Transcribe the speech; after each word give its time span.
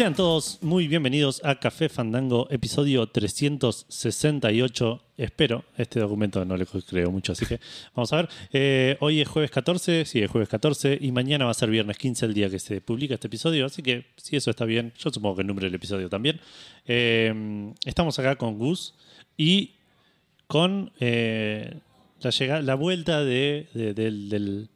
Sean 0.00 0.14
todos 0.14 0.56
muy 0.62 0.88
bienvenidos 0.88 1.42
a 1.44 1.56
Café 1.60 1.90
Fandango, 1.90 2.48
episodio 2.50 3.06
368. 3.06 5.02
Espero, 5.18 5.62
este 5.76 6.00
documento 6.00 6.42
no 6.46 6.56
le 6.56 6.64
creo 6.64 7.10
mucho, 7.10 7.32
así 7.32 7.44
que 7.44 7.60
vamos 7.94 8.10
a 8.14 8.16
ver. 8.16 8.28
Eh, 8.50 8.96
hoy 9.00 9.20
es 9.20 9.28
jueves 9.28 9.50
14, 9.50 10.06
sí, 10.06 10.22
es 10.22 10.30
jueves 10.30 10.48
14, 10.48 10.96
y 10.98 11.12
mañana 11.12 11.44
va 11.44 11.50
a 11.50 11.54
ser 11.54 11.68
viernes 11.68 11.98
15, 11.98 12.24
el 12.24 12.32
día 12.32 12.48
que 12.48 12.58
se 12.58 12.80
publica 12.80 13.12
este 13.12 13.26
episodio, 13.26 13.66
así 13.66 13.82
que 13.82 14.06
si 14.16 14.36
eso 14.36 14.48
está 14.50 14.64
bien, 14.64 14.94
yo 14.96 15.10
supongo 15.10 15.36
que 15.36 15.42
el 15.42 15.48
número 15.48 15.66
del 15.66 15.74
episodio 15.74 16.08
también. 16.08 16.40
Eh, 16.86 17.70
estamos 17.84 18.18
acá 18.18 18.36
con 18.36 18.56
Gus 18.56 18.94
y 19.36 19.72
con 20.46 20.92
eh, 20.98 21.74
la, 22.22 22.30
llegada, 22.30 22.62
la 22.62 22.74
vuelta 22.74 23.22
de, 23.22 23.66
de- 23.74 23.92
del- 23.92 24.30
del- 24.30 24.70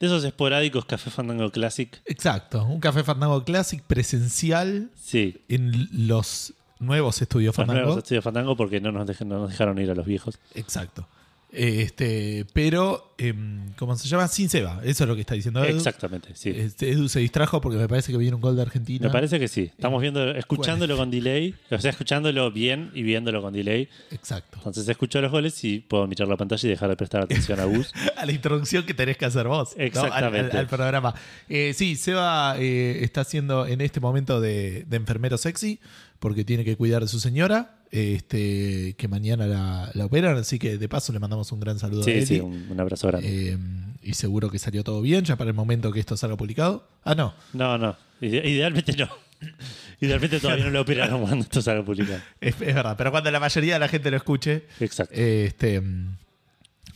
de 0.00 0.06
esos 0.06 0.24
esporádicos 0.24 0.84
Café 0.84 1.10
Fandango 1.10 1.50
Classic. 1.50 2.00
Exacto, 2.06 2.64
un 2.64 2.80
café 2.80 3.02
Fandango 3.04 3.44
Classic 3.44 3.82
presencial 3.82 4.90
Sí, 4.94 5.40
en 5.48 5.88
los 6.08 6.52
nuevos 6.78 7.22
estudios 7.22 7.52
los 7.52 7.56
Fandango. 7.56 7.80
nuevos 7.86 7.98
estudios 7.98 8.22
Fandango 8.24 8.56
porque 8.56 8.80
no 8.80 8.92
nos, 8.92 9.06
dej- 9.08 9.24
no 9.24 9.38
nos 9.40 9.50
dejaron 9.50 9.78
ir 9.78 9.90
a 9.90 9.94
los 9.94 10.04
viejos. 10.06 10.38
Exacto. 10.54 11.08
Este, 11.56 12.44
pero, 12.52 13.14
em, 13.16 13.72
¿cómo 13.78 13.96
se 13.96 14.06
llama? 14.08 14.28
Sin 14.28 14.48
Seba. 14.50 14.80
Eso 14.84 15.04
es 15.04 15.08
lo 15.08 15.14
que 15.14 15.22
está 15.22 15.34
diciendo 15.34 15.64
Edu. 15.64 15.76
Exactamente, 15.78 16.28
sí. 16.34 16.50
Este, 16.54 16.90
Edu 16.92 17.08
se 17.08 17.20
distrajo 17.20 17.60
porque 17.62 17.78
me 17.78 17.88
parece 17.88 18.12
que 18.12 18.18
viene 18.18 18.34
un 18.34 18.42
gol 18.42 18.56
de 18.56 18.62
Argentina. 18.62 19.06
Me 19.06 19.12
parece 19.12 19.38
que 19.40 19.48
sí. 19.48 19.62
Estamos 19.62 20.02
viendo, 20.02 20.30
escuchándolo 20.32 20.96
con 20.98 21.10
delay, 21.10 21.54
o 21.70 21.78
sea, 21.78 21.90
escuchándolo 21.90 22.50
bien 22.52 22.90
y 22.94 23.02
viéndolo 23.02 23.40
con 23.40 23.54
delay. 23.54 23.88
Exacto. 24.10 24.58
Entonces 24.58 24.86
escucho 24.88 25.20
los 25.22 25.30
goles 25.32 25.64
y 25.64 25.78
puedo 25.80 26.06
mirar 26.06 26.28
la 26.28 26.36
pantalla 26.36 26.66
y 26.66 26.70
dejar 26.70 26.90
de 26.90 26.96
prestar 26.96 27.22
atención 27.22 27.58
a 27.58 27.64
Gus. 27.66 27.92
A 28.16 28.26
la 28.26 28.32
introducción 28.32 28.84
que 28.84 28.92
tenés 28.94 29.16
que 29.16 29.24
hacer 29.24 29.48
vos. 29.48 29.70
¿no? 29.76 29.80
Al- 29.82 29.86
Exactamente. 29.88 30.52
Al, 30.52 30.58
al 30.58 30.66
programa. 30.66 31.14
Eh, 31.48 31.72
sí, 31.74 31.96
Seba 31.96 32.56
eh, 32.58 32.98
está 33.02 33.22
haciendo 33.22 33.66
en 33.66 33.80
este 33.80 33.98
momento 34.00 34.40
de, 34.42 34.84
de 34.86 34.96
enfermero 34.96 35.38
sexy 35.38 35.80
porque 36.18 36.44
tiene 36.44 36.64
que 36.64 36.76
cuidar 36.76 37.02
de 37.02 37.08
su 37.08 37.20
señora. 37.20 37.72
Este, 37.92 38.94
que 38.98 39.06
mañana 39.08 39.46
la, 39.46 39.90
la 39.94 40.04
operan, 40.06 40.36
así 40.36 40.58
que 40.58 40.76
de 40.76 40.88
paso 40.88 41.12
le 41.12 41.20
mandamos 41.20 41.50
un 41.52 41.60
gran 41.60 41.78
saludo 41.78 42.00
a 42.02 42.04
Sí, 42.04 42.10
Eli. 42.10 42.26
sí, 42.26 42.40
un, 42.40 42.66
un 42.70 42.80
abrazo 42.80 43.06
grande. 43.08 43.52
Eh, 43.52 43.58
y 44.02 44.14
seguro 44.14 44.50
que 44.50 44.58
salió 44.58 44.82
todo 44.84 45.00
bien 45.02 45.24
ya 45.24 45.36
para 45.36 45.50
el 45.50 45.54
momento 45.54 45.92
que 45.92 46.00
esto 46.00 46.16
salga 46.16 46.36
publicado. 46.36 46.86
Ah, 47.04 47.14
no. 47.14 47.32
No, 47.52 47.78
no. 47.78 47.96
Ide- 48.20 48.44
Idealmente 48.48 48.92
no. 48.96 49.08
Idealmente 50.00 50.40
todavía 50.40 50.64
no 50.64 50.70
lo 50.70 50.80
operaron 50.82 51.20
cuando 51.22 51.44
esto 51.44 51.62
salga 51.62 51.84
publicado. 51.84 52.20
Es, 52.40 52.54
es 52.60 52.74
verdad, 52.74 52.96
pero 52.98 53.10
cuando 53.10 53.30
la 53.30 53.40
mayoría 53.40 53.74
de 53.74 53.80
la 53.80 53.88
gente 53.88 54.10
lo 54.10 54.16
escuche. 54.16 54.64
Exacto. 54.80 55.14
Este, 55.14 55.80
mm, 55.80 56.16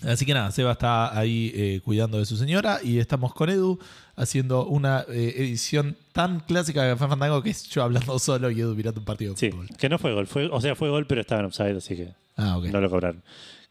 así 0.02 0.26
que 0.26 0.34
nada, 0.34 0.50
Seba 0.50 0.72
está 0.72 1.16
ahí 1.18 1.52
eh, 1.54 1.80
cuidando 1.84 2.18
de 2.18 2.26
su 2.26 2.36
señora 2.36 2.80
y 2.82 2.98
estamos 2.98 3.32
con 3.34 3.48
Edu 3.48 3.78
haciendo 4.20 4.66
una 4.66 5.04
eh, 5.08 5.34
edición 5.38 5.96
tan 6.12 6.40
clásica 6.40 6.82
de 6.84 6.92
Café 6.92 7.08
Fandango 7.08 7.42
que 7.42 7.50
es 7.50 7.68
yo 7.68 7.82
hablando 7.82 8.18
solo 8.20 8.50
y 8.50 8.60
Edu 8.60 8.74
mirando 8.74 9.00
un 9.00 9.04
partido 9.06 9.32
de 9.34 9.38
Sí, 9.38 9.50
fútbol. 9.50 9.68
que 9.78 9.88
no 9.88 9.98
fue 9.98 10.12
gol. 10.12 10.26
Fue, 10.26 10.46
o 10.46 10.60
sea, 10.60 10.74
fue 10.74 10.88
gol, 10.90 11.06
pero 11.06 11.20
estaba 11.20 11.40
en 11.40 11.46
offside, 11.46 11.76
así 11.76 11.96
que 11.96 12.08
Ah, 12.36 12.58
no 12.72 12.80
lo 12.80 12.88
cobraron. 12.91 13.22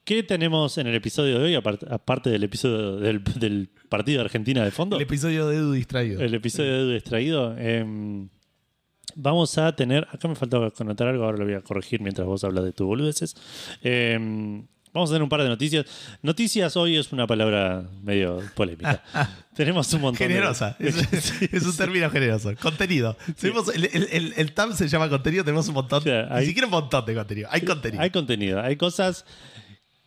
¿Qué 0.03 0.23
tenemos 0.23 0.77
en 0.77 0.87
el 0.87 0.95
episodio 0.95 1.37
de 1.39 1.45
hoy, 1.45 1.55
aparte, 1.55 1.85
aparte 1.89 2.29
del 2.29 2.43
episodio 2.43 2.95
del, 2.97 3.23
del 3.35 3.69
partido 3.89 4.19
de 4.19 4.25
Argentina 4.25 4.63
de 4.63 4.71
fondo? 4.71 4.95
El 4.95 5.03
episodio 5.03 5.47
de 5.47 5.57
Edu 5.57 5.71
distraído. 5.73 6.19
El 6.21 6.33
episodio 6.33 6.73
de 6.73 6.79
Edu 6.81 6.91
distraído. 6.93 7.57
em, 7.57 8.29
vamos 9.15 9.57
a 9.57 9.75
tener. 9.75 10.07
Acá 10.11 10.27
me 10.27 10.35
faltaba 10.35 10.71
connotar 10.71 11.07
algo, 11.07 11.25
ahora 11.25 11.37
lo 11.37 11.45
voy 11.45 11.53
a 11.55 11.61
corregir 11.61 12.01
mientras 12.01 12.25
vos 12.27 12.43
hablas 12.43 12.63
de 12.63 12.73
tus 12.73 12.87
boludeces. 12.87 13.35
Em, 13.81 14.65
vamos 14.93 15.09
a 15.09 15.13
tener 15.13 15.23
un 15.23 15.29
par 15.29 15.41
de 15.43 15.49
noticias. 15.49 15.85
Noticias 16.21 16.75
hoy 16.77 16.97
es 16.97 17.11
una 17.11 17.25
palabra 17.27 17.83
medio 18.03 18.41
polémica. 18.55 19.03
Tenemos 19.55 19.91
un 19.93 20.01
montón 20.01 20.27
Generosa. 20.27 20.75
de. 20.79 20.89
Es, 20.89 21.41
es 21.53 21.63
un 21.63 21.75
término 21.77 22.09
generoso. 22.09 22.53
Contenido. 22.61 23.17
Tenemos- 23.39 23.73
el, 23.73 23.85
el- 23.91 24.07
el- 24.11 24.33
el 24.37 24.51
tab 24.53 24.73
se 24.73 24.87
llama 24.87 25.09
contenido, 25.09 25.43
tenemos 25.43 25.67
un 25.67 25.73
montón. 25.75 25.99
O 25.99 26.01
sea, 26.03 26.27
hay- 26.31 26.41
Ni 26.41 26.45
siquiera 26.47 26.67
un 26.67 26.71
montón 26.71 27.05
de 27.05 27.13
contenido. 27.15 27.49
Hay 27.51 27.61
contenido. 27.61 28.01
Hay 28.03 28.09
contenido. 28.09 28.61
Hay 28.61 28.75
cosas 28.77 29.25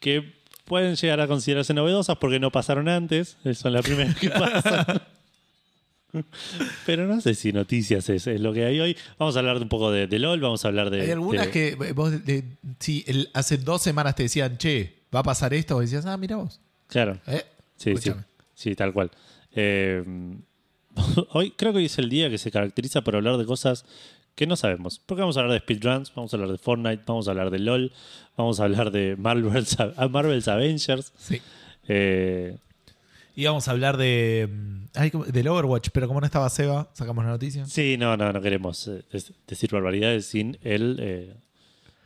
que 0.00 0.40
pueden 0.64 0.96
llegar 0.96 1.20
a 1.20 1.26
considerarse 1.26 1.74
novedosas 1.74 2.16
porque 2.16 2.40
no 2.40 2.50
pasaron 2.50 2.88
antes. 2.88 3.36
Son 3.54 3.72
las 3.72 3.84
primeras 3.84 4.16
que 4.16 4.30
pasan. 4.30 5.02
Pero 6.86 7.06
no 7.06 7.20
sé 7.20 7.34
si 7.34 7.52
noticias 7.52 8.08
es, 8.10 8.26
es 8.26 8.40
lo 8.40 8.52
que 8.52 8.64
hay 8.64 8.80
hoy. 8.80 8.96
Vamos 9.18 9.36
a 9.36 9.38
hablar 9.40 9.56
un 9.58 9.68
poco 9.68 9.90
de, 9.90 10.06
de 10.06 10.18
LOL, 10.18 10.40
vamos 10.40 10.64
a 10.64 10.68
hablar 10.68 10.90
de. 10.90 11.02
Hay 11.02 11.10
algunas 11.10 11.46
de- 11.46 11.52
que 11.52 11.68
eh, 11.68 11.92
vos, 11.92 12.12
sí, 12.78 13.04
el- 13.06 13.30
hace 13.34 13.56
dos 13.58 13.82
semanas 13.82 14.14
te 14.14 14.24
decían, 14.24 14.58
che, 14.58 15.02
va 15.14 15.20
a 15.20 15.22
pasar 15.22 15.54
esto. 15.54 15.74
Vos 15.76 15.84
decías, 15.84 16.06
ah, 16.06 16.16
mira 16.16 16.36
vos. 16.36 16.60
Claro. 16.86 17.18
Eh, 17.26 17.44
Sí, 17.76 17.96
sí, 17.96 18.12
sí, 18.54 18.74
tal 18.76 18.92
cual. 18.92 19.10
Eh, 19.52 20.04
hoy 21.30 21.50
creo 21.52 21.72
que 21.72 21.78
hoy 21.78 21.86
es 21.86 21.98
el 21.98 22.08
día 22.08 22.30
que 22.30 22.38
se 22.38 22.50
caracteriza 22.52 23.00
por 23.02 23.16
hablar 23.16 23.36
de 23.38 23.44
cosas 23.44 23.84
que 24.36 24.46
no 24.46 24.54
sabemos. 24.56 25.00
Porque 25.04 25.20
vamos 25.22 25.36
a 25.36 25.40
hablar 25.40 25.54
de 25.54 25.60
speedruns, 25.60 26.12
vamos 26.14 26.32
a 26.32 26.36
hablar 26.36 26.50
de 26.52 26.58
Fortnite, 26.58 27.02
vamos 27.06 27.26
a 27.26 27.32
hablar 27.32 27.50
de 27.50 27.58
LOL, 27.58 27.92
vamos 28.36 28.60
a 28.60 28.64
hablar 28.64 28.90
de 28.92 29.16
Marvel's, 29.16 29.76
Marvel's 30.10 30.46
Avengers. 30.48 31.12
Sí. 31.18 31.40
Eh, 31.88 32.56
Y 33.34 33.44
vamos 33.46 33.66
a 33.68 33.70
hablar 33.70 33.96
de 33.96 34.48
mm, 34.50 34.84
ay, 34.94 35.10
del 35.28 35.48
Overwatch, 35.48 35.88
pero 35.92 36.06
como 36.06 36.20
no 36.20 36.26
estaba 36.26 36.48
Seba, 36.50 36.90
sacamos 36.92 37.24
la 37.24 37.30
noticia. 37.30 37.64
sí, 37.66 37.96
no, 37.98 38.16
no, 38.16 38.32
no 38.32 38.40
queremos 38.42 38.86
eh, 38.88 39.02
des- 39.12 39.32
decir 39.46 39.70
barbaridades 39.70 40.26
sin 40.26 40.58
el... 40.62 40.96
eh, 41.00 41.34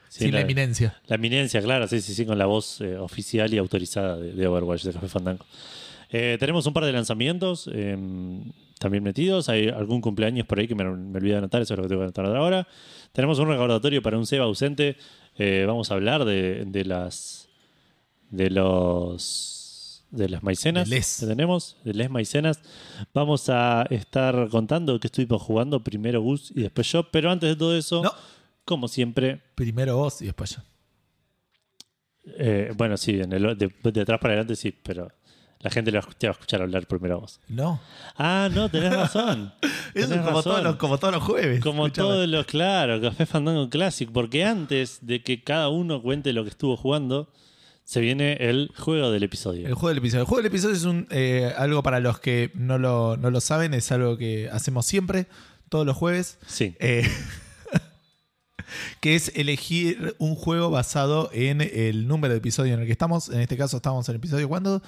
Sin 0.08 0.32
la 0.32 0.40
eminencia. 0.42 0.96
La 1.08 1.16
eminencia, 1.16 1.60
claro, 1.60 1.86
sí, 1.88 2.00
sí, 2.00 2.14
sí, 2.14 2.24
con 2.24 2.38
la 2.38 2.46
voz 2.46 2.80
eh, 2.80 2.96
oficial 2.96 3.52
y 3.52 3.58
autorizada 3.58 4.16
de, 4.16 4.32
de 4.32 4.46
Overwatch, 4.46 4.84
de 4.84 4.92
Café 4.92 5.08
Fandango. 5.08 5.44
Eh, 6.10 6.36
tenemos 6.38 6.64
un 6.66 6.72
par 6.72 6.84
de 6.84 6.92
lanzamientos 6.92 7.68
eh, 7.72 7.98
también 8.78 9.02
metidos. 9.02 9.48
Hay 9.48 9.68
algún 9.68 10.00
cumpleaños 10.00 10.46
por 10.46 10.60
ahí 10.60 10.68
que 10.68 10.76
me, 10.76 10.84
me 10.84 11.16
olvidé 11.18 11.32
de 11.32 11.38
anotar, 11.38 11.60
eso 11.60 11.74
es 11.74 11.78
lo 11.78 11.82
que 11.82 11.88
tengo 11.88 12.00
que 12.02 12.04
anotar 12.04 12.24
ahora. 12.26 12.68
Tenemos 13.12 13.38
un 13.40 13.48
recordatorio 13.48 14.00
para 14.00 14.16
un 14.16 14.24
Seba 14.26 14.44
ausente. 14.44 14.96
Eh, 15.36 15.64
vamos 15.66 15.90
a 15.90 15.94
hablar 15.94 16.24
de, 16.24 16.64
de 16.66 16.84
las. 16.84 17.48
de 18.30 18.48
los. 18.50 19.55
De 20.10 20.28
las 20.28 20.42
maicenas 20.42 20.88
De 20.88 20.96
les. 20.96 21.18
que 21.20 21.26
tenemos, 21.26 21.76
de 21.84 21.94
les 21.94 22.08
maicenas. 22.10 22.60
Vamos 23.12 23.48
a 23.48 23.86
estar 23.90 24.48
contando 24.50 24.98
que 25.00 25.08
estuvimos 25.08 25.42
jugando 25.42 25.82
primero 25.82 26.20
Gus 26.22 26.50
y 26.54 26.62
después 26.62 26.90
yo, 26.92 27.10
pero 27.10 27.30
antes 27.30 27.48
de 27.50 27.56
todo 27.56 27.76
eso, 27.76 28.02
No, 28.02 28.12
como 28.64 28.88
siempre, 28.88 29.42
primero 29.54 29.96
vos 29.96 30.22
y 30.22 30.26
después 30.26 30.56
yo. 30.56 30.62
eh, 32.38 32.72
bueno, 32.76 32.96
sí, 32.96 33.20
en 33.20 33.32
el, 33.32 33.56
de, 33.56 33.70
de 33.92 34.00
atrás 34.00 34.18
para 34.20 34.32
adelante 34.34 34.56
sí, 34.56 34.72
pero 34.82 35.08
la 35.60 35.70
gente 35.70 35.90
lo- 35.92 36.02
te 36.02 36.26
va 36.26 36.32
a 36.32 36.34
escuchar 36.34 36.60
hablar 36.62 36.86
primero 36.86 37.14
a 37.16 37.18
vos. 37.18 37.40
No. 37.48 37.80
Ah, 38.16 38.48
no, 38.52 38.68
tenés 38.68 38.92
razón. 38.96 39.52
Eso 39.94 40.14
es 40.14 40.20
como 40.20 40.42
todos, 40.42 40.62
los, 40.62 40.76
como 40.76 40.98
todos 40.98 41.14
los 41.14 41.22
jueves. 41.22 41.60
Como 41.62 41.90
todos 41.90 42.28
los, 42.28 42.46
claro, 42.46 43.00
Café 43.00 43.26
Fandango 43.26 43.68
Classic, 43.70 44.10
porque 44.10 44.44
antes 44.44 44.98
de 45.02 45.22
que 45.22 45.42
cada 45.42 45.68
uno 45.68 46.02
cuente 46.02 46.32
lo 46.32 46.42
que 46.44 46.50
estuvo 46.50 46.76
jugando, 46.76 47.32
se 47.86 48.00
viene 48.00 48.32
el 48.40 48.72
juego 48.76 49.12
del 49.12 49.22
episodio. 49.22 49.68
El 49.68 49.74
juego 49.74 49.90
del 49.90 49.98
episodio. 49.98 50.22
El 50.22 50.26
juego 50.26 50.42
del 50.42 50.46
episodio 50.46 50.74
es 50.74 50.82
un, 50.82 51.06
eh, 51.10 51.52
algo 51.56 51.84
para 51.84 52.00
los 52.00 52.18
que 52.18 52.50
no 52.54 52.78
lo, 52.78 53.16
no 53.16 53.30
lo 53.30 53.40
saben, 53.40 53.74
es 53.74 53.92
algo 53.92 54.18
que 54.18 54.50
hacemos 54.50 54.86
siempre, 54.86 55.28
todos 55.68 55.86
los 55.86 55.96
jueves. 55.96 56.38
Sí, 56.48 56.74
Eh, 56.80 57.08
que 59.00 59.14
es 59.14 59.30
elegir 59.36 60.16
un 60.18 60.34
juego 60.34 60.68
basado 60.68 61.30
en 61.32 61.60
el 61.60 62.08
número 62.08 62.34
de 62.34 62.38
episodio 62.38 62.74
en 62.74 62.80
el 62.80 62.86
que 62.86 62.92
estamos. 62.92 63.28
En 63.28 63.40
este 63.40 63.56
caso 63.56 63.76
estamos 63.76 64.08
en 64.08 64.14
el 64.14 64.16
episodio 64.16 64.48
¿cuándo? 64.48 64.82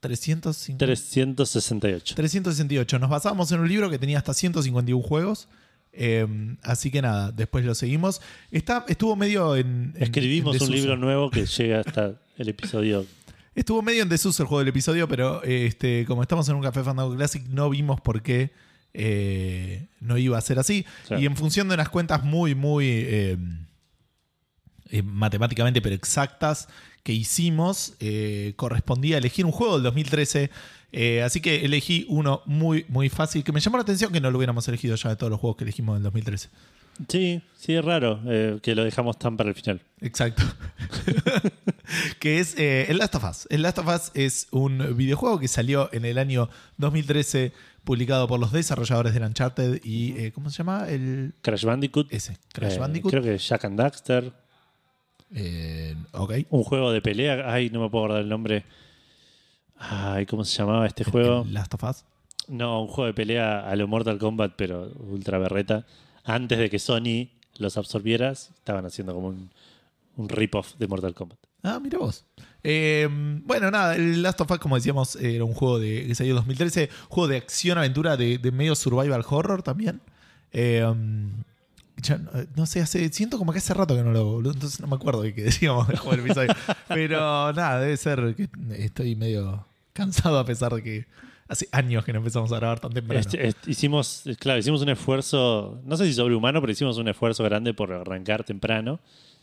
350. 0.00 0.86
368. 0.86 2.14
368. 2.14 2.98
Nos 2.98 3.10
basábamos 3.10 3.52
en 3.52 3.60
un 3.60 3.68
libro 3.68 3.90
que 3.90 3.98
tenía 3.98 4.16
hasta 4.16 4.32
151 4.32 5.02
juegos. 5.02 5.48
Eh, 5.92 6.26
así 6.62 6.90
que 6.90 7.02
nada, 7.02 7.30
después 7.30 7.62
lo 7.66 7.74
seguimos. 7.74 8.22
Está, 8.50 8.86
estuvo 8.88 9.16
medio 9.16 9.54
en. 9.54 9.92
Escribimos 9.98 10.56
en 10.56 10.62
un 10.62 10.70
libro 10.70 10.96
nuevo 10.96 11.30
que 11.30 11.44
llega 11.44 11.80
hasta 11.80 12.14
el 12.38 12.48
episodio. 12.48 13.04
Estuvo 13.54 13.82
medio 13.82 14.02
en 14.02 14.08
desuso 14.08 14.42
el 14.42 14.46
juego 14.48 14.60
del 14.60 14.68
episodio, 14.68 15.08
pero 15.08 15.42
este, 15.42 16.04
como 16.06 16.22
estamos 16.22 16.48
en 16.48 16.54
un 16.54 16.62
Café 16.62 16.82
Fandango 16.82 17.14
Classic, 17.16 17.44
no 17.48 17.68
vimos 17.68 18.00
por 18.00 18.22
qué 18.22 18.52
eh, 18.94 19.88
no 20.00 20.16
iba 20.16 20.38
a 20.38 20.40
ser 20.40 20.58
así. 20.58 20.86
Y 21.10 21.26
en 21.26 21.36
función 21.36 21.68
de 21.68 21.74
unas 21.74 21.88
cuentas 21.88 22.24
muy, 22.24 22.54
muy 22.54 22.86
eh, 22.86 23.36
eh, 24.90 25.02
matemáticamente, 25.02 25.82
pero 25.82 25.94
exactas 25.94 26.68
que 27.02 27.12
hicimos, 27.12 27.94
correspondía 28.56 29.18
elegir 29.18 29.44
un 29.44 29.52
juego 29.52 29.74
del 29.74 29.82
2013. 29.82 30.50
Eh, 30.90 31.22
así 31.22 31.40
que 31.40 31.64
elegí 31.64 32.06
uno 32.08 32.42
muy, 32.46 32.86
muy 32.88 33.08
fácil, 33.08 33.44
que 33.44 33.52
me 33.52 33.60
llamó 33.60 33.76
la 33.76 33.82
atención 33.82 34.12
que 34.12 34.20
no 34.20 34.30
lo 34.30 34.38
hubiéramos 34.38 34.66
elegido 34.68 34.96
ya 34.96 35.10
de 35.10 35.16
todos 35.16 35.30
los 35.30 35.38
juegos 35.38 35.56
que 35.56 35.64
elegimos 35.64 35.96
del 35.96 36.02
2013. 36.04 36.48
Sí, 37.06 37.42
sí, 37.56 37.74
es 37.74 37.84
raro 37.84 38.20
eh, 38.26 38.58
que 38.62 38.74
lo 38.74 38.84
dejamos 38.84 39.18
tan 39.18 39.36
para 39.36 39.50
el 39.50 39.54
final. 39.54 39.80
Exacto. 40.00 40.42
que 42.20 42.40
es 42.40 42.58
eh, 42.58 42.86
el 42.88 42.98
Last 42.98 43.14
of 43.14 43.24
Us. 43.24 43.46
El 43.50 43.62
Last 43.62 43.78
of 43.78 43.86
Us 43.86 44.10
es 44.14 44.48
un 44.50 44.96
videojuego 44.96 45.38
que 45.38 45.48
salió 45.48 45.88
en 45.92 46.04
el 46.04 46.18
año 46.18 46.48
2013, 46.78 47.52
publicado 47.84 48.26
por 48.26 48.40
los 48.40 48.52
desarrolladores 48.52 49.14
del 49.14 49.22
Uncharted 49.22 49.80
y. 49.84 50.18
eh, 50.18 50.32
¿Cómo 50.32 50.50
se 50.50 50.58
llama? 50.58 50.88
El. 50.88 51.34
Crash 51.42 51.64
Bandicoot. 51.64 52.12
Ese, 52.12 52.36
Crash 52.52 52.78
Bandicoot. 52.78 53.12
Creo 53.12 53.22
que 53.22 53.38
Jack 53.38 53.64
and 53.64 53.78
Daxter. 53.78 54.32
Ok. 56.12 56.32
Un 56.50 56.64
juego 56.64 56.90
de 56.90 57.00
pelea. 57.00 57.52
Ay, 57.52 57.70
no 57.70 57.80
me 57.80 57.90
puedo 57.90 58.06
acordar 58.06 58.22
el 58.22 58.28
nombre. 58.28 58.64
Ay, 59.76 60.26
¿cómo 60.26 60.44
se 60.44 60.56
llamaba 60.56 60.86
este 60.86 61.04
juego? 61.04 61.42
El 61.42 61.54
Last 61.54 61.74
of 61.74 61.84
Us. 61.84 62.04
No, 62.48 62.82
un 62.82 62.88
juego 62.88 63.06
de 63.06 63.14
pelea 63.14 63.60
a 63.68 63.76
lo 63.76 63.86
Mortal 63.86 64.18
Kombat, 64.18 64.54
pero 64.56 64.90
ultra 64.98 65.38
berreta. 65.38 65.86
Antes 66.28 66.58
de 66.58 66.70
que 66.70 66.78
Sony 66.78 67.30
los 67.56 67.76
absorbiera, 67.76 68.30
estaban 68.30 68.84
haciendo 68.86 69.14
como 69.14 69.28
un, 69.28 69.50
un 70.16 70.28
rip-off 70.28 70.74
de 70.78 70.86
Mortal 70.86 71.14
Kombat. 71.14 71.38
Ah, 71.62 71.80
mira 71.82 71.98
vos. 71.98 72.24
Eh, 72.62 73.08
bueno, 73.44 73.70
nada, 73.70 73.96
el 73.96 74.22
Last 74.22 74.40
of 74.40 74.50
Us, 74.50 74.58
como 74.58 74.76
decíamos, 74.76 75.16
era 75.16 75.44
un 75.44 75.54
juego 75.54 75.78
de, 75.78 76.06
que 76.06 76.14
salió 76.14 76.32
en 76.32 76.36
2013, 76.36 76.90
juego 77.08 77.28
de 77.28 77.36
acción-aventura 77.38 78.16
de, 78.16 78.38
medio 78.52 78.74
survival 78.74 79.24
horror 79.28 79.62
también. 79.62 80.00
Eh, 80.52 80.86
no, 82.56 82.66
sé, 82.66 82.80
hace, 82.80 83.08
siento 83.12 83.38
como 83.38 83.52
que 83.52 83.58
hace 83.58 83.74
rato 83.74 83.96
que 83.96 84.02
no 84.02 84.12
lo. 84.12 84.38
Entonces 84.38 84.80
no 84.80 84.86
me 84.86 84.96
acuerdo 84.96 85.22
de 85.22 85.34
qué 85.34 85.44
decíamos 85.44 85.88
del 86.10 86.20
episodio. 86.20 86.54
Pero 86.88 87.52
nada, 87.52 87.80
debe 87.80 87.96
ser 87.96 88.34
que 88.36 88.48
estoy 88.76 89.16
medio 89.16 89.66
cansado 89.92 90.38
a 90.38 90.44
pesar 90.44 90.74
de 90.74 90.82
que 90.82 91.06
hace 91.48 91.68
años 91.72 92.04
que 92.04 92.12
no 92.12 92.18
empezamos 92.18 92.52
a 92.52 92.56
grabar 92.56 92.78
tan 92.80 92.92
temprano. 92.92 93.20
Este- 93.20 93.48
este- 93.48 93.70
hicimos, 93.70 94.24
claro, 94.38 94.58
hicimos 94.58 94.82
un 94.82 94.90
esfuerzo, 94.90 95.80
no 95.84 95.96
sé 95.96 96.04
si 96.06 96.12
sobrehumano, 96.14 96.60
pero 96.60 96.72
hicimos 96.72 96.98
un 96.98 97.08
esfuerzo 97.08 97.42
grande 97.44 97.74
por 97.74 97.92
arrancar 97.92 98.44
temprano. 98.44 99.00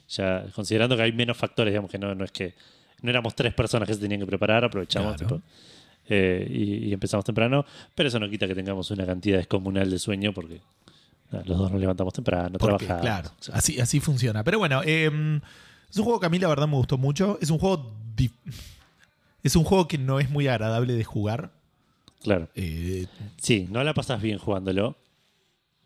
Ya 0.10 0.46
considerando 0.54 0.96
que 0.96 1.02
hay 1.04 1.12
menos 1.12 1.36
factores, 1.36 1.72
digamos 1.72 1.90
que 1.90 1.98
no, 1.98 2.14
no 2.14 2.24
es 2.26 2.32
que 2.32 2.54
no 3.02 3.10
éramos 3.10 3.34
tres 3.36 3.54
personas 3.54 3.88
que 3.88 3.96
se 3.96 4.00
tenían 4.00 4.20
que 4.20 4.28
preparar, 4.28 4.64
aprovechamos 4.64 5.16
Claro. 5.18 5.36
tipo, 5.38 5.42
eh, 6.08 6.48
y, 6.50 6.90
y 6.90 6.94
empezamos 6.94 7.26
temprano. 7.26 7.66
Pero 7.96 8.10
eso 8.10 8.20
no 8.20 8.30
quita 8.30 8.48
que 8.48 8.54
tengamos 8.56 8.92
una 8.92 9.06
cantidad 9.06 9.38
descomunal 9.38 9.90
de 9.90 9.98
sueño 9.98 10.32
porque 10.34 10.62
los 11.32 11.58
dos 11.58 11.72
nos 11.72 11.82
levantamos 11.82 12.14
temprano, 12.14 12.58
Porque, 12.60 12.86
trabajamos. 12.86 13.02
claro, 13.02 13.32
así, 13.58 13.80
así 13.80 14.00
funciona. 14.00 14.44
Pero 14.44 14.60
bueno, 14.60 14.82
eh, 14.86 15.10
es 15.90 15.98
un 15.98 16.04
juego 16.04 16.20
que 16.20 16.28
a 16.28 16.30
mí 16.30 16.38
la 16.40 16.48
verdad 16.50 16.68
me 16.68 16.76
gustó 16.76 16.98
mucho. 17.00 17.38
Es 17.42 17.50
un 17.50 17.58
juego. 17.58 17.92
Es 19.44 19.56
un 19.56 19.64
juego 19.64 19.88
que 19.88 19.98
no 20.00 20.20
es 20.20 20.30
muy 20.32 20.48
agradable 20.48 20.94
de 20.94 21.04
jugar. 21.04 21.52
Claro. 22.26 22.50
eh, 22.56 23.06
Sí, 23.42 23.68
no 23.72 23.82
la 23.84 23.94
pasas 23.94 24.22
bien 24.22 24.38
jugándolo. 24.38 24.98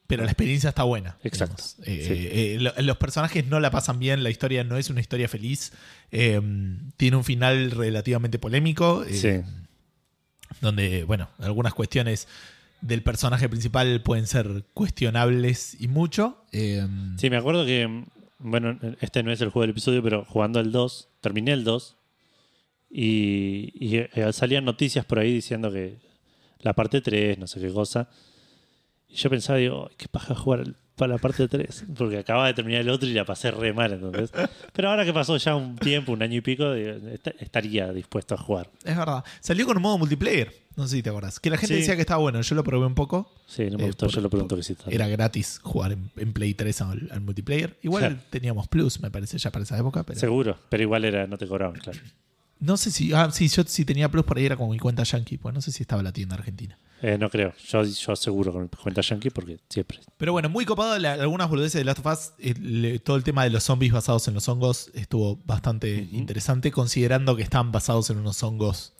pero 0.07 0.23
la 0.23 0.31
experiencia 0.31 0.69
está 0.69 0.81
buena. 0.83 1.17
Exacto. 1.23 1.61
Eh, 1.85 2.03
sí. 2.07 2.27
eh, 2.31 2.57
lo- 2.59 2.73
los 2.81 2.97
personajes 2.97 3.45
no 3.45 3.59
la 3.59 3.69
pasan 3.69 3.99
bien, 3.99 4.23
la 4.23 4.31
historia 4.31 4.63
no 4.63 4.75
es 4.77 4.89
una 4.89 5.01
historia 5.01 5.27
feliz. 5.27 5.71
eh, 6.11 6.41
tiene 6.97 7.15
un 7.17 7.23
final 7.23 7.69
relativamente 7.69 8.39
polémico. 8.39 9.05
Sí. 9.11 9.41
Donde, 10.61 11.03
bueno, 11.03 11.29
algunas 11.37 11.75
cuestiones 11.75 12.27
del 12.81 13.03
personaje 13.03 13.47
principal 13.49 14.01
pueden 14.01 14.25
ser 14.25 14.63
cuestionables 14.73 15.77
y 15.79 15.87
mucho. 15.89 16.43
eh, 16.53 16.87
Sí, 17.17 17.29
me 17.29 17.37
acuerdo 17.37 17.65
que, 17.65 18.05
bueno, 18.39 18.79
este 19.01 19.21
no 19.21 19.31
es 19.31 19.41
el 19.41 19.49
juego 19.49 19.61
del 19.61 19.71
episodio, 19.71 20.01
pero 20.01 20.25
jugando 20.25 20.59
el 20.59 20.71
2, 20.71 21.07
terminé 21.21 21.51
el 21.51 21.63
2 21.63 21.97
y, 22.89 23.73
y, 23.79 24.07
salían 24.33 24.65
noticias 24.65 25.05
por 25.05 25.19
ahí 25.19 25.31
diciendo 25.33 25.71
que 25.71 25.97
la 26.59 26.73
parte 26.73 27.01
3, 27.01 27.37
no 27.37 27.47
sé 27.47 27.59
qué 27.59 27.71
cosa. 27.71 28.09
Y 29.07 29.15
yo 29.15 29.29
pensaba, 29.29 29.57
digo, 29.59 29.87
"Ay, 29.89 29.95
qué 29.97 30.07
paja 30.07 30.35
jugar 30.35 30.75
para 30.95 31.13
la 31.13 31.17
parte 31.17 31.47
3, 31.47 31.85
porque 31.97 32.17
acababa 32.17 32.47
de 32.47 32.53
terminar 32.53 32.81
el 32.81 32.89
otro 32.89 33.07
y 33.07 33.13
la 33.13 33.23
pasé 33.25 33.51
re 33.51 33.71
mal, 33.73 33.93
entonces. 33.93 34.31
Pero 34.73 34.89
ahora 34.89 35.05
que 35.05 35.13
pasó 35.13 35.37
ya 35.37 35.55
un 35.55 35.77
tiempo, 35.77 36.11
un 36.11 36.21
año 36.21 36.35
y 36.37 36.41
pico, 36.41 36.73
estaría 37.39 37.91
dispuesto 37.93 38.35
a 38.35 38.37
jugar. 38.37 38.69
Es 38.83 38.97
verdad. 38.97 39.23
Salió 39.39 39.65
con 39.65 39.77
un 39.77 39.83
modo 39.83 39.97
multiplayer. 39.97 40.53
No 40.75 40.87
sé 40.87 40.97
si 40.97 41.03
te 41.03 41.09
acordás. 41.09 41.39
Que 41.39 41.49
la 41.49 41.57
gente 41.57 41.73
Sí. 41.75 41.79
decía 41.81 41.95
que 41.95 42.01
estaba 42.01 42.19
bueno. 42.21 42.41
Yo 42.41 42.55
lo 42.55 42.63
probé 42.63 42.85
un 42.85 42.95
poco. 42.95 43.33
Sí, 43.47 43.69
no 43.69 43.77
me 43.77 43.83
Eh, 43.85 43.87
gustó, 43.87 44.05
por- 44.07 44.15
yo 44.15 44.21
lo 44.21 44.29
pregunto 44.29 44.55
que 44.55 44.63
sí. 44.63 44.75
Era 44.87 45.07
gratis 45.07 45.59
jugar 45.63 45.91
en, 45.93 46.09
en 46.17 46.31
Play 46.33 46.53
3 46.53 46.81
al, 46.81 47.09
al 47.11 47.21
multiplayer. 47.21 47.77
Igual 47.81 48.01
Claro. 48.03 48.17
teníamos 48.29 48.67
Plus, 48.67 48.99
me 49.01 49.09
parece, 49.11 49.37
ya 49.37 49.51
para 49.51 49.63
esa 49.63 49.77
época. 49.77 50.03
Pero 50.03 50.19
Seguro, 50.19 50.57
pero 50.69 50.83
igual 50.83 51.03
era, 51.05 51.27
no 51.27 51.37
te 51.37 51.47
cobraban, 51.47 51.79
claro. 51.79 51.99
No 52.59 52.75
sé 52.77 52.91
si. 52.91 53.13
Ah, 53.13 53.29
sí, 53.31 53.47
yo 53.47 53.63
si 53.65 53.85
tenía 53.85 54.09
Plus 54.09 54.25
por 54.25 54.37
ahí 54.37 54.45
era 54.45 54.57
como 54.57 54.71
mi 54.71 54.79
cuenta 54.79 55.03
Yankee. 55.03 55.37
Pues 55.37 55.55
no 55.55 55.61
sé 55.61 55.71
si 55.71 55.83
estaba 55.83 56.03
la 56.03 56.11
tienda 56.11 56.35
argentina. 56.35 56.77
Eh, 57.01 57.17
no 57.17 57.29
creo, 57.29 57.53
yo, 57.69 57.81
yo 57.85 58.15
seguro 58.17 58.51
con 58.51 58.63
mi 58.63 58.67
cuenta 58.67 58.99
Yankee 58.99 59.29
porque 59.29 59.57
siempre. 59.69 59.99
Pero 60.17 60.33
bueno, 60.33 60.49
muy 60.49 60.65
copado. 60.65 60.97
la- 60.99 61.13
algunas 61.13 61.47
boludeces 61.49 61.79
de 61.79 61.85
Last 61.85 61.99
of 61.99 62.05
Us. 62.07 62.31
eh, 62.39 62.99
todo 63.01 63.15
el 63.15 63.23
tema 63.23 63.45
de 63.45 63.49
los 63.51 63.63
zombies 63.63 63.93
basados 63.93 64.27
en 64.27 64.33
los 64.33 64.49
hongos 64.49 64.91
estuvo 64.93 65.37
bastante 65.45 66.09
interesante, 66.11 66.71
considerando 66.71 67.37
que 67.37 67.43
están 67.43 67.71
basados 67.71 68.09
en 68.09 68.17
unos 68.17 68.43
hongos 68.43 68.91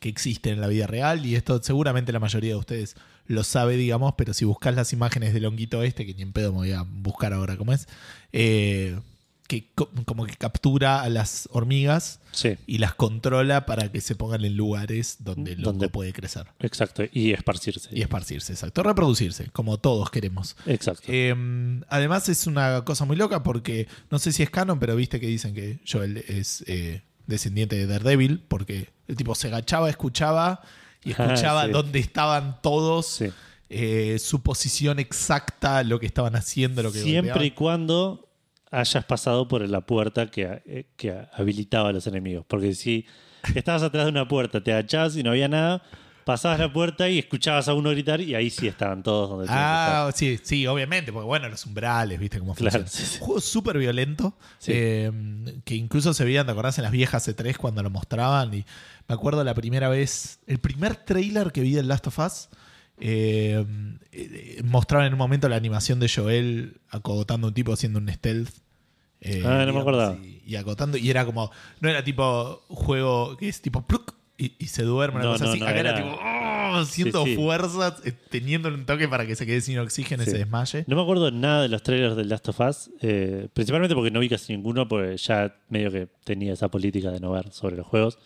que 0.00 0.10
existen 0.10 0.52
en 0.52 0.60
la 0.60 0.66
vida 0.66 0.86
real. 0.86 1.24
Y 1.24 1.34
esto 1.36 1.62
seguramente 1.62 2.12
la 2.12 2.20
mayoría 2.20 2.50
de 2.50 2.56
ustedes 2.58 2.96
lo 3.26 3.42
sabe, 3.44 3.78
digamos. 3.78 4.12
Pero 4.18 4.34
si 4.34 4.44
buscas 4.44 4.74
las 4.74 4.92
imágenes 4.92 5.32
del 5.32 5.46
honguito 5.46 5.82
este, 5.82 6.04
que 6.04 6.12
ni 6.12 6.20
en 6.20 6.34
pedo 6.34 6.52
me 6.52 6.58
voy 6.58 6.72
a 6.72 6.82
buscar 6.82 7.32
ahora 7.32 7.56
cómo 7.56 7.72
es, 7.72 7.88
eh, 8.32 9.00
que 9.46 9.68
co- 9.74 9.90
como 10.04 10.26
que 10.26 10.34
captura 10.34 11.02
a 11.02 11.08
las 11.08 11.48
hormigas 11.52 12.20
Sí. 12.32 12.56
y 12.66 12.78
las 12.78 12.94
controla 12.94 13.64
para 13.66 13.90
que 13.92 14.00
se 14.00 14.14
pongan 14.16 14.44
en 14.44 14.56
lugares 14.56 15.18
donde 15.20 15.52
el 15.52 15.62
Donde- 15.62 15.86
hongo 15.86 15.92
puede 15.92 16.12
crecer. 16.12 16.46
Exacto, 16.60 17.04
y 17.12 17.32
esparcirse. 17.32 17.88
Y 17.92 18.02
esparcirse, 18.02 18.52
exacto. 18.52 18.82
Reproducirse, 18.82 19.48
como 19.52 19.78
todos 19.78 20.10
queremos. 20.10 20.56
Exacto. 20.66 21.04
Eh, 21.06 21.34
además 21.88 22.28
es 22.28 22.46
una 22.46 22.84
cosa 22.84 23.04
muy 23.04 23.16
loca 23.16 23.42
porque 23.42 23.86
no 24.10 24.18
sé 24.18 24.32
si 24.32 24.42
es 24.42 24.50
canon, 24.50 24.78
pero 24.78 24.96
viste 24.96 25.20
que 25.20 25.26
dicen 25.28 25.54
que 25.54 25.78
Joel 25.90 26.18
es 26.28 26.64
eh, 26.66 27.02
descendiente 27.26 27.76
de 27.76 27.86
Daredevil 27.86 28.40
porque 28.48 28.88
el 29.08 29.16
tipo 29.16 29.34
se 29.34 29.48
agachaba, 29.48 29.88
escuchaba 29.88 30.62
y 31.04 31.10
Ah, 31.12 31.24
escuchaba 31.24 31.66
sí. 31.66 31.70
dónde 31.72 31.98
estaban 32.00 32.60
todos, 32.62 33.06
Sí. 33.06 33.26
eh, 33.70 34.18
su 34.20 34.42
posición 34.42 34.98
exacta, 34.98 35.82
lo 35.84 35.98
que 36.00 36.06
estaban 36.06 36.36
haciendo, 36.36 36.82
lo 36.82 36.92
que 36.92 37.00
Siempre 37.00 37.46
y 37.46 37.50
cuando 37.52 38.28
hayas 38.70 39.04
pasado 39.04 39.48
por 39.48 39.66
la 39.68 39.80
puerta 39.82 40.30
que, 40.30 40.62
eh, 40.66 40.86
que 40.96 41.16
habilitaba 41.32 41.90
a 41.90 41.92
los 41.92 42.06
enemigos. 42.06 42.44
Porque 42.46 42.74
si 42.74 43.06
estabas 43.54 43.82
atrás 43.82 44.04
de 44.06 44.10
una 44.10 44.26
puerta, 44.28 44.62
te 44.62 44.72
agachabas 44.72 45.16
y 45.16 45.22
no 45.22 45.30
había 45.30 45.48
nada, 45.48 45.82
pasabas 46.24 46.58
la 46.58 46.72
puerta 46.72 47.08
y 47.08 47.18
escuchabas 47.20 47.68
a 47.68 47.74
uno 47.74 47.90
gritar 47.90 48.20
y 48.20 48.34
ahí 48.34 48.50
sí 48.50 48.66
estaban 48.66 49.04
todos 49.04 49.30
donde 49.30 49.46
que 49.46 49.52
Ah, 49.54 50.10
sí, 50.12 50.40
sí, 50.42 50.66
obviamente, 50.66 51.12
porque 51.12 51.26
bueno, 51.26 51.48
los 51.48 51.64
umbrales, 51.66 52.18
viste 52.18 52.40
cómo 52.40 52.54
Claro, 52.56 52.80
funciona. 52.80 52.88
sí, 52.88 53.04
sí. 53.06 53.18
Un 53.20 53.26
juego 53.26 53.40
súper 53.40 53.78
violento, 53.78 54.34
Sí. 54.58 54.72
eh, 54.74 55.12
que 55.64 55.76
incluso 55.76 56.12
se 56.12 56.24
veían, 56.24 56.44
¿te 56.46 56.52
acordás? 56.52 56.78
En 56.78 56.82
las 56.84 56.92
viejas 56.92 57.28
C3 57.28 57.56
cuando 57.56 57.82
lo 57.84 57.90
mostraban. 57.90 58.52
Y 58.52 58.64
me 59.08 59.14
acuerdo 59.14 59.44
la 59.44 59.54
primera 59.54 59.88
vez, 59.88 60.40
el 60.48 60.58
primer 60.58 60.96
trailer 60.96 61.52
que 61.52 61.60
vi 61.60 61.72
del 61.74 61.86
Last 61.86 62.08
of 62.08 62.18
Us, 62.18 62.48
eh, 62.98 63.64
eh, 64.12 64.60
mostraban 64.64 65.06
en 65.06 65.12
un 65.14 65.18
momento 65.18 65.48
la 65.48 65.56
animación 65.56 66.00
de 66.00 66.08
Joel 66.08 66.80
acogotando 66.90 67.46
a 67.46 67.48
un 67.48 67.54
tipo 67.54 67.72
haciendo 67.72 67.98
un 67.98 68.08
stealth. 68.08 68.50
eh, 69.20 69.42
Ah, 69.44 69.64
no 69.66 69.72
me 69.72 69.80
acordaba. 69.80 70.16
Y, 70.22 70.42
y 70.46 70.56
acotando, 70.56 70.96
y 70.96 71.10
era 71.10 71.24
como, 71.26 71.50
no 71.80 71.88
era 71.88 72.02
tipo 72.04 72.62
juego 72.68 73.36
que 73.36 73.48
es 73.48 73.60
tipo 73.60 73.82
pluk 73.86 74.14
y, 74.38 74.52
y 74.58 74.66
se 74.66 74.82
duerme, 74.82 75.16
una 75.16 75.24
No, 75.26 75.32
cosa 75.32 75.44
no, 75.46 75.50
así. 75.52 75.60
no, 75.60 75.66
Acá 75.66 75.80
era, 75.80 75.90
era- 75.90 76.02
tipo, 76.02 76.18
oh, 76.22 76.84
Sí, 76.84 77.04
sí. 77.10 77.36
fuerzas, 77.36 78.02
eh, 78.04 78.12
teniendo 78.28 78.68
un 78.68 78.84
toque 78.84 79.08
para 79.08 79.24
que 79.26 79.34
se 79.36 79.46
quede 79.46 79.60
sin 79.62 79.78
oxígeno 79.78 80.22
y 80.24 80.26
Sí. 80.26 80.32
se 80.32 80.38
desmaye. 80.38 80.84
No 80.88 80.96
me 80.96 81.02
acuerdo 81.02 81.30
nada 81.30 81.62
de 81.62 81.68
los 81.68 81.82
trailers 81.82 82.16
del 82.16 82.28
Last 82.28 82.48
of 82.48 82.60
Us, 82.60 82.90
eh, 83.00 83.48
principalmente 83.54 83.94
porque 83.94 84.10
no 84.10 84.20
vi 84.20 84.28
casi 84.28 84.52
ninguno, 84.54 84.86
porque 84.88 85.16
ya 85.16 85.56
medio 85.70 85.90
que 85.90 86.08
tenía 86.24 86.52
esa 86.52 86.68
política 86.68 87.10
de 87.10 87.20
no 87.20 87.30
ver 87.30 87.50
sobre 87.52 87.76
los 87.76 87.86
juegos. 87.86 88.18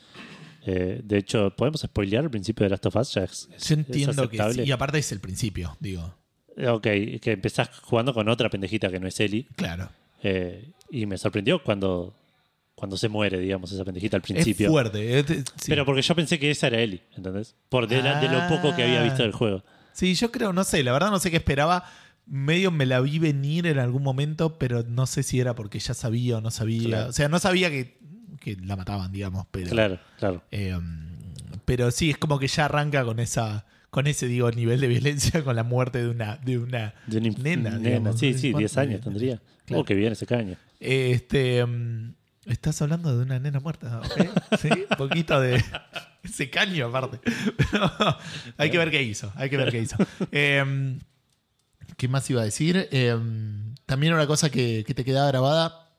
Eh, 0.67 1.01
de 1.03 1.19
hecho, 1.19 1.51
¿podemos 1.57 1.81
spoilear 1.81 2.25
el 2.25 2.31
principio 2.31 2.65
de 2.65 2.71
Last 2.71 2.87
of 2.87 2.97
Us? 2.97 3.15
Ya 3.15 3.25
es, 3.25 3.31
es- 3.33 3.49
Yo 3.49 3.55
es 3.57 3.71
entiendo 3.71 4.29
que 4.29 4.53
sí. 4.53 4.63
Y 4.63 4.71
aparte 4.73 4.99
es 4.99 5.11
el 5.13 5.21
principio, 5.21 5.77
digo. 5.81 6.15
Eh, 6.57 6.69
Ok, 6.69 6.83
que 6.83 7.33
empezás 7.33 7.71
jugando 7.83 8.13
con 8.13 8.29
otra 8.29 8.51
pendejita 8.51 8.91
que 8.91 9.01
no 9.01 9.07
es 9.09 9.19
Ellie. 9.21 9.47
Claro. 9.57 9.89
eh, 10.23 10.69
y 10.91 11.07
me 11.07 11.17
sorprendió 11.17 11.63
cuando, 11.63 12.15
cuando 12.75 12.97
se 12.99 13.09
muere, 13.09 13.39
digamos, 13.39 13.73
esa 13.73 13.85
pendejita 13.85 14.17
al 14.17 14.23
Es 14.23 14.29
principio. 14.31 14.69
fuerte. 14.71 15.19
eh, 15.19 15.23
te- 15.23 15.37
sí. 15.39 15.45
Pero 15.69 15.87
porque 15.87 16.03
yo 16.03 16.15
pensé 16.15 16.39
que 16.39 16.51
esa 16.51 16.67
era 16.67 16.81
Ellie, 16.81 17.01
¿entendés? 17.17 17.55
Por 17.71 17.87
de, 17.87 18.03
la- 18.03 18.21
de 18.21 18.29
lo 18.29 18.47
poco 18.49 18.75
que 18.77 18.83
había 18.83 19.03
visto 19.03 19.23
del 19.23 19.33
juego. 19.33 19.63
Sí, 19.93 20.15
yo 20.15 20.31
creo, 20.31 20.53
no 20.53 20.65
sé, 20.65 20.83
la 20.83 20.93
verdad 20.93 21.11
no 21.11 21.19
sé 21.21 21.31
qué 21.31 21.37
esperaba. 21.39 21.85
Medio 22.27 22.71
me 22.71 22.87
la 22.87 23.01
vi 23.01 23.19
venir 23.19 23.67
en 23.67 23.79
algún 23.79 24.03
momento, 24.03 24.59
pero 24.59 24.83
no 24.83 25.07
sé 25.07 25.23
si 25.23 25.41
era 25.41 25.55
porque 25.55 25.79
ya 25.79 25.95
sabía 25.95 26.37
o 26.39 26.41
no 26.41 26.51
sabía. 26.51 26.89
Claro. 26.89 27.11
O 27.11 27.13
sea, 27.13 27.29
no 27.29 27.39
sabía 27.39 27.71
que, 27.71 27.99
que 28.41 28.57
la 28.57 28.75
mataban, 28.77 29.13
digamos, 29.13 29.47
pero. 29.51 29.71
Claro, 29.71 29.99
claro. 30.19 30.43
eh, 30.51 30.77
pero 31.65 31.91
sí, 31.93 32.11
es 32.11 32.19
como 32.19 32.39
que 32.39 32.49
ya 32.49 32.65
arranca 32.65 33.05
con 33.05 33.21
esa. 33.21 33.67
Con 33.91 34.07
ese, 34.07 34.27
digo, 34.27 34.49
nivel 34.53 34.81
de 34.81 34.87
violencia, 34.89 35.43
con 35.45 35.57
la 35.57 35.65
muerte 35.65 35.99
de 36.03 36.09
una, 36.09 36.37
de 36.37 36.59
una 36.59 36.95
De 37.09 37.19
una 37.19 37.29
nena. 37.39 37.71
nena, 37.71 37.79
digamos. 37.79 38.19
sí, 38.21 38.35
sí, 38.35 38.53
10 38.53 38.73
¿Cuánto? 38.73 38.81
años 38.93 39.01
tendría. 39.05 39.41
Claro. 39.67 39.83
Oh, 39.83 39.85
qué 39.85 39.95
bien 39.95 40.13
ese 40.13 40.27
caño. 40.27 40.57
Este. 40.79 41.65
mm, 41.67 42.15
Estás 42.47 42.81
hablando 42.83 43.17
de 43.17 43.23
una 43.25 43.39
nena 43.39 43.61
muerta, 43.61 43.99
¿ok? 44.01 44.29
Sí, 44.61 44.69
un 44.71 44.87
poquito 44.99 45.41
de. 45.41 45.63
Ese 46.23 46.49
caño, 46.51 46.87
aparte. 46.87 47.21
Pero 47.71 47.91
hay 48.57 48.71
que 48.71 48.79
ver 48.79 48.91
qué 48.91 49.03
hizo. 49.03 49.33
Hay 49.37 49.51
que 49.51 49.57
ver 49.57 49.71
qué 49.71 49.81
hizo. 49.81 49.97
Eh, 50.33 50.99
¿Qué 51.97 52.09
más 52.09 52.29
iba 52.31 52.41
a 52.41 52.45
decir? 52.45 52.89
Eh, 52.93 53.15
también 53.87 54.15
una 54.15 54.27
cosa 54.27 54.51
que, 54.51 54.85
que 54.87 54.95
te 54.95 55.05
quedaba 55.05 55.29
grabada 55.29 55.90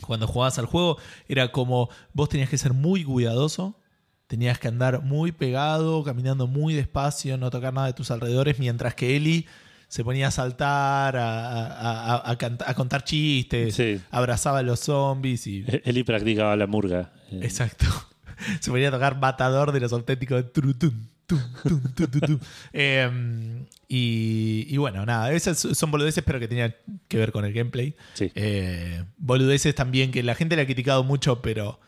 cuando 0.00 0.26
jugabas 0.26 0.58
al 0.58 0.66
juego 0.66 0.98
era 1.28 1.52
como 1.52 1.88
vos 2.12 2.28
tenías 2.28 2.48
que 2.48 2.58
ser 2.58 2.72
muy 2.72 3.04
cuidadoso. 3.04 3.78
Tenías 4.26 4.58
que 4.58 4.68
andar 4.68 5.02
muy 5.02 5.32
pegado, 5.32 6.02
caminando 6.02 6.46
muy 6.46 6.74
despacio, 6.74 7.36
no 7.36 7.50
tocar 7.50 7.74
nada 7.74 7.88
de 7.88 7.92
tus 7.92 8.10
alrededores, 8.10 8.58
mientras 8.58 8.94
que 8.94 9.16
Eli 9.16 9.46
se 9.88 10.02
ponía 10.02 10.28
a 10.28 10.30
saltar, 10.30 11.16
a, 11.16 11.66
a- 11.66 12.14
a- 12.16 12.30
a 12.30 12.36
canta- 12.38 12.64
a 12.68 12.74
contar 12.74 13.04
chistes, 13.04 13.74
Sí. 13.74 14.00
abrazaba 14.10 14.58
a 14.60 14.62
los 14.62 14.80
zombies 14.80 15.46
y. 15.46 15.64
Eli 15.84 16.02
practicaba 16.04 16.56
la 16.56 16.66
murga. 16.66 17.12
Eh, 17.30 17.40
Exacto. 17.42 17.84
Se 18.60 18.70
ponía 18.70 18.88
a 18.88 18.90
tocar 18.92 19.20
Matador 19.20 19.70
de 19.72 19.80
los 19.80 19.92
auténticos 19.92 20.38
de 20.38 20.42
Trutun. 20.50 21.08
Tum, 21.26 21.38
tum, 21.62 21.80
tum, 21.94 22.06
tum, 22.10 22.20
tum. 22.20 22.38
Eh, 22.72 23.64
y, 23.88 24.66
y 24.68 24.76
bueno, 24.76 25.04
nada, 25.06 25.32
esas 25.32 25.58
son 25.58 25.90
boludeces, 25.90 26.22
pero 26.24 26.40
que 26.40 26.48
tenían 26.48 26.74
que 27.08 27.16
ver 27.18 27.32
con 27.32 27.44
el 27.44 27.52
gameplay. 27.52 27.94
Sí. 28.14 28.30
Eh, 28.34 29.04
boludeces 29.16 29.74
también 29.74 30.10
que 30.10 30.22
la 30.22 30.34
gente 30.34 30.56
le 30.56 30.62
ha 30.62 30.66
criticado 30.66 31.04
mucho, 31.04 31.40
pero 31.42 31.80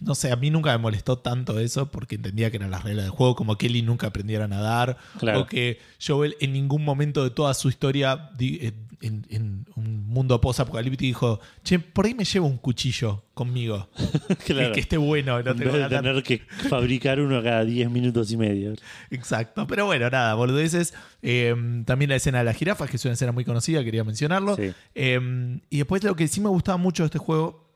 no 0.00 0.14
sé, 0.14 0.30
a 0.30 0.36
mí 0.36 0.48
nunca 0.50 0.70
me 0.72 0.78
molestó 0.78 1.18
tanto 1.18 1.58
eso 1.58 1.90
porque 1.90 2.14
entendía 2.14 2.50
que 2.52 2.56
eran 2.58 2.70
las 2.70 2.84
reglas 2.84 3.04
del 3.06 3.10
juego, 3.10 3.34
como 3.34 3.58
Kelly 3.58 3.82
nunca 3.82 4.06
aprendiera 4.06 4.44
a 4.44 4.48
nadar, 4.48 4.96
Claro. 5.18 5.40
o 5.40 5.46
que 5.46 5.80
Joel 6.04 6.36
en 6.40 6.52
ningún 6.52 6.84
momento 6.84 7.24
de 7.24 7.30
toda 7.30 7.52
su 7.52 7.68
historia 7.68 8.30
di- 8.38 8.58
eh, 8.62 8.72
en, 9.00 9.26
en 9.30 9.66
un 9.76 10.06
mundo 10.06 10.40
post-apocalíptico 10.40 11.06
dijo, 11.06 11.40
che, 11.62 11.78
por 11.78 12.06
ahí 12.06 12.14
me 12.14 12.24
llevo 12.24 12.46
un 12.46 12.56
cuchillo 12.58 13.24
conmigo, 13.34 13.88
que, 14.46 14.54
Claro. 14.54 14.72
que 14.72 14.80
esté 14.80 14.96
bueno. 14.96 15.42
No 15.42 15.50
en 15.50 15.56
tengo 15.58 15.72
vez 15.72 15.72
de 15.74 15.78
ganas". 15.88 16.02
tener 16.02 16.22
que 16.22 16.38
fabricar 16.68 17.20
uno 17.20 17.42
cada 17.42 17.64
10 17.64 17.90
minutos 17.90 18.30
y 18.32 18.36
medio. 18.36 18.74
Exacto, 19.10 19.66
pero 19.66 19.86
bueno, 19.86 20.08
nada, 20.10 20.34
boludeces. 20.34 20.94
Eh, 21.22 21.54
también 21.84 22.08
la 22.08 22.16
escena 22.16 22.38
de 22.38 22.44
las 22.44 22.56
jirafas, 22.56 22.88
que 22.90 22.96
es 22.96 23.04
una 23.04 23.14
escena 23.14 23.32
muy 23.32 23.44
conocida, 23.44 23.84
quería 23.84 24.04
mencionarlo. 24.04 24.56
Sí. 24.56 24.72
Eh, 24.94 25.60
y 25.70 25.76
después 25.78 26.02
lo 26.04 26.16
que 26.16 26.28
sí 26.28 26.40
me 26.40 26.48
gustaba 26.48 26.78
mucho 26.78 27.02
de 27.02 27.06
este 27.06 27.18
juego, 27.18 27.66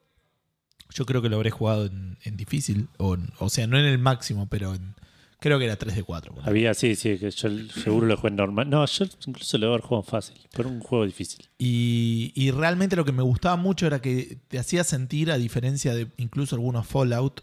yo 0.93 1.07
creo 1.07 1.23
que 1.23 1.29
lo 1.29 1.37
habré 1.37 1.51
jugado 1.51 1.87
en, 1.87 2.19
en 2.25 2.37
difícil, 2.37 2.89
o, 2.99 3.15
en- 3.15 3.31
o 3.39 3.49
sea, 3.49 3.67
no 3.67 3.79
en 3.79 3.85
el 3.85 3.99
máximo, 3.99 4.49
pero 4.49 4.75
en, 4.75 4.95
creo 5.41 5.59
que 5.59 5.65
era 5.65 5.77
3 5.77 5.97
de 5.97 6.03
4. 6.03 6.35
Había, 6.43 6.75
sí, 6.75 6.95
sí, 6.95 7.19
que 7.19 7.31
yo 7.31 7.49
seguro 7.69 8.07
lo 8.07 8.17
jugué 8.17 8.31
normal. 8.33 8.69
No, 8.69 8.85
yo 8.87 9.07
incluso 9.27 9.59
lo 9.59 9.69
haber 9.69 9.81
jugado 9.81 10.03
fácil, 10.03 10.37
pero 10.55 10.69
un 10.69 10.81
juego 10.81 11.05
difícil. 11.05 11.49
Y, 11.59 12.33
y 12.35 12.51
realmente 12.51 12.95
lo 12.95 13.05
que 13.05 13.13
me 13.13 13.23
gustaba 13.23 13.57
mucho 13.57 13.87
era 13.87 14.01
que 14.01 14.39
te 14.49 14.59
hacía 14.59 14.85
sentir, 14.85 15.33
a 15.33 15.39
diferencia 15.39 15.95
de 15.95 16.09
incluso 16.19 16.55
algunos 16.55 16.87
Fallout, 16.87 17.41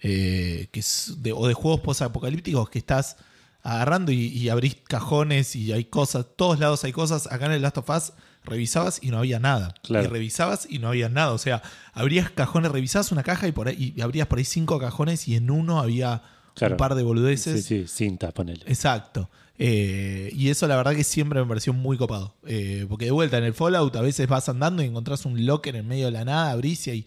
eh, 0.00 0.68
que 0.72 0.80
es 0.80 1.14
de, 1.18 1.32
o 1.32 1.46
de 1.46 1.54
juegos 1.54 1.80
post-apocalípticos, 1.80 2.68
que 2.68 2.78
estás 2.78 3.16
agarrando 3.62 4.12
y, 4.12 4.26
y 4.26 4.48
abrís 4.48 4.76
cajones 4.86 5.56
y 5.56 5.72
hay 5.72 5.84
cosas, 5.84 6.26
todos 6.36 6.58
lados 6.58 6.84
hay 6.84 6.92
cosas. 6.92 7.30
Acá 7.30 7.46
en 7.46 7.52
el 7.52 7.62
Last 7.62 7.78
of 7.78 7.88
Us 7.90 8.12
revisabas 8.44 8.98
y 9.02 9.10
no 9.10 9.18
había 9.18 9.38
nada. 9.38 9.74
Claro. 9.82 10.06
Y 10.06 10.08
revisabas 10.08 10.66
y 10.70 10.78
no 10.78 10.88
había 10.88 11.08
nada. 11.08 11.32
O 11.32 11.38
sea, 11.38 11.62
abrías 11.92 12.30
cajones, 12.30 12.72
revisabas 12.72 13.12
una 13.12 13.22
caja 13.22 13.46
y, 13.48 13.52
por 13.52 13.68
ahí, 13.68 13.92
y 13.96 14.00
abrías 14.00 14.26
por 14.26 14.38
ahí 14.38 14.44
cinco 14.44 14.78
cajones 14.78 15.28
y 15.28 15.36
en 15.36 15.50
uno 15.50 15.80
había 15.80 16.22
Claro. 16.56 16.74
un 16.74 16.78
par 16.78 16.94
de 16.96 17.02
boludeces. 17.04 17.64
Sí, 17.64 17.84
sí, 17.84 17.86
cinta, 17.86 18.32
ponele. 18.32 18.62
Exacto. 18.66 19.30
Eh, 19.58 20.30
y 20.34 20.48
eso 20.48 20.66
la 20.66 20.76
verdad 20.76 20.94
que 20.94 21.04
siempre 21.04 21.40
me 21.40 21.46
pareció 21.46 21.72
muy 21.72 21.96
copado. 21.96 22.34
Eh, 22.46 22.84
porque 22.88 23.04
de 23.06 23.10
vuelta 23.12 23.38
en 23.38 23.44
el 23.44 23.54
Fallout 23.54 23.94
a 23.96 24.00
veces 24.02 24.26
vas 24.28 24.48
andando 24.48 24.82
y 24.82 24.86
encontrás 24.86 25.24
un 25.24 25.46
locker 25.46 25.76
en 25.76 25.86
medio 25.86 26.06
de 26.06 26.12
la 26.12 26.24
nada, 26.24 26.50
abrís 26.50 26.86
y 26.88 26.90
hay 26.90 27.06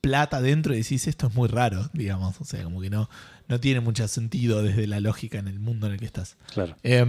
plata 0.00 0.40
dentro 0.40 0.72
y 0.74 0.78
decís 0.78 1.06
esto 1.08 1.26
es 1.26 1.34
muy 1.34 1.48
raro, 1.48 1.90
digamos. 1.92 2.40
O 2.40 2.44
sea, 2.44 2.62
como 2.64 2.80
que 2.80 2.88
no, 2.90 3.10
no 3.48 3.60
tiene 3.60 3.80
mucho 3.80 4.06
sentido 4.08 4.62
desde 4.62 4.86
la 4.86 5.00
lógica 5.00 5.38
en 5.38 5.48
el 5.48 5.58
mundo 5.60 5.86
en 5.88 5.94
el 5.94 5.98
que 5.98 6.06
estás. 6.06 6.36
Claro. 6.54 6.76
Eh, 6.82 7.04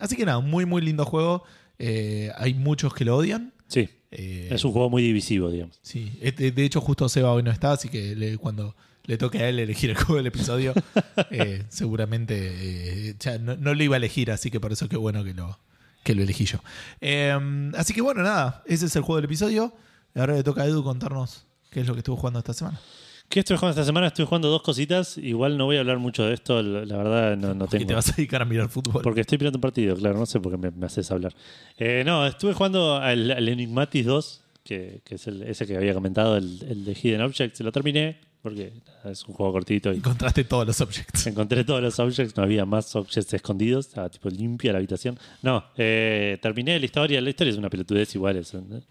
así 0.00 0.16
que 0.16 0.24
nada, 0.24 0.40
muy 0.40 0.64
muy 0.66 0.82
lindo 0.82 1.04
juego. 1.04 1.44
Eh, 1.78 2.30
hay 2.36 2.54
muchos 2.54 2.94
que 2.94 3.04
lo 3.04 3.16
odian. 3.16 3.52
Sí, 3.68 3.88
es 4.10 4.64
un 4.64 4.72
juego 4.72 4.90
muy 4.90 5.02
divisivo, 5.02 5.50
digamos. 5.50 5.78
Sí, 5.82 6.12
Eh, 6.20 6.32
de, 6.32 6.50
de 6.52 6.64
hecho 6.64 6.80
justo 6.80 7.08
Seba 7.08 7.32
hoy 7.32 7.42
no 7.42 7.50
está, 7.50 7.72
así 7.72 7.88
que 7.88 8.14
le- 8.14 8.36
cuando 8.38 8.76
le 9.04 9.18
toque 9.18 9.38
a 9.38 9.48
él 9.48 9.58
elegir 9.58 9.90
el 9.90 9.96
juego 9.96 10.16
del 10.16 10.26
episodio, 10.26 10.74
eh, 11.30 11.64
seguramente 11.68 12.34
eh, 12.38 13.16
ya 13.18 13.38
no, 13.38 13.56
no 13.56 13.74
lo 13.74 13.82
iba 13.82 13.96
a 13.96 13.98
elegir, 13.98 14.30
así 14.30 14.50
que 14.50 14.60
por 14.60 14.72
eso 14.72 14.88
qué 14.88 14.96
bueno 14.96 15.24
que 15.24 15.34
lo, 15.34 15.58
que 16.02 16.14
lo 16.14 16.22
elegí 16.22 16.44
yo. 16.44 16.58
Eh, 17.00 17.36
así 17.76 17.94
que 17.94 18.00
bueno, 18.00 18.22
nada, 18.22 18.62
ese 18.66 18.86
es 18.86 18.96
el 18.96 19.02
juego 19.02 19.16
del 19.16 19.26
episodio. 19.26 19.72
Ahora 20.14 20.34
le 20.34 20.42
toca 20.42 20.62
a 20.62 20.66
Edu 20.66 20.82
contarnos 20.84 21.46
qué 21.70 21.80
es 21.80 21.86
lo 21.86 21.94
que 21.94 22.00
estuvo 22.00 22.16
jugando 22.16 22.38
esta 22.38 22.52
semana. 22.52 22.80
¿Qué 23.28 23.40
estoy 23.40 23.56
jugando 23.56 23.80
esta 23.80 23.86
semana? 23.86 24.08
Estoy 24.08 24.26
jugando 24.26 24.48
dos 24.48 24.60
cositas. 24.60 25.16
Igual 25.16 25.56
no 25.56 25.64
voy 25.64 25.78
a 25.78 25.80
hablar 25.80 25.98
mucho 25.98 26.24
de 26.26 26.34
esto, 26.34 26.62
la 26.62 26.96
verdad 26.98 27.34
no, 27.38 27.54
no 27.54 27.66
tengo. 27.66 27.86
te 27.86 27.94
vas 27.94 28.10
a 28.10 28.12
dedicar 28.12 28.42
a 28.42 28.44
mirar 28.44 28.68
fútbol. 28.68 29.02
Porque 29.02 29.22
estoy 29.22 29.38
pirando 29.38 29.56
un 29.56 29.62
partido, 29.62 29.96
claro, 29.96 30.18
no 30.18 30.26
sé 30.26 30.38
por 30.38 30.52
qué 30.52 30.58
me, 30.58 30.70
me 30.70 30.84
haces 30.84 31.10
hablar. 31.10 31.34
Eh, 31.78 32.02
no, 32.04 32.26
estuve 32.26 32.52
jugando 32.52 32.96
al, 32.96 33.30
al 33.30 33.48
Enigmatis 33.48 34.04
2, 34.04 34.44
que, 34.62 35.00
que 35.02 35.14
es 35.14 35.26
el, 35.28 35.44
ese 35.44 35.66
que 35.66 35.78
había 35.78 35.94
comentado, 35.94 36.36
el, 36.36 36.62
el 36.68 36.84
de 36.84 36.92
Hidden 36.92 37.22
Objects. 37.22 37.60
Lo 37.60 37.72
terminé, 37.72 38.20
porque 38.42 38.72
es 39.04 39.24
un 39.26 39.34
juego 39.34 39.52
cortito 39.52 39.92
y 39.92 39.96
Encontraste 39.98 40.44
todos 40.44 40.66
los 40.66 40.80
objects. 40.80 41.26
encontré 41.28 41.62
todos 41.64 41.80
los 41.80 41.98
objects, 42.00 42.36
no 42.36 42.42
había 42.42 42.64
más 42.66 42.94
objects 42.96 43.32
escondidos, 43.34 43.86
estaba 43.86 44.08
tipo 44.08 44.28
limpia 44.28 44.72
la 44.72 44.78
habitación. 44.78 45.18
No, 45.42 45.64
eh, 45.76 46.38
terminé 46.42 46.78
la 46.78 46.84
historia, 46.84 47.20
la 47.20 47.30
historia 47.30 47.52
es 47.52 47.56
una 47.58 47.70
pelotudez 47.70 48.14
igual. 48.14 48.36
Es, 48.36 48.52
un- 48.54 48.82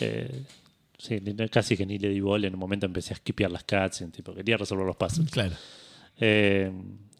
eh, 0.00 0.42
sí, 0.98 1.20
casi 1.50 1.76
que 1.76 1.86
ni 1.86 1.98
le 1.98 2.08
di 2.10 2.20
bola, 2.20 2.46
en 2.46 2.54
un 2.54 2.60
momento 2.60 2.86
empecé 2.86 3.14
a 3.14 3.16
skipear 3.16 3.50
las 3.50 3.64
cutscenes, 3.64 4.12
tipo, 4.14 4.34
quería 4.34 4.56
resolver 4.56 4.86
los 4.86 4.96
pasos. 4.96 5.30
Claro. 5.30 5.54
Eh, 6.20 6.70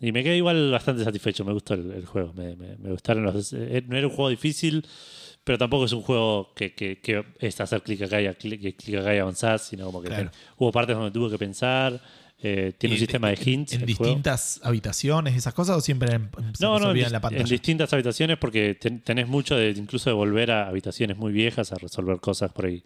y 0.01 0.13
me 0.13 0.23
quedé 0.23 0.37
igual 0.37 0.71
bastante 0.71 1.03
satisfecho, 1.05 1.45
me 1.45 1.53
gustó 1.53 1.75
el, 1.75 1.91
el 1.93 2.05
juego, 2.07 2.33
me, 2.35 2.57
me- 2.57 2.77
me 2.77 2.91
gustaron 2.91 3.25
los... 3.25 3.53
eh, 3.53 3.83
no 3.87 3.97
era 3.97 4.07
un 4.07 4.13
juego 4.13 4.29
difícil, 4.29 4.85
pero 5.49 5.57
tampoco 5.57 5.87
es 5.87 5.93
un 5.95 6.03
juego 6.03 6.53
que, 6.55 6.75
que, 6.75 6.99
que 7.01 7.25
es 7.41 7.59
hacer 7.59 7.81
clic 7.83 8.03
acá 8.03 8.21
y, 8.21 8.29
clic, 8.35 8.77
acá 8.99 9.15
y 9.15 9.19
avanzar, 9.19 9.59
sino 9.59 9.87
como 9.87 10.03
que 10.03 10.09
Claro. 10.09 10.31
ten- 10.31 10.41
hubo 10.59 10.71
partes 10.71 10.95
donde 10.95 11.11
tuve 11.11 11.31
que 11.31 11.39
pensar, 11.39 11.99
eh, 12.43 12.75
tiene 12.77 12.97
un 12.97 12.99
sistema 13.01 13.31
de 13.31 13.39
hints. 13.43 13.73
¿En, 13.73 13.81
el 13.81 13.95
juego. 13.95 14.05
distintas 14.13 14.61
habitaciones, 14.63 15.35
esas 15.35 15.55
cosas, 15.55 15.79
o 15.79 15.81
siempre 15.81 16.13
en, 16.17 16.31
No, 16.61 16.79
no, 16.79 16.91
en, 16.93 17.11
la 17.13 17.19
pantalla? 17.21 17.43
en 17.43 17.49
distintas 17.49 17.91
habitaciones 17.95 18.37
porque 18.37 18.75
ten- 18.75 19.01
tenés 19.01 19.27
mucho 19.27 19.57
de 19.57 19.71
incluso 19.71 20.11
de 20.11 20.15
volver 20.15 20.51
a 20.51 20.69
habitaciones 20.69 21.17
muy 21.17 21.33
viejas 21.33 21.73
a 21.73 21.77
resolver 21.77 22.21
cosas 22.21 22.53
por 22.53 22.67
ahí 22.67 22.83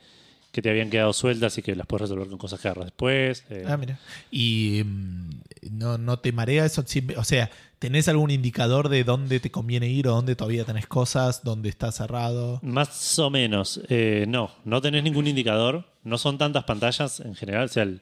que 0.52 0.62
te 0.62 0.70
habían 0.70 0.88
quedado 0.88 1.12
sueltas 1.14 1.58
y 1.58 1.62
que 1.62 1.74
las 1.74 1.86
puedes 1.88 2.02
resolver 2.02 2.28
con 2.28 2.38
cosas 2.38 2.60
que 2.60 2.68
agarras 2.68 2.84
después. 2.86 3.44
eh. 3.50 3.64
Ah, 3.66 3.76
mira. 3.76 3.98
Y 4.30 4.82
mm, 4.84 5.30
no, 5.72 5.98
no 5.98 6.18
te 6.20 6.30
marea 6.30 6.64
eso. 6.64 6.84
O 7.16 7.24
sea, 7.24 7.50
¿tenés 7.82 8.06
algún 8.06 8.30
indicador 8.30 8.88
de 8.88 9.02
dónde 9.02 9.40
te 9.40 9.50
conviene 9.50 9.88
ir 9.88 10.06
o 10.06 10.12
dónde 10.12 10.36
todavía 10.36 10.64
tenés 10.64 10.86
cosas, 10.86 11.42
dónde 11.42 11.68
está 11.68 11.90
cerrado? 11.90 12.60
Más 12.62 13.18
o 13.18 13.28
menos. 13.28 13.80
Eh, 13.88 14.24
no, 14.28 14.52
no 14.64 14.80
tenés 14.80 15.02
ningún 15.02 15.26
indicador. 15.26 15.84
No 16.04 16.16
son 16.16 16.38
tantas 16.38 16.62
pantallas 16.62 17.18
en 17.18 17.34
general. 17.34 17.64
O 17.64 17.68
sea, 17.68 17.82
el- 17.82 18.00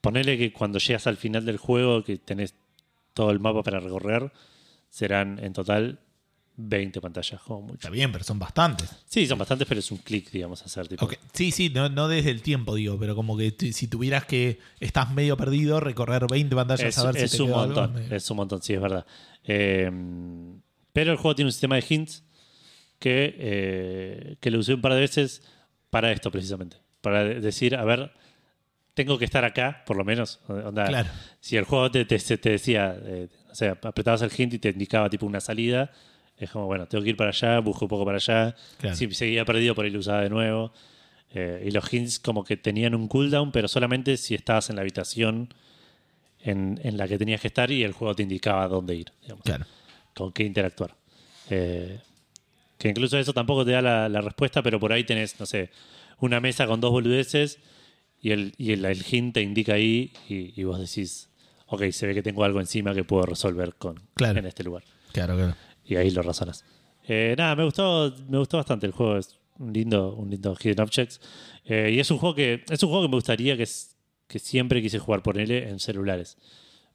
ponele 0.00 0.36
que 0.36 0.52
cuando 0.52 0.80
llegas 0.80 1.06
al 1.06 1.16
final 1.16 1.44
del 1.46 1.56
juego, 1.56 2.02
que 2.02 2.16
tenés 2.18 2.54
todo 3.14 3.30
el 3.30 3.38
mapa 3.38 3.62
para 3.62 3.78
recorrer, 3.78 4.32
serán 4.90 5.38
en 5.38 5.52
total 5.52 6.00
20 6.56 7.00
pantallas, 7.00 7.40
como 7.42 7.62
mucho. 7.62 7.74
Está 7.76 7.90
bien, 7.90 8.12
pero 8.12 8.24
son 8.24 8.38
bastantes. 8.38 8.90
Sí, 9.06 9.26
son 9.26 9.38
bastantes, 9.38 9.66
pero 9.66 9.80
es 9.80 9.90
un 9.90 9.98
clic, 9.98 10.30
digamos, 10.30 10.62
hacer. 10.62 10.86
Tipo. 10.88 11.04
Ok, 11.06 11.14
Sí, 11.32 11.50
sí, 11.50 11.70
no, 11.70 11.88
no 11.88 12.08
desde 12.08 12.30
el 12.30 12.42
tiempo, 12.42 12.74
digo, 12.74 12.98
pero 12.98 13.14
como 13.14 13.36
que 13.36 13.54
si 13.72 13.88
tuvieras 13.88 14.26
que 14.26 14.58
estás 14.80 15.10
medio 15.12 15.36
perdido, 15.36 15.80
recorrer 15.80 16.26
20 16.30 16.54
pantallas 16.54 16.86
Es, 16.88 16.98
a 16.98 17.06
ver 17.10 17.16
es 17.16 17.30
si 17.30 17.36
te 17.38 17.42
un 17.42 17.50
algo, 17.50 17.66
montón, 17.66 17.94
me- 17.94 18.16
es 18.16 18.30
un 18.30 18.36
montón, 18.36 18.62
sí, 18.62 18.74
es 18.74 18.80
verdad. 18.80 19.06
Eh, 19.44 19.90
pero 20.92 21.12
el 21.12 21.16
juego 21.18 21.34
tiene 21.34 21.48
un 21.48 21.52
sistema 21.52 21.76
de 21.76 21.84
hints 21.88 22.22
que, 22.98 23.34
eh, 23.38 24.36
que 24.40 24.50
lo 24.50 24.58
usé 24.58 24.74
un 24.74 24.80
par 24.80 24.94
de 24.94 25.00
veces 25.00 25.42
para 25.90 26.12
esto 26.12 26.30
precisamente. 26.30 26.76
Para 27.00 27.24
de- 27.24 27.40
decir, 27.40 27.74
a 27.74 27.84
ver, 27.84 28.12
tengo 28.94 29.18
que 29.18 29.24
estar 29.24 29.44
acá, 29.44 29.82
por 29.86 29.96
lo 29.96 30.04
menos. 30.04 30.40
Onda, 30.48 30.84
Claro. 30.86 31.08
Si 31.40 31.56
el 31.56 31.64
juego 31.64 31.90
te, 31.90 32.04
te- 32.04 32.18
te 32.38 32.50
decía, 32.50 32.96
eh, 33.02 33.28
o 33.50 33.54
sea, 33.54 33.72
apretabas 33.82 34.22
el 34.22 34.30
hint 34.36 34.54
y 34.54 34.58
te 34.58 34.68
indicaba 34.68 35.08
tipo 35.10 35.24
una 35.26 35.40
salida, 35.40 35.90
es 36.44 36.50
como, 36.50 36.66
bueno, 36.66 36.86
tengo 36.86 37.02
que 37.04 37.10
ir 37.10 37.16
para 37.16 37.30
allá, 37.30 37.58
busco 37.60 37.84
un 37.84 37.88
poco 37.88 38.04
para 38.04 38.16
allá. 38.16 38.54
Claro. 38.78 38.96
Si 38.96 39.10
seguía 39.14 39.44
perdido, 39.44 39.74
por 39.74 39.84
ahí 39.84 39.90
lo 39.90 39.98
usaba 40.00 40.22
de 40.22 40.30
nuevo. 40.30 40.72
Eh, 41.34 41.64
y 41.66 41.70
los 41.70 41.90
hints 41.92 42.18
como 42.18 42.44
que 42.44 42.56
tenían 42.56 42.94
un 42.94 43.08
cooldown, 43.08 43.52
pero 43.52 43.66
solamente 43.68 44.16
si 44.18 44.34
estabas 44.34 44.68
en 44.70 44.76
la 44.76 44.82
habitación 44.82 45.52
en, 46.40 46.78
en 46.82 46.96
la 46.96 47.08
que 47.08 47.16
tenías 47.18 47.40
que 47.40 47.46
estar 47.48 47.70
y 47.70 47.82
el 47.84 47.92
juego 47.92 48.14
te 48.14 48.22
indicaba 48.22 48.66
dónde 48.68 48.94
ir, 48.96 49.06
digamos, 49.22 49.42
Claro. 49.44 49.64
con 50.14 50.32
qué 50.32 50.42
interactuar. 50.44 50.94
Eh, 51.50 52.00
que 52.78 52.88
incluso 52.88 53.16
eso 53.18 53.32
tampoco 53.32 53.64
te 53.64 53.70
da 53.72 53.80
la, 53.80 54.08
la 54.08 54.20
respuesta, 54.20 54.62
pero 54.62 54.78
por 54.80 54.92
ahí 54.92 55.04
tenés, 55.04 55.38
no 55.38 55.46
sé, 55.46 55.70
una 56.18 56.40
mesa 56.40 56.66
con 56.66 56.80
dos 56.80 56.90
boludeces 56.90 57.58
y 58.20 58.32
el, 58.32 58.54
y 58.58 58.72
el, 58.72 58.84
el 58.84 59.04
hint 59.08 59.34
te 59.34 59.40
indica 59.42 59.74
ahí 59.74 60.12
y, 60.28 60.60
y 60.60 60.64
vos 60.64 60.78
decís, 60.80 61.28
ok, 61.66 61.90
se 61.92 62.06
ve 62.08 62.14
que 62.14 62.22
tengo 62.22 62.44
algo 62.44 62.60
encima 62.60 62.92
que 62.94 63.04
puedo 63.04 63.24
resolver 63.24 63.74
con, 63.76 64.00
Claro. 64.14 64.38
en 64.38 64.46
este 64.46 64.64
lugar. 64.64 64.82
Claro, 65.12 65.36
claro. 65.36 65.54
Y 65.92 65.96
ahí 65.96 66.10
lo 66.10 66.22
razonas. 66.22 66.64
Eh, 67.06 67.34
nada, 67.36 67.54
me 67.56 67.64
gustó, 67.64 68.14
me 68.28 68.38
gustó 68.38 68.56
bastante 68.56 68.86
el 68.86 68.92
juego. 68.92 69.16
Es 69.18 69.38
un 69.58 69.72
lindo, 69.72 70.14
un 70.14 70.30
lindo 70.30 70.56
Hidden 70.60 70.80
Objects. 70.80 71.20
Eh, 71.64 71.90
y 71.94 72.00
es 72.00 72.10
un 72.10 72.18
juego 72.18 72.34
que. 72.34 72.64
Es 72.70 72.82
un 72.82 72.88
juego 72.90 73.04
que 73.04 73.08
me 73.10 73.16
gustaría 73.16 73.56
que, 73.56 73.64
es- 73.64 73.96
que 74.26 74.38
siempre 74.38 74.80
quise 74.80 74.98
jugar 74.98 75.22
por 75.22 75.38
él 75.38 75.50
en 75.50 75.78
celulares. 75.78 76.36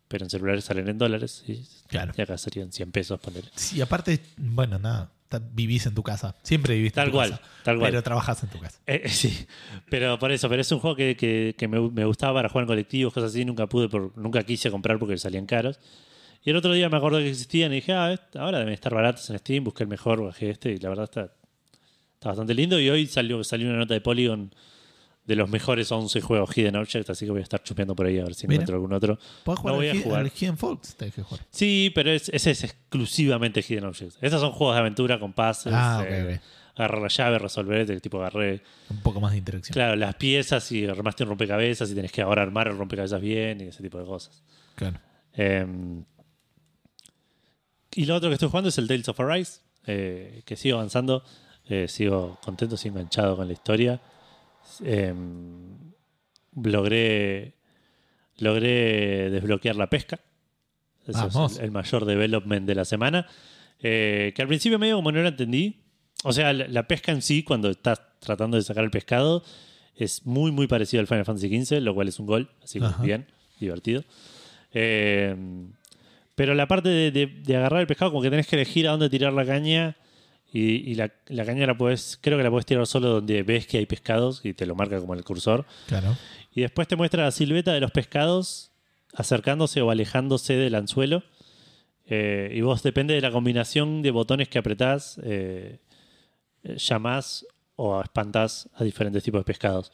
Pero 0.08 0.24
en 0.26 0.30
celulares 0.30 0.64
salen 0.64 0.88
en 0.88 0.98
dólares. 0.98 1.44
Y, 1.48 1.66
Claro. 1.88 2.14
y 2.18 2.22
acá 2.22 2.38
serían 2.38 2.72
100 2.72 2.92
pesos 2.92 3.20
ponerle. 3.20 3.52
Sí, 3.56 3.82
aparte, 3.82 4.22
bueno, 4.38 4.80
nada, 4.80 5.12
vivís 5.54 5.86
en 5.86 5.94
tu 5.94 6.02
casa. 6.02 6.34
Siempre 6.44 6.76
viviste 6.76 6.96
Tal 6.96 7.08
en 7.08 7.12
tu 7.12 7.18
cual, 7.18 7.30
casa. 7.32 7.42
tal 7.64 7.78
cual. 7.78 7.92
Pero 7.92 8.04
trabajás 8.04 8.42
en 8.44 8.50
tu 8.50 8.60
casa. 8.60 8.80
Eh, 8.88 9.10
sí, 9.10 9.46
pero 9.90 10.18
por 10.18 10.32
eso, 10.32 10.48
pero 10.48 10.62
es 10.62 10.72
un 10.72 10.80
juego 10.80 10.96
que, 10.96 11.18
que- 11.18 11.54
que 11.58 11.68
me, 11.68 11.80
me 11.92 12.06
gustaba 12.06 12.36
para 12.36 12.48
jugar 12.50 12.64
en 12.64 12.68
colectivos, 12.68 13.14
cosas 13.14 13.32
así, 13.32 13.44
nunca 13.44 13.68
pude, 13.68 13.90
por, 13.90 14.18
nunca 14.18 14.42
quise 14.44 14.72
comprar 14.72 14.98
porque 14.98 15.18
salían 15.18 15.46
caros. 15.46 15.80
Y 16.44 16.50
el 16.52 16.56
otro 16.56 16.72
día 16.74 16.88
me 16.90 16.98
acordé 16.98 17.24
que 17.24 17.30
existían 17.30 17.72
y 17.72 17.76
dije, 17.76 17.94
ah, 17.94 18.18
ahora 18.36 18.60
deben 18.60 18.74
estar 18.74 18.94
baratos 18.94 19.30
en 19.30 19.38
Steam, 19.40 19.64
busqué 19.64 19.84
el 19.84 19.90
mejor, 19.90 20.24
bajé 20.24 20.50
este 20.52 20.72
y 20.72 20.78
la 20.78 20.90
verdad 20.90 21.04
está, 21.06 21.34
está 22.14 22.30
bastante 22.30 22.54
lindo. 22.54 22.80
Y 22.80 22.90
hoy 22.90 23.06
salió, 23.08 23.44
salió 23.44 23.68
una 23.70 23.78
nota 23.80 23.94
de 23.94 24.02
Polygon 24.02 24.54
de 25.26 25.36
los 25.36 25.50
mejores 25.50 25.92
11 25.92 26.22
juegos 26.22 26.58
Hidden 26.58 26.78
Object, 26.78 27.10
así 27.10 27.26
que 27.26 27.32
voy 27.32 27.42
a 27.42 27.44
estar 27.44 27.62
chupeando 27.62 27.94
por 27.98 28.06
ahí 28.06 28.18
a 28.18 28.24
ver 28.24 28.34
si 28.34 28.48
Mira. 28.48 28.56
encuentro 28.62 28.76
algún 28.76 28.94
otro. 28.94 29.20
Jugar 29.44 29.66
No 29.66 29.74
voy 29.76 29.90
a 29.90 30.02
jugar. 30.02 30.22
al 30.22 30.32
Hidden 30.34 30.58
Folks, 30.58 30.96
tenés 30.96 31.16
que 31.16 31.22
jugar. 31.24 31.46
Sí, 31.50 31.92
pero 31.94 32.12
es- 32.12 32.30
ese 32.30 32.52
es 32.52 32.64
exclusivamente 32.64 33.62
Hidden 33.62 33.84
Objects. 33.84 34.18
Esos 34.22 34.40
son 34.40 34.52
juegos 34.54 34.76
de 34.78 34.80
aventura 34.80 35.20
con 35.20 35.34
pases. 35.34 35.74
Ah, 35.76 36.00
ok, 36.02 36.08
eh, 36.10 36.34
ok. 36.36 36.42
Agarrar 36.80 37.02
la 37.02 37.08
llave, 37.10 37.40
resolver, 37.40 37.86
del 37.88 38.02
tipo 38.02 38.20
agarré, 38.20 38.62
Un 38.90 39.02
poco 39.02 39.20
más 39.20 39.32
de 39.34 39.40
interacción. 39.40 39.74
claro, 39.74 39.96
las 39.98 40.16
piezas 40.16 40.72
y 40.72 40.86
armaste 40.86 41.24
un 41.24 41.30
rompecabezas 41.30 41.92
y 41.92 41.96
tenés 41.96 42.12
que 42.14 42.22
ahora 42.22 42.44
armar 42.44 42.68
el 42.70 42.78
rompecabezas 42.78 43.20
bien 43.20 43.60
y 43.60 43.64
ese 43.66 43.84
tipo 43.84 43.98
de 44.00 44.06
cosas. 44.06 44.44
Claro. 44.76 44.98
Eh, 45.34 45.66
y 47.98 48.06
lo 48.06 48.16
otro 48.16 48.30
que 48.30 48.34
estoy 48.34 48.50
jugando 48.50 48.70
es 48.70 48.78
el 48.78 48.88
Tales 48.88 49.10
of 49.10 49.20
Arise, 49.20 49.62
eh, 49.86 50.42
que 50.46 50.56
sigo 50.56 50.78
avanzando, 50.78 51.24
eh, 51.68 51.88
sigo 51.88 52.40
contento, 52.44 52.78
sigo 52.78 52.96
enganchado 52.98 53.36
con 53.36 53.48
la 53.48 53.54
historia. 53.54 54.00
Eh, 54.84 55.14
logré, 56.56 57.54
logré 58.38 59.30
desbloquear 59.30 59.76
la 59.76 59.90
pesca. 59.90 60.20
Eso 61.08 61.30
Vamos. 61.34 61.54
es 61.54 61.60
el, 61.60 61.66
el 61.66 61.72
mayor 61.72 62.06
development 62.06 62.68
de 62.68 62.76
la 62.76 62.86
semana. 62.86 63.28
Eh, 63.80 64.34
que 64.36 64.42
al 64.42 64.48
principio 64.48 64.80
medio 64.80 64.96
como 64.98 65.12
no 65.12 65.22
lo 65.22 65.28
entendí. 65.28 65.82
O 66.24 66.34
sea, 66.34 66.52
la, 66.54 66.68
la 66.68 66.88
pesca 66.88 67.12
en 67.12 67.22
sí, 67.22 67.44
cuando 67.44 67.70
estás 67.70 68.02
tratando 68.20 68.58
de 68.58 68.64
sacar 68.64 68.84
el 68.84 68.92
pescado, 68.92 69.44
es 69.96 70.26
muy, 70.26 70.52
muy 70.52 70.68
parecido 70.68 71.02
al 71.02 71.08
Final 71.08 71.26
Fantasy 71.26 71.64
XV, 71.64 71.80
lo 71.82 71.94
cual 71.94 72.08
es 72.08 72.20
un 72.20 72.26
gol, 72.26 72.50
así 72.64 72.80
que 72.80 72.86
Ajá. 72.86 73.04
bien, 73.04 73.28
divertido. 73.60 74.04
Eh, 74.74 75.36
pero 76.38 76.54
la 76.56 76.68
parte 76.70 76.88
de, 76.88 77.12
de- 77.12 77.26
de 77.44 77.56
agarrar 77.58 77.82
el 77.82 77.88
pescado, 77.88 78.12
como 78.12 78.22
que 78.24 78.30
tenés 78.30 78.48
que 78.48 78.56
elegir 78.56 78.88
a 78.88 78.92
dónde 78.92 79.10
tirar 79.10 79.34
la 79.34 79.46
caña. 79.46 79.98
Y, 80.54 80.90
y 80.92 80.96
la, 80.96 81.12
la 81.28 81.44
caña 81.44 81.68
la 81.68 81.78
puedes, 81.78 82.18
creo 82.22 82.38
que 82.38 82.44
la 82.44 82.50
puedes 82.50 82.66
tirar 82.66 82.88
solo 82.88 83.10
donde 83.10 83.44
ves 83.44 83.68
que 83.68 83.80
hay 83.80 83.86
pescados 83.86 84.40
y 84.46 84.54
te 84.54 84.66
lo 84.66 84.76
marca 84.76 84.98
como 84.98 85.14
el 85.14 85.24
cursor. 85.26 85.66
Claro. 85.88 86.16
Y 86.56 86.62
después 86.62 86.88
te 86.88 86.96
muestra 86.96 87.24
la 87.26 87.32
silueta 87.32 87.74
de 87.74 87.82
los 87.82 87.92
pescados 87.92 88.72
acercándose 89.14 89.82
o 89.82 89.92
alejándose 89.92 90.56
del 90.56 90.76
anzuelo. 90.76 91.24
Eh, 92.06 92.54
y 92.56 92.62
vos, 92.62 92.82
depende 92.82 93.14
de 93.14 93.20
la 93.22 93.32
combinación 93.32 94.02
de 94.02 94.12
botones 94.12 94.48
que 94.48 94.58
apretás, 94.58 95.20
eh, 95.24 95.80
eh, 96.64 96.76
llamás 96.78 97.46
o 97.76 98.00
espantás 98.02 98.70
a 98.76 98.86
diferentes 98.86 99.24
tipos 99.24 99.42
de 99.42 99.46
pescados. 99.46 99.92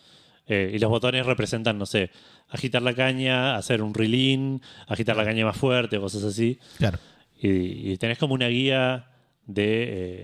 Eh, 0.47 0.71
y 0.73 0.79
los 0.79 0.89
botones 0.89 1.25
representan, 1.25 1.77
no 1.77 1.85
sé, 1.85 2.09
agitar 2.50 2.81
la 2.81 2.93
caña, 2.93 3.55
hacer 3.55 3.81
un 3.81 3.93
rilín, 3.93 4.62
agitar 4.88 5.15
la 5.15 5.23
caña 5.23 5.45
más 5.45 5.55
fuerte, 5.57 6.00
cosas 6.00 6.23
así. 6.23 6.59
Claro. 6.77 7.00
Y, 7.41 7.91
y 7.91 7.97
tenés 7.97 8.17
como 8.17 8.33
una 8.33 8.47
guía 8.47 9.07
de 9.45 9.65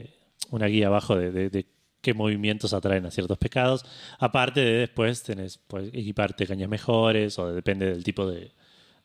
eh, 0.03 0.13
una 0.51 0.67
guía 0.67 0.87
abajo 0.87 1.15
de, 1.15 1.31
de- 1.31 1.49
de 1.49 1.65
qué 2.01 2.13
movimientos 2.13 2.73
atraen 2.73 3.05
a 3.05 3.11
ciertos 3.11 3.37
pescados. 3.37 3.85
Aparte 4.19 4.61
de 4.61 4.71
después 4.79 5.21
tenés 5.23 5.57
puedes 5.57 5.89
equiparte 5.93 6.47
cañas 6.47 6.69
mejores 6.69 7.37
o 7.39 7.51
depende 7.53 7.85
del 7.87 8.03
tipo 8.03 8.25
de, 8.29 8.51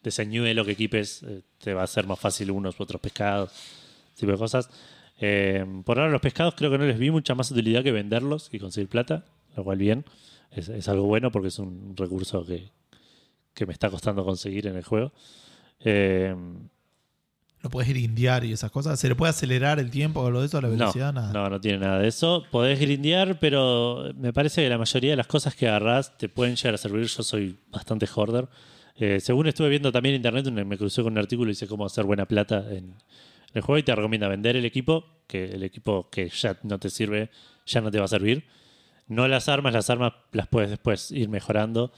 de 0.02 0.10
señuelo 0.10 0.64
que 0.64 0.72
equipes, 0.72 1.22
eh, 1.24 1.42
te 1.58 1.74
va 1.74 1.82
a 1.82 1.86
ser 1.88 2.06
más 2.06 2.18
fácil 2.20 2.50
unos 2.50 2.78
u 2.78 2.82
otros 2.84 3.00
pescados, 3.00 3.50
tipo 4.16 4.30
de 4.32 4.38
cosas. 4.38 4.68
Eh, 5.20 5.64
por 5.84 5.98
ahora 5.98 6.10
los 6.12 6.20
pescados 6.20 6.54
creo 6.56 6.70
que 6.70 6.78
no 6.78 6.84
les 6.86 6.98
vi 6.98 7.10
mucha 7.10 7.34
más 7.34 7.50
utilidad 7.50 7.82
que 7.84 7.92
venderlos 7.92 8.48
y 8.52 8.58
conseguir 8.58 8.88
plata, 8.88 9.24
lo 9.56 9.62
cual 9.64 9.78
bien. 9.78 10.04
Es, 10.54 10.68
es 10.68 10.88
algo 10.88 11.04
bueno 11.06 11.30
porque 11.30 11.48
es 11.48 11.58
un 11.58 11.94
recurso 11.96 12.44
que, 12.44 12.70
que 13.54 13.66
me 13.66 13.72
está 13.72 13.90
costando 13.90 14.24
conseguir 14.24 14.66
en 14.66 14.76
el 14.76 14.84
juego. 14.84 15.12
Eh, 15.80 16.34
No 17.62 17.70
puedes 17.70 17.88
grindear 17.88 18.44
y 18.44 18.52
esas 18.52 18.70
cosas. 18.70 19.00
¿Se 19.00 19.08
le 19.08 19.14
puede 19.14 19.30
acelerar 19.30 19.78
el 19.80 19.90
tiempo 19.90 20.20
o 20.20 20.30
lo 20.30 20.40
de 20.40 20.46
eso, 20.46 20.60
la 20.60 20.68
velocidad? 20.68 21.12
no, 21.12 21.20
Nada. 21.22 21.32
no, 21.32 21.48
no 21.50 21.60
tiene 21.60 21.78
nada 21.78 21.98
de 21.98 22.08
eso. 22.08 22.44
Podés 22.50 22.78
grindear, 22.78 23.38
pero 23.40 24.12
me 24.16 24.32
parece 24.32 24.62
que 24.62 24.68
la 24.68 24.78
mayoría 24.78 25.10
de 25.10 25.16
las 25.16 25.26
cosas 25.26 25.54
que 25.54 25.66
agarrás 25.66 26.16
te 26.18 26.28
pueden 26.28 26.56
llegar 26.56 26.74
a 26.74 26.78
servir. 26.78 27.06
Yo 27.06 27.22
soy 27.22 27.58
bastante 27.70 28.06
hoarder. 28.14 28.48
Eh, 28.96 29.18
según 29.20 29.46
estuve 29.48 29.68
viendo 29.70 29.90
también 29.90 30.14
en 30.14 30.20
internet, 30.20 30.66
me 30.66 30.78
crucé 30.78 31.02
con 31.02 31.12
un 31.14 31.18
artículo 31.18 31.50
y 31.50 31.52
dice 31.54 31.66
cómo 31.66 31.84
hacer 31.84 32.04
buena 32.04 32.26
plata 32.26 32.58
en, 32.68 32.76
en 32.84 32.94
el 33.54 33.62
juego 33.62 33.78
y 33.78 33.82
te 33.82 33.94
recomienda 33.94 34.28
vender 34.28 34.54
el 34.56 34.64
equipo, 34.64 35.04
que 35.26 35.46
el 35.46 35.62
equipo 35.64 36.08
que 36.10 36.28
ya 36.28 36.56
no 36.62 36.78
te 36.78 36.90
sirve 36.90 37.30
ya 37.66 37.80
no 37.80 37.90
te 37.90 37.98
va 37.98 38.04
a 38.04 38.08
servir. 38.08 38.44
No 39.06 39.28
las 39.28 39.48
armas, 39.48 39.72
las 39.74 39.90
armas 39.90 40.12
las 40.32 40.46
puedes 40.48 40.70
después 40.70 41.10
ir 41.10 41.28
mejorando. 41.28 41.92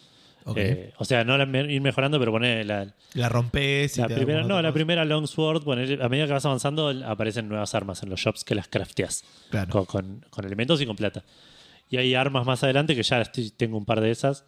Eh, 0.54 0.92
o 0.98 1.04
sea, 1.04 1.24
no 1.24 1.36
las 1.36 1.48
me- 1.48 1.72
ir 1.72 1.80
mejorando, 1.80 2.20
pero 2.20 2.30
poner 2.30 2.64
la, 2.66 2.94
la 3.14 3.28
rompes 3.28 3.98
y 3.98 4.00
la 4.00 4.06
te 4.06 4.14
primera, 4.14 4.44
no, 4.44 4.62
la 4.62 4.72
primera 4.72 5.04
Longsword, 5.04 5.64
poner- 5.64 6.00
a 6.00 6.08
medida 6.08 6.26
que 6.26 6.32
vas 6.34 6.44
avanzando, 6.46 6.88
aparecen 7.04 7.48
nuevas 7.48 7.74
armas 7.74 8.02
en 8.04 8.10
los 8.10 8.20
shops 8.20 8.44
que 8.44 8.54
las 8.54 8.68
crafteas 8.68 9.24
Claro. 9.50 9.70
con, 9.72 9.84
con- 9.86 10.24
con 10.30 10.44
elementos 10.44 10.80
y 10.80 10.86
con 10.86 10.94
plata. 10.94 11.24
Y 11.90 11.96
hay 11.96 12.14
armas 12.14 12.46
más 12.46 12.62
adelante 12.62 12.94
que 12.94 13.02
ya 13.02 13.20
estoy- 13.22 13.50
tengo 13.50 13.76
un 13.76 13.84
par 13.84 14.00
de 14.00 14.12
esas, 14.12 14.44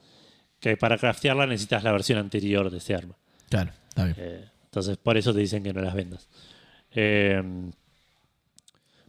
que 0.61 0.77
para 0.77 0.99
craftearla 0.99 1.47
necesitas 1.47 1.83
la 1.83 1.90
versión 1.90 2.18
anterior 2.21 2.71
de 2.71 2.79
ese 2.79 2.94
arma. 2.94 3.16
Claro, 3.49 3.73
está 3.88 4.05
bien. 4.05 4.16
Eh, 4.18 4.44
entonces, 4.66 4.97
por 4.99 5.16
eso 5.16 5.33
te 5.35 5.40
dicen 5.40 5.64
que 5.64 5.73
no 5.73 5.81
las 5.81 5.94
vendas. 5.94 6.29
Eh, 6.92 7.42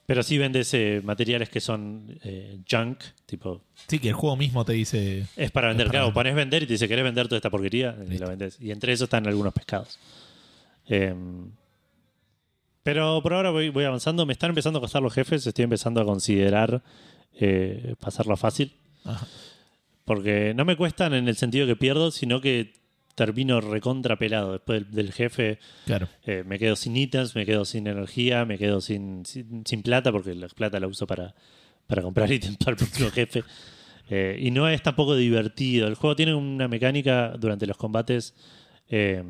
pero 0.10 0.24
sí 0.24 0.40
vendes 0.40 0.74
eh, 0.74 1.02
materiales 1.04 1.50
que 1.50 1.60
son 1.60 2.18
eh, 2.24 2.58
junk, 2.68 2.98
tipo, 3.28 3.62
Sí, 3.88 4.00
que 4.00 4.08
el 4.08 4.16
juego 4.16 4.36
mismo 4.36 4.66
te 4.66 4.74
dice. 4.74 5.28
es 5.38 5.52
para 5.52 5.68
vender. 5.68 5.86
para 5.86 6.00
Claro, 6.00 6.14
pones 6.16 6.34
vender 6.34 6.64
y 6.64 6.66
te 6.66 6.74
dice, 6.74 6.88
¿querés 6.88 7.04
vender 7.04 7.28
toda 7.28 7.38
esta 7.38 7.52
porquería? 7.52 7.96
Y 8.10 8.18
la 8.18 8.26
vendes. 8.26 8.58
Y 8.60 8.72
entre 8.72 8.92
esos 8.92 9.04
están 9.06 9.28
algunos 9.28 9.54
pescados. 9.54 10.00
Eh, 10.88 11.14
pero 12.82 13.22
por 13.22 13.36
ahora 13.36 13.52
voy, 13.52 13.70
voy 13.70 13.84
avanzando. 13.84 14.26
Me 14.26 14.34
están 14.34 14.50
empezando 14.50 14.80
a 14.80 14.82
costar 14.82 15.04
los 15.04 15.14
jefes. 15.14 15.46
Estoy 15.46 15.66
empezando 15.66 16.02
a 16.02 16.06
considerar 16.06 16.82
eh, 17.40 17.94
pasarlo 18.00 18.36
fácil. 18.36 18.74
Ajá. 19.06 19.28
Porque 20.06 20.56
no 20.56 20.66
me 20.66 20.76
cuestan 20.76 21.14
en 21.14 21.28
el 21.28 21.36
sentido 21.36 21.68
que 21.68 21.76
pierdo, 21.76 22.10
sino 22.10 22.42
que 22.42 22.74
termino 23.26 23.60
recontrapelado. 23.62 24.54
Después 24.54 24.90
del, 24.92 25.12
jefe 25.12 25.60
Claro. 25.86 26.08
eh, 26.26 26.44
me 26.46 26.58
quedo 26.58 26.76
sin 26.76 26.96
ítems, 26.96 27.36
me 27.36 27.46
quedo 27.46 27.66
sin 27.66 27.86
energía, 27.88 28.46
me 28.46 28.58
quedo 28.58 28.80
sin, 28.82 29.26
sin, 29.26 29.64
sin 29.66 29.84
plata, 29.84 30.12
porque 30.12 30.34
la 30.36 30.48
plata 30.48 30.80
la 30.80 30.88
uso 30.88 31.06
para, 31.06 31.36
para 31.86 32.02
comprar 32.02 32.32
ítems 32.38 32.58
para 32.58 32.72
el 32.72 32.78
próximo 32.78 33.10
jefe. 33.20 33.44
Eh, 34.10 34.38
y 34.42 34.52
no 34.52 34.68
es 34.70 34.82
tampoco 34.82 35.16
divertido. 35.16 35.88
El 35.88 35.96
juego 35.96 36.16
tiene 36.16 36.34
una 36.34 36.68
mecánica 36.68 37.34
durante 37.38 37.68
los 37.68 37.78
combates, 37.78 38.34
eh, 38.90 39.22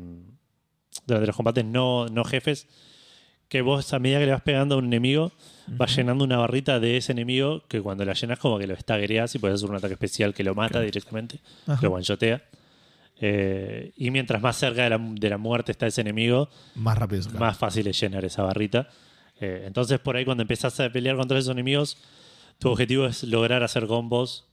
durante 1.06 1.26
los 1.26 1.36
combates 1.36 1.64
no, 1.64 2.06
no 2.06 2.24
jefes, 2.24 2.66
que 3.48 3.62
vos 3.62 3.92
a 3.92 3.98
medida 3.98 4.20
que 4.20 4.26
le 4.26 4.32
vas 4.32 4.42
pegando 4.42 4.76
a 4.76 4.78
un 4.78 4.84
enemigo, 4.86 5.32
vas 5.66 5.94
llenando 5.96 6.24
una 6.24 6.36
barrita 6.38 6.78
de 6.78 6.96
ese 6.96 7.10
enemigo 7.12 7.64
que 7.68 7.80
cuando 7.80 8.04
la 8.04 8.12
llenas 8.14 8.38
como 8.38 8.58
que 8.58 8.66
lo 8.68 8.74
estaguereas 8.74 9.34
y 9.34 9.38
puedes 9.40 9.56
hacer 9.56 9.68
un 9.68 9.76
ataque 9.76 9.94
especial 9.94 10.32
que 10.34 10.44
lo 10.44 10.54
mata 10.54 10.74
Claro. 10.74 10.86
directamente, 10.86 11.40
Ajá. 11.66 11.80
lo 11.82 11.92
one-shotea. 11.94 12.42
Eh, 13.22 13.92
y 13.96 14.10
mientras 14.10 14.40
más 14.40 14.56
cerca 14.56 14.84
de 14.84 14.90
la, 14.90 14.98
de 14.98 15.28
la 15.30 15.36
muerte 15.38 15.72
está 15.72 15.86
ese 15.86 16.00
enemigo, 16.00 16.48
Más 16.74 16.96
rápido 16.96 17.22
más 17.38 17.56
fácil 17.58 17.86
es 17.86 18.00
llenar 18.00 18.24
esa 18.24 18.42
barrita. 18.42 18.88
Eh, 19.40 19.64
entonces, 19.66 19.98
por 19.98 20.16
ahí, 20.16 20.24
cuando 20.24 20.42
empezás 20.42 20.80
a 20.80 20.90
pelear 20.90 21.16
contra 21.16 21.38
esos 21.38 21.52
enemigos, 21.52 21.98
tu 22.58 22.70
objetivo 22.70 23.06
es 23.06 23.22
lograr 23.22 23.62
hacer 23.62 23.86
combos 23.86 24.46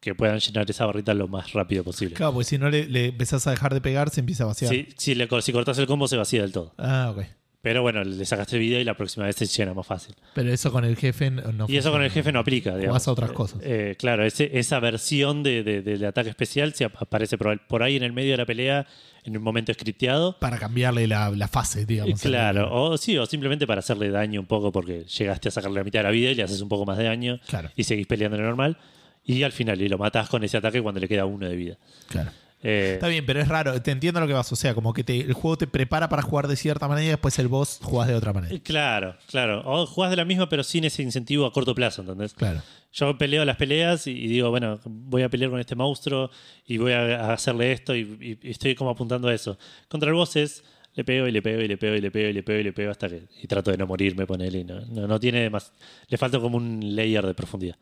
que 0.00 0.14
puedan 0.14 0.38
llenar 0.38 0.70
esa 0.70 0.86
barrita 0.86 1.12
lo 1.14 1.28
más 1.28 1.52
rápido 1.52 1.84
posible. 1.84 2.14
Claro, 2.14 2.32
porque 2.32 2.44
si 2.46 2.58
no 2.58 2.70
le, 2.70 2.86
le 2.88 3.06
empezás 3.06 3.46
a 3.46 3.50
dejar 3.50 3.74
de 3.74 3.80
pegar, 3.80 4.08
se 4.10 4.20
empieza 4.20 4.44
a 4.44 4.46
vaciar. 4.46 4.70
Si, 4.70 4.88
si, 4.96 5.14
le, 5.14 5.28
si 5.42 5.52
cortas 5.52 5.78
el 5.78 5.86
combo, 5.86 6.08
se 6.08 6.16
vacía 6.16 6.42
del 6.42 6.52
todo. 6.52 6.74
Ah, 6.78 7.12
ok. 7.14 7.24
Pero 7.62 7.82
bueno, 7.82 8.02
le 8.02 8.24
sacaste 8.24 8.56
vida 8.56 8.78
y 8.78 8.84
la 8.84 8.94
próxima 8.94 9.26
vez 9.26 9.36
se 9.36 9.44
llena 9.44 9.74
más 9.74 9.86
fácil. 9.86 10.14
Pero 10.34 10.50
eso 10.50 10.72
con 10.72 10.84
el 10.86 10.96
jefe 10.96 11.30
no 11.30 11.52
no 11.52 11.66
y 11.68 11.76
eso 11.76 11.90
con 11.92 12.00
el 12.00 12.08
funciona. 12.08 12.24
jefe 12.24 12.32
no 12.32 12.38
aplica. 12.38 12.74
digamos. 12.76 13.06
A 13.06 13.10
otras 13.12 13.30
Eh, 13.30 13.34
cosas. 13.34 13.60
eh, 13.62 13.96
claro, 13.98 14.24
ese- 14.24 14.58
esa 14.58 14.80
versión 14.80 15.42
de, 15.42 15.62
de- 15.62 16.06
ataque 16.06 16.30
especial 16.30 16.72
se 16.72 16.84
ap- 16.86 16.96
aparece 17.02 17.36
por, 17.36 17.58
por 17.66 17.82
ahí 17.82 17.96
en 17.96 18.02
el 18.02 18.12
medio 18.14 18.30
de 18.30 18.36
la 18.38 18.46
pelea, 18.46 18.86
en 19.24 19.36
un 19.36 19.42
momento 19.42 19.74
scripteado. 19.74 20.38
Para 20.38 20.56
cambiarle 20.58 21.06
la, 21.06 21.28
la 21.30 21.48
fase, 21.48 21.84
digamos. 21.84 22.18
Claro, 22.22 22.72
o 22.74 22.96
sí, 22.96 23.18
o 23.18 23.26
simplemente 23.26 23.66
para 23.66 23.80
hacerle 23.80 24.08
daño 24.10 24.40
un 24.40 24.46
poco 24.46 24.72
porque 24.72 25.04
llegaste 25.04 25.48
a 25.48 25.50
sacarle 25.52 25.80
la 25.80 25.84
mitad 25.84 25.98
de 25.98 26.04
la 26.04 26.10
vida 26.12 26.30
y 26.30 26.34
le 26.36 26.42
haces 26.42 26.62
un 26.62 26.68
poco 26.70 26.86
más 26.86 26.96
de 26.96 27.04
daño 27.04 27.40
Claro. 27.46 27.70
y 27.76 27.84
seguís 27.84 28.06
peleando 28.06 28.38
de 28.38 28.42
normal. 28.44 28.78
Y 29.22 29.42
al 29.42 29.52
final, 29.52 29.78
y 29.82 29.88
lo 29.90 29.98
matás 29.98 30.30
con 30.30 30.42
ese 30.44 30.56
ataque 30.56 30.80
cuando 30.80 30.98
le 30.98 31.06
queda 31.06 31.26
uno 31.26 31.46
de 31.46 31.54
vida. 31.54 31.76
Claro. 32.08 32.30
Eh, 32.62 32.90
Está 32.94 33.08
bien, 33.08 33.24
pero 33.24 33.40
es 33.40 33.48
raro. 33.48 33.80
Te 33.80 33.90
entiendo 33.90 34.20
lo 34.20 34.26
que 34.26 34.34
vas. 34.34 34.52
O 34.52 34.56
sea, 34.56 34.74
como 34.74 34.92
que 34.92 35.02
te- 35.02 35.20
el 35.20 35.32
juego 35.32 35.56
te 35.56 35.66
prepara 35.66 36.08
para 36.10 36.20
jugar 36.22 36.46
de 36.46 36.56
cierta 36.56 36.86
manera 36.88 37.06
y 37.06 37.08
después 37.10 37.38
el 37.38 37.48
boss 37.48 37.78
jugás 37.82 38.06
de 38.08 38.14
otra 38.14 38.32
manera. 38.34 38.54
eh, 38.54 38.60
claro, 38.60 39.16
claro. 39.28 39.62
O 39.64 39.86
jugás 39.86 40.10
de 40.10 40.16
la 40.16 40.24
misma, 40.26 40.48
pero 40.48 40.62
sin 40.62 40.84
ese 40.84 41.02
incentivo 41.02 41.46
a 41.46 41.52
corto 41.52 41.74
plazo, 41.74 42.02
¿entendés? 42.02 42.34
Claro. 42.34 42.60
Yo 42.92 43.16
peleo 43.16 43.44
las 43.46 43.56
peleas 43.56 44.06
y, 44.06 44.10
y 44.10 44.26
digo, 44.28 44.50
bueno, 44.50 44.78
voy 44.84 45.22
a 45.22 45.28
pelear 45.30 45.50
con 45.50 45.58
este 45.60 45.74
monstruo 45.74 46.30
y 46.66 46.76
voy 46.76 46.92
a, 46.92 47.28
a 47.30 47.32
hacerle 47.32 47.72
esto 47.72 47.94
y 47.96 48.38
estoy 48.42 48.74
como 48.74 48.90
apuntando 48.90 49.28
a 49.28 49.34
eso. 49.34 49.56
Contra 49.88 50.08
el 50.10 50.14
boss 50.16 50.36
es, 50.36 50.62
le 50.94 51.04
pego 51.04 51.26
y 51.28 51.30
le 51.32 51.40
pego 51.40 51.62
y 51.62 51.68
le 51.68 51.78
pego 51.78 51.94
y 51.96 52.00
le 52.00 52.10
pego 52.10 52.28
y 52.28 52.32
le 52.34 52.42
pego 52.42 52.58
y 52.60 52.64
le 52.64 52.72
pego 52.74 52.90
hasta 52.90 53.08
que... 53.08 53.22
Y 53.42 53.46
trato 53.46 53.70
de 53.70 53.78
no 53.78 53.86
morirme, 53.86 54.26
ponele. 54.26 54.58
y 54.58 54.64
No, 54.64 54.80
no, 54.82 55.06
no 55.06 55.18
tiene 55.20 55.48
más... 55.48 55.72
Le 56.08 56.18
falta 56.18 56.38
como 56.40 56.56
un 56.58 56.80
layer 56.96 57.24
de 57.24 57.32
profundidad. 57.32 57.76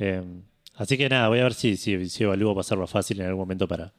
Eh, 0.00 0.22
así 0.78 0.96
que 0.96 1.08
nada, 1.08 1.28
voy 1.28 1.40
a 1.40 1.44
ver 1.44 1.54
si, 1.54 1.76
si, 1.76 2.08
si 2.08 2.24
evalúo 2.24 2.54
pasarlo 2.54 2.86
fácil 2.86 3.20
en 3.20 3.26
algún 3.26 3.40
momento 3.42 3.68
para, 3.68 3.92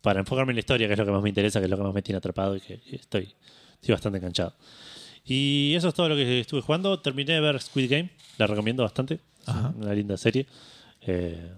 para 0.00 0.20
enfocarme 0.20 0.52
en 0.52 0.56
la 0.56 0.60
historia, 0.60 0.86
que 0.86 0.92
es 0.92 0.98
lo 0.98 1.04
que 1.04 1.10
más 1.10 1.22
me 1.22 1.28
interesa, 1.28 1.58
que 1.58 1.64
es 1.64 1.70
lo 1.70 1.76
que 1.76 1.82
más 1.82 1.94
me 1.94 2.02
tiene 2.02 2.18
atrapado 2.18 2.54
y 2.56 2.60
que 2.60 2.80
estoy, 2.92 3.34
estoy 3.74 3.92
bastante 3.92 4.18
enganchado. 4.18 4.54
Y 5.24 5.74
eso 5.74 5.88
es 5.88 5.94
todo 5.94 6.08
lo 6.08 6.14
que 6.14 6.40
estuve 6.40 6.60
jugando. 6.60 7.00
Terminé 7.00 7.32
de 7.32 7.40
ver 7.40 7.60
Squid 7.60 7.90
Game, 7.90 8.10
la 8.38 8.46
recomiendo 8.46 8.84
bastante. 8.84 9.18
Ajá. 9.46 9.72
una 9.76 9.92
linda 9.92 10.16
serie. 10.16 10.46
Eh, 11.02 11.50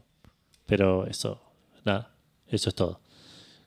Pero 0.66 1.06
eso, 1.06 1.40
nada, 1.84 2.10
eso 2.48 2.68
es 2.70 2.74
todo. 2.74 3.00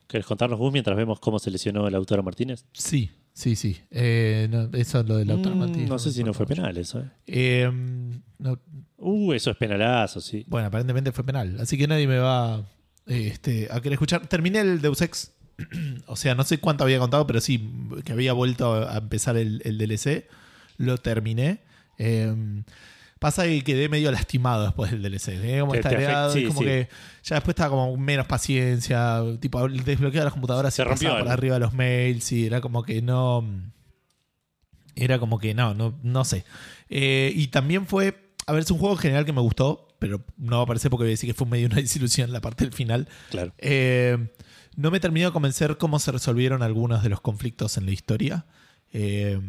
¿Querés 0.08 0.26
contarnos 0.26 0.60
vos 0.60 0.72
mientras 0.74 0.98
vemos 0.98 1.20
cómo 1.20 1.40
se 1.40 1.50
lesionó 1.52 1.88
el 1.88 1.96
autor 1.96 2.22
Martínez? 2.24 2.66
Sí, 2.74 3.10
sí, 3.34 3.56
sí. 3.56 3.80
Eh, 3.92 4.48
no, 4.50 4.70
eso 4.78 5.00
es 5.02 5.08
lo 5.08 5.18
del 5.18 5.32
autor 5.32 5.56
Mm, 5.56 5.88
no 5.88 6.00
sé 6.00 6.12
si 6.12 6.24
no 6.24 6.34
fue 6.34 6.46
penal 6.46 6.78
eso, 6.78 7.00
¿eh? 7.00 7.10
Eh, 7.28 7.72
no- 8.40 8.60
Uh, 9.04 9.34
eso 9.34 9.50
es 9.50 9.58
penalazo, 9.58 10.22
sí. 10.22 10.46
bueno, 10.48 10.68
aparentemente 10.68 11.12
fue 11.12 11.24
penal. 11.24 11.58
Así 11.60 11.76
que 11.78 11.88
nadie 11.88 12.08
me 12.08 12.20
va 12.20 12.64
este, 13.08 13.68
a 13.72 13.78
querer 13.82 13.94
escuchar. 13.94 14.28
Terminé 14.28 14.60
el 14.60 14.80
Deus 14.80 15.02
Ex. 15.02 15.32
o 16.06 16.16
sea, 16.16 16.36
no 16.36 16.44
sé 16.44 16.60
cuánto 16.60 16.84
había 16.84 17.00
contado, 17.00 17.26
pero 17.26 17.42
sí, 17.42 17.68
que 18.06 18.12
había 18.14 18.34
vuelto 18.34 18.88
a 18.88 18.98
empezar 18.98 19.38
el, 19.38 19.62
el 19.66 19.78
DLC. 19.80 20.28
Lo 20.78 20.98
terminé. 21.00 21.62
Eh, 21.98 22.36
pasa 23.22 23.44
que 23.44 23.64
quedé 23.64 23.88
medio 23.88 24.12
lastimado 24.12 24.64
después 24.66 24.90
del 24.90 25.04
DLC. 25.04 25.60
Como 25.60 25.74
Te- 25.74 25.78
te 25.78 25.84
tareado, 25.84 26.32
afect- 26.34 26.40
sí, 26.40 26.46
como 26.48 26.60
sí. 26.60 26.66
que 26.66 26.90
ya 27.24 27.36
después 27.36 27.54
estaba 27.54 27.70
como 27.70 27.96
menos 27.96 28.26
paciencia. 28.26 29.22
Tipo, 29.40 29.70
desbloqueaba 29.70 30.26
las 30.26 30.34
computadoras 30.34 30.74
Se 30.74 30.82
y 30.82 30.86
rompió 30.86 31.10
pasaba 31.10 31.24
por 31.24 31.32
arriba 31.32 31.60
los 31.60 31.72
mails. 31.74 32.32
Y 32.32 32.48
era 32.48 32.60
como 32.62 32.82
que 32.84 33.02
no. 33.04 33.48
Era 34.96 35.20
como 35.20 35.40
que 35.40 35.54
no, 35.54 35.74
no, 35.74 35.98
no 36.04 36.26
sé. 36.26 36.44
Eh, 36.90 37.32
y 37.36 37.48
también 37.48 37.86
fue. 37.88 38.34
A 38.48 38.54
ver, 38.54 38.64
es 38.64 38.72
un 38.72 38.80
juego 38.80 38.96
en 38.96 39.00
general 39.00 39.24
que 39.26 39.34
me 39.34 39.42
gustó, 39.42 39.88
pero 40.00 40.26
no 40.38 40.58
va 40.58 40.64
a 40.64 40.66
parecer 40.66 40.90
porque 40.90 41.04
voy 41.04 41.12
a 41.12 41.12
decir 41.12 41.30
que 41.30 41.34
fue 41.36 41.48
medio 41.48 41.68
una 41.68 41.76
desilusión 41.82 42.34
la 42.34 42.42
parte 42.42 42.66
del 42.66 42.74
final. 42.74 43.08
Claro. 43.30 43.54
Eh, 43.60 44.18
no 44.76 44.90
me 44.90 45.00
terminó 45.00 45.28
de 45.28 45.32
convencer 45.32 45.78
cómo 45.78 46.00
se 46.00 46.12
resolvieron 46.12 46.64
algunos 46.64 47.04
de 47.04 47.10
los 47.10 47.22
conflictos 47.22 47.78
en 47.78 47.86
la 47.86 47.92
historia. 47.92 48.46
Eh, 48.94 49.40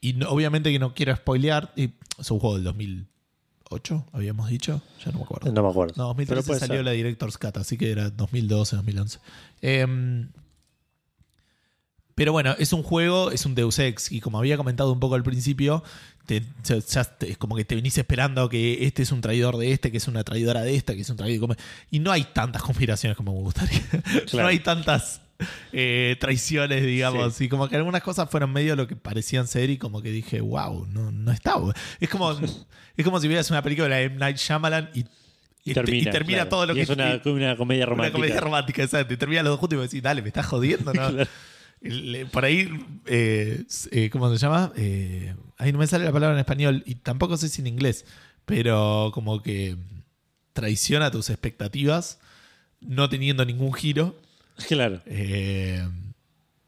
y 0.00 0.14
no- 0.14 0.30
obviamente 0.30 0.72
que 0.72 0.78
no 0.78 0.94
quiero 0.94 1.14
spoilear. 1.14 1.72
y 1.76 1.90
es 2.18 2.30
un 2.30 2.38
juego 2.40 2.54
del 2.56 2.64
2008, 2.64 4.06
habíamos 4.12 4.48
dicho. 4.48 4.82
Ya 5.04 5.12
no 5.12 5.18
me 5.18 5.24
acuerdo. 5.24 5.52
No 5.52 5.62
me 5.62 5.68
acuerdo. 5.70 5.94
No, 5.96 6.14
Pero 6.16 6.36
2013 6.36 6.46
puede 6.46 6.60
salió 6.60 6.76
ser. 6.76 6.84
la 6.84 6.90
Director's 6.92 7.38
Cut, 7.38 7.56
así 7.58 7.76
que 7.76 7.90
era 7.90 8.10
2012, 8.10 8.76
2011. 8.76 9.18
Eh, 9.62 10.26
pero 12.14 12.32
bueno, 12.32 12.54
es 12.58 12.72
un 12.72 12.82
juego, 12.82 13.30
es 13.30 13.44
un 13.44 13.54
Deus 13.54 13.78
Ex, 13.78 14.10
y 14.10 14.20
como 14.20 14.38
había 14.38 14.56
comentado 14.56 14.90
un 14.90 15.00
poco 15.00 15.16
al 15.16 15.22
principio, 15.22 15.84
te- 16.24 16.42
ya- 16.64 16.78
ya 16.78 17.04
te- 17.04 17.30
es 17.32 17.36
como 17.36 17.56
que 17.56 17.66
te 17.66 17.74
venís 17.74 17.98
esperando 17.98 18.48
que 18.48 18.86
este 18.86 19.02
es 19.02 19.12
un 19.12 19.20
traidor 19.20 19.58
de 19.58 19.72
este, 19.72 19.90
que 19.90 19.98
es 19.98 20.08
una 20.08 20.24
traidora 20.24 20.62
de 20.62 20.74
esta, 20.76 20.94
que 20.94 21.02
es 21.02 21.10
un 21.10 21.18
traidor. 21.18 21.40
como- 21.40 21.56
Y 21.90 21.98
no 21.98 22.10
hay 22.12 22.24
tantas 22.32 22.62
conspiraciones 22.62 23.18
como 23.18 23.34
me 23.34 23.40
gustaría. 23.40 23.80
Claro. 24.30 24.44
no 24.44 24.46
hay 24.48 24.60
tantas 24.60 25.20
eh, 25.72 26.16
traiciones, 26.20 26.84
digamos. 26.84 27.40
Y 27.40 27.48
como 27.48 27.68
que 27.68 27.76
algunas 27.76 28.02
cosas 28.02 28.28
fueron 28.30 28.52
medio 28.52 28.76
lo 28.76 28.86
que 28.86 28.96
parecían 28.96 29.46
ser, 29.46 29.70
y 29.70 29.78
como 29.78 30.02
que 30.02 30.10
dije, 30.10 30.40
wow, 30.40 30.86
no, 30.86 31.10
no 31.12 31.32
está. 31.32 31.56
bu-". 31.56 31.74
Es 32.00 32.08
como, 32.08 32.32
es 32.32 33.04
como 33.04 33.20
si 33.20 33.28
vieras 33.28 33.50
una 33.50 33.62
película 33.62 33.88
de 33.96 34.04
M. 34.04 34.16
Night 34.16 34.36
Shyamalan 34.36 34.90
y, 34.94 35.04
y 35.64 35.74
termina, 35.74 36.08
y 36.08 36.12
termina 36.12 36.36
claro. 36.38 36.50
todo 36.50 36.66
lo 36.66 36.72
Y 36.72 36.76
que 36.76 36.82
es 36.82 36.88
una, 36.90 37.20
una 37.24 37.56
comedia 37.56 37.84
una 37.84 37.90
romántica. 37.90 38.12
comedia 38.12 38.40
romántica, 38.40 38.82
exacto. 38.82 39.14
Y 39.14 39.16
termina 39.16 39.42
los 39.42 39.50
dos 39.52 39.60
juntos 39.60 39.76
y 39.76 39.78
me 39.78 39.82
decís, 39.84 40.02
dale, 40.02 40.22
me 40.22 40.28
estás 40.28 40.46
jodiendo, 40.46 40.92
¿no? 40.92 41.02
Claro. 41.82 42.30
Por 42.32 42.44
ahí, 42.44 42.68
eh, 43.04 43.62
eh, 43.92 44.10
¿cómo 44.10 44.30
se 44.32 44.38
llama? 44.38 44.72
Eh, 44.76 45.34
ahí 45.58 45.72
no 45.72 45.78
me 45.78 45.86
sale 45.86 46.04
la 46.06 46.10
palabra 46.12 46.34
en 46.34 46.40
español 46.40 46.82
y 46.86 46.96
tampoco 46.96 47.36
sé 47.36 47.48
si 47.48 47.60
en 47.60 47.66
inglés, 47.68 48.06
pero 48.46 49.10
como 49.12 49.42
que 49.42 49.76
traiciona 50.52 51.10
tus 51.10 51.28
expectativas 51.30 52.18
no 52.80 53.08
teniendo 53.08 53.44
ningún 53.44 53.72
giro. 53.74 54.16
Claro. 54.68 55.00
Eh, 55.06 55.86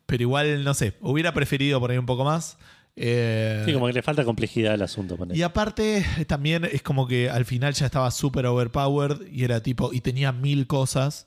pero 0.06 0.22
igual, 0.22 0.64
no 0.64 0.74
sé, 0.74 0.94
hubiera 1.00 1.32
preferido 1.34 1.80
por 1.80 1.90
ahí 1.90 1.98
un 1.98 2.06
poco 2.06 2.24
más. 2.24 2.56
Eh, 2.96 3.62
Sí, 3.66 3.72
como 3.72 3.86
que 3.86 3.92
le 3.92 4.02
falta 4.02 4.24
complejidad 4.24 4.74
al 4.74 4.82
asunto. 4.82 5.16
y 5.32 5.42
aparte, 5.42 6.04
también 6.26 6.64
es 6.64 6.82
como 6.82 7.06
que 7.06 7.30
al 7.30 7.44
final 7.44 7.72
ya 7.74 7.86
estaba 7.86 8.10
súper 8.10 8.46
overpowered 8.46 9.26
y 9.30 9.44
era 9.44 9.62
tipo, 9.62 9.92
y 9.92 10.00
tenía 10.00 10.32
mil 10.32 10.66
cosas. 10.66 11.26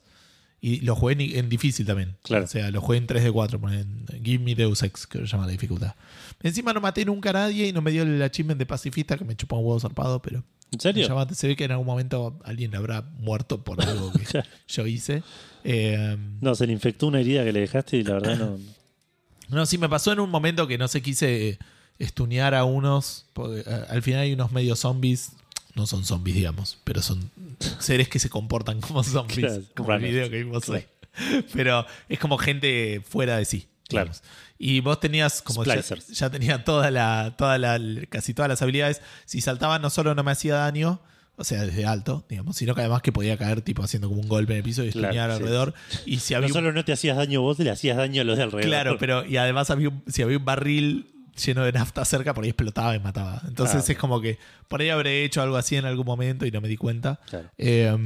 Y 0.64 0.78
lo 0.82 0.94
jugué 0.94 1.14
en, 1.14 1.20
en 1.38 1.48
difícil 1.48 1.84
también. 1.84 2.16
Claro. 2.22 2.44
O 2.44 2.46
sea, 2.46 2.70
lo 2.70 2.80
jugué 2.80 2.98
en 2.98 3.08
3 3.08 3.24
de 3.24 3.32
4, 3.32 3.60
en 3.72 4.06
Give 4.22 4.44
Me 4.44 4.54
Deus 4.54 4.84
Ex, 4.84 5.08
que 5.08 5.18
se 5.18 5.26
llama 5.26 5.46
la 5.46 5.50
dificultad. 5.50 5.96
Encima 6.40 6.72
no 6.72 6.80
maté 6.80 7.04
nunca 7.04 7.30
a 7.30 7.32
nadie 7.32 7.66
y 7.66 7.72
no 7.72 7.82
me 7.82 7.90
dio 7.90 8.04
el 8.04 8.22
achievement 8.22 8.60
de 8.60 8.66
pacifista, 8.66 9.16
que 9.18 9.24
me 9.24 9.34
chupó 9.34 9.56
un 9.56 9.64
huevo 9.66 9.80
zarpado, 9.80 10.22
pero. 10.22 10.44
¿En 10.72 10.80
serio? 10.80 11.26
se 11.34 11.46
ve 11.48 11.56
que 11.56 11.64
en 11.64 11.72
algún 11.72 11.86
momento 11.86 12.40
alguien 12.44 12.74
habrá 12.74 13.02
muerto 13.18 13.62
por 13.62 13.80
algo 13.82 14.12
que 14.12 14.24
yo 14.68 14.86
hice. 14.86 15.22
Eh, 15.64 16.16
No, 16.40 16.54
se 16.54 16.66
le 16.66 16.72
infectó 16.72 17.06
una 17.06 17.20
herida 17.20 17.44
que 17.44 17.52
le 17.52 17.60
dejaste 17.60 17.98
y 17.98 18.04
la 18.04 18.14
verdad 18.14 18.38
no. 18.38 18.58
No, 19.48 19.66
sí, 19.66 19.76
me 19.76 19.88
pasó 19.88 20.12
en 20.12 20.20
un 20.20 20.30
momento 20.30 20.66
que 20.66 20.78
no 20.78 20.88
sé, 20.88 21.02
quise 21.02 21.58
estunear 21.98 22.54
a 22.54 22.64
unos. 22.64 23.26
porque, 23.34 23.60
eh, 23.60 23.84
al 23.90 24.02
final 24.02 24.20
hay 24.22 24.32
unos 24.32 24.50
medio 24.50 24.74
zombies. 24.76 25.32
No 25.74 25.86
son 25.86 26.04
zombies, 26.06 26.36
digamos, 26.36 26.78
pero 26.84 27.02
son 27.02 27.30
seres 27.78 28.08
que 28.08 28.18
se 28.18 28.30
comportan 28.30 28.80
como 28.80 29.04
zombies. 29.04 29.38
Claro, 29.46 29.62
como 29.74 29.92
el 29.92 30.02
video 30.02 30.30
que 30.30 30.38
vimos 30.38 30.68
hoy. 30.70 30.84
Pero 31.52 31.84
es 32.08 32.18
como 32.18 32.38
gente 32.38 33.02
fuera 33.06 33.36
de 33.36 33.44
sí. 33.44 33.66
Claro. 33.92 34.10
digamos. 34.12 34.22
Y 34.58 34.80
vos 34.80 35.00
tenías 35.00 35.42
como 35.42 35.64
ya, 35.64 35.80
ya 35.80 36.30
tenía 36.30 36.64
toda 36.64 36.90
la, 36.90 37.34
toda 37.36 37.58
la, 37.58 37.80
casi 38.08 38.34
todas 38.34 38.48
las 38.48 38.62
habilidades. 38.62 39.00
Si 39.24 39.40
saltaba 39.40 39.78
no 39.78 39.90
solo 39.90 40.14
no 40.14 40.22
me 40.22 40.30
hacía 40.32 40.54
daño, 40.56 41.00
o 41.36 41.44
sea, 41.44 41.64
desde 41.64 41.86
alto, 41.86 42.24
digamos, 42.28 42.56
sino 42.56 42.74
que 42.74 42.82
además 42.82 43.02
que 43.02 43.10
podía 43.10 43.36
caer 43.36 43.62
tipo 43.62 43.82
haciendo 43.82 44.08
como 44.08 44.20
un 44.20 44.28
golpe 44.28 44.52
en 44.52 44.58
el 44.58 44.62
piso 44.62 44.84
y 44.84 44.90
Claro, 44.92 45.08
estunear 45.08 45.30
sí. 45.30 45.36
alrededor. 45.36 45.74
Y 46.06 46.18
si 46.20 46.34
No 46.34 46.38
había 46.38 46.46
un 46.48 46.52
solo 46.52 46.72
no 46.72 46.84
te 46.84 46.92
hacías 46.92 47.16
daño 47.16 47.40
vos, 47.40 47.58
le 47.58 47.70
hacías 47.70 47.96
daño 47.96 48.20
a 48.20 48.24
los 48.24 48.36
de 48.36 48.42
alrededor. 48.44 48.68
Claro, 48.68 48.96
pero 48.98 49.24
y 49.26 49.36
además 49.38 49.70
había 49.70 49.88
un- 49.88 50.02
si 50.06 50.22
había 50.22 50.36
un 50.38 50.44
barril 50.44 51.08
lleno 51.44 51.64
de 51.64 51.72
nafta 51.72 52.04
cerca, 52.04 52.34
por 52.34 52.44
ahí 52.44 52.50
explotaba 52.50 52.94
y 52.94 53.00
mataba. 53.00 53.40
Entonces 53.48 53.88
es 53.88 53.96
como 53.96 54.20
que 54.20 54.38
por 54.68 54.82
ahí 54.82 54.90
habré 54.90 55.24
hecho 55.24 55.40
algo 55.42 55.56
así 55.56 55.74
en 55.76 55.86
algún 55.86 56.04
momento 56.06 56.44
y 56.46 56.50
no 56.50 56.60
me 56.60 56.68
di 56.68 56.76
cuenta. 56.76 57.18
Claro. 57.28 57.50
Eh, 57.56 57.96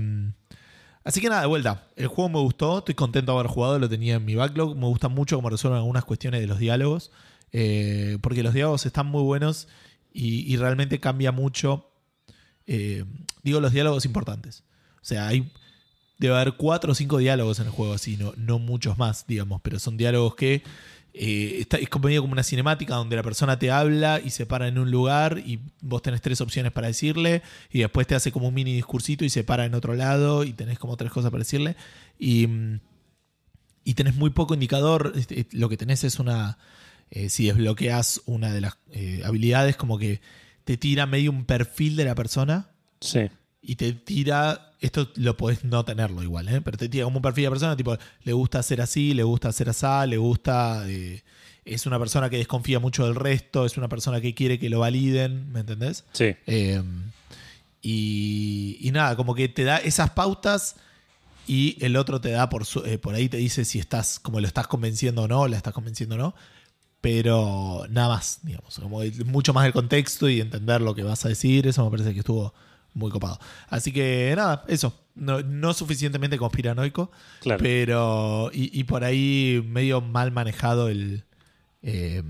así 1.06 1.20
que 1.22 1.28
nada, 1.30 1.40
de 1.40 1.46
vuelta. 1.46 1.88
El 1.96 2.08
juego 2.08 2.28
me 2.28 2.40
gustó, 2.40 2.78
estoy 2.78 2.94
contento 2.94 3.32
de 3.32 3.38
haber 3.38 3.50
jugado, 3.50 3.78
lo 3.78 3.88
tenía 3.88 4.16
en 4.16 4.24
mi 4.24 4.34
backlog. 4.34 4.76
Me 4.76 4.86
gusta 4.86 5.08
mucho 5.08 5.36
cómo 5.36 5.48
resuelven 5.48 5.78
algunas 5.78 6.04
cuestiones 6.04 6.40
de 6.40 6.46
los 6.46 6.58
diálogos, 6.58 7.10
eh, 7.52 8.18
porque 8.20 8.42
los 8.42 8.52
diálogos 8.52 8.84
están 8.84 9.06
muy 9.06 9.22
buenos 9.22 9.68
y, 10.12 10.56
realmente 10.56 11.00
cambia 11.00 11.32
mucho. 11.32 11.90
eh, 12.66 13.04
digo, 13.42 13.60
los 13.60 13.72
diálogos 13.72 14.04
importantes. 14.04 14.64
O 14.96 15.04
sea, 15.04 15.28
hay 15.28 15.50
debe 16.18 16.34
haber 16.34 16.54
cuatro 16.54 16.92
o 16.92 16.94
cinco 16.94 17.18
diálogos 17.18 17.60
en 17.60 17.66
el 17.66 17.72
juego 17.72 17.94
así, 17.94 18.16
no, 18.16 18.32
no 18.36 18.58
muchos 18.58 18.98
más, 18.98 19.26
digamos, 19.26 19.60
pero 19.62 19.78
son 19.78 19.96
diálogos 19.96 20.34
que 20.34 20.62
eh, 21.18 21.58
está- 21.60 21.78
es 21.78 21.88
como 21.88 22.08
una 22.08 22.42
cinemática 22.42 22.94
donde 22.94 23.16
la 23.16 23.22
persona 23.22 23.58
te 23.58 23.70
habla 23.70 24.20
y 24.22 24.30
se 24.30 24.44
para 24.44 24.68
en 24.68 24.78
un 24.78 24.90
lugar 24.90 25.42
y 25.44 25.60
vos 25.80 26.02
tenés 26.02 26.20
tres 26.20 26.40
opciones 26.42 26.72
para 26.72 26.88
decirle 26.88 27.42
y 27.72 27.78
después 27.80 28.06
te 28.06 28.14
hace 28.14 28.30
como 28.32 28.48
un 28.48 28.54
mini 28.54 28.74
discursito 28.74 29.24
y 29.24 29.30
se 29.30 29.42
para 29.42 29.64
en 29.64 29.74
otro 29.74 29.94
lado 29.94 30.44
y 30.44 30.52
tenés 30.52 30.78
como 30.78 30.96
tres 30.96 31.10
cosas 31.10 31.30
para 31.30 31.40
decirle 31.42 31.74
y, 32.18 32.46
y 33.84 33.94
tenés 33.94 34.14
muy 34.16 34.30
poco 34.30 34.54
indicador, 34.54 35.12
este, 35.16 35.46
lo 35.52 35.68
que 35.68 35.76
tenés 35.76 36.04
es 36.04 36.18
una, 36.18 36.58
eh, 37.10 37.28
si 37.30 37.46
desbloqueas 37.46 38.20
una 38.26 38.52
de 38.52 38.60
las 38.60 38.76
eh, 38.92 39.22
habilidades 39.24 39.76
como 39.76 39.98
que 39.98 40.20
te 40.64 40.76
tira 40.76 41.06
medio 41.06 41.30
un 41.30 41.44
perfil 41.44 41.96
de 41.96 42.04
la 42.04 42.14
persona 42.14 42.68
Sí. 43.00 43.28
Y 43.66 43.76
te 43.76 43.92
tira, 43.92 44.72
esto 44.80 45.08
lo 45.16 45.36
podés 45.36 45.64
no 45.64 45.84
tenerlo 45.84 46.22
igual, 46.22 46.48
¿eh? 46.48 46.60
pero 46.60 46.76
te 46.78 46.88
tira 46.88 47.04
como 47.04 47.16
un 47.18 47.22
perfil 47.22 47.44
de 47.44 47.50
persona, 47.50 47.76
tipo, 47.76 47.96
le 48.24 48.32
gusta 48.32 48.60
hacer 48.60 48.80
así, 48.80 49.12
le 49.14 49.22
gusta 49.24 49.48
hacer 49.48 49.68
así, 49.68 50.08
le 50.08 50.16
gusta, 50.18 50.84
eh, 50.88 51.22
es 51.64 51.84
una 51.86 51.98
persona 51.98 52.30
que 52.30 52.36
desconfía 52.36 52.78
mucho 52.78 53.04
del 53.04 53.16
resto, 53.16 53.66
es 53.66 53.76
una 53.76 53.88
persona 53.88 54.20
que 54.20 54.34
quiere 54.34 54.58
que 54.58 54.70
lo 54.70 54.78
validen, 54.80 55.50
¿me 55.52 55.60
entendés? 55.60 56.04
Sí. 56.12 56.34
Eh, 56.46 56.80
y, 57.82 58.78
y 58.80 58.90
nada, 58.92 59.16
como 59.16 59.34
que 59.34 59.48
te 59.48 59.64
da 59.64 59.78
esas 59.78 60.10
pautas 60.10 60.76
y 61.46 61.76
el 61.84 61.96
otro 61.96 62.20
te 62.20 62.30
da 62.30 62.48
por, 62.48 62.64
su- 62.64 62.84
eh, 62.84 62.98
por 62.98 63.14
ahí 63.14 63.28
te 63.28 63.36
dice 63.36 63.64
si 63.64 63.78
estás, 63.78 64.18
como 64.18 64.40
lo 64.40 64.46
estás 64.46 64.66
convenciendo 64.66 65.22
o 65.22 65.28
no, 65.28 65.46
la 65.46 65.56
estás 65.56 65.72
convenciendo 65.74 66.16
o 66.16 66.18
no. 66.18 66.34
Pero 67.00 67.84
nada 67.88 68.08
más, 68.08 68.40
digamos, 68.42 68.78
como 68.80 69.00
mucho 69.26 69.52
más 69.54 69.64
el 69.66 69.72
contexto 69.72 70.28
y 70.28 70.40
entender 70.40 70.80
lo 70.80 70.94
que 70.94 71.04
vas 71.04 71.24
a 71.24 71.28
decir, 71.28 71.66
eso 71.68 71.84
me 71.84 71.90
parece 71.90 72.12
que 72.14 72.20
estuvo 72.20 72.52
muy 72.96 73.10
copado. 73.10 73.38
Así 73.68 73.92
que 73.92 74.32
nada, 74.36 74.64
eso, 74.68 74.98
no, 75.14 75.42
no 75.42 75.72
suficientemente 75.74 76.38
conspiranoico, 76.38 77.10
Claro. 77.40 77.62
pero 77.62 78.50
y, 78.52 78.78
y 78.78 78.84
por 78.84 79.04
ahí 79.04 79.62
medio 79.68 80.00
mal 80.00 80.32
manejado 80.32 80.88
el 80.88 81.24
eh, 81.82 82.22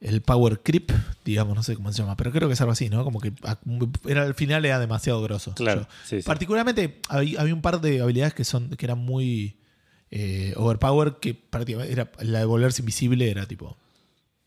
el 0.00 0.20
power 0.20 0.60
creep, 0.62 0.90
digamos, 1.24 1.54
no 1.54 1.62
sé 1.62 1.76
cómo 1.76 1.92
se 1.92 1.98
llama, 2.02 2.16
pero 2.16 2.32
creo 2.32 2.48
que 2.48 2.54
es 2.54 2.60
algo 2.60 2.72
así, 2.72 2.88
¿no? 2.88 3.04
Como 3.04 3.20
que 3.20 3.32
a- 3.44 3.58
era 4.06 4.22
al 4.24 4.34
final 4.34 4.64
era 4.64 4.80
demasiado 4.80 5.22
grosso. 5.22 5.54
Claro. 5.54 5.82
Yo- 5.82 5.86
Sí, 6.04 6.16
sí. 6.22 6.26
Particularmente 6.26 7.00
había, 7.08 7.40
había 7.40 7.54
un 7.54 7.62
par 7.62 7.80
de 7.80 8.00
habilidades 8.00 8.34
que 8.34 8.42
son 8.44 8.70
que 8.70 8.84
eran 8.86 8.98
muy 8.98 9.58
eh, 10.10 10.54
overpower 10.56 11.18
que 11.20 11.34
prácticamente 11.34 11.92
era 11.92 12.10
la 12.20 12.40
de 12.40 12.44
volverse 12.44 12.82
invisible 12.82 13.30
era 13.30 13.46
tipo 13.46 13.76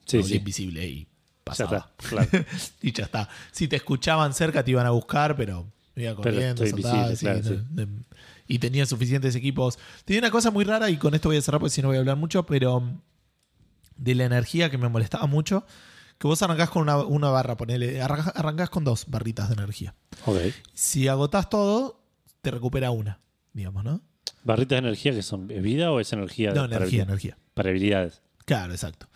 sí. 0.05 0.17
invisible 0.35 0.85
y 0.87 1.07
Ya 1.45 1.51
pasaba. 1.51 1.77
está. 1.77 2.07
Claro. 2.09 2.45
y 2.81 2.91
ya 2.91 3.03
está. 3.05 3.29
Si 3.51 3.67
te 3.67 3.75
escuchaban 3.75 4.33
cerca 4.33 4.63
te 4.63 4.71
iban 4.71 4.85
a 4.87 4.89
buscar, 4.91 5.35
pero 5.35 5.67
Pero 5.93 6.15
corriendo, 6.15 6.65
sí, 6.65 6.71
no- 6.73 7.87
y 8.47 8.59
tenía 8.59 8.85
suficientes 8.85 9.35
equipos. 9.35 9.77
Tenía 10.05 10.21
una 10.21 10.31
cosa 10.31 10.51
muy 10.51 10.65
rara 10.65 10.89
y 10.89 10.97
con 10.97 11.13
esto 11.15 11.29
voy 11.29 11.37
a 11.37 11.41
cerrar 11.41 11.59
porque 11.59 11.71
si 11.71 11.81
no 11.81 11.87
voy 11.89 11.97
a 11.97 11.99
hablar 11.99 12.17
mucho, 12.17 12.45
pero 12.45 12.79
mm, 12.79 12.99
de 13.97 14.15
la 14.15 14.25
energía 14.25 14.69
que 14.69 14.77
me 14.77 14.89
molestaba 14.89 15.25
mucho, 15.27 15.65
que 16.17 16.27
vos 16.27 16.41
arrancás 16.41 16.69
con 16.69 16.83
una, 16.83 16.97
una 16.97 17.29
barra, 17.29 17.57
ponele, 17.57 18.01
arrancás, 18.01 18.69
con 18.69 18.83
dos 18.83 19.05
barritas 19.07 19.49
de 19.49 19.55
energía. 19.55 19.95
Ok. 20.25 20.37
Si 20.73 21.07
agotás 21.07 21.49
todo, 21.49 22.01
te 22.41 22.51
recupera 22.51 22.91
una, 22.91 23.19
digamos, 23.53 23.83
¿no? 23.83 24.01
¿Barritas 24.43 24.75
de 24.81 24.87
energía 24.87 25.13
que 25.13 25.23
son 25.23 25.49
¿es 25.49 25.61
vida 25.61 25.91
o 25.91 25.99
es 25.99 26.13
energía? 26.13 26.51
No, 26.53 26.65
energía, 26.65 27.03
energía. 27.03 27.37
Para 27.53 27.69
habilidades. 27.69 28.21
Claro, 28.45 28.73
exacto. 28.73 29.07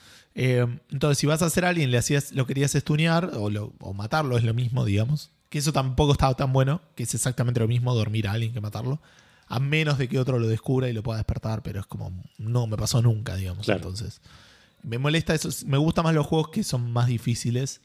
Eh, 0.41 0.65
entonces, 0.91 1.17
si 1.17 1.27
vas 1.27 1.41
a 1.41 1.47
hacer 1.47 1.65
a 1.65 1.69
alguien, 1.69 1.91
le 1.91 1.97
hacías, 1.97 2.31
lo 2.31 2.45
querías 2.47 2.73
estunear 2.75 3.31
o, 3.35 3.49
lo- 3.49 3.73
o 3.79 3.93
matarlo, 3.93 4.37
es 4.37 4.43
lo 4.43 4.53
mismo, 4.53 4.85
digamos. 4.85 5.31
Que 5.49 5.57
eso 5.59 5.73
tampoco 5.73 6.11
estaba 6.13 6.33
tan 6.35 6.53
bueno, 6.53 6.81
que 6.95 7.03
es 7.03 7.13
exactamente 7.13 7.59
lo 7.59 7.67
mismo 7.67 7.93
dormir 7.93 8.27
a 8.27 8.31
alguien 8.33 8.53
que 8.53 8.61
matarlo. 8.61 9.01
A 9.47 9.59
menos 9.59 9.97
de 9.97 10.07
que 10.07 10.19
otro 10.19 10.39
lo 10.39 10.47
descubra 10.47 10.87
y 10.87 10.93
lo 10.93 11.03
pueda 11.03 11.17
despertar, 11.17 11.61
pero 11.63 11.79
es 11.79 11.85
como, 11.87 12.13
no 12.37 12.67
me 12.67 12.77
pasó 12.77 13.01
nunca, 13.01 13.35
digamos. 13.35 13.65
Claro. 13.65 13.79
Entonces, 13.79 14.21
me 14.83 14.97
molesta 14.97 15.33
eso. 15.33 15.49
Me 15.65 15.77
gustan 15.77 16.03
más 16.05 16.13
los 16.13 16.25
juegos 16.25 16.49
que 16.51 16.63
son 16.63 16.91
más 16.93 17.07
difíciles 17.07 17.81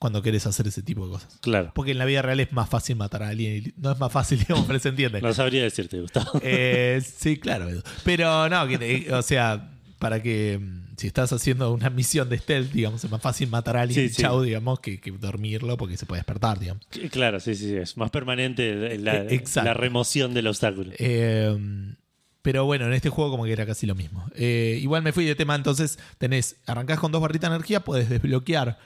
cuando 0.00 0.22
querés 0.22 0.46
hacer 0.46 0.66
ese 0.66 0.82
tipo 0.82 1.06
de 1.06 1.12
cosas. 1.12 1.38
Claro. 1.40 1.72
Porque 1.74 1.92
en 1.92 1.98
la 1.98 2.04
vida 2.04 2.20
real 2.22 2.40
es 2.40 2.52
más 2.52 2.68
fácil 2.68 2.96
matar 2.96 3.22
a 3.22 3.28
alguien. 3.28 3.56
y 3.56 3.80
No 3.80 3.92
es 3.92 3.98
más 3.98 4.12
fácil, 4.12 4.38
digamos, 4.46 4.66
pero 4.66 4.78
se 4.78 4.90
entiende. 4.90 5.22
No 5.22 5.32
sabría 5.32 5.62
decirte, 5.62 6.00
Gustavo. 6.00 6.32
Eh, 6.42 7.00
sí, 7.02 7.38
claro. 7.38 7.68
Edu. 7.68 7.82
Pero 8.04 8.48
no, 8.48 8.66
que 8.68 8.76
te- 8.78 9.14
o 9.14 9.22
sea, 9.22 9.70
para 9.98 10.22
que 10.22 10.58
mm, 10.60 10.96
si 10.96 11.06
estás 11.08 11.32
haciendo 11.32 11.72
una 11.72 11.90
misión 11.90 12.28
de 12.28 12.38
stealth, 12.38 12.70
digamos, 12.72 13.02
es 13.04 13.10
más 13.10 13.20
fácil 13.20 13.48
matar 13.48 13.76
a 13.76 13.82
alguien, 13.82 14.08
Sí, 14.08 14.14
sí. 14.14 14.22
chau, 14.22 14.42
digamos, 14.42 14.80
que, 14.80 15.00
que 15.00 15.10
dormirlo 15.10 15.76
porque 15.76 15.96
se 15.96 16.06
puede 16.06 16.20
despertar, 16.20 16.58
digamos. 16.58 16.86
Claro, 17.10 17.40
sí, 17.40 17.54
sí, 17.54 17.74
es 17.74 17.96
más 17.96 18.10
permanente 18.10 18.98
la, 18.98 19.22
Eh, 19.24 19.42
la 19.56 19.74
remoción 19.74 20.34
del 20.34 20.46
obstáculo. 20.46 20.92
Eh, 20.98 21.94
pero 22.42 22.64
bueno, 22.64 22.86
en 22.86 22.92
este 22.94 23.10
juego 23.10 23.30
como 23.30 23.44
que 23.44 23.52
era 23.52 23.66
casi 23.66 23.86
lo 23.86 23.94
mismo. 23.94 24.24
Eh, 24.34 24.78
igual 24.80 25.02
me 25.02 25.12
fui 25.12 25.24
de 25.24 25.34
tema, 25.34 25.54
entonces 25.54 25.98
tenés, 26.18 26.56
arrancás 26.66 26.98
con 26.98 27.12
dos 27.12 27.20
barritas 27.20 27.50
de 27.50 27.56
energía, 27.56 27.80
puedes 27.80 28.08
desbloquear 28.08 28.78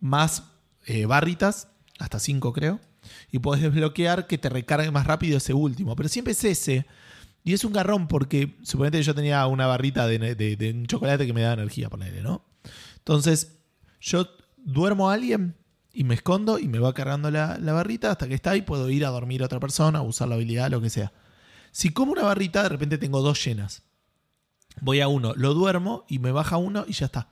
más 0.00 0.44
eh, 0.86 1.04
barritas, 1.06 1.68
hasta 1.98 2.18
cinco 2.18 2.52
creo, 2.52 2.80
y 3.32 3.38
puedes 3.40 3.62
desbloquear 3.62 4.26
que 4.26 4.38
te 4.38 4.48
recargue 4.48 4.90
más 4.90 5.06
rápido 5.06 5.38
ese 5.38 5.52
último. 5.52 5.94
Pero 5.96 6.08
siempre 6.08 6.32
es 6.32 6.44
ese. 6.44 6.86
Y 7.46 7.52
es 7.54 7.64
un 7.64 7.72
garrón 7.72 8.08
porque 8.08 8.56
suponete 8.62 8.98
que 8.98 9.04
yo 9.04 9.14
tenía 9.14 9.46
una 9.46 9.66
barrita 9.68 10.06
de, 10.08 10.18
de- 10.34 10.56
de 10.56 10.70
un 10.72 10.86
chocolate 10.86 11.26
que 11.26 11.32
me 11.32 11.42
da 11.42 11.52
energía, 11.52 11.88
ponerle, 11.88 12.20
¿no? 12.20 12.44
Entonces, 12.96 13.58
yo 14.00 14.28
duermo 14.56 15.08
a 15.08 15.14
alguien 15.14 15.54
y 15.92 16.02
me 16.02 16.14
escondo 16.16 16.58
y 16.58 16.66
me 16.66 16.80
va 16.80 16.92
cargando 16.92 17.30
la, 17.30 17.56
la 17.60 17.72
barrita 17.72 18.10
hasta 18.10 18.26
que 18.26 18.34
está 18.34 18.56
y 18.56 18.62
puedo 18.62 18.90
ir 18.90 19.04
a 19.06 19.10
dormir 19.10 19.42
a 19.42 19.46
otra 19.46 19.60
persona, 19.60 20.02
usar 20.02 20.26
la 20.26 20.34
habilidad, 20.34 20.70
lo 20.72 20.80
que 20.80 20.90
sea. 20.90 21.12
Si 21.70 21.90
como 21.90 22.10
una 22.10 22.24
barrita, 22.24 22.64
de 22.64 22.68
repente 22.68 22.98
tengo 22.98 23.22
dos 23.22 23.42
llenas. 23.44 23.82
Voy 24.80 25.00
a 25.00 25.06
uno, 25.06 25.32
lo 25.36 25.54
duermo 25.54 26.04
y 26.08 26.18
me 26.18 26.32
baja 26.32 26.56
uno 26.56 26.84
y 26.88 26.94
ya 26.94 27.06
está. 27.06 27.28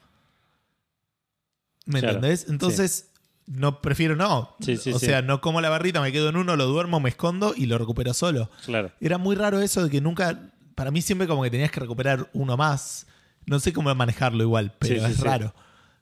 ¿Me 1.87 1.99
Claro, 2.01 2.17
entendés? 2.17 2.47
Entonces, 2.49 3.11
no 3.47 3.81
prefiero 3.83 4.17
no. 4.17 4.55
Sí, 4.61 4.77
sí, 4.77 4.93
o 4.93 4.99
sí. 4.99 5.07
sea, 5.07 5.23
no 5.23 5.41
como 5.41 5.61
la 5.61 5.69
barrita, 5.69 6.01
me 6.01 6.13
quedo 6.13 6.29
en 6.31 6.37
uno, 6.37 6.57
lo 6.57 6.67
duermo, 6.67 7.01
me 7.01 7.11
escondo 7.11 7.55
y 7.57 7.67
lo 7.67 7.77
recupero 7.79 8.15
solo. 8.15 8.51
Claro. 8.65 8.91
Era 9.01 9.19
muy 9.19 9.37
raro 9.37 9.61
eso 9.61 9.83
de 9.85 9.91
que 9.91 10.01
nunca. 10.01 10.51
Para 10.75 10.91
mí 10.91 11.03
siempre 11.03 11.29
como 11.29 11.43
que 11.43 11.51
tenías 11.51 11.71
que 11.71 11.81
recuperar 11.81 12.29
uno 12.33 12.57
más. 12.57 13.07
No 13.47 13.61
sé 13.61 13.73
cómo 13.73 13.95
manejarlo 13.95 14.43
igual, 14.43 14.73
pero 14.79 15.07
es 15.07 15.21
raro. 15.21 15.55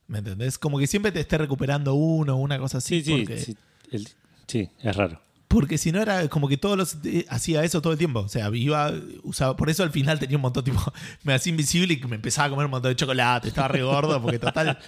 ¿Me 0.06 0.18
entendés? 0.18 0.58
Como 0.58 0.78
que 0.78 0.86
siempre 0.86 1.10
te 1.12 1.20
esté 1.20 1.38
recuperando 1.38 1.94
uno, 1.94 2.36
una 2.36 2.58
cosa 2.58 2.78
así. 2.78 3.02
Sí, 3.02 3.04
sí, 3.04 3.18
porque, 3.24 3.38
sí, 3.40 3.56
el- 3.90 4.08
sí, 4.46 4.70
es 4.80 4.96
raro. 4.96 5.20
porque 5.48 5.76
si 5.78 5.90
no 5.92 6.00
era 6.00 6.28
como 6.28 6.48
que 6.48 6.56
todos 6.56 6.76
los 6.78 6.96
eh, 7.04 7.26
hacía 7.28 7.64
eso 7.64 7.82
todo 7.82 7.92
el 7.92 7.98
tiempo. 7.98 8.20
O 8.20 8.28
sea, 8.28 8.48
iba, 8.54 8.92
usaba. 9.24 9.56
Por 9.56 9.68
eso 9.70 9.82
al 9.82 9.90
final 9.90 10.18
tenía 10.18 10.36
un 10.36 10.42
montón, 10.42 10.64
tipo, 10.64 10.80
me 11.24 11.34
hacía 11.34 11.50
invisible 11.50 11.94
y 11.94 12.06
me 12.06 12.16
empezaba 12.16 12.46
a 12.46 12.50
comer 12.50 12.66
un 12.66 12.70
montón 12.70 12.90
de 12.92 12.96
chocolate. 12.96 13.48
Estaba 13.48 13.68
re 13.68 13.82
gordo, 13.82 14.20
porque 14.22 14.38
total, 14.38 14.78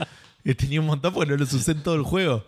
tenía 0.57 0.81
un 0.81 0.87
montón 0.87 1.13
porque 1.15 1.31
no 1.31 1.37
los 1.37 1.53
usé 1.53 1.73
en 1.73 1.83
todo 1.83 1.95
el 1.95 2.03
juego. 2.03 2.45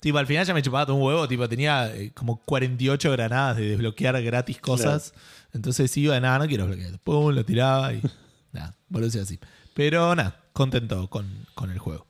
Tipo, 0.00 0.18
al 0.18 0.26
final 0.26 0.44
ya 0.44 0.52
me 0.54 0.62
chupaba 0.62 0.84
todo 0.86 0.96
un 0.96 1.02
huevo, 1.02 1.26
tipo, 1.26 1.48
tenía 1.48 1.94
eh, 1.94 2.10
como 2.12 2.36
48 2.44 3.10
granadas 3.12 3.56
de 3.56 3.68
desbloquear 3.70 4.22
gratis 4.22 4.58
cosas. 4.60 5.14
Entonces 5.54 5.96
iba, 5.96 6.18
nada, 6.20 6.38
no 6.40 6.46
quiero 6.46 6.66
desbloquear. 6.66 6.98
Pum, 7.00 7.32
lo 7.34 7.44
tiraba 7.44 7.92
y 7.94 8.02
nada, 8.52 8.76
volvió 8.88 9.22
así. 9.22 9.38
Pero 9.74 10.14
nada, 10.14 10.44
contento 10.52 11.08
con, 11.08 11.46
con 11.54 11.70
el 11.70 11.78
juego. 11.78 12.06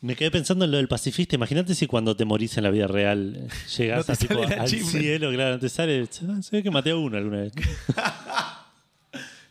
Me 0.00 0.14
quedé 0.14 0.30
pensando 0.30 0.64
en 0.64 0.70
lo 0.70 0.76
del 0.76 0.88
pacifista. 0.88 1.34
Imagínate 1.36 1.74
si 1.74 1.86
cuando 1.86 2.16
te 2.16 2.24
morís 2.24 2.56
en 2.58 2.64
la 2.64 2.70
vida 2.70 2.86
real 2.86 3.34
eh, 3.36 3.48
No 3.48 3.76
llegas 3.76 4.06
te 4.06 4.12
a, 4.12 4.16
tipo, 4.16 4.42
al 4.42 4.52
achievement. 4.60 4.90
cielo, 5.02 5.30
claro, 5.32 5.54
no 5.54 5.58
te 5.60 5.68
sale. 5.68 6.08
"Ah, 6.28 6.42
Se 6.42 6.56
ve 6.56 6.62
que 6.62 6.70
maté 6.70 6.90
a 6.92 6.96
uno 6.96 7.16
alguna 7.18 7.38
vez. 7.42 7.52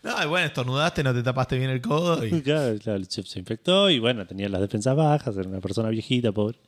No, 0.05 0.29
bueno, 0.29 0.45
estornudaste, 0.45 1.03
no 1.03 1.15
te 1.15 1.23
tapaste 1.23 1.57
bien 1.57 1.71
el 1.71 1.81
codo 1.81 2.23
y 2.23 2.29
claro, 2.43 2.77
claro, 2.77 2.99
el 2.99 3.07
chef 3.07 3.25
se 3.25 3.39
infectó 3.39 3.89
y 3.89 3.97
bueno, 3.97 4.27
tenía 4.27 4.47
las 4.47 4.61
defensas 4.61 4.95
bajas, 4.95 5.35
era 5.35 5.49
una 5.49 5.59
persona 5.59 5.89
viejita, 5.89 6.31
pobre. 6.31 6.59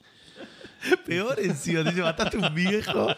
peor 1.06 1.40
encima, 1.40 1.84
te 1.84 1.92
dice, 1.92 2.02
mataste 2.02 2.38
un 2.38 2.54
viejo. 2.56 3.08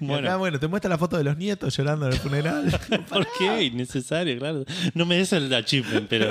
Bueno, 0.00 0.26
acá, 0.26 0.36
bueno, 0.36 0.58
te 0.58 0.66
muestra 0.66 0.88
la 0.88 0.98
foto 0.98 1.16
de 1.16 1.22
los 1.22 1.36
nietos 1.36 1.76
llorando 1.76 2.06
en 2.06 2.12
el 2.12 2.18
funeral. 2.18 2.80
¿por 3.08 3.24
qué? 3.38 3.64
Innecesario, 3.64 4.36
claro. 4.36 4.64
No 4.94 5.06
me 5.06 5.16
des 5.16 5.32
el 5.32 5.52
achievement, 5.54 6.08
pero. 6.08 6.28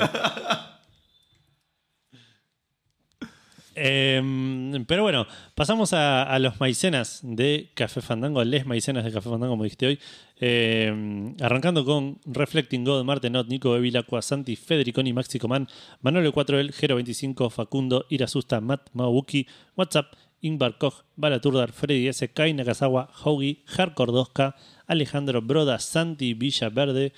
Em, 3.73 4.85
pero 4.85 5.03
bueno, 5.03 5.25
pasamos 5.55 5.93
a, 5.93 6.37
los 6.39 6.59
maicenas 6.59 7.21
de 7.23 7.71
Café 7.73 8.01
Fandango, 8.01 8.43
les 8.43 8.65
maicenas 8.65 9.05
de 9.05 9.11
Café 9.11 9.29
Fandango, 9.29 9.53
como 9.53 9.63
dijiste 9.63 9.87
hoy. 9.87 9.99
Em, 10.39 11.35
arrancando 11.39 11.85
con 11.85 12.19
Reflecting 12.25 12.83
God, 12.83 13.03
Martenot, 13.03 13.47
Nico 13.47 13.71
Bevilacqua, 13.71 14.21
Santi, 14.21 14.55
Federiconi, 14.55 15.13
Maxi 15.13 15.39
Coman, 15.39 15.67
Manolo 16.01 16.33
4L, 16.33 16.73
Gero 16.73 16.95
25, 16.95 17.49
Facundo, 17.49 18.05
Irasusta, 18.09 18.59
Matt 18.59 18.89
Mawuki, 18.93 19.47
WhatsApp, 19.75 20.15
Ingvar 20.41 20.77
Koch, 20.77 21.05
Balaturdar, 21.15 21.71
Freddy 21.71 22.07
S, 22.07 22.27
Kai 22.33 22.53
Nakazawa, 22.53 23.09
Hoagie, 23.23 23.63
Hardcore 23.77 24.11
2K, 24.11 24.55
Alejandro 24.87 25.41
Broda, 25.41 25.79
Santi 25.79 26.33
Villaverde, 26.33 27.13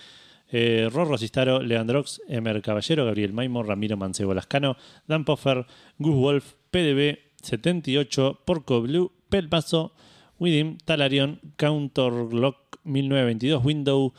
eh, 0.55 0.87
Rorro 0.93 1.17
Cistaro, 1.17 1.63
Leandrox, 1.63 2.21
Emer 2.27 2.61
Caballero, 2.61 3.05
Gabriel 3.05 3.33
Maimo, 3.33 3.63
Ramiro 3.63 3.97
Mancebo 3.97 4.35
Lascano, 4.35 4.77
Dan 5.07 5.25
Poffer, 5.25 5.65
Gus 5.97 6.15
Wolf, 6.15 6.53
PDB 6.69 7.17
78, 7.41 8.41
Porco 8.45 8.79
Blue, 8.81 9.11
Pelpaso, 9.29 9.95
Widim, 10.37 10.77
Talarion, 10.77 11.39
Counterlock 11.57 12.77
1922, 12.83 13.65
Window, 13.65 14.13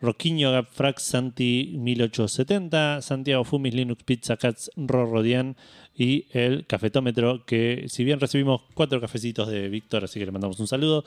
Roquinho 0.00 0.52
Gapfrax, 0.52 1.02
Santi 1.02 1.74
1870, 1.76 3.02
Santiago 3.02 3.42
Fumis, 3.42 3.74
Linux 3.74 4.04
Pizza 4.04 4.36
Cats, 4.36 4.70
Rorrodian 4.76 5.56
y 5.92 6.26
el 6.30 6.66
cafetómetro 6.68 7.44
que 7.44 7.86
si 7.88 8.04
bien 8.04 8.20
recibimos 8.20 8.62
cuatro 8.74 9.00
cafecitos 9.00 9.48
de 9.48 9.68
Víctor, 9.68 10.04
así 10.04 10.20
que 10.20 10.26
le 10.26 10.32
mandamos 10.32 10.60
un 10.60 10.68
saludo, 10.68 11.04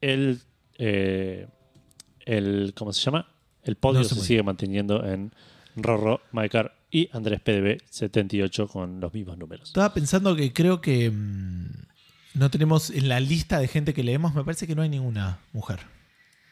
el, 0.00 0.38
eh, 0.78 1.48
el 2.24 2.72
¿cómo 2.76 2.92
se 2.92 3.00
llama? 3.00 3.31
El 3.62 3.76
podio 3.76 4.00
No 4.00 4.04
se 4.04 4.14
sigue 4.16 4.42
manteniendo 4.42 5.04
en 5.06 5.32
Rorro, 5.76 6.20
Maikar 6.32 6.74
y 6.90 7.08
Andrés 7.12 7.40
PDB 7.40 7.80
78 7.88 8.68
con 8.68 9.00
los 9.00 9.12
mismos 9.14 9.38
números. 9.38 9.68
Estaba 9.68 9.94
pensando 9.94 10.34
que 10.36 10.52
creo 10.52 10.80
que 10.80 11.10
mm, 11.10 11.68
no 12.34 12.50
tenemos 12.50 12.90
en 12.90 13.08
la 13.08 13.20
lista 13.20 13.58
de 13.58 13.68
gente 13.68 13.94
que 13.94 14.02
leemos, 14.02 14.34
me 14.34 14.44
parece 14.44 14.66
que 14.66 14.74
no 14.74 14.82
hay 14.82 14.88
ninguna 14.88 15.38
mujer. 15.52 15.80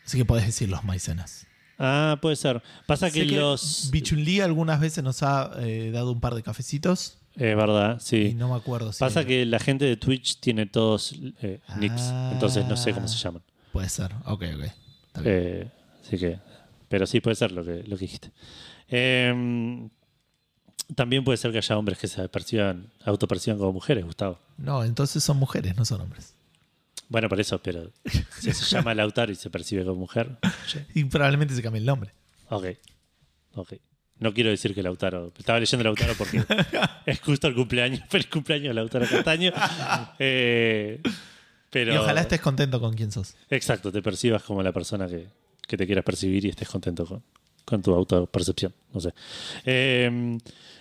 Así 0.05 0.17
que 0.19 0.25
podés 0.25 0.47
decir 0.47 0.69
los 0.69 0.85
maicenas. 0.85 1.47
Ah, 1.79 2.19
puede 2.21 2.37
ser. 2.37 2.63
Pasa 2.87 3.11
que, 3.11 3.27
que 3.27 3.37
los... 3.37 3.89
Bichunli 3.91 4.41
algunas 4.41 4.81
veces 4.81 5.03
nos 5.03 5.23
ha 5.23 5.51
eh, 5.61 5.91
dado 5.93 6.13
un 6.13 6.21
par 6.21 6.35
de 6.35 6.43
cafecitos 6.43 7.19
Es 7.37 7.57
verdad, 7.57 7.97
y 7.99 8.05
sí. 8.05 8.35
no 8.35 8.51
me 8.51 8.57
acuerdo 8.57 8.93
si. 8.93 9.01
Pasa 9.01 9.21
era. 9.21 9.29
que 9.29 9.47
la 9.47 9.59
gente 9.59 9.85
de 9.87 9.97
Twitch 9.97 10.41
tiene 10.41 10.67
todos 10.67 11.15
eh, 11.43 11.61
nicks, 11.79 12.03
Ah. 12.13 12.31
entonces 12.35 12.67
no 12.67 12.77
sé 12.77 12.93
cómo 12.93 13.09
se 13.09 13.17
llaman. 13.19 13.43
Puede 13.73 13.89
ser, 13.89 14.13
ok, 14.27 14.43
ok. 14.57 15.23
Eh, 15.25 15.71
así 16.05 16.19
que, 16.19 16.39
pero 16.91 17.07
sí 17.07 17.21
puede 17.21 17.37
ser 17.37 17.53
lo 17.53 17.65
que, 17.65 17.85
lo 17.85 17.97
que 17.97 18.05
dijiste. 18.05 18.33
Eh, 18.89 19.89
también 20.97 21.23
puede 21.23 21.37
ser 21.39 21.53
que 21.53 21.59
haya 21.59 21.79
hombres 21.79 21.99
que 21.99 22.09
se 22.09 22.29
perciban, 22.29 22.91
autoperciban 23.05 23.59
como 23.59 23.73
mujeres, 23.73 24.05
Gustavo. 24.05 24.41
No, 24.59 24.83
entonces 24.83 25.23
son 25.23 25.37
mujeres, 25.37 25.77
no 25.77 25.85
son 25.85 26.01
hombres. 26.01 26.35
Bueno, 27.09 27.29
por 27.29 27.39
eso, 27.39 27.63
pero 27.63 27.93
si 28.41 28.53
se 28.53 28.65
llama 28.65 28.93
Lautaro 28.93 29.31
y 29.31 29.37
se 29.37 29.51
percibe 29.51 29.85
como 29.85 30.01
mujer. 30.01 30.39
Y 30.93 31.05
probablemente 31.05 31.55
se 31.55 31.63
cambie 31.63 31.79
el 31.79 31.87
nombre. 31.87 32.13
Ok. 32.49 32.67
Ok. 33.55 33.75
No 34.19 34.35
quiero 34.35 34.51
decir 34.51 34.75
que 34.75 34.83
Lautaro. 34.83 35.33
Estaba 35.39 35.61
leyendo 35.61 35.85
Lautaro 35.85 36.15
porque 36.19 36.45
es 37.07 37.21
justo 37.21 37.47
el 37.47 37.55
cumpleaños. 37.55 38.03
Feliz 38.09 38.27
cumpleaños, 38.27 38.75
Lautaro 38.75 39.07
Castaño. 39.09 39.53
Eh, 40.19 41.01
pero, 41.71 41.95
Y 41.95 41.97
ojalá 41.97 42.23
estés 42.23 42.41
contento 42.41 42.81
con 42.81 42.95
quien 42.95 43.13
sos. 43.13 43.37
Exacto, 43.49 43.93
te 43.93 44.03
percibas 44.03 44.43
como 44.43 44.61
la 44.61 44.73
persona 44.73 45.07
que, 45.07 45.29
que 45.71 45.77
te 45.77 45.87
quieras 45.87 46.05
percibir 46.05 46.45
y 46.45 46.49
estés 46.49 46.69
contento 46.69 47.23
con, 47.65 47.81
tu 47.81 47.95
autopercepción. 47.95 48.75
No 48.93 49.01
sé. 49.01 49.15
Eh, 49.65 50.37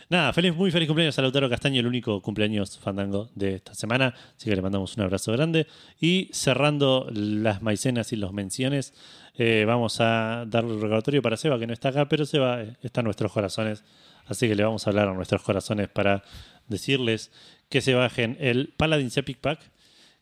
nada, 0.10 0.34
feliz, 0.34 0.56
muy 0.56 0.72
feliz 0.72 0.88
cumpleaños 0.88 1.20
a 1.20 1.22
Lautaro 1.22 1.48
Castaño, 1.48 1.80
el 1.80 1.86
único 1.86 2.20
cumpleaños 2.24 2.80
fandango 2.80 3.30
de 3.36 3.56
esta 3.56 3.76
semana. 3.76 4.16
Así 4.36 4.50
que 4.50 4.56
le 4.56 4.64
mandamos 4.64 4.98
un 4.98 5.04
abrazo 5.04 5.32
grande. 5.32 5.68
Y 6.02 6.30
cerrando 6.34 7.08
las 7.14 7.62
maicenas 7.62 8.12
y 8.14 8.16
los 8.16 8.34
menciones, 8.34 8.96
eh, 9.38 9.66
vamos 9.68 10.02
a 10.02 10.46
dar 10.48 10.64
el 10.64 10.82
recordatorio 10.82 11.22
para 11.22 11.38
Seba, 11.38 11.60
que 11.60 11.68
no 11.68 11.74
está 11.74 11.90
acá, 11.90 12.10
pero 12.10 12.26
Seba 12.26 12.64
eh, 12.64 12.76
está 12.82 13.02
en 13.02 13.06
nuestros 13.06 13.32
corazones. 13.32 13.84
Así 14.26 14.48
que 14.48 14.56
le 14.56 14.64
vamos 14.64 14.88
a 14.88 14.90
hablar 14.90 15.08
a 15.08 15.14
nuestros 15.14 15.44
corazones 15.44 15.88
para 15.88 16.24
decirles 16.68 17.32
que 17.70 17.82
se 17.82 17.94
bajen 17.94 18.38
el 18.40 18.74
Paladins 18.76 19.16
Epic 19.18 19.38
Pack. 19.38 19.60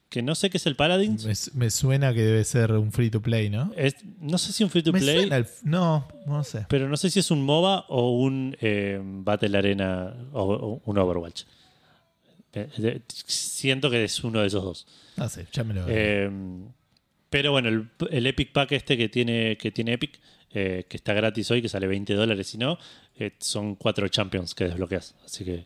Que 0.10 0.22
no 0.22 0.36
sé 0.36 0.50
qué 0.50 0.58
es 0.58 0.66
el 0.66 0.76
Paladins. 0.78 1.26
Me, 1.26 1.34
me 1.66 1.70
suena 1.70 2.14
que 2.14 2.22
debe 2.24 2.44
ser 2.46 2.72
un 2.72 2.92
free 2.94 3.10
to 3.10 3.22
play, 3.22 3.50
¿no? 3.50 3.74
Es- 3.76 3.98
no 4.22 4.38
sé 4.38 4.54
si 4.54 4.64
un 4.64 4.70
free 4.70 4.82
to 4.84 4.94
Me 4.94 5.00
play. 5.00 5.18
suena 5.22 5.38
el- 5.38 5.48
no, 5.64 6.08
no 6.26 6.44
sé. 6.46 6.66
Pero 6.70 6.88
no 6.88 6.96
sé 6.96 7.10
si 7.10 7.20
es 7.20 7.30
un 7.30 7.44
MOBA 7.44 7.86
o 7.90 8.18
un 8.18 8.56
eh, 8.62 9.00
Battle 9.04 9.58
Arena 9.58 10.14
o, 10.32 10.44
o 10.44 10.82
un 10.86 10.98
Overwatch. 10.98 11.44
Eh, 12.54 13.02
Siento 13.08 13.90
que 13.90 14.04
es 14.06 14.24
uno 14.24 14.40
de 14.42 14.48
esos 14.48 14.64
dos. 14.64 14.88
No 15.18 15.28
sé, 15.30 15.48
ya 15.52 15.64
me 15.64 15.74
lo 15.74 15.86
Eh, 15.90 16.30
pero 17.30 17.52
bueno, 17.52 17.68
el, 17.70 17.90
el 18.10 18.26
Epic 18.28 18.54
Pack 18.54 18.72
este 18.72 18.98
que 18.98 19.10
tiene, 19.10 19.58
que 19.58 19.72
tiene 19.72 19.94
Epic, 19.94 20.20
eh, 20.52 20.86
que 20.88 20.96
está 20.98 21.14
gratis 21.14 21.52
hoy, 21.52 21.62
que 21.62 21.68
sale 21.70 21.86
20 21.86 22.14
dólares, 22.14 22.48
si 22.48 22.58
no, 22.58 22.78
son 23.40 23.76
cuatro 23.76 24.08
Champions 24.08 24.56
que 24.56 24.64
desbloqueas. 24.64 25.16
Así 25.26 25.44
que 25.44 25.66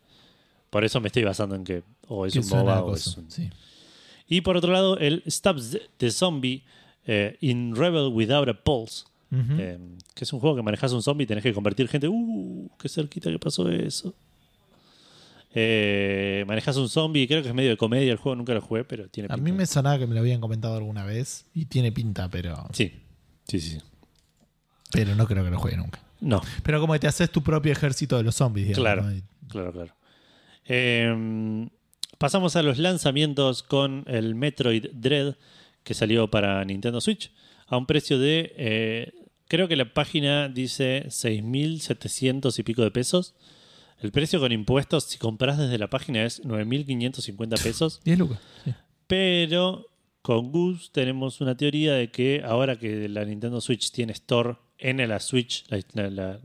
por 0.71 0.83
eso 0.83 0.99
me 0.99 1.07
estoy 1.07 1.23
basando 1.23 1.55
en 1.55 1.63
que 1.63 1.83
o 2.07 2.25
es 2.25 2.33
que 2.33 2.39
un 2.39 2.49
MOBA 2.49 2.81
o 2.81 2.85
cosa, 2.87 3.09
es 3.11 3.17
un... 3.17 3.29
sí. 3.29 3.49
Y 4.31 4.39
por 4.41 4.55
otro 4.55 4.71
lado, 4.71 4.97
el 4.97 5.23
Stabs 5.29 5.77
the 5.97 6.09
Zombie 6.09 6.63
eh, 7.05 7.35
in 7.41 7.75
Rebel 7.75 8.07
Without 8.13 8.47
a 8.47 8.53
Pulse. 8.53 9.03
Eh, 9.33 9.77
que 10.13 10.23
es 10.25 10.31
un 10.33 10.39
juego 10.39 10.55
que 10.57 10.61
manejas 10.61 10.91
un 10.93 11.01
zombie 11.01 11.23
y 11.23 11.27
tenés 11.27 11.43
que 11.43 11.53
convertir 11.53 11.87
gente. 11.89 12.07
¡Uh! 12.07 12.69
¡Qué 12.79 12.87
cerquita 12.89 13.29
que 13.29 13.39
pasó 13.39 13.69
eso! 13.69 14.13
Eh, 15.53 16.45
manejas 16.47 16.77
un 16.77 16.87
zombie, 16.87 17.27
creo 17.27 17.41
que 17.41 17.49
es 17.49 17.53
medio 17.53 17.69
de 17.71 17.77
comedia 17.77 18.11
el 18.11 18.17
juego, 18.17 18.37
nunca 18.37 18.53
lo 18.53 18.61
jugué, 18.61 18.85
pero 18.85 19.07
tiene 19.09 19.27
A 19.27 19.35
pinta. 19.35 19.43
mí 19.43 19.51
me 19.57 19.65
sonaba 19.65 19.99
que 19.99 20.07
me 20.07 20.13
lo 20.13 20.21
habían 20.21 20.39
comentado 20.39 20.75
alguna 20.77 21.03
vez 21.03 21.45
y 21.53 21.65
tiene 21.65 21.91
pinta, 21.91 22.29
pero, 22.29 22.67
Sí, 22.71 22.93
sí, 23.47 23.59
sí. 23.59 23.69
sí. 23.71 23.81
pero 24.93 25.13
no 25.15 25.27
creo 25.27 25.43
que 25.43 25.51
lo 25.51 25.59
juegue 25.59 25.75
nunca. 25.77 25.99
No, 26.21 26.41
Pero 26.63 26.79
como 26.79 26.93
que 26.93 26.99
te 26.99 27.07
haces 27.07 27.31
tu 27.31 27.41
propio 27.41 27.71
ejército 27.71 28.15
de 28.15 28.23
los 28.23 28.35
zombies, 28.35 28.67
digamos. 28.67 28.83
Claro. 29.03 29.21
claro, 29.49 29.71
claro. 29.73 29.95
Eh, 30.65 31.67
pasamos 32.21 32.55
a 32.55 32.61
los 32.63 32.77
lanzamientos 32.77 33.63
con 33.63 34.03
el 34.07 34.35
Metroid 34.35 34.85
Dread 34.93 35.35
que 35.83 35.93
salió 35.95 36.29
para 36.29 36.63
Nintendo 36.63 37.01
Switch 37.01 37.31
a 37.67 37.75
un 37.77 37.85
precio 37.87 38.19
de, 38.19 38.53
eh, 38.57 39.11
creo 39.47 39.67
que 39.67 39.75
la 39.75 39.91
página 39.93 40.47
dice 40.47 41.05
6.700 41.07 42.57
y 42.59 42.63
pico 42.63 42.83
de 42.83 42.91
pesos. 42.91 43.33
El 43.99 44.11
precio 44.11 44.39
con 44.39 44.51
impuestos, 44.51 45.05
si 45.05 45.17
compras 45.17 45.57
desde 45.57 45.77
la 45.77 45.89
página, 45.89 46.23
es 46.23 46.43
9.550 46.43 47.61
pesos. 47.63 48.01
10 48.03 48.19
lucas. 48.19 48.39
sí. 48.65 48.73
Pero 49.07 49.87
con 50.21 50.51
Gus 50.51 50.91
tenemos 50.91 51.41
una 51.41 51.57
teoría 51.57 51.93
de 51.93 52.11
que 52.11 52.43
ahora 52.45 52.77
que 52.77 53.09
la 53.09 53.25
Nintendo 53.25 53.59
Switch 53.61 53.91
tiene 53.91 54.13
Store 54.13 54.57
en 54.77 54.97
la 55.07 55.19
Switch, 55.19 55.65
la, 55.93 56.09
la- 56.09 56.39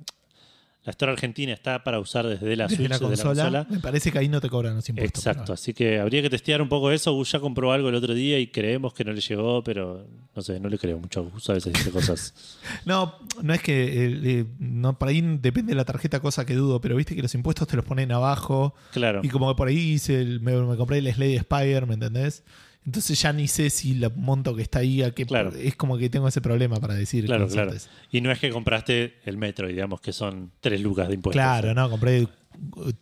la- 0.86 0.90
Store 0.92 1.12
argentina 1.12 1.52
está 1.52 1.84
para 1.84 1.98
usar 2.00 2.26
desde 2.26 2.56
la 2.56 2.64
Desde 2.64 2.76
Switch, 2.76 2.88
la 2.88 2.94
desde 2.98 3.06
consola, 3.22 3.34
la 3.34 3.58
consola. 3.60 3.66
me 3.70 3.80
parece 3.80 4.10
que 4.10 4.18
ahí 4.18 4.28
no 4.28 4.40
te 4.40 4.48
cobran 4.48 4.76
los 4.76 4.88
impuestos. 4.88 5.26
Exacto, 5.26 5.52
así 5.52 5.74
que 5.74 5.98
habría 5.98 6.22
que 6.22 6.30
testear 6.30 6.62
un 6.62 6.68
poco 6.68 6.90
eso. 6.90 7.12
Gus 7.12 7.32
ya 7.32 7.40
compró 7.40 7.72
algo 7.72 7.88
el 7.90 7.94
otro 7.96 8.14
día 8.14 8.38
y 8.38 8.46
creemos 8.46 8.94
que 8.94 9.04
no 9.04 9.12
le 9.12 9.20
llegó, 9.20 9.62
pero 9.62 10.06
no 10.34 10.42
sé, 10.42 10.58
no 10.60 10.68
le 10.68 10.78
creo 10.78 10.98
mucho 10.98 11.20
a 11.20 11.22
Gus. 11.24 11.50
A 11.50 11.54
veces 11.54 11.72
dice 11.74 11.90
cosas. 11.90 12.34
No, 12.86 13.16
no 13.42 13.52
es 13.52 13.62
que 13.62 13.84
eh, 14.06 14.20
eh, 14.24 14.44
no, 14.58 14.98
por 14.98 15.08
ahí 15.08 15.20
depende 15.40 15.70
de 15.72 15.76
la 15.76 15.84
tarjeta, 15.84 16.20
cosa 16.20 16.46
que 16.46 16.54
dudo, 16.54 16.80
pero 16.80 16.94
viste 16.96 17.14
que 17.16 17.22
los 17.22 17.34
impuestos 17.34 17.66
te 17.68 17.76
los 17.76 17.84
ponen 17.84 18.12
abajo. 18.12 18.74
Claro, 18.92 19.20
Y 19.24 19.28
como 19.28 19.48
que 19.52 19.56
por 19.56 19.68
ahí 19.68 19.76
hice 19.78 20.20
el- 20.20 20.40
me, 20.40 20.52
me 20.62 20.76
compré 20.76 20.98
el 20.98 21.12
Slade 21.12 21.40
Spire, 21.40 21.86
¿me 21.86 21.94
entendés? 21.94 22.44
Entonces 22.86 23.20
ya 23.20 23.32
ni 23.32 23.48
sé 23.48 23.68
si 23.68 24.00
el 24.02 24.10
monto 24.14 24.54
que 24.54 24.62
está 24.62 24.78
ahí, 24.78 25.02
a 25.02 25.10
qué- 25.10 25.26
Claro. 25.26 25.52
es 25.54 25.74
como 25.74 25.98
que 25.98 26.08
tengo 26.08 26.28
ese 26.28 26.40
problema 26.40 26.76
para 26.76 26.94
decir. 26.94 27.26
claro, 27.26 27.48
claro. 27.48 27.72
certeza. 27.72 27.90
Y 28.12 28.20
no 28.20 28.30
es 28.30 28.38
que 28.38 28.50
compraste 28.50 29.16
el 29.24 29.36
Metro, 29.36 29.66
digamos 29.66 30.00
que 30.00 30.12
son 30.12 30.52
3 30.60 30.80
lucas 30.80 31.08
de 31.08 31.14
impuestos. 31.14 31.42
Claro, 31.42 31.74
no, 31.74 31.90
compré 31.90 32.22
uh, 32.22 32.28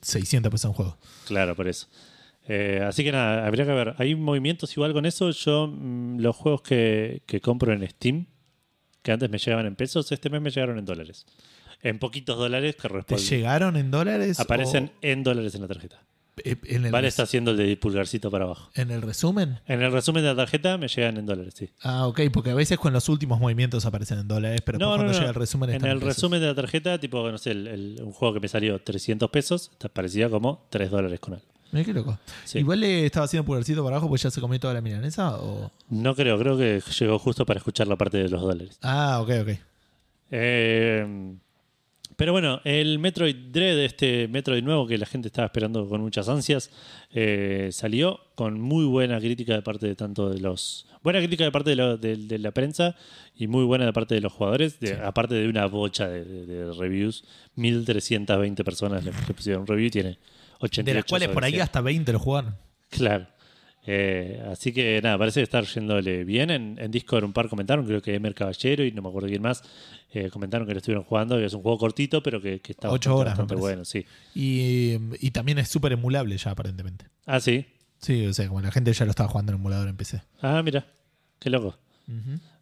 600 0.01 0.51
pesos 0.51 0.71
en 0.71 0.73
juego. 0.75 0.99
Claro, 1.27 1.55
por 1.55 1.69
eso. 1.69 1.87
Eh, 2.49 2.83
así 2.87 3.05
que 3.05 3.13
nada, 3.13 3.47
habría 3.47 3.65
que 3.67 3.73
ver. 3.73 3.95
Hay 3.99 4.15
movimientos 4.15 4.73
igual 4.77 4.93
con 4.95 5.05
eso. 5.07 5.31
Yo, 5.31 5.67
mm, 5.69 6.19
los 6.21 6.35
juegos 6.35 6.63
que, 6.63 7.23
que 7.27 7.41
compro 7.41 7.73
en 7.73 7.87
Steam, 7.89 8.27
que 9.03 9.13
antes 9.13 9.29
me 9.31 9.37
llegaban 9.39 9.67
en 9.67 9.77
pesos, 9.77 10.11
este 10.13 10.31
mes 10.31 10.41
me 10.41 10.51
llegaron 10.51 10.79
en 10.79 10.85
dólares. 10.87 11.27
En 11.83 11.99
poquitos 11.99 12.39
dólares 12.39 12.77
que 12.77 12.83
¿Te 12.83 12.95
responden. 12.95 13.27
llegaron 13.27 13.77
en 13.77 13.91
dólares? 13.91 14.41
Aparecen 14.41 14.85
o- 14.87 14.99
en 15.03 15.23
dólares 15.23 15.55
en 15.55 15.61
la 15.61 15.69
tarjeta. 15.69 16.03
Eh, 16.43 16.57
en 16.65 16.87
el, 16.87 16.91
Vale 16.93 17.09
está 17.09 17.23
haciendo 17.25 17.51
el 17.53 17.57
de 17.57 17.77
pulgarcito 17.77 18.31
para 18.31 18.45
abajo. 18.45 18.71
en 18.75 18.91
el 18.91 19.03
resumen? 19.03 19.61
En 19.67 19.83
el 19.83 19.93
resumen 19.93 20.23
de 20.23 20.31
la 20.31 20.37
tarjeta 20.37 20.79
me 20.79 20.89
llegan 20.89 21.17
en 21.17 21.27
dólares, 21.27 21.55
sí. 21.57 21.71
Ah, 21.83 22.07
ok, 22.07 22.21
porque 22.33 22.51
a 22.51 22.55
veces 22.55 22.79
con 22.79 22.93
los 22.93 23.09
últimos 23.09 23.39
movimientos 23.41 23.87
aparecen 23.87 24.19
en 24.19 24.29
dólares, 24.29 24.61
pero 24.65 24.79
cuando 24.79 25.13
llega 25.13 25.29
el 25.29 25.35
resumen 25.35 25.71
En 25.71 25.85
el 25.85 25.99
pesos. 25.99 26.03
resumen 26.03 26.41
de 26.41 26.47
la 26.49 26.55
tarjeta, 26.55 26.99
tipo, 26.99 27.31
no 27.31 27.39
sé, 27.39 27.53
el- 27.53 27.67
el- 27.69 28.01
un 28.03 28.13
juego 28.13 28.35
que 28.35 28.41
me 28.41 28.49
salió 28.49 28.81
300 28.81 29.31
pesos, 29.31 29.71
te 29.79 29.89
parecía 29.89 30.29
como 30.29 30.67
3 30.71 30.91
dólares 30.91 31.21
con 31.21 31.35
él. 31.35 31.41
Mirá 31.73 31.85
qué 31.87 31.93
loco. 31.93 32.19
Sí. 32.45 32.59
Igual 32.61 32.81
le 32.81 33.05
estaba 33.07 33.27
haciendo 33.27 33.45
pulgarcito 33.45 33.83
para 33.83 33.97
abajo 33.97 34.09
porque 34.09 34.23
ya 34.23 34.31
se 34.31 34.41
comió 34.41 34.61
toda 34.61 34.75
la 34.75 34.81
milanesa 34.81 35.37
o... 35.41 35.73
No 35.89 36.15
creo, 36.15 36.39
creo 36.39 36.57
que 36.57 36.81
llegó 37.01 37.19
justo 37.19 37.45
para 37.45 37.59
escuchar 37.59 37.89
la 37.89 37.97
parte 37.97 38.19
de 38.19 38.29
los 38.29 38.41
dólares. 38.43 38.79
Ah, 38.83 39.19
ok, 39.21 39.31
ok. 39.43 39.59
Eh, 40.31 41.37
pero 42.17 42.33
bueno, 42.33 42.61
el 42.65 42.99
Metroid 42.99 43.35
Dread, 43.51 43.79
este 43.81 44.29
Metroid 44.29 44.63
nuevo 44.63 44.87
que 44.87 44.97
la 44.99 45.07
gente 45.07 45.29
estaba 45.29 45.47
esperando 45.47 45.89
con 45.89 46.01
muchas 46.01 46.29
ansias, 46.29 46.71
eh, 47.13 47.71
salió 47.73 48.21
con 48.35 48.61
muy 48.61 48.85
buena 48.85 49.19
crítica 49.21 49.55
de 49.55 49.63
parte 49.63 49.87
de 49.87 49.95
tanto 49.95 50.31
de 50.31 50.41
los. 50.41 50.87
Buena 51.03 51.19
crítica 51.21 51.45
de 51.45 51.53
parte 51.53 51.71
de, 51.71 51.77
lo- 51.77 51.97
de- 51.99 52.17
de 52.17 52.39
la 52.39 52.51
prensa 52.51 52.97
y 53.37 53.47
muy 53.47 53.65
buena 53.65 53.85
de 53.85 53.93
parte 53.93 54.15
de 54.15 54.21
los 54.21 54.33
jugadores, 54.33 54.81
de- 54.81 54.95
aparte 54.95 55.35
de 55.35 55.49
una 55.49 55.67
bocha 55.67 56.09
de, 56.09 56.73
reviews. 56.79 57.25
1320 57.57 58.65
personas 58.65 59.05
le, 59.05 59.13
pusieron 59.35 59.63
un 59.63 59.67
review 59.67 59.87
y 59.87 59.91
tiene 59.91 60.19
88 60.61 60.85
De 60.85 60.95
las 60.95 61.05
cuales 61.05 61.29
por 61.29 61.45
ahí 61.45 61.53
100. 61.53 61.63
hasta 61.63 61.81
20 61.81 62.13
lo 62.13 62.19
jugaron. 62.19 62.57
Claro. 62.91 63.27
Eh, 63.87 64.43
así 64.51 64.73
que 64.73 65.01
nada, 65.03 65.19
parece 65.19 65.41
que 65.41 65.45
está 65.45 65.61
yéndole 65.61 66.25
bien. 66.25 66.51
En, 66.51 66.79
en 66.79 66.91
Discord 66.91 67.25
un 67.25 67.33
par 67.33 67.49
comentaron, 67.49 67.85
creo 67.87 68.01
que 68.01 68.15
Emer 68.15 68.35
Caballero 68.35 68.85
y 68.85 68.93
no 68.93 69.03
me 69.03 69.09
acuerdo 69.09 69.29
quién 69.29 69.43
más, 69.43 69.63
eh, 70.13 70.31
comentaron 70.31 70.67
que 70.67 70.73
lo 70.73 70.79
estuvieron 70.79 71.05
jugando, 71.05 71.39
es 71.39 71.53
un 71.53 71.63
juego 71.63 71.79
cortito, 71.79 72.23
pero 72.23 72.41
que, 72.41 72.61
que 72.61 72.73
está 72.73 72.89
Ocho 72.89 73.11
bastante, 73.11 73.21
horas, 73.21 73.39
bastante 73.39 73.55
bueno, 73.57 73.85
sí. 73.85 74.07
Y, 74.35 74.97
y 75.21 75.31
también 75.33 75.59
es 75.59 75.69
súper 75.69 75.93
emulable 75.93 76.37
ya 76.37 76.51
aparentemente. 76.53 77.07
Ah, 77.27 77.41
sí. 77.41 77.67
Sí, 77.99 78.27
o 78.27 78.33
sea, 78.35 78.49
como 78.49 78.61
la 78.61 78.71
gente 78.71 78.93
ya 78.93 79.05
lo 79.05 79.11
estaba 79.11 79.29
jugando 79.29 79.53
en 79.53 79.59
emulador 79.59 79.89
en 79.89 79.97
PC. 79.97 80.23
Ah, 80.41 80.63
mira, 80.63 80.87
qué 81.39 81.51
loco. 81.51 81.79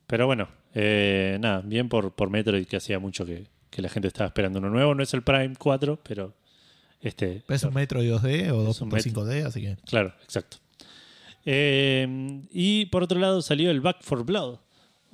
Pero 0.07 0.27
bueno, 0.27 0.49
eh, 0.75 1.37
nada, 1.41 1.63
bien 1.63 1.89
por, 1.89 2.13
por 2.13 2.31
Metroid, 2.31 2.67
que 2.67 2.77
hacía 2.77 2.99
mucho 2.99 3.25
que, 3.27 3.47
que 3.71 3.83
la 3.83 3.89
gente 3.89 4.09
estaba 4.09 4.29
esperando 4.29 4.59
uno 4.61 4.71
nuevo. 4.71 4.95
No 4.95 5.03
es 5.03 5.13
el 5.15 5.23
Prime 5.23 5.55
4, 5.59 6.01
pero 6.03 6.35
este. 7.01 7.43
Es 7.49 7.65
un 7.65 7.75
Metro 7.75 8.03
2D 8.03 8.51
o 8.53 8.71
Es 8.71 8.81
un 8.81 8.91
2.5D, 8.91 9.45
así 9.45 9.63
que... 9.63 9.77
Claro, 9.87 10.15
exacto. 10.23 10.59
Eh, 11.45 12.43
y 12.53 12.87
por 12.87 13.03
otro 13.03 13.19
lado 13.19 13.43
salió 13.43 13.71
el 13.71 13.81
Back 13.81 14.03
for 14.03 14.25
Blood 14.25 14.59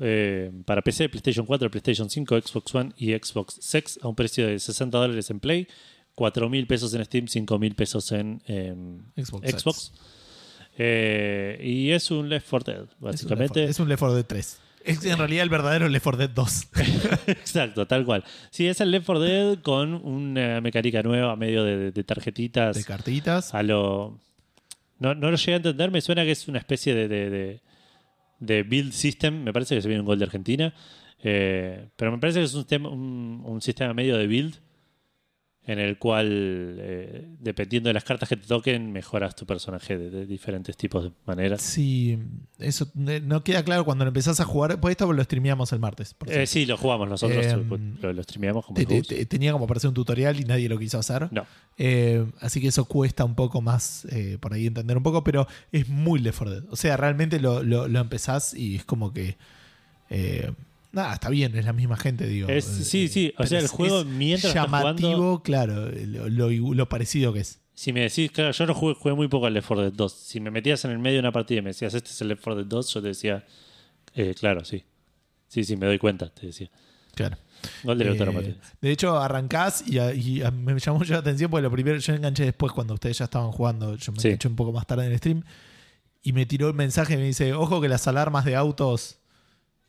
eh, 0.00 0.52
para 0.64 0.82
PC, 0.82 1.08
PlayStation 1.08 1.44
4, 1.44 1.70
PlayStation 1.70 2.08
5, 2.08 2.40
Xbox 2.40 2.74
One 2.74 2.92
y 2.96 3.12
Xbox 3.14 3.58
Sex 3.60 3.98
a 4.02 4.08
un 4.08 4.14
precio 4.14 4.46
de 4.46 4.58
60 4.58 4.96
dólares 4.96 5.30
en 5.30 5.40
Play, 5.40 5.66
4 6.14 6.48
mil 6.48 6.66
pesos 6.66 6.94
en 6.94 7.04
Steam, 7.04 7.26
5 7.26 7.58
mil 7.58 7.74
pesos 7.74 8.12
en 8.12 8.40
em, 8.46 9.02
Xbox 9.16 9.50
Xbox. 9.50 9.92
Eh, 10.78 11.60
y 11.62 11.90
es 11.90 12.10
un 12.12 12.28
Left 12.28 12.46
4 12.48 12.72
Dead, 12.72 12.86
básicamente. 13.00 13.60
4 13.60 13.70
Es 13.70 13.80
un 13.80 13.88
Left 13.88 14.00
4 14.00 14.14
Dead 14.14 14.26
3. 14.26 14.60
Es 14.84 15.04
en 15.04 15.18
realidad 15.18 15.42
el 15.42 15.50
verdadero 15.50 15.88
Left 15.88 16.04
4 16.04 16.18
Dead 16.18 16.30
2. 16.30 16.68
Exacto, 17.26 17.86
tal 17.88 18.04
cual. 18.04 18.24
Sí, 18.50 18.68
es 18.68 18.80
el 18.80 18.92
Left 18.92 19.06
4 19.06 19.20
Dead 19.20 19.58
con 19.62 19.94
una 19.94 20.60
mecánica 20.60 21.02
nueva, 21.02 21.34
medio 21.34 21.64
de, 21.64 21.90
de 21.90 22.04
tarjetitas. 22.04 22.76
de 22.76 22.84
cartitas. 22.84 23.52
a 23.52 23.64
lo. 23.64 24.20
No, 24.98 25.14
no 25.14 25.30
lo 25.30 25.36
llegué 25.36 25.52
a 25.54 25.56
entender, 25.56 25.90
me 25.90 26.00
suena 26.00 26.24
que 26.24 26.32
es 26.32 26.48
una 26.48 26.58
especie 26.58 26.94
de, 26.94 27.08
de, 27.08 27.60
de- 28.40 28.62
build 28.64 28.92
system. 28.92 29.42
Me 29.44 29.52
parece 29.52 29.74
que 29.76 29.82
se 29.82 29.88
viene 29.88 30.00
un 30.00 30.06
gol 30.06 30.18
de 30.18 30.24
Argentina. 30.24 30.74
Eh, 31.22 31.88
pero 31.96 32.12
me 32.12 32.18
parece 32.18 32.38
que 32.40 32.44
es 32.44 32.54
un, 32.54 32.66
un, 32.86 33.42
un 33.44 33.60
sistema 33.62 33.92
medio 33.94 34.16
de 34.16 34.26
build 34.26 34.56
en 35.68 35.78
el 35.78 35.98
cual, 35.98 36.76
eh, 36.80 37.28
dependiendo 37.40 37.88
de 37.90 37.94
las 37.94 38.02
cartas 38.02 38.28
que 38.28 38.36
te 38.36 38.46
toquen, 38.46 38.90
mejoras 38.90 39.36
tu 39.36 39.44
personaje 39.44 39.98
de, 39.98 40.08
de 40.08 40.24
diferentes 40.26 40.76
tipos 40.78 41.04
de 41.04 41.12
maneras. 41.26 41.60
Sí, 41.60 42.18
eso 42.58 42.90
no 42.94 43.44
queda 43.44 43.62
claro 43.62 43.84
cuando 43.84 44.04
lo 44.04 44.08
empezás 44.08 44.40
a 44.40 44.44
jugar. 44.46 44.80
Pues 44.80 44.92
esto 44.92 45.12
lo 45.12 45.22
streameamos 45.22 45.70
el 45.74 45.78
martes. 45.78 46.14
por 46.14 46.32
Eh, 46.32 46.46
sí, 46.46 46.64
lo 46.64 46.78
jugamos 46.78 47.06
nosotros, 47.08 47.44
Em, 47.44 47.96
lo, 48.00 48.12
lo 48.14 48.22
streameamos 48.22 48.64
como 48.64 48.76
Te- 48.76 49.26
tenía 49.26 49.52
como 49.52 49.66
para 49.66 49.76
hacer 49.76 49.88
un 49.88 49.94
tutorial 49.94 50.40
y 50.40 50.44
nadie 50.44 50.70
lo 50.70 50.78
quiso 50.78 50.98
hacer. 50.98 51.28
No, 51.30 51.44
Eh, 51.76 52.24
así 52.40 52.60
que 52.62 52.68
eso 52.68 52.86
cuesta 52.86 53.24
un 53.26 53.34
poco 53.34 53.60
más 53.60 54.06
eh, 54.10 54.38
por 54.40 54.54
ahí 54.54 54.66
entender 54.66 54.96
un 54.96 55.02
poco, 55.02 55.22
pero 55.22 55.46
es 55.70 55.86
muy 55.88 56.18
Left 56.18 56.38
4 56.38 56.60
Dead. 56.62 56.64
O 56.72 56.76
sea, 56.76 56.96
realmente 56.96 57.40
lo, 57.40 57.62
lo- 57.62 57.88
lo 57.88 58.00
empezás 58.00 58.54
y 58.54 58.76
es 58.76 58.84
como 58.86 59.12
que. 59.12 59.36
Eh, 60.88 60.96
Nada, 60.96 61.14
está 61.14 61.28
bien, 61.28 61.54
es 61.56 61.64
la 61.64 61.72
misma 61.72 61.96
gente, 61.96 62.26
digo. 62.26 62.48
Es- 62.48 62.64
sí, 62.64 63.04
Eh, 63.04 63.08
sí, 63.08 63.34
o 63.38 63.46
sea, 63.46 63.58
el 63.58 63.66
es- 63.66 63.70
juego 63.70 64.00
es 64.00 64.06
mientras 64.06 64.50
estás 64.54 64.64
llamativo, 64.70 65.10
jugando- 65.16 65.42
claro, 65.42 65.90
lo, 65.90 66.28
lo- 66.50 66.74
lo 66.74 66.88
parecido 66.88 67.32
que 67.32 67.40
es. 67.40 67.60
Si 67.74 67.92
me 67.92 68.00
decís, 68.00 68.30
claro, 68.32 68.50
yo 68.52 68.66
no 68.66 68.74
jugué, 68.74 68.94
jugué 68.94 69.14
muy 69.14 69.28
poco 69.28 69.46
al 69.46 69.54
Left 69.54 69.68
4 69.68 69.84
Dead 69.84 69.92
2. 69.92 70.12
Si 70.12 70.40
me 70.40 70.50
metías 70.50 70.84
en 70.84 70.90
el 70.90 70.98
medio 70.98 71.14
de 71.16 71.20
una 71.20 71.32
partida 71.32 71.58
y 71.60 71.62
me 71.62 71.70
decías, 71.70 71.94
este 71.94 72.10
es 72.10 72.20
el 72.22 72.28
Left 72.28 72.42
4 72.42 72.56
Dead 72.56 72.66
2, 72.66 72.92
yo 72.92 73.00
te 73.02 73.08
decía, 73.08 73.44
eh, 74.14 74.34
claro, 74.38 74.64
sí. 74.64 74.82
Sí, 75.46 75.62
sí, 75.64 75.76
me 75.76 75.86
doy 75.86 75.98
cuenta, 75.98 76.28
te 76.28 76.46
decía. 76.46 76.70
Claro. 77.14 77.36
Gol 77.82 77.98
de 77.98 78.10
Eh, 78.12 78.54
de 78.80 78.90
hecho, 78.92 79.18
arrancás 79.18 79.82
y, 79.86 79.98
a- 79.98 80.14
y 80.14 80.42
a- 80.42 80.50
me 80.50 80.78
llamó 80.78 80.98
mucho 80.98 81.12
la 81.12 81.18
atención 81.20 81.50
porque 81.50 81.62
lo 81.62 81.70
primero 81.70 81.98
yo 81.98 82.14
enganché 82.14 82.44
después 82.44 82.72
cuando 82.72 82.94
ustedes 82.94 83.18
ya 83.18 83.24
estaban 83.24 83.50
jugando. 83.52 83.96
Yo 83.96 84.12
me 84.12 84.20
Sí. 84.20 84.28
enganché 84.28 84.48
un 84.48 84.56
poco 84.56 84.72
más 84.72 84.86
tarde 84.86 85.06
en 85.06 85.12
el 85.12 85.18
stream 85.18 85.42
y 86.22 86.32
me 86.32 86.46
tiró 86.46 86.68
el 86.68 86.74
mensaje 86.74 87.14
y 87.14 87.16
me 87.16 87.24
dice: 87.24 87.52
Ojo 87.54 87.80
que 87.80 87.88
las 87.88 88.06
alarmas 88.06 88.44
de 88.44 88.54
autos 88.56 89.18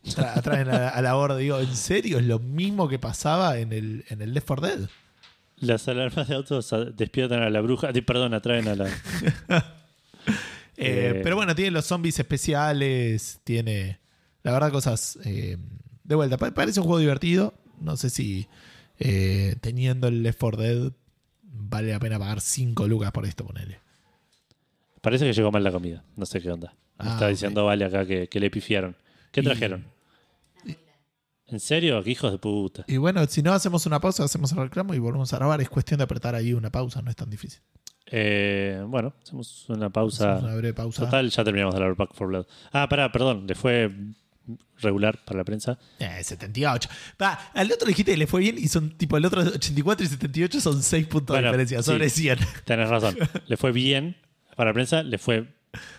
tra- 0.05 0.35
atraen 0.37 0.69
a, 0.69 0.89
a 0.89 1.01
la 1.01 1.13
borda. 1.13 1.37
Digo, 1.37 1.59
¿en 1.59 1.75
serio? 1.75 2.19
Es 2.19 2.25
lo 2.25 2.39
mismo 2.39 2.87
que 2.87 2.99
pasaba 2.99 3.57
en 3.59 3.73
el, 3.73 4.05
en 4.09 4.21
el 4.21 4.33
Left 4.33 4.47
4 4.47 4.67
Dead. 4.67 4.89
Las 5.57 5.87
alarmas 5.87 6.27
de 6.27 6.35
autos 6.35 6.73
despiertan 6.95 7.43
a 7.43 7.49
la 7.49 7.59
bruja, 7.61 7.91
perdón, 8.05 8.33
atraen 8.33 8.67
a 8.67 8.75
la... 8.75 8.87
Eh, 10.81 11.11
Eh. 11.15 11.19
pero 11.23 11.35
bueno, 11.35 11.53
tiene 11.55 11.71
los 11.71 11.85
zombies 11.85 12.17
especiales, 12.19 13.41
tiene, 13.43 13.99
la 14.43 14.53
verdad, 14.53 14.71
cosas 14.71 15.19
eh, 15.25 15.57
de 16.05 16.15
vuelta. 16.15 16.37
Pa- 16.37 16.51
parece 16.51 16.79
un 16.79 16.85
juego 16.85 16.99
divertido. 16.99 17.53
No 17.81 17.97
sé 17.97 18.09
si 18.09 18.47
teniendo 19.61 20.07
el 20.07 20.23
Left 20.23 20.39
4 20.39 20.61
Dead 20.61 20.91
vale 21.43 21.91
la 21.91 21.99
pena 21.99 22.17
pagar 22.19 22.39
5 22.41 22.87
lucas 22.87 23.11
por 23.11 23.25
esto, 23.25 23.45
ponele. 23.45 23.79
Parece 25.01 25.25
que 25.25 25.33
llegó 25.33 25.51
mal 25.51 25.63
la 25.63 25.71
comida, 25.71 26.03
no 26.15 26.25
sé 26.25 26.41
qué 26.41 26.49
onda. 26.51 26.73
Me 26.99 27.09
Ah, 27.09 27.13
está 27.13 27.27
diciendo 27.29 27.65
Vale 27.65 27.85
acá 27.85 28.05
que, 28.05 28.27
que 28.27 28.39
le 28.39 28.49
pifiaron. 28.49 28.95
¿Qué 29.31 29.41
Y- 29.41 29.43
trajeron? 29.43 29.85
¿En 31.47 31.59
serio? 31.59 32.03
¿Qué 32.03 32.11
hijos 32.11 32.31
de 32.31 32.37
puta? 32.37 32.83
Y 32.87 32.97
bueno, 32.97 33.25
si 33.25 33.41
no 33.41 33.51
hacemos 33.53 33.85
una 33.87 33.99
pausa, 33.99 34.23
hacemos 34.23 34.51
el 34.51 34.59
reclamo 34.59 34.93
y 34.93 34.99
volvemos 34.99 35.33
a 35.33 35.37
grabar. 35.37 35.59
Es 35.61 35.69
cuestión 35.69 35.97
de 35.97 36.03
apretar 36.03 36.35
ahí 36.35 36.53
una 36.53 36.69
pausa, 36.71 37.01
no 37.01 37.09
es 37.09 37.15
tan 37.15 37.27
difícil. 37.29 37.59
Eh, 38.05 38.83
bueno, 38.85 39.13
hacemos 39.23 39.65
una 39.67 39.89
pausa. 39.89 40.33
Hacemos 40.33 40.43
una 40.51 40.55
breve 40.59 40.73
pausa. 40.75 41.05
Total, 41.05 41.27
ya 41.29 41.43
terminamos 41.43 41.73
de 41.73 41.81
hablar 41.81 41.95
Back 41.97 42.13
for 42.13 42.27
Blood. 42.27 42.45
Ah, 42.71 42.87
pará, 42.87 43.11
perdón, 43.11 43.47
le 43.47 43.55
fue 43.55 43.91
regular 44.79 45.23
para 45.25 45.39
la 45.39 45.43
prensa. 45.43 45.79
Eh, 45.97 46.23
78. 46.23 46.87
Va, 47.19 47.33
al 47.55 47.71
otro 47.71 47.87
dijiste 47.87 48.11
que 48.11 48.17
le 48.17 48.27
fue 48.27 48.41
bien 48.41 48.57
y 48.59 48.67
son 48.67 48.95
tipo 48.95 49.17
el 49.17 49.25
otro 49.25 49.41
84 49.41 50.05
y 50.05 50.09
78 50.09 50.61
son 50.61 50.83
6 50.83 51.07
puntos 51.07 51.33
Bueno, 51.35 51.47
de 51.51 51.57
diferencia, 51.57 51.81
sobre 51.81 52.09
sí. 52.09 52.21
100. 52.23 52.39
Tenés 52.65 52.89
razón. 52.89 53.15
Le 53.47 53.57
fue 53.57 53.71
bien 53.71 54.17
para 54.55 54.69
la 54.69 54.73
prensa, 54.75 55.01
le 55.03 55.17
fue 55.17 55.47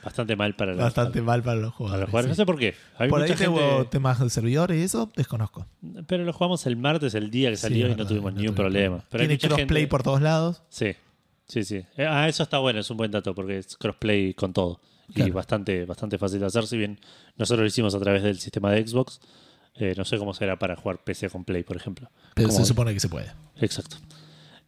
bastante 0.05 0.37
mal 0.37 0.55
para 0.57 0.75
la, 0.75 0.85
Bastante 0.85 1.23
mal 1.23 1.43
para 1.43 1.57
los 1.61 1.71
para 1.73 1.77
jugadores. 1.77 2.01
los 2.03 2.11
jugadores. 2.11 2.29
No 2.31 2.35
sé 2.35 2.47
por 2.47 2.59
qué. 2.59 2.75
Por 3.09 3.23
ahí 3.23 3.31
mucha 3.31 3.51
hubo 3.51 3.59
gente, 3.77 3.89
temas 3.91 4.19
de 4.21 4.31
servidores 4.31 4.79
y 4.81 4.83
eso, 4.83 5.11
desconozco. 5.17 5.67
pero 6.07 6.25
lo 6.25 6.33
jugamos 6.33 6.67
el 6.67 6.77
martes, 6.77 7.15
el 7.15 7.31
día 7.31 7.51
que 7.51 7.57
Sí, 7.57 7.63
salió, 7.63 7.89
y 7.89 7.95
no 7.95 8.07
tuvimos 8.07 8.35
no 8.35 8.41
ni 8.41 8.49
un 8.49 8.55
problema. 8.55 9.05
Pero 9.11 9.23
Tiene 9.23 9.39
crossplay 9.39 9.67
gente- 9.83 9.87
por 9.89 10.03
todos 10.03 10.21
lados. 10.21 10.63
Sí, 10.71 10.95
sí, 11.47 11.65
sí. 11.65 11.77
Eh, 11.97 12.07
Ah, 12.07 12.29
eso 12.29 12.43
está 12.43 12.59
bueno, 12.59 12.81
es 12.81 12.91
un 12.91 12.97
buen 12.97 13.11
dato 13.11 13.35
porque 13.35 13.59
es 13.59 13.77
crossplay 13.77 14.35
con 14.35 14.53
todo. 14.53 14.81
Y 15.15 15.29
bastante, 15.31 15.85
bastante 15.87 16.19
fácil 16.19 16.39
de 16.41 16.47
hacer. 16.47 16.67
Si 16.69 16.77
bien 16.77 16.99
nosotros 17.37 17.63
lo 17.63 17.67
hicimos 17.67 17.95
a 17.95 17.99
través 17.99 18.23
del 18.23 18.39
sistema 18.39 18.71
de 18.71 18.87
Xbox, 18.87 19.21
eh, 19.75 19.95
no 19.97 20.05
sé 20.05 20.19
cómo 20.19 20.35
será 20.35 20.57
para 20.59 20.77
jugar 20.77 20.99
PC 21.03 21.29
con 21.31 21.45
Play, 21.45 21.65
por 21.65 21.77
ejemplo. 21.77 22.11
Pero 22.35 22.51
se 22.51 22.65
supone 22.65 22.93
que 22.95 23.01
se 23.01 23.09
puede. 23.09 23.33
Exacto. 23.61 23.97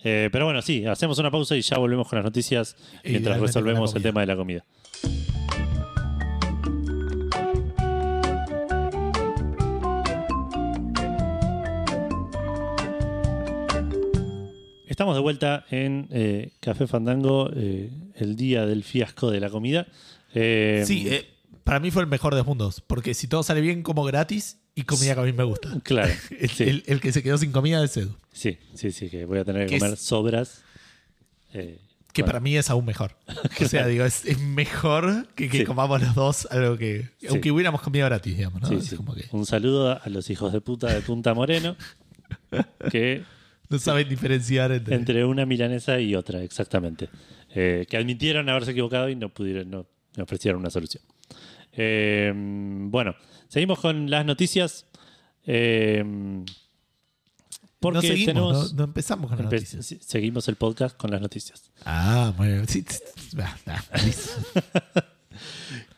Eh, 0.05 0.30
pero 0.32 0.44
bueno, 0.46 0.61
sí, 0.62 0.84
hacemos 0.84 1.16
una 1.20 1.30
pausa 1.30 1.55
y 1.57 1.62
ya 1.62 1.78
volvemos 1.78 2.09
con 2.09 2.16
las 2.16 2.24
noticias 2.24 2.74
mientras 3.05 3.38
resolvemos 3.38 3.94
el 3.94 4.03
tema 4.03 4.20
de 4.22 4.26
la 4.26 4.34
comida. 4.36 4.64
Estamos 14.86 15.14
de 15.14 15.22
vuelta 15.22 15.64
en 15.70 16.07
eh, 16.11 16.53
Café 16.61 16.86
Fandango, 16.86 17.50
eh, 17.57 17.90
el 18.16 18.36
día 18.36 18.66
del 18.66 18.84
fiasco 18.84 19.30
de 19.30 19.40
la 19.40 19.48
comida. 19.48 19.86
Eh, 20.34 20.84
Sí, 20.86 21.09
para 21.64 21.80
mí 21.80 21.90
fue 21.90 22.03
el 22.03 22.09
mejor 22.09 22.34
de 22.34 22.38
los 22.40 22.46
mundos. 22.46 22.82
Porque 22.86 23.14
si 23.14 23.26
todo 23.26 23.42
sale 23.42 23.62
bien, 23.62 23.82
como 23.82 24.05
gratis 24.05 24.59
y 24.74 24.82
comida 24.82 25.14
que 25.14 25.20
a 25.20 25.24
mí 25.24 25.32
me 25.32 25.44
gusta. 25.44 25.70
Claro. 25.82 26.12
El, 26.38 26.50
sí, 26.50 26.64
el- 26.64 26.82
el 26.86 27.00
que 27.00 27.12
se 27.12 27.22
quedó 27.22 27.38
sin 27.38 27.53
comida 27.53 27.82
es 27.82 27.96
Edu. 27.96 28.14
sí, 28.32 28.59
sí, 28.74 28.92
sí, 28.92 29.09
que 29.09 29.24
voy 29.24 29.38
a 29.38 29.44
tener 29.44 29.66
que 29.66 29.74
Que 29.74 29.78
comer 29.78 29.94
es- 29.94 30.00
sobras. 30.00 30.62
Que 32.12 32.24
para 32.24 32.40
mí 32.40 32.56
es 32.56 32.68
aún 32.70 32.84
mejor. 32.84 33.16
O 33.60 33.64
sea, 33.64 33.86
digo, 33.88 34.04
es, 34.04 34.24
es 34.26 34.38
mejor 34.38 35.26
que, 35.34 35.48
que 35.48 35.58
Sí. 35.58 35.64
comamos 35.64 36.00
los 36.02 36.14
dos 36.14 36.46
algo 36.50 36.76
que. 36.76 37.08
Sí. 37.18 37.26
Aunque 37.30 37.50
hubiéramos 37.50 37.80
comido 37.80 38.06
gratis, 38.06 38.36
digamos, 38.36 38.60
¿no? 38.62 38.80
sí. 38.80 38.96
como 38.96 39.14
que 39.14 39.24
Un 39.32 39.46
saludo 39.46 39.98
a 40.02 40.08
los 40.08 40.28
hijos 40.30 40.52
de 40.52 40.60
puta 40.60 40.92
de 40.92 41.00
Punta 41.00 41.32
Moreno, 41.34 41.76
que 42.90 43.22
no 43.70 43.78
saben 43.78 44.08
diferenciar 44.08 44.72
entre. 44.72 44.94
entre 44.94 45.24
una 45.24 45.46
milanesa 45.46 45.98
y 46.00 46.14
otra, 46.14 46.42
exactamente. 46.42 47.08
Eh, 47.54 47.86
que 47.88 47.96
admitieron 47.96 48.48
haberse 48.48 48.72
equivocado 48.72 49.08
y 49.08 49.16
no 49.16 49.28
pudieron, 49.30 49.70
no, 49.70 49.86
no 50.16 50.24
ofrecieron 50.24 50.60
una 50.60 50.70
solución. 50.70 51.02
Eh, 51.72 52.32
bueno, 52.34 53.14
seguimos 53.48 53.78
con 53.78 54.10
las 54.10 54.24
noticias. 54.26 54.86
Eh, 55.46 56.04
porque 57.83 57.97
no 57.97 58.03
seguimos, 58.03 58.26
tenemos. 58.26 58.72
no, 58.72 58.78
no 58.78 58.85
empezamos 58.85 59.28
con 59.30 59.39
las 59.39 59.47
empe- 59.47 59.72
noticias. 59.74 59.87
seguimos 60.07 60.49
el 60.49 60.57
podcast 60.57 60.97
con 60.97 61.11
las 61.11 61.20
noticias. 61.20 61.70
Ah, 61.85 62.33
muy 62.39 62.49
bien. 62.49 62.66
Sí. 62.68 62.85
Ah, 63.39 63.57
ah. 63.66 65.03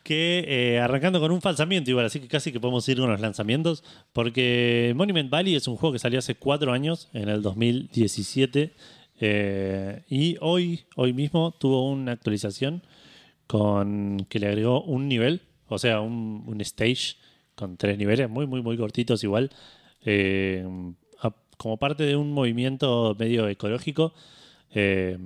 Que 0.03 0.45
eh, 0.47 0.79
arrancando 0.79 1.19
con 1.19 1.31
un 1.31 1.41
falsamiento 1.41 1.89
igual, 1.89 2.05
así 2.05 2.19
que 2.19 2.27
casi 2.27 2.51
que 2.51 2.59
podemos 2.59 2.87
ir 2.89 2.97
con 2.99 3.09
los 3.09 3.19
lanzamientos, 3.19 3.83
porque 4.13 4.93
Monument 4.95 5.29
Valley 5.31 5.55
es 5.55 5.67
un 5.67 5.77
juego 5.77 5.93
que 5.93 5.99
salió 5.99 6.19
hace 6.19 6.35
cuatro 6.35 6.71
años, 6.73 7.09
en 7.13 7.27
el 7.27 7.41
2017, 7.41 8.73
eh, 9.19 10.03
y 10.07 10.37
hoy, 10.41 10.85
hoy 10.95 11.13
mismo 11.13 11.55
tuvo 11.59 11.89
una 11.89 12.11
actualización 12.11 12.83
con 13.47 14.25
que 14.29 14.39
le 14.39 14.47
agregó 14.47 14.83
un 14.83 15.07
nivel, 15.07 15.41
o 15.67 15.79
sea, 15.79 16.01
un, 16.01 16.43
un 16.45 16.61
stage 16.61 17.15
con 17.55 17.75
tres 17.75 17.97
niveles, 17.97 18.29
muy, 18.29 18.45
muy, 18.45 18.61
muy 18.61 18.77
cortitos 18.77 19.23
igual, 19.23 19.49
eh, 20.05 20.65
como 21.57 21.77
parte 21.77 22.03
de 22.03 22.15
un 22.15 22.31
movimiento 22.31 23.15
medio 23.19 23.47
ecológico, 23.47 24.13
eh, 24.71 25.17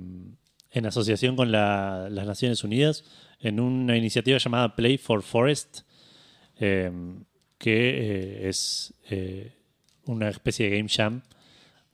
en 0.72 0.86
asociación 0.86 1.34
con 1.36 1.50
la- 1.52 2.08
las 2.10 2.26
Naciones 2.26 2.62
Unidas, 2.64 3.04
en 3.40 3.58
una 3.60 3.96
iniciativa 3.96 4.38
llamada 4.38 4.76
Play 4.76 4.98
for 4.98 5.22
Forest, 5.22 5.80
eh, 6.60 6.90
que 7.58 8.44
eh, 8.44 8.48
es 8.48 8.94
una 10.06 10.28
especie 10.28 10.68
de 10.70 10.76
game 10.76 10.88
jam 10.88 11.22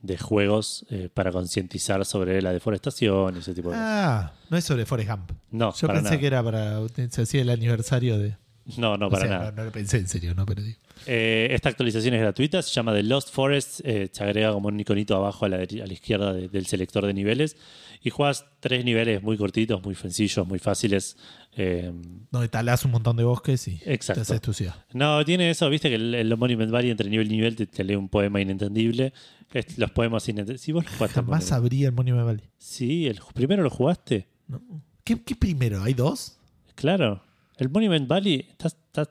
de 0.01 0.17
juegos 0.17 0.85
eh, 0.91 1.09
para 1.13 1.31
concientizar 1.31 2.05
sobre 2.05 2.41
la 2.41 2.53
deforestación 2.53 3.35
y 3.35 3.39
ese 3.39 3.53
tipo 3.53 3.69
de 3.69 3.75
cosas. 3.75 3.89
Ah, 3.89 4.33
no 4.49 4.57
es 4.57 4.63
sobre 4.63 4.85
Forrest 4.85 5.09
Gump. 5.09 5.31
No, 5.51 5.73
Yo 5.73 5.87
para 5.87 5.99
pensé 5.99 6.09
nada. 6.11 6.19
que 6.19 6.27
era 6.27 6.43
para. 6.43 6.79
Se 7.09 7.21
hacía 7.23 7.41
el 7.41 7.49
aniversario 7.49 8.17
de. 8.19 8.37
No, 8.77 8.95
no, 8.97 9.07
o 9.07 9.09
para 9.09 9.27
sea, 9.27 9.37
nada. 9.37 9.51
No, 9.51 9.57
no 9.57 9.63
lo 9.65 9.71
pensé 9.71 9.97
en 9.97 10.07
serio, 10.07 10.35
¿no? 10.35 10.45
Pero 10.45 10.61
digo. 10.61 10.79
Eh, 11.07 11.47
esta 11.51 11.69
actualización 11.69 12.13
es 12.15 12.19
gratuita, 12.21 12.61
se 12.61 12.71
llama 12.71 12.93
The 12.93 13.03
Lost 13.03 13.29
Forest, 13.31 13.79
eh, 13.83 14.09
se 14.11 14.23
agrega 14.23 14.51
como 14.51 14.67
un 14.67 14.79
iconito 14.79 15.15
abajo 15.15 15.45
a 15.45 15.49
la, 15.49 15.57
deri- 15.57 15.81
a 15.81 15.87
la 15.87 15.93
izquierda 15.93 16.33
de- 16.33 16.49
del 16.49 16.65
selector 16.65 17.05
de 17.05 17.13
niveles 17.13 17.55
y 18.03 18.09
juegas 18.09 18.45
tres 18.59 18.83
niveles 18.83 19.23
muy 19.23 19.37
cortitos, 19.37 19.81
muy 19.83 19.95
sencillos, 19.95 20.45
muy 20.47 20.59
fáciles. 20.59 21.17
eh, 21.55 21.91
Donde 22.31 22.49
talás 22.49 22.83
un 22.85 22.91
montón 22.91 23.15
de 23.17 23.23
bosques 23.23 23.67
y 23.67 23.79
Exacto. 23.85 24.15
te 24.15 24.21
haces 24.21 24.41
tu 24.41 24.53
ciudad. 24.53 24.75
no, 24.93 25.23
tiene 25.25 25.49
eso, 25.49 25.69
viste 25.69 25.89
que 25.89 25.95
el, 25.95 26.13
el 26.13 26.37
Monument 26.37 26.71
Valley 26.71 26.91
entre 26.91 27.09
nivel 27.09 27.27
y 27.31 27.35
nivel 27.37 27.55
te, 27.55 27.65
te 27.65 27.83
lee 27.83 27.95
un 27.95 28.09
poema 28.09 28.41
inentendible. 28.41 29.13
Es- 29.53 29.77
los 29.77 29.91
poemas 29.91 30.27
inentendibles. 30.27 30.61
Si 30.61 30.71
vos. 30.73 30.85
Jamás 31.13 31.45
sabría 31.45 31.87
el 31.87 31.93
Monument 31.93 32.25
Valley. 32.27 32.43
Sí, 32.57 33.07
el, 33.07 33.19
primero 33.33 33.63
lo 33.63 33.69
jugaste. 33.69 34.27
¿no? 34.47 34.61
¿Qué, 35.03 35.23
qué 35.23 35.35
primero? 35.35 35.81
¿Hay 35.83 35.93
dos? 35.93 36.37
Claro. 36.75 37.23
El 37.57 37.69
Monument 37.69 38.07
Valley, 38.07 38.45
¿estás, 38.51 38.73
estás, 38.87 39.09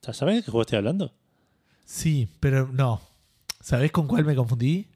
estás- 0.00 0.16
¿sabés 0.16 0.36
de 0.36 0.42
qué 0.42 0.50
juego 0.50 0.62
estoy 0.62 0.78
hablando? 0.78 1.14
Sí, 1.84 2.28
pero 2.40 2.68
no. 2.72 3.00
¿Sabés 3.60 3.92
con 3.92 4.06
cuál 4.06 4.24
me 4.24 4.34
confundí? 4.34 4.88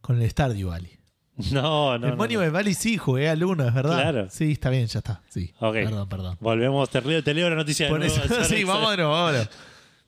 Con 0.00 0.20
el 0.20 0.30
Stardew 0.30 0.68
Valley. 0.68 0.98
No, 1.50 1.98
no. 1.98 2.06
el 2.06 2.12
no, 2.12 2.16
Monument 2.16 2.52
Valley 2.52 2.74
sí, 2.74 2.96
jugué 2.96 3.28
al 3.28 3.42
uno, 3.42 3.66
es 3.66 3.74
verdad. 3.74 4.00
Claro. 4.02 4.28
Sí, 4.30 4.52
está 4.52 4.70
bien, 4.70 4.86
ya 4.86 5.00
está. 5.00 5.20
Sí. 5.28 5.52
Ok. 5.58 5.74
Perdón, 5.74 6.08
perdón. 6.08 6.36
no. 6.40 6.44
Volvemos, 6.44 6.88
te 6.90 7.00
leo, 7.00 7.24
te 7.24 7.34
leo 7.34 7.50
la 7.50 7.56
noticia 7.56 7.86
de 7.86 7.90
Por 7.90 7.98
nuevo, 7.98 8.14
eso, 8.14 8.28
Sara, 8.28 8.44
sí, 8.44 8.54
de 8.58 8.64
nuevo, 8.64 9.10
vámonos. 9.10 9.48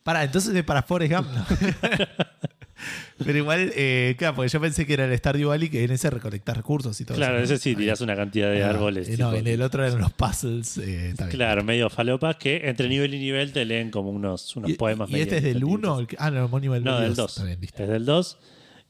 Pará, 0.04 0.22
entonces 0.22 0.54
es 0.54 0.62
para 0.62 0.82
Forrest 0.82 1.12
Gump. 1.12 1.28
¿no? 1.32 1.44
Pero 3.24 3.38
igual, 3.38 3.72
eh, 3.74 4.14
claro, 4.18 4.36
porque 4.36 4.48
yo 4.50 4.60
pensé 4.60 4.86
que 4.86 4.92
era 4.94 5.06
el 5.06 5.16
Stardew 5.18 5.48
Valley 5.48 5.68
que 5.70 5.84
en 5.84 5.90
ese 5.90 6.10
recolectar 6.10 6.56
recursos 6.56 7.00
y 7.00 7.04
todo 7.04 7.16
Claro, 7.16 7.38
eso. 7.38 7.48
¿no? 7.48 7.54
ese 7.54 7.58
sí, 7.62 7.74
tirás 7.74 8.00
una 8.02 8.14
cantidad 8.16 8.50
de 8.50 8.62
Ah, 8.62 8.70
árboles. 8.70 9.08
eh, 9.08 9.16
no, 9.18 9.30
tipo- 9.30 9.38
en 9.40 9.46
el 9.46 9.62
otro 9.62 9.84
eran 9.86 10.00
los 10.00 10.12
puzzles. 10.12 10.78
eh, 10.78 11.10
está 11.10 11.24
bien. 11.26 11.36
Claro, 11.36 11.64
medio 11.64 11.88
falopas 11.90 12.36
que 12.36 12.62
entre 12.68 12.88
nivel 12.88 13.14
y 13.14 13.18
nivel 13.18 13.52
te 13.52 13.64
leen 13.64 13.90
como 13.90 14.10
unos, 14.10 14.54
unos 14.56 14.70
¿Y, 14.70 14.74
poemas. 14.74 15.08
y 15.08 15.12
medio 15.12 15.24
este 15.24 15.36
es 15.38 15.42
del 15.42 15.56
inentendibles. 15.58 16.08
1? 16.10 16.16
Ah, 16.18 16.30
no, 16.30 16.44
el 16.44 16.50
Monument 16.50 16.84
No, 16.84 17.00
del 17.00 17.08
2. 17.10 17.16
2. 17.16 17.30
Está 17.32 17.44
bien, 17.44 17.60
listo. 17.60 17.82
Es 17.82 17.88
del 17.88 18.04
2. 18.04 18.38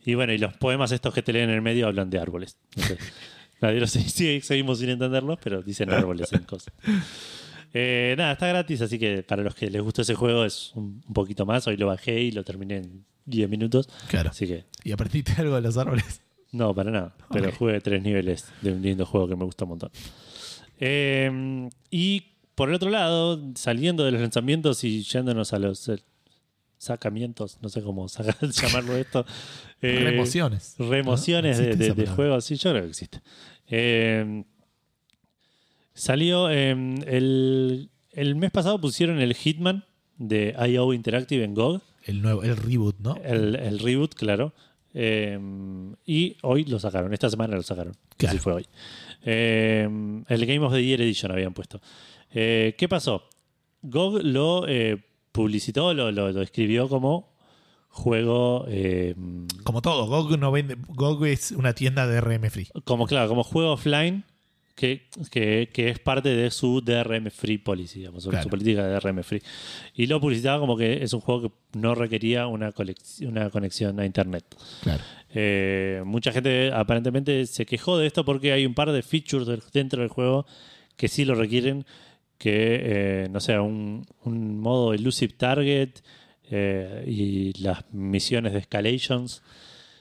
Y 0.05 0.15
bueno, 0.15 0.33
y 0.33 0.39
los 0.39 0.55
poemas 0.57 0.93
estos 0.93 1.13
que 1.15 1.23
te 1.23 1.33
leen 1.33 1.49
en 1.51 1.57
el 1.57 1.63
medio 1.63 1.87
hablan 1.87 2.11
de 2.11 2.19
árboles. 2.19 2.57
No 2.77 2.83
sé. 2.85 2.97
Nadie 3.61 3.81
lo 3.81 3.87
sé, 3.87 4.01
sí, 4.03 4.41
seguimos 4.43 4.81
sin 4.81 4.91
entenderlos, 4.91 5.39
pero 5.43 5.63
dicen 5.63 5.91
árboles 5.91 6.31
en 6.35 6.43
cosas. 6.43 6.75
Eh, 7.73 8.15
nada, 8.17 8.33
está 8.33 8.47
gratis, 8.49 8.81
así 8.83 8.99
que 8.99 9.23
para 9.23 9.43
los 9.43 9.55
que 9.55 9.71
les 9.71 9.83
gustó 9.83 10.03
ese 10.03 10.15
juego 10.15 10.45
es 10.45 10.73
un, 10.75 11.03
un 11.07 11.13
poquito 11.15 11.45
más. 11.47 11.67
Hoy 11.67 11.77
lo 11.77 11.87
bajé 11.87 12.21
y 12.21 12.31
lo 12.33 12.45
terminé 12.45 12.77
en 12.79 13.05
10 13.27 13.49
minutos. 13.51 13.89
Claro. 14.09 14.31
Así 14.31 14.47
que 14.47 14.65
¿Y 14.85 14.93
aprendiste 14.93 15.33
algo 15.39 15.55
de 15.57 15.61
los 15.63 15.77
árboles? 15.77 16.23
no, 16.53 16.75
para 16.75 16.91
nada. 16.91 17.17
Pero 17.31 17.49
Ok. 17.51 17.55
jugué 17.57 17.81
tres 17.81 18.03
niveles 18.03 18.47
de 18.63 18.73
un 18.73 18.81
lindo 18.83 19.05
juego 19.05 19.29
que 19.29 19.37
me 19.37 19.45
gusta 19.45 19.65
un 19.65 19.71
montón. 19.71 19.91
Eh, 20.81 21.69
y 21.91 22.23
por 22.55 22.69
el 22.71 22.75
otro 22.77 22.89
lado, 22.91 23.41
saliendo 23.55 24.05
de 24.05 24.13
los 24.13 24.21
lanzamientos 24.21 24.83
y 24.85 25.03
yéndonos 25.03 25.53
a 25.53 25.59
los 25.59 25.89
eh, 25.89 25.99
sacamientos, 26.79 27.59
no 27.61 27.69
sé 27.69 27.83
cómo 27.83 28.07
llamarlo 28.63 28.97
esto. 28.97 29.27
eh, 29.83 30.01
Remociones. 30.03 30.75
Remociones 30.79 31.59
¿No? 31.59 31.65
de, 31.65 31.71
¿Existe 31.73 31.95
de- 32.03 32.07
juegos, 32.07 32.45
sí, 32.45 32.57
yo 32.57 32.71
creo 32.71 32.83
que 32.85 32.89
existe. 32.91 33.21
Eh, 33.69 34.45
salió 35.95 36.51
eh, 36.51 36.71
el, 37.07 37.91
el 38.13 38.35
mes 38.37 38.51
pasado 38.51 38.81
pusieron 38.81 39.19
el 39.21 39.35
Hitman 39.35 39.85
de 40.19 40.55
IO 40.71 40.93
Interactive 40.93 41.45
en 41.45 41.55
GOG, 41.55 41.83
El 42.07 42.23
nuevo, 42.23 42.43
el 42.43 42.57
reboot, 42.57 42.99
¿no? 43.01 43.17
el, 43.25 43.57
el 43.57 43.79
reboot, 43.79 44.15
claro. 44.15 44.55
Eh, 44.99 45.39
y 46.07 46.37
hoy 46.41 46.65
lo 46.65 46.79
sacaron, 46.79 47.13
esta 47.13 47.29
semana 47.29 47.55
lo 47.55 47.63
sacaron. 47.63 47.95
Claro. 48.17 48.35
Así 48.35 48.39
fue 48.43 48.53
hoy. 48.55 48.67
Eh, 49.25 49.87
el 50.29 50.47
Game 50.47 50.65
of 50.65 50.73
the 50.73 50.83
Year 50.83 51.03
Edition 51.03 51.33
habían 51.33 51.53
puesto. 51.53 51.83
Eh, 52.33 52.75
¿Qué 52.79 52.89
pasó? 52.89 53.25
GOG 53.83 54.23
lo 54.23 54.65
publicitó, 55.33 55.93
lo, 55.93 56.11
lo, 56.11 56.33
lo 56.33 56.41
escribió 56.41 56.89
como 56.89 57.35
juego. 57.89 58.67
Como 59.65 59.83
todo, 59.83 60.07
GOG 60.07 60.39
no 60.39 60.51
vende. 60.51 60.79
GOG 60.89 61.27
es 61.27 61.53
una 61.53 61.75
tienda 61.75 62.07
de 62.07 62.21
RM 62.23 62.51
free. 62.51 62.69
como 62.85 63.07
claro, 63.07 63.29
como 63.29 63.45
juego 63.45 63.73
offline 63.73 64.25
que, 64.77 65.09
que, 65.33 65.71
que 65.73 65.89
es 65.89 65.99
parte 65.99 66.29
de 66.29 66.51
su 66.53 66.81
DRM 66.83 67.31
free 67.31 67.59
policy, 67.59 68.01
digamos, 68.01 68.23
su- 68.23 68.31
Claro. 68.31 68.45
su 68.45 68.49
política 68.51 68.87
de 68.87 68.95
DRM 69.01 69.23
free. 69.25 69.43
Y 69.95 70.07
lo 70.07 70.21
publicitaba 70.21 70.61
como 70.61 70.77
que 70.77 71.03
es 71.03 71.13
un 71.15 71.21
juego 71.21 71.43
que 71.43 71.79
no 71.79 71.95
requería 71.97 72.47
una, 72.47 72.73
una 73.23 73.51
conexión 73.51 73.99
a 73.99 74.05
internet. 74.07 74.45
Claro. 74.83 75.03
Eh, 75.35 76.03
mucha 76.05 76.31
gente 76.31 76.71
aparentemente 76.73 77.47
se 77.47 77.67
quejó 77.67 77.99
de 77.99 78.07
esto 78.07 78.25
porque 78.25 78.53
hay 78.53 78.65
un 78.67 78.75
par 78.75 78.93
de 78.93 79.03
features 79.03 79.47
del- 79.47 79.63
dentro 79.73 80.01
del 80.03 80.11
juego 80.11 80.47
que 80.97 81.09
sí 81.09 81.25
lo 81.25 81.35
requieren, 81.35 81.85
que 82.39 82.81
eh, 83.25 83.29
no 83.31 83.41
sé, 83.41 83.59
un, 83.59 84.07
un 84.25 84.61
modo 84.61 84.93
elusive 84.93 85.33
target 85.37 85.91
eh, 86.51 87.03
y 87.07 87.61
las 87.63 87.83
misiones 87.93 88.53
de 88.53 88.59
escalations, 88.61 89.43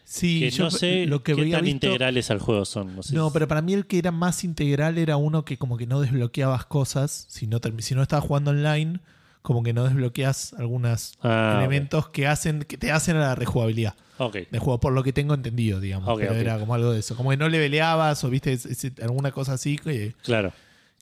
Sí, 0.06 0.40
que 0.40 0.52
yo 0.52 0.66
no 0.66 0.72
sé 0.72 1.08
lo 1.08 1.24
que 1.24 1.34
qué 1.36 1.50
tan 1.52 1.64
visto- 1.64 1.88
integrales 1.88 2.30
al 2.32 2.40
juego 2.40 2.64
son. 2.64 2.96
No, 2.96 3.04
sé 3.04 3.16
No, 3.16 3.32
pero 3.34 3.48
para 3.48 3.62
mí 3.62 3.74
el 3.74 3.88
que 3.88 3.98
era 3.98 4.12
más 4.12 4.44
integral 4.44 4.98
era 5.00 5.18
uno 5.18 5.44
que 5.46 5.58
como 5.58 5.78
que 5.78 5.88
no 5.88 6.00
desbloqueabas 6.00 6.66
cosas. 6.66 7.26
Si 7.30 7.48
no, 7.48 7.60
si 7.80 7.96
no 7.96 8.04
estabas 8.04 8.24
jugando 8.26 8.52
online, 8.52 9.00
como 9.42 9.64
que 9.64 9.74
no 9.74 9.84
desbloqueas 9.84 10.54
algunos 10.54 11.14
Ah, 11.22 11.56
elementos 11.60 12.10
que 12.10 12.28
hacen 12.28 12.62
que 12.64 12.78
te 12.78 12.92
hacen 12.92 13.16
a 13.18 13.20
la 13.22 13.36
rejugabilidad 13.36 13.96
ok. 14.20 14.34
del 14.52 14.60
juego, 14.60 14.80
por 14.80 14.94
lo 14.94 15.04
que 15.04 15.12
tengo 15.14 15.34
entendido, 15.34 15.80
digamos. 15.80 16.18
Pero 16.20 16.34
era 16.34 16.58
como 16.60 16.74
algo 16.76 16.92
de 16.92 17.00
eso. 17.00 17.16
Como 17.16 17.32
que 17.32 17.38
no 17.38 17.50
le 17.50 17.58
peleabas 17.60 18.24
o 18.24 18.30
viste 18.30 18.54
es- 18.54 18.66
es- 18.66 18.92
alguna 19.02 19.32
cosa 19.32 19.54
así 19.54 19.78
que 19.78 20.14
Claro. 20.24 20.54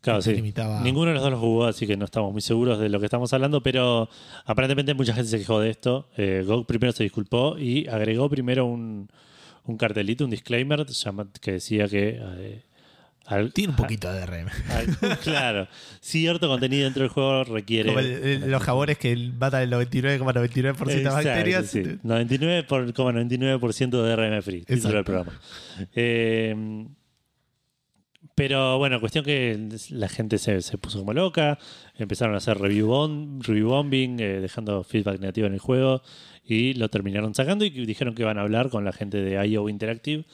Claro, 0.04 0.22
sí. 0.22 0.34
limitaba. 0.34 0.82
Ninguno 0.82 1.08
de 1.08 1.14
los 1.14 1.24
dos 1.24 1.32
lo 1.32 1.40
jugó, 1.40 1.66
así 1.66 1.88
que 1.88 1.96
no 1.98 2.04
estamos 2.06 2.32
muy 2.34 2.42
seguros 2.42 2.78
de 2.78 2.90
lo 2.90 3.00
que 3.00 3.06
estamos 3.06 3.32
hablando, 3.34 3.64
pero 3.64 4.10
aparentemente 4.46 4.94
mucha 4.94 5.14
gente 5.14 5.30
se 5.30 5.40
quejó 5.40 5.60
de 5.62 5.70
esto. 5.70 6.10
Eh, 6.18 6.44
GOG 6.46 6.66
primero 6.68 6.92
se 6.92 7.04
disculpó 7.04 7.58
y 7.58 7.88
agregó 7.88 8.30
primero 8.30 8.66
un, 8.66 9.10
un 9.66 9.78
cartelito, 9.78 10.26
un 10.26 10.32
disclaimer 10.32 10.86
que 11.42 11.52
decía 11.54 11.88
que... 11.88 12.20
eh, 12.22 12.64
al- 13.26 13.54
tiene 13.54 13.70
un 13.72 13.78
poquito 13.78 14.12
de 14.12 14.26
RM. 14.26 14.50
al- 14.70 15.18
claro, 15.24 15.68
cierto 16.02 16.50
contenido 16.50 16.84
dentro 16.84 17.04
del 17.04 17.10
juego 17.10 17.46
requiere... 17.46 17.88
Como 17.88 18.00
el- 18.00 18.12
el- 18.44 18.52
los 18.52 18.62
jabones 18.62 18.98
que 18.98 19.16
matan 19.16 19.62
el 19.62 19.72
99,99% 19.72 20.86
de 20.86 21.04
bacterias. 21.10 21.68
sí. 21.68 21.84
99 22.04 22.64
por, 22.64 22.94
como 22.94 23.14
99% 23.14 23.90
de 23.90 24.16
DRM 24.16 24.42
free, 24.42 24.64
título 24.64 24.96
del 24.96 25.04
programa. 25.06 25.32
Eh, 25.96 26.86
pero 28.36 28.78
bueno, 28.78 29.00
cuestión 29.00 29.24
que 29.24 29.70
la 29.92 30.10
gente 30.10 30.38
se, 30.38 30.62
se 30.62 30.78
puso 30.78 31.00
como 31.00 31.14
loca, 31.14 31.60
empezaron 31.96 32.34
a 32.36 32.38
hacer 32.38 32.58
review, 32.60 32.88
bomb, 32.88 33.42
review 33.44 33.70
bombing, 33.70 34.20
eh, 34.20 34.40
dejando 34.42 34.84
feedback 34.84 35.20
negativo 35.20 35.48
en 35.48 35.54
el 35.54 35.60
juego 35.60 36.02
y 36.46 36.74
lo 36.74 36.90
terminaron 36.90 37.34
sacando 37.36 37.64
y 37.66 37.70
dijeron 37.86 38.16
que 38.16 38.24
van 38.24 38.38
a 38.38 38.42
hablar 38.42 38.70
con 38.70 38.84
la 38.86 38.92
gente 38.92 39.18
de 39.22 39.46
IO 39.48 39.70
Interactive 39.70 40.26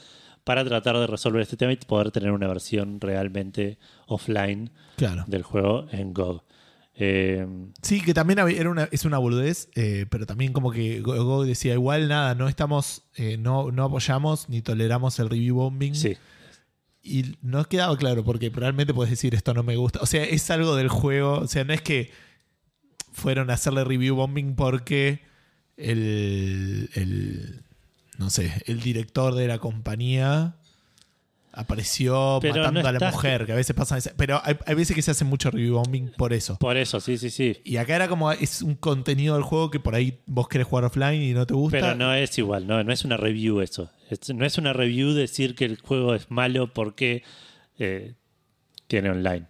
para 0.43 0.63
tratar 0.65 0.97
de 0.97 1.05
resolver 1.07 1.41
este 1.41 1.57
tema 1.57 1.73
y 1.73 1.75
poder 1.75 2.11
tener 2.11 2.31
una 2.31 2.47
versión 2.47 2.99
realmente 3.01 3.77
offline 4.07 4.71
Claro. 4.95 5.25
del 5.27 5.43
juego 5.43 5.85
en 5.91 6.13
GOG. 6.13 6.43
Eh, 7.01 7.45
Sí, 7.81 8.01
que 8.01 8.13
también 8.13 8.39
era 8.39 8.69
una, 8.69 8.89
es 8.91 9.05
una 9.05 9.17
boludez, 9.19 9.69
eh, 9.75 10.05
pero 10.09 10.25
también 10.25 10.51
como 10.51 10.71
que 10.71 11.01
Go- 11.01 11.23
Go 11.23 11.45
decía 11.45 11.73
igual 11.73 12.07
nada, 12.07 12.35
no 12.35 12.47
estamos, 12.49 13.03
eh, 13.15 13.37
no, 13.37 13.71
no 13.71 13.85
apoyamos 13.85 14.49
ni 14.49 14.61
toleramos 14.61 15.19
el 15.19 15.29
review 15.29 15.55
bombing. 15.57 15.95
sí, 15.95 16.17
Y 17.01 17.37
no 17.41 17.65
quedaba 17.65 17.97
claro 17.97 18.23
porque 18.23 18.51
probablemente 18.51 18.93
puedes 18.93 19.09
decir 19.09 19.33
esto 19.33 19.53
no 19.53 19.63
me 19.63 19.75
gusta. 19.75 19.99
O 20.01 20.05
sea, 20.05 20.23
es 20.23 20.49
algo 20.51 20.75
del 20.75 20.89
juego. 20.89 21.39
O 21.39 21.47
sea, 21.47 21.63
no 21.63 21.73
es 21.73 21.81
que 21.81 22.11
fueron 23.11 23.49
a 23.49 23.53
hacerle 23.53 23.83
review 23.83 24.15
bombing 24.15 24.55
porque 24.55 25.21
el, 25.77 26.89
el 26.93 27.63
no 28.17 28.29
sé, 28.29 28.61
el 28.65 28.81
director 28.81 29.33
de 29.33 29.47
la 29.47 29.59
compañía 29.59 30.58
apareció 31.51 32.39
Pero 32.41 32.55
matando 32.57 32.81
no 32.83 32.87
a 32.87 32.91
la 32.91 33.11
mujer, 33.11 33.45
que 33.45 33.51
a 33.51 33.55
veces 33.55 33.75
pasa 33.75 33.97
esa- 33.97 34.13
Pero 34.15 34.41
hay, 34.43 34.55
hay 34.65 34.75
veces 34.75 34.95
que 34.95 35.01
se 35.01 35.11
hace 35.11 35.25
mucho 35.25 35.51
review 35.51 35.75
bombing 35.75 36.11
por 36.17 36.33
eso. 36.33 36.57
por 36.59 36.77
eso, 36.77 36.99
sí, 36.99 37.17
sí, 37.17 37.29
sí. 37.29 37.57
Y 37.63 37.77
acá 37.77 37.95
era 37.95 38.07
como, 38.07 38.31
es 38.31 38.61
un 38.61 38.75
contenido 38.75 39.35
del 39.35 39.43
juego 39.43 39.69
que 39.71 39.79
por 39.79 39.95
ahí 39.95 40.19
vos 40.25 40.47
querés 40.47 40.67
jugar 40.67 40.85
offline 40.85 41.21
y 41.21 41.33
no 41.33 41.45
te 41.45 41.53
gusta. 41.53 41.79
Pero 41.79 41.95
no 41.95 42.13
es 42.13 42.37
igual, 42.37 42.67
no, 42.67 42.83
no 42.83 42.91
es 42.93 43.03
una 43.05 43.17
review 43.17 43.61
eso. 43.61 43.89
Es- 44.09 44.33
no 44.33 44.45
es 44.45 44.57
una 44.57 44.73
review 44.73 45.13
decir 45.13 45.55
que 45.55 45.65
el 45.65 45.77
juego 45.79 46.15
es 46.15 46.29
malo 46.31 46.73
porque 46.73 47.23
eh, 47.77 48.13
tiene 48.87 49.09
online. 49.09 49.45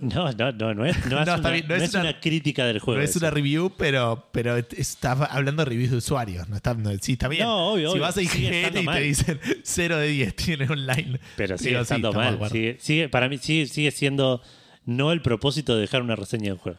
No, 0.14 0.32
no, 0.32 0.52
no, 0.52 0.74
no 0.74 0.84
es, 0.86 1.06
no 1.06 1.20
es, 1.22 1.28
una, 1.28 1.50
bien, 1.50 1.66
no 1.68 1.74
es 1.74 1.82
es 1.82 1.90
una- 1.94 2.00
una 2.02 2.20
crítica 2.20 2.64
del 2.64 2.78
juego. 2.78 2.98
No 2.98 3.04
es 3.04 3.10
eso. 3.10 3.18
una 3.18 3.30
review, 3.30 3.70
pero, 3.76 4.28
pero 4.32 4.56
está 4.56 5.12
hablando 5.12 5.62
de 5.64 5.68
reviews 5.70 5.90
de 5.90 5.96
usuarios. 5.98 6.48
No 6.48 6.56
está, 6.56 6.74
no- 6.74 6.90
sí, 7.00 7.12
está 7.12 7.28
bien. 7.28 7.44
No, 7.44 7.72
obvio, 7.72 7.88
si 7.88 7.92
obvio. 7.92 8.02
vas 8.02 8.16
a 8.16 8.22
IGN 8.22 8.78
y 8.78 8.82
mal. 8.82 8.96
te 8.96 9.02
dicen 9.02 9.40
0 9.62 9.96
de 9.98 10.08
10 10.08 10.36
tiene 10.36 10.64
online. 10.70 11.20
Pero 11.36 11.58
sigue 11.58 11.70
Digo, 11.70 11.80
sí, 11.80 11.82
estando 11.82 12.10
de 12.12 12.16
mal. 12.16 12.50
Sigue, 12.50 12.76
sigue- 12.80 13.08
para 13.08 13.28
mí 13.28 13.38
sigue, 13.38 13.66
sigue 13.66 13.90
siendo 13.90 14.42
no 14.86 15.12
el 15.12 15.20
propósito 15.22 15.74
de 15.74 15.82
dejar 15.82 16.02
una 16.02 16.16
reseña 16.16 16.50
del 16.50 16.58
juego. 16.58 16.78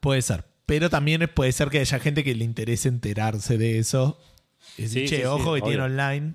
Puede 0.00 0.22
ser. 0.22 0.44
Pero 0.66 0.88
también 0.88 1.30
puede 1.34 1.52
ser 1.52 1.68
que 1.68 1.78
haya 1.80 1.98
gente 1.98 2.24
que 2.24 2.34
le 2.34 2.44
interese 2.44 2.88
enterarse 2.88 3.58
de 3.58 3.78
eso. 3.78 4.18
Decir, 4.78 5.02
Sí, 5.02 5.08
che, 5.08 5.16
sí, 5.16 5.22
sí, 5.22 5.24
ojo 5.26 5.44
que 5.54 5.60
obvio. 5.60 5.64
tiene 5.64 5.82
online. 5.82 6.34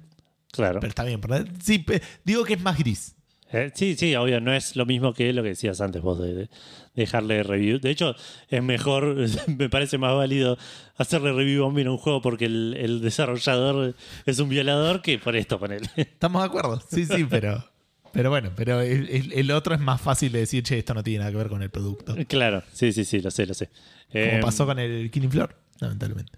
Claro. 0.52 0.80
Pero 0.80 0.90
está 0.90 1.04
bien. 1.04 1.20
¿verdad? 1.20 1.48
Sí, 1.64 1.84
digo 2.24 2.44
que 2.44 2.54
es 2.54 2.62
más 2.62 2.78
gris. 2.78 3.16
Eh, 3.52 3.72
sí, 3.74 3.96
sí, 3.96 4.16
obvio, 4.16 4.40
no 4.40 4.54
es 4.54 4.76
lo 4.76 4.86
mismo 4.86 5.14
que 5.14 5.34
lo 5.34 5.42
que 5.42 5.50
decías 5.50 5.82
antes 5.82 6.02
vos 6.02 6.20
de, 6.20 6.34
de 6.36 6.50
dejarle 6.94 7.42
review. 7.44 7.80
De 7.80 7.90
hecho, 7.90 8.16
es 8.50 8.62
mejor, 8.64 9.16
me 9.58 9.70
parece 9.70 9.98
más 9.98 10.16
válido 10.16 10.58
hacerle 10.98 11.34
review 11.34 11.64
a 11.64 11.68
un 11.68 11.98
juego 11.98 12.22
porque 12.22 12.46
el, 12.46 12.76
el 12.78 13.02
desarrollador 13.02 13.96
es 14.26 14.40
un 14.40 14.50
violador 14.50 15.02
que 15.02 15.18
por 15.18 15.36
esto, 15.36 15.60
ponele. 15.60 15.88
¿Estamos 15.96 16.42
de 16.42 16.48
acuerdo? 16.48 16.82
Sí, 16.90 17.06
sí, 17.06 17.26
pero. 17.30 17.64
Pero 18.12 18.32
bueno, 18.32 18.52
pero 18.56 18.82
el, 18.82 19.52
otro 19.52 19.76
es 19.76 19.82
más 19.82 20.02
fácil 20.02 20.32
de 20.32 20.40
decir, 20.40 20.64
che, 20.64 20.80
esto 20.80 20.96
no 20.96 21.04
tiene 21.04 21.20
nada 21.20 21.32
que 21.32 21.38
ver 21.38 21.48
con 21.48 21.62
el 21.62 21.70
producto. 21.70 22.16
claro, 22.28 22.64
sí, 22.74 22.92
sí, 22.92 23.06
sí, 23.06 23.20
lo 23.22 23.30
sé, 23.30 23.46
lo 23.46 23.54
sé. 23.54 23.68
Como 24.12 24.24
Eh, 24.24 24.40
pasó 24.42 24.66
con 24.66 24.80
el 24.80 25.12
Killing 25.12 25.30
Floor, 25.30 25.56
lamentablemente. 25.80 26.34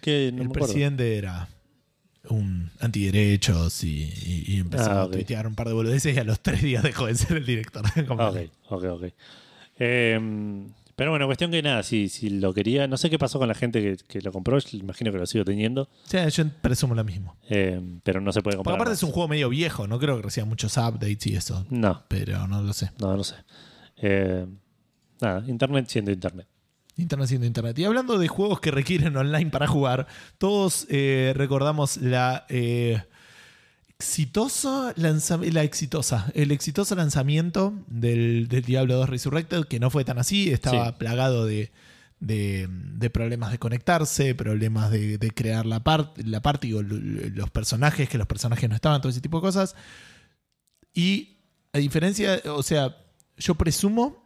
que 0.00 0.30
no 0.32 0.40
el 0.42 0.48
me 0.48 0.54
presidente 0.54 1.18
era 1.18 1.48
un 2.30 2.70
antiderechos 2.80 3.84
y, 3.84 4.04
y- 4.24 4.44
y 4.48 4.56
empezó 4.60 4.90
Ah, 4.90 5.02
a 5.02 5.10
tuitear 5.10 5.46
un 5.46 5.54
par 5.54 5.68
de 5.68 5.74
boludeces 5.74 6.16
y 6.16 6.18
a 6.18 6.24
los 6.24 6.40
tres 6.40 6.62
días 6.62 6.82
dejó 6.82 7.06
de 7.06 7.14
ser 7.14 7.36
el 7.36 7.46
director. 7.46 7.84
Ok, 8.08 8.36
ok, 8.70 8.84
ok. 8.84 9.04
Eh, 9.78 10.66
pero 10.96 11.10
bueno, 11.10 11.26
cuestión 11.26 11.50
que 11.50 11.60
nada, 11.60 11.82
si, 11.82 12.08
si 12.08 12.30
lo 12.30 12.54
quería, 12.54 12.86
no 12.86 12.96
sé 12.96 13.10
qué 13.10 13.18
pasó 13.18 13.40
con 13.40 13.48
la 13.48 13.54
gente 13.54 13.82
que, 13.82 13.96
que 14.06 14.20
lo 14.20 14.30
compró, 14.30 14.56
yo 14.60 14.78
imagino 14.78 15.10
que 15.10 15.18
lo 15.18 15.26
sigo 15.26 15.44
teniendo, 15.44 15.88
sea, 16.04 16.28
yo 16.28 16.44
presumo 16.62 16.94
lo 16.94 17.02
mismo. 17.02 17.36
eh, 17.50 17.80
pero 18.04 18.20
no 18.20 18.32
se 18.32 18.42
puede 18.42 18.56
Porque 18.56 18.58
comprar. 18.58 18.76
aparte 18.76 18.90
más. 18.92 18.98
es 18.98 19.02
un 19.02 19.10
juego 19.10 19.28
medio 19.28 19.48
viejo, 19.48 19.88
no 19.88 19.98
creo 19.98 20.16
que 20.16 20.22
reciba 20.22 20.46
muchos 20.46 20.76
updates 20.76 21.26
y 21.26 21.34
eso. 21.34 21.66
No, 21.68 22.04
Pero 22.06 22.46
no 22.46 22.62
lo 22.62 22.72
sé. 22.72 22.90
no, 23.00 23.16
no 23.16 23.24
sé. 23.24 23.34
Eh, 23.96 24.46
nada, 25.20 25.44
internet 25.48 25.86
siendo 25.88 26.12
internet. 26.12 26.46
Internet 26.96 27.28
siendo 27.28 27.46
internet. 27.46 27.78
Y 27.78 27.84
hablando 27.84 28.18
de 28.18 28.28
juegos 28.28 28.60
que 28.60 28.70
requieren 28.70 29.16
online 29.16 29.50
para 29.50 29.66
jugar, 29.66 30.06
todos 30.38 30.86
eh, 30.90 31.32
recordamos 31.36 31.96
la 31.96 32.46
eh, 32.48 33.02
exitosa 33.98 34.92
lanza- 34.96 35.38
la 35.52 35.62
exitosa, 35.62 36.30
el 36.34 36.50
exitoso 36.52 36.94
lanzamiento 36.94 37.72
del, 37.86 38.48
del 38.48 38.62
Diablo 38.62 38.96
2 38.96 39.08
Resurrected, 39.08 39.64
que 39.64 39.80
no 39.80 39.90
fue 39.90 40.04
tan 40.04 40.18
así, 40.18 40.50
estaba 40.50 40.88
Sí. 40.88 40.94
plagado 40.98 41.46
de, 41.46 41.72
de- 42.20 42.68
de 42.70 43.10
problemas 43.10 43.50
de 43.50 43.58
conectarse, 43.58 44.34
problemas 44.34 44.90
de, 44.90 45.18
de 45.18 45.30
crear 45.30 45.66
la 45.66 45.82
parte, 45.82 46.22
la 46.24 46.40
lo- 46.40 46.82
lo- 46.82 47.28
los 47.30 47.50
personajes, 47.50 48.08
que 48.08 48.18
los 48.18 48.26
personajes 48.26 48.68
no 48.68 48.74
estaban, 48.74 49.00
todo 49.00 49.10
ese 49.10 49.20
tipo 49.20 49.38
de 49.38 49.42
cosas. 49.42 49.74
Y 50.92 51.38
a 51.72 51.78
diferencia, 51.78 52.40
o 52.46 52.62
sea, 52.62 52.96
yo 53.36 53.54
presumo 53.56 54.23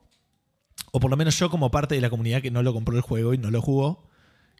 o 0.92 1.00
por 1.00 1.10
lo 1.10 1.16
menos 1.16 1.38
yo 1.38 1.50
como 1.50 1.70
parte 1.70 1.94
de 1.94 2.00
la 2.00 2.10
comunidad 2.10 2.42
que 2.42 2.50
no 2.50 2.62
lo 2.62 2.72
compró 2.72 2.96
el 2.96 3.02
juego 3.02 3.34
y 3.34 3.38
no 3.38 3.50
lo 3.50 3.60
jugó, 3.62 4.06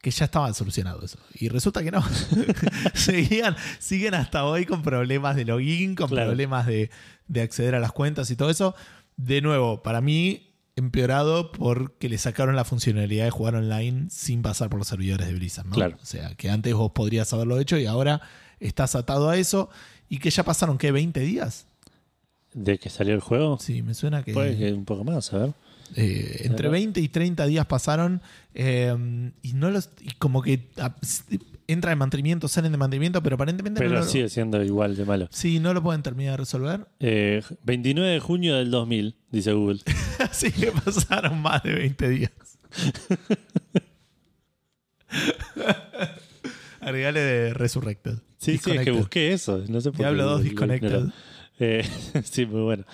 que 0.03 0.11
ya 0.11 0.27
estaba 0.27 0.53
solucionado 0.55 1.03
eso. 1.05 1.19
Y 1.35 1.49
resulta 1.49 1.83
que 1.83 1.91
no. 1.91 2.03
Seguían, 2.95 3.57
siguen 3.79 4.15
hasta 4.15 4.45
hoy 4.45 4.65
con 4.67 4.83
problemas 4.83 5.37
de 5.37 5.45
login, 5.45 5.95
con 5.95 6.09
Claro. 6.09 6.29
problemas 6.29 6.67
de, 6.67 6.91
de 7.27 7.41
acceder 7.43 7.75
a 7.75 7.81
las 7.81 7.93
cuentas 7.93 8.31
y 8.31 8.37
todo 8.37 8.51
eso. 8.51 8.75
De 9.17 9.41
nuevo, 9.41 9.83
para 9.83 10.01
mí, 10.01 10.53
empeorado 10.77 11.51
porque 11.51 12.09
le 12.09 12.19
sacaron 12.19 12.55
la 12.55 12.65
funcionalidad 12.65 13.25
de 13.25 13.31
jugar 13.31 13.57
online 13.57 14.07
sin 14.11 14.43
pasar 14.43 14.71
por 14.71 14.79
los 14.79 14.87
servidores 14.89 15.27
de 15.27 15.35
Blizzard. 15.35 15.67
¿no? 15.67 15.75
Claro. 15.75 15.97
O 16.01 16.07
sea, 16.07 16.35
que 16.37 16.51
antes 16.51 16.73
vos 16.75 16.93
podrías 16.93 17.33
haberlo 17.33 17.59
hecho 17.59 17.77
y 17.79 17.87
ahora 17.87 18.21
estás 18.61 18.95
atado 18.95 19.29
a 19.29 19.37
eso. 19.37 19.69
Y 20.09 20.19
que 20.21 20.31
ya 20.31 20.45
pasaron, 20.45 20.79
¿qué? 20.79 20.93
¿20 20.93 21.13
días? 21.21 21.67
¿De 22.55 22.79
que 22.79 22.89
salió 22.89 23.15
el 23.15 23.21
juego? 23.21 23.59
Sí, 23.61 23.83
me 23.83 23.95
suena 23.95 24.23
que. 24.23 24.33
Que 24.33 24.73
un 24.73 24.85
poco 24.85 25.05
más, 25.05 25.33
a 25.35 25.39
ver. 25.39 25.53
Eh, 25.97 26.41
entre 26.43 26.57
Claro. 26.57 26.71
20 26.73 27.01
y 27.01 27.09
30 27.09 27.47
días 27.47 27.67
pasaron 27.67 28.21
eh, 28.55 28.95
y 29.43 29.53
no 29.55 29.71
los 29.71 29.91
y 30.01 30.11
como 30.19 30.43
que 30.43 30.69
s- 31.03 31.23
entra 31.67 31.93
en 31.93 31.99
mantenimiento, 31.99 32.47
salen 32.49 32.73
de 32.73 32.79
mantenimiento, 32.79 33.23
pero 33.23 33.35
aparentemente 33.35 33.79
Pero 33.81 33.93
no, 33.95 33.99
lo, 34.01 34.05
sigue 34.07 34.29
siendo 34.29 34.63
igual 34.65 34.97
de 34.97 35.05
malo. 35.05 35.29
sí, 35.31 35.61
no 35.61 35.73
lo 35.75 35.83
pueden 35.83 36.03
terminar 36.03 36.33
de 36.33 36.37
resolver. 36.39 36.87
Eh, 37.01 37.43
29 37.65 38.11
de 38.13 38.21
junio 38.21 38.57
del 38.57 38.71
2000, 38.71 39.17
dice 39.31 39.53
Google. 39.53 39.81
Así 40.31 40.51
que 40.53 40.73
pasaron 40.73 41.41
más 41.43 41.63
de 41.63 41.75
20 41.75 42.09
días. 42.09 42.33
Agregale 46.81 47.21
de 47.21 47.55
Resurrected. 47.55 48.19
Sí, 48.39 48.59
sí, 48.59 48.71
es 48.71 48.83
que 48.85 48.91
busqué 48.93 49.33
eso. 49.33 49.65
No 49.69 49.81
sé 49.81 49.91
por 49.91 49.99
Diablo 49.99 50.23
2 50.25 50.31
lo- 50.33 50.39
lo 50.39 50.45
Disconnected. 50.45 51.03
Eh, 51.59 51.85
sí, 52.25 52.47
muy 52.47 52.63
bueno. 52.63 52.85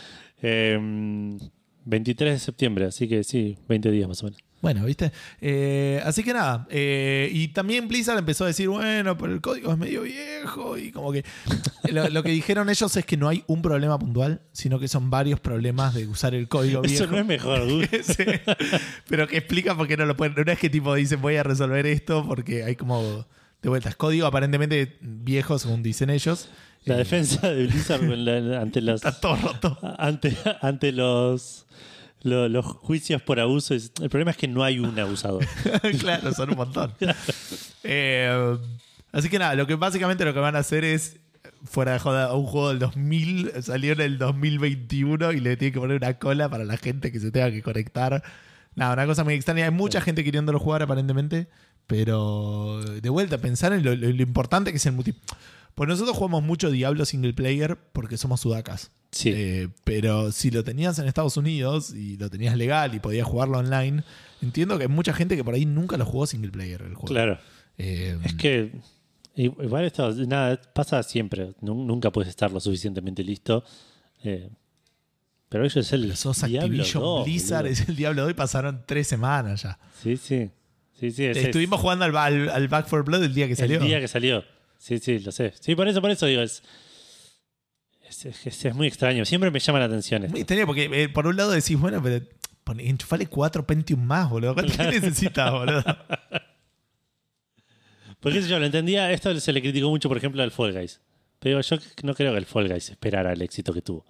Eh, 0.43 1.39
23 1.85 2.33
de 2.35 2.39
septiembre, 2.39 2.85
así 2.87 3.09
que 3.09 3.25
sí, 3.25 3.59
20 3.69 3.91
días 3.91 4.09
más 4.09 4.23
o 4.23 4.27
menos. 4.27 4.41
Bueno, 4.63 4.87
¿viste? 4.87 5.13
Eh, 5.43 6.01
así 6.07 6.23
que 6.23 6.33
nada. 6.33 6.67
eh, 6.71 7.29
y 7.31 7.49
también 7.49 7.87
Blizzard 7.87 8.19
empezó 8.19 8.45
a 8.45 8.47
decir, 8.47 8.71
bueno, 8.71 9.19
pero 9.19 9.35
el 9.35 9.43
código 9.43 9.71
es 9.71 9.77
medio 9.77 10.01
viejo. 10.03 10.79
Y 10.79 10.91
como 10.91 11.13
que 11.13 11.23
lo, 11.93 12.09
lo 12.09 12.23
que 12.23 12.31
dijeron 12.31 12.71
ellos 12.71 12.97
es 12.97 13.05
que 13.05 13.19
no 13.19 13.29
hay 13.29 13.45
un 13.47 13.61
problema 13.61 13.99
puntual, 13.99 14.41
sino 14.53 14.79
que 14.79 14.89
son 14.89 15.11
varios 15.11 15.39
problemas 15.39 15.93
de 15.93 16.07
usar 16.07 16.35
el 16.35 16.49
código 16.49 16.81
viejo. 16.81 17.05
Eso 17.05 17.13
no 17.13 17.19
es 17.19 17.27
mejor, 17.27 17.61
Google. 17.69 18.03
Sí. 18.03 18.25
Pero 19.07 19.29
que 19.29 19.37
explica 19.37 19.77
por 19.77 19.87
qué 19.87 19.99
no 19.99 20.07
lo 20.07 20.17
pueden. 20.17 20.35
No 20.47 20.51
es 20.51 20.59
que 20.59 20.71
tipo 20.71 20.95
dicen 20.95 21.21
voy 21.21 21.37
a 21.37 21.43
resolver 21.43 21.87
esto 21.87 22.25
porque 22.27 22.65
hay 22.65 22.75
como 22.75 23.27
de 23.61 23.69
vueltas 23.69 23.97
código 23.97 24.27
aparentemente 24.27 24.97
viejo 25.03 25.59
según 25.59 25.83
dicen 25.83 26.09
ellos. 26.09 26.49
La 26.85 26.97
defensa 26.97 27.51
de 27.51 27.67
Blizzard 27.67 28.03
la- 28.03 28.61
ante 28.61 28.81
los 28.81 28.97
Está 29.05 29.19
todo 29.19 29.37
roto. 29.37 29.79
ante, 29.99 30.37
ante 30.61 30.93
los, 30.93 31.67
lo- 32.23 32.49
los 32.49 32.65
juicios 32.67 33.23
por 33.23 33.41
abuso. 33.41 33.75
es- 33.75 33.93
El 34.03 34.11
problema 34.11 34.31
es 34.33 34.37
que 34.37 34.49
no 34.49 34.63
hay 34.65 34.79
un 34.79 34.99
abusador. 34.99 35.47
claro, 36.01 36.33
son 36.35 36.51
un 36.51 36.57
montón. 36.57 36.93
Eh, 37.83 38.59
así 39.13 39.29
que 39.29 39.39
nada, 39.39 39.55
lo 39.55 39.67
que 39.67 39.75
básicamente 39.77 40.25
lo 40.25 40.35
que 40.35 40.41
van 40.41 40.57
a 40.57 40.61
hacer 40.61 40.85
es 40.85 41.17
fuera 41.65 41.93
de 41.93 41.99
joda, 41.99 42.35
un 42.35 42.45
juego 42.47 42.69
del 42.71 42.79
2000 42.79 43.51
salió 43.63 43.93
en 43.95 44.01
el 44.03 44.19
2021 44.19 45.33
y 45.33 45.41
le 45.41 45.57
tienen 45.57 45.73
que 45.73 45.81
poner 45.81 45.97
una 45.97 46.19
cola 46.19 46.49
para 46.49 46.65
la 46.65 46.77
gente 46.77 47.11
que 47.11 47.21
se 47.21 47.31
tenga 47.31 47.51
que 47.51 47.63
conectar. 47.63 48.23
Nada, 48.75 48.93
una 48.95 49.07
cosa 49.07 49.25
muy 49.25 49.35
extraña. 49.35 49.65
Hay 49.65 49.71
mucha 49.71 50.01
gente 50.01 50.25
queriéndolo 50.25 50.59
jugar 50.59 50.83
aparentemente, 50.83 51.49
pero 51.87 52.83
de 52.83 53.09
vuelta, 53.09 53.39
pensar 53.39 53.73
en 53.73 53.85
lo, 53.85 53.95
lo- 53.95 54.09
lo 54.11 54.23
importante 54.23 54.71
que 54.73 54.77
es 54.79 54.87
el 54.87 54.93
multi. 54.93 55.15
Pues 55.75 55.89
nosotros 55.89 56.17
jugamos 56.17 56.43
mucho 56.43 56.71
Diablo 56.71 57.05
single 57.05 57.33
player 57.35 57.77
porque 57.93 58.17
somos 58.17 58.41
sudacas. 58.41 58.91
Sí. 59.11 59.31
Eh, 59.35 59.69
pero 59.85 60.33
si 60.33 60.51
lo 60.51 60.65
tenías 60.65 60.99
en 60.99 61.07
Estados 61.07 61.37
Unidos 61.37 61.93
y 61.95 62.17
lo 62.17 62.31
tenías 62.31 62.57
legal 62.57 62.95
y 62.95 63.01
podías 63.01 63.27
jugarlo 63.27 63.59
online, 63.59 64.03
entiendo 64.43 64.77
que 64.77 64.85
hay 64.85 64.89
mucha 64.89 65.13
gente 65.13 65.37
que 65.37 65.45
por 65.45 65.55
ahí 65.55 65.67
nunca 65.67 65.97
lo 65.97 66.05
jugó 66.05 66.27
single 66.27 66.51
player 66.51 66.83
el 66.83 66.95
juego. 66.95 67.07
Claro. 67.07 67.39
Eh, 67.79 68.19
Es 68.25 68.35
que 68.35 68.73
igual 69.37 69.85
esto 69.85 70.13
nada, 70.27 70.61
pasa 70.75 71.03
siempre. 71.03 71.55
Nu- 71.61 71.85
Nunca 71.85 72.11
puedes 72.13 72.29
estar 72.31 72.51
lo 72.53 72.61
suficientemente 72.61 73.23
listo. 73.25 73.65
Eh, 74.23 74.49
pero 75.49 75.65
ellos 75.65 75.77
es 75.77 75.93
el 75.93 76.17
sos 76.17 76.43
Diablo 76.45 76.85
2, 76.85 77.25
Blizzard, 77.25 77.63
boludo. 77.65 77.73
es 77.73 77.89
el 77.89 77.97
Diablo 77.97 78.23
de 78.23 78.29
hoy, 78.29 78.35
pasaron 78.35 78.83
tres 78.87 79.07
semanas 79.07 79.63
ya. 79.63 79.79
Sí, 80.03 80.17
sí. 80.17 80.51
Sí, 80.99 81.11
sí, 81.11 81.25
es- 81.25 81.37
es- 81.37 81.45
Estuvimos 81.47 81.81
jugando 81.81 82.05
al, 82.05 82.17
al- 82.17 82.49
al 82.51 82.69
Back 82.69 82.87
for 82.87 83.05
Blood 83.05 83.23
el 83.25 83.35
día 83.35 83.47
que 83.49 83.57
salió. 83.57 83.81
El 83.81 83.87
día 83.87 84.01
que 84.01 84.09
salió. 84.09 84.45
Sí, 84.85 84.99
sí, 84.99 85.19
lo 85.21 85.33
sé. 85.33 85.55
Sí, 85.61 85.75
por 85.75 85.89
eso, 85.89 86.03
por 86.03 86.11
eso 86.11 86.27
digo, 86.27 86.43
es, 86.43 86.63
es, 88.03 88.27
es- 88.47 88.65
es 88.67 88.75
muy 88.75 88.87
extraño. 88.87 89.25
Siempre 89.25 89.51
me 89.51 89.59
llama 89.59 89.79
la 89.79 89.87
atención 89.87 90.23
esto. 90.25 90.33
Muy 90.33 90.43
extraño 90.43 90.67
porque 90.67 90.91
eh, 90.93 91.09
por 91.09 91.27
un 91.27 91.37
lado 91.39 91.53
decís, 91.53 91.79
bueno, 91.81 92.03
pero 92.03 92.23
enchufale 92.81 93.27
cuatro 93.27 93.67
Pentium 93.67 94.05
más, 94.05 94.29
boludo. 94.29 94.53
¿Cuánto 94.53 94.83
necesitas, 94.91 95.51
boludo? 95.51 95.83
Porque 98.21 98.39
eso 98.41 98.49
yo 98.49 98.59
lo 98.59 98.67
entendía, 98.67 99.11
esto 99.11 99.39
se 99.41 99.53
le 99.55 99.63
criticó 99.63 99.89
mucho, 99.89 100.09
por 100.09 100.19
ejemplo, 100.19 100.43
al 100.43 100.51
Fall 100.51 100.73
Guys. 100.75 101.01
Pero 101.39 101.61
yo 101.63 101.77
no 102.03 102.15
creo 102.15 102.33
que 102.33 102.39
el 102.39 102.47
Fall 102.47 102.69
Guys 102.69 102.91
esperara 102.91 103.33
el 103.33 103.41
éxito 103.41 103.73
que 103.73 103.81
tuvo. 103.81 104.05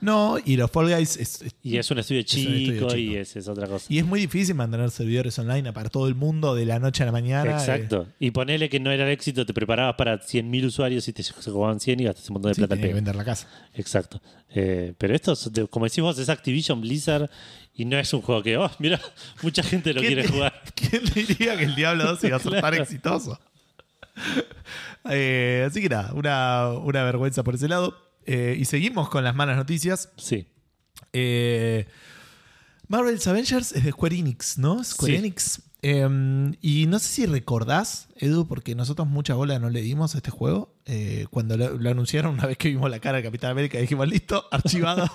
No, 0.00 0.38
y 0.44 0.56
los 0.56 0.70
Fall 0.70 0.86
Guys 0.94 1.16
es, 1.18 1.42
es- 1.42 1.54
Y 1.62 1.76
es 1.76 1.90
un 1.90 1.98
estudio 1.98 2.20
un 2.22 2.24
chico, 2.24 2.50
estudio 2.52 2.96
y 2.96 3.06
chico. 3.08 3.18
es, 3.20 3.36
es 3.36 3.48
otra 3.48 3.66
cosa. 3.66 3.86
y 3.88 3.98
es 3.98 4.04
muy 4.06 4.20
difícil 4.20 4.54
mantener 4.54 4.90
servidores 4.90 5.38
online 5.38 5.72
para 5.72 5.88
todo 5.90 6.08
el 6.08 6.14
mundo 6.14 6.54
de 6.54 6.64
la 6.64 6.78
noche 6.78 7.02
a 7.02 7.06
la 7.06 7.12
mañana. 7.12 7.50
Exacto. 7.52 8.06
Y 8.18 8.30
ponele 8.30 8.68
que 8.70 8.80
no 8.80 8.90
era 8.90 9.04
el 9.04 9.10
éxito, 9.12 9.44
te 9.44 9.52
preparabas 9.52 9.96
para 9.96 10.18
100.000 10.20 10.64
usuarios 10.66 11.06
y 11.08 11.12
te 11.12 11.22
jugaban 11.24 11.80
100 11.80 12.00
y 12.00 12.04
gastas 12.04 12.28
un 12.30 12.34
montón 12.34 12.48
Eh, 12.48 12.52
de 12.52 12.54
sí, 12.54 12.60
plata 12.60 12.74
al 12.74 12.78
tenía 12.80 12.90
que 12.90 12.94
vender 12.94 13.16
la 13.16 13.24
casa. 13.24 13.46
Exacto. 13.74 14.20
Eh, 14.54 14.94
pero 14.98 15.14
esto, 15.14 15.32
es 15.32 15.50
como 15.70 15.84
decís 15.84 16.02
vos, 16.02 16.18
es 16.18 16.28
Activision 16.28 16.80
Blizzard 16.80 17.30
y 17.74 17.84
no 17.84 17.98
es 17.98 18.12
un 18.12 18.20
juego 18.22 18.42
que, 18.42 18.56
oh, 18.56 18.70
mira, 18.78 19.00
mucha 19.42 19.62
gente 19.62 19.92
lo 19.94 20.00
¿Quién 20.00 20.14
quiere 20.14 20.28
te- 20.28 20.32
jugar. 20.34 20.62
¿Quién 20.74 21.02
diría 21.14 21.56
que 21.56 21.64
el 21.64 21.74
Diablo 21.74 22.04
2 22.06 22.24
iba 22.24 22.36
a 22.36 22.40
ser 22.40 22.52
tan 22.52 22.60
Claro. 22.60 22.82
exitoso? 22.82 23.38
Eh, 25.08 25.64
así 25.66 25.80
que 25.80 25.88
nada, 25.88 26.12
una, 26.12 26.68
una 26.78 27.02
vergüenza 27.04 27.42
por 27.42 27.54
ese 27.54 27.68
lado. 27.68 27.96
Eh, 28.26 28.56
y 28.58 28.64
seguimos 28.64 29.08
con 29.08 29.24
las 29.24 29.34
malas 29.34 29.56
noticias. 29.56 30.10
Sí. 30.16 30.46
Eh, 31.12 31.86
Marvel's 32.88 33.26
Avengers 33.26 33.72
es 33.72 33.84
de 33.84 33.90
Square 33.92 34.16
Enix, 34.16 34.58
¿no? 34.58 34.82
Square 34.84 35.12
Sí. 35.12 35.18
Enix. 35.18 35.62
Eh, 35.82 36.52
y 36.60 36.86
no 36.86 36.98
sé 36.98 37.08
si 37.08 37.26
recordás, 37.26 38.08
Edu, 38.16 38.46
porque 38.46 38.74
nosotros 38.74 39.08
mucha 39.08 39.34
bola 39.34 39.58
no 39.58 39.70
le 39.70 39.80
dimos 39.80 40.14
a 40.14 40.18
este 40.18 40.30
juego. 40.30 40.74
Eh, 40.84 41.26
cuando 41.30 41.56
lo, 41.56 41.78
lo 41.78 41.90
anunciaron, 41.90 42.34
una 42.34 42.46
vez 42.46 42.58
que 42.58 42.68
vimos 42.68 42.90
la 42.90 42.98
cara 43.00 43.18
de 43.18 43.22
Capitán 43.24 43.52
América, 43.52 43.78
dijimos, 43.78 44.06
listo, 44.08 44.44
archivado. 44.50 45.08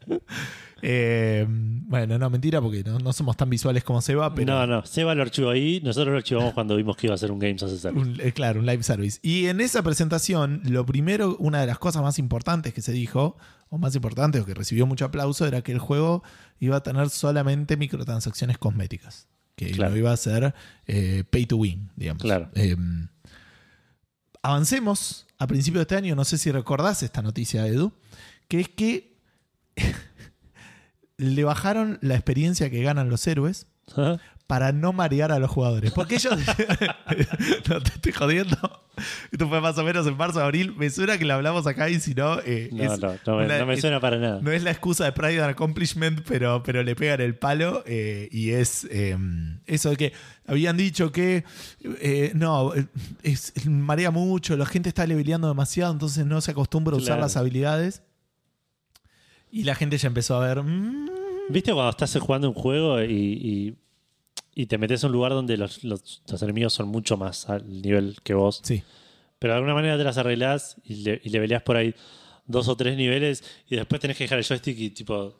Eh, 0.82 1.46
bueno, 1.48 2.18
no, 2.18 2.30
mentira, 2.30 2.60
porque 2.60 2.82
no, 2.84 2.98
no 2.98 3.12
somos 3.12 3.36
tan 3.36 3.50
visuales 3.50 3.84
como 3.84 4.00
Seba, 4.00 4.34
pero 4.34 4.52
No, 4.52 4.66
no. 4.66 4.86
Seba 4.86 5.14
lo 5.14 5.22
archivó 5.22 5.50
ahí. 5.50 5.80
Nosotros 5.82 6.12
lo 6.12 6.18
archivamos 6.18 6.54
cuando 6.54 6.76
vimos 6.76 6.96
que 6.96 7.06
iba 7.08 7.14
a 7.14 7.18
ser 7.18 7.32
un 7.32 7.38
Games 7.38 7.62
as 7.62 7.72
a 7.72 7.76
Service. 7.78 8.08
Un- 8.10 8.20
eh, 8.20 8.32
claro, 8.32 8.60
un 8.60 8.66
live 8.66 8.82
service. 8.82 9.18
Y 9.22 9.46
en 9.46 9.60
esa 9.60 9.82
presentación, 9.82 10.62
lo 10.64 10.86
primero, 10.86 11.36
una 11.38 11.60
de 11.60 11.66
las 11.66 11.78
cosas 11.78 12.02
más 12.02 12.18
importantes 12.18 12.72
que 12.72 12.82
se 12.82 12.92
dijo, 12.92 13.36
o 13.68 13.78
más 13.78 13.94
importantes, 13.94 14.42
o 14.42 14.44
que 14.46 14.54
recibió 14.54 14.86
mucho 14.86 15.04
aplauso, 15.04 15.46
era 15.46 15.62
que 15.62 15.72
el 15.72 15.78
juego 15.78 16.22
iba 16.58 16.76
a 16.76 16.82
tener 16.82 17.10
solamente 17.10 17.76
microtransacciones 17.76 18.58
cosméticas. 18.58 19.28
Que 19.56 19.70
Claro. 19.72 19.90
no 19.92 19.96
iba 19.98 20.12
a 20.12 20.16
ser 20.16 20.54
eh, 20.86 21.24
pay 21.28 21.44
to 21.46 21.56
win, 21.56 21.90
digamos. 21.96 22.22
Claro. 22.22 22.48
Eh, 22.54 22.76
avancemos 24.42 25.26
a 25.38 25.46
principios 25.46 25.80
de 25.80 25.82
este 25.82 25.96
año, 25.96 26.14
no 26.16 26.24
sé 26.24 26.38
si 26.38 26.50
recordás 26.50 27.02
esta 27.02 27.22
noticia, 27.22 27.66
Edu, 27.66 27.92
que 28.48 28.60
es 28.60 28.68
que 28.68 29.16
le 31.20 31.44
bajaron 31.44 31.98
la 32.02 32.14
experiencia 32.14 32.70
que 32.70 32.82
ganan 32.82 33.08
los 33.10 33.26
héroes 33.26 33.66
para 34.46 34.72
no 34.72 34.92
marear 34.92 35.30
a 35.30 35.38
los 35.38 35.50
jugadores. 35.50 35.92
Porque 35.92 36.16
ellos. 36.16 36.34
no 37.68 37.80
te 37.80 37.88
estoy 37.90 38.12
jodiendo. 38.12 38.56
Esto 39.30 39.48
fue 39.48 39.60
más 39.60 39.78
o 39.78 39.84
menos 39.84 40.06
en 40.06 40.16
marzo, 40.16 40.40
abril. 40.42 40.74
Me 40.76 40.90
suena 40.90 41.16
que 41.18 41.24
lo 41.24 41.34
hablamos 41.34 41.66
acá 41.66 41.88
y 41.88 42.00
si 42.00 42.14
no. 42.14 42.38
eh, 42.44 42.68
No, 42.72 42.82
es 42.94 43.00
no, 43.00 43.12
no, 43.26 43.36
me- 43.36 43.44
una- 43.46 43.58
no 43.58 43.66
me 43.66 43.74
es- 43.74 43.80
suena 43.80 44.00
para 44.00 44.18
nada. 44.18 44.40
no 44.42 44.50
es 44.50 44.62
la 44.62 44.70
excusa 44.72 45.04
de 45.04 45.12
Pride 45.12 45.40
and 45.40 45.50
Accomplishment, 45.50 46.22
pero, 46.26 46.62
pero 46.62 46.82
le 46.82 46.94
pegan 46.96 47.20
el 47.20 47.36
palo. 47.36 47.82
eh, 47.86 48.28
y 48.32 48.50
es 48.50 48.86
eh, 48.90 49.16
eso 49.66 49.90
de 49.90 49.96
que 49.96 50.12
habían 50.46 50.76
dicho 50.76 51.12
que 51.12 51.44
eh, 51.84 52.32
no, 52.34 52.72
es, 53.22 53.52
marea 53.66 54.10
mucho, 54.10 54.56
la 54.56 54.66
gente 54.66 54.88
está 54.88 55.06
leveleando 55.06 55.48
demasiado, 55.48 55.92
entonces 55.92 56.26
no 56.26 56.40
se 56.40 56.50
acostumbra 56.50 56.94
a 56.94 56.96
usar 56.96 57.06
Claro. 57.10 57.22
las 57.22 57.36
habilidades. 57.36 58.02
Y 59.52 59.64
la 59.64 59.74
gente 59.74 59.96
ya 59.98 60.08
empezó 60.08 60.36
a 60.40 60.46
ver. 60.46 60.62
mm, 60.62 61.08
¿Viste 61.48 61.72
cuando 61.72 61.90
estás 61.90 62.16
jugando 62.18 62.48
un 62.48 62.54
juego 62.54 63.02
y, 63.02 63.12
y- 63.12 63.76
y 64.54 64.66
te 64.66 64.78
metes 64.78 65.02
a 65.02 65.06
un 65.08 65.12
lugar 65.12 65.32
donde 65.32 65.56
los, 65.56 65.82
los- 65.84 66.22
los 66.28 66.42
enemigos 66.42 66.72
son 66.74 66.88
mucho 66.88 67.16
más 67.16 67.48
al 67.48 67.82
nivel 67.82 68.16
que 68.22 68.34
vos? 68.34 68.60
sí. 68.64 68.82
Pero 69.38 69.54
de 69.54 69.56
alguna 69.56 69.72
manera 69.74 69.96
te 69.96 70.04
las 70.04 70.18
arreglás 70.18 70.76
y 70.84 70.96
le, 70.96 71.18
y 71.24 71.30
le 71.30 71.40
peleás 71.40 71.62
por 71.62 71.74
ahí 71.76 71.94
dos 72.46 72.68
o 72.68 72.76
tres 72.76 72.94
niveles 72.98 73.42
y 73.70 73.76
después 73.76 73.98
tenés 73.98 74.18
que 74.18 74.24
dejar 74.24 74.38
el 74.38 74.44
joystick 74.44 74.78
y 74.78 74.90
tipo. 74.90 75.34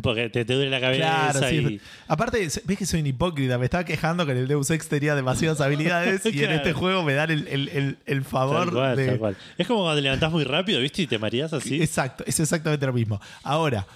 Porque 0.00 0.30
te, 0.30 0.44
te 0.46 0.54
duele 0.54 0.70
la 0.70 0.80
cabeza 0.80 1.30
Claro, 1.32 1.48
sí. 1.48 1.54
y. 1.56 1.80
Aparte, 2.08 2.48
ves 2.64 2.78
que 2.78 2.86
soy 2.86 3.00
un 3.00 3.06
hipócrita. 3.08 3.58
Me 3.58 3.64
estaba 3.66 3.84
quejando 3.84 4.24
que 4.24 4.32
en 4.32 4.38
el 4.38 4.48
Deus 4.48 4.70
Ex 4.70 4.88
tenía 4.88 5.14
demasiadas 5.14 5.60
habilidades 5.60 6.24
y 6.24 6.42
en 6.42 6.52
este 6.52 6.72
juego 6.72 7.02
me 7.02 7.12
dan 7.12 7.30
el, 7.30 7.46
el- 7.48 7.68
el- 7.68 7.98
el 8.06 8.24
favor 8.24 8.64
Tal 8.66 8.70
cual, 8.74 8.96
de. 8.96 9.06
tal 9.08 9.18
cual. 9.18 9.36
Es 9.58 9.66
como 9.66 9.80
cuando 9.82 9.96
te 9.96 10.02
levantás 10.02 10.32
muy 10.32 10.44
rápido, 10.44 10.80
¿viste? 10.80 11.02
Y 11.02 11.06
te 11.06 11.18
mareás 11.18 11.52
así. 11.52 11.82
Exacto, 11.82 12.24
es 12.26 12.40
exactamente 12.40 12.86
lo 12.86 12.92
mismo. 12.94 13.20
Ahora, 13.42 13.86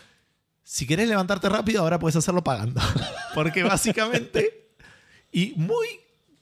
si 0.63 0.87
querés 0.87 1.09
levantarte 1.09 1.49
rápido, 1.49 1.81
ahora 1.81 1.99
puedes 1.99 2.17
hacerlo 2.17 2.45
pagando. 2.45 2.81
Porque 3.35 3.63
básicamente, 3.63 4.69
y 5.33 5.55
muy 5.57 5.87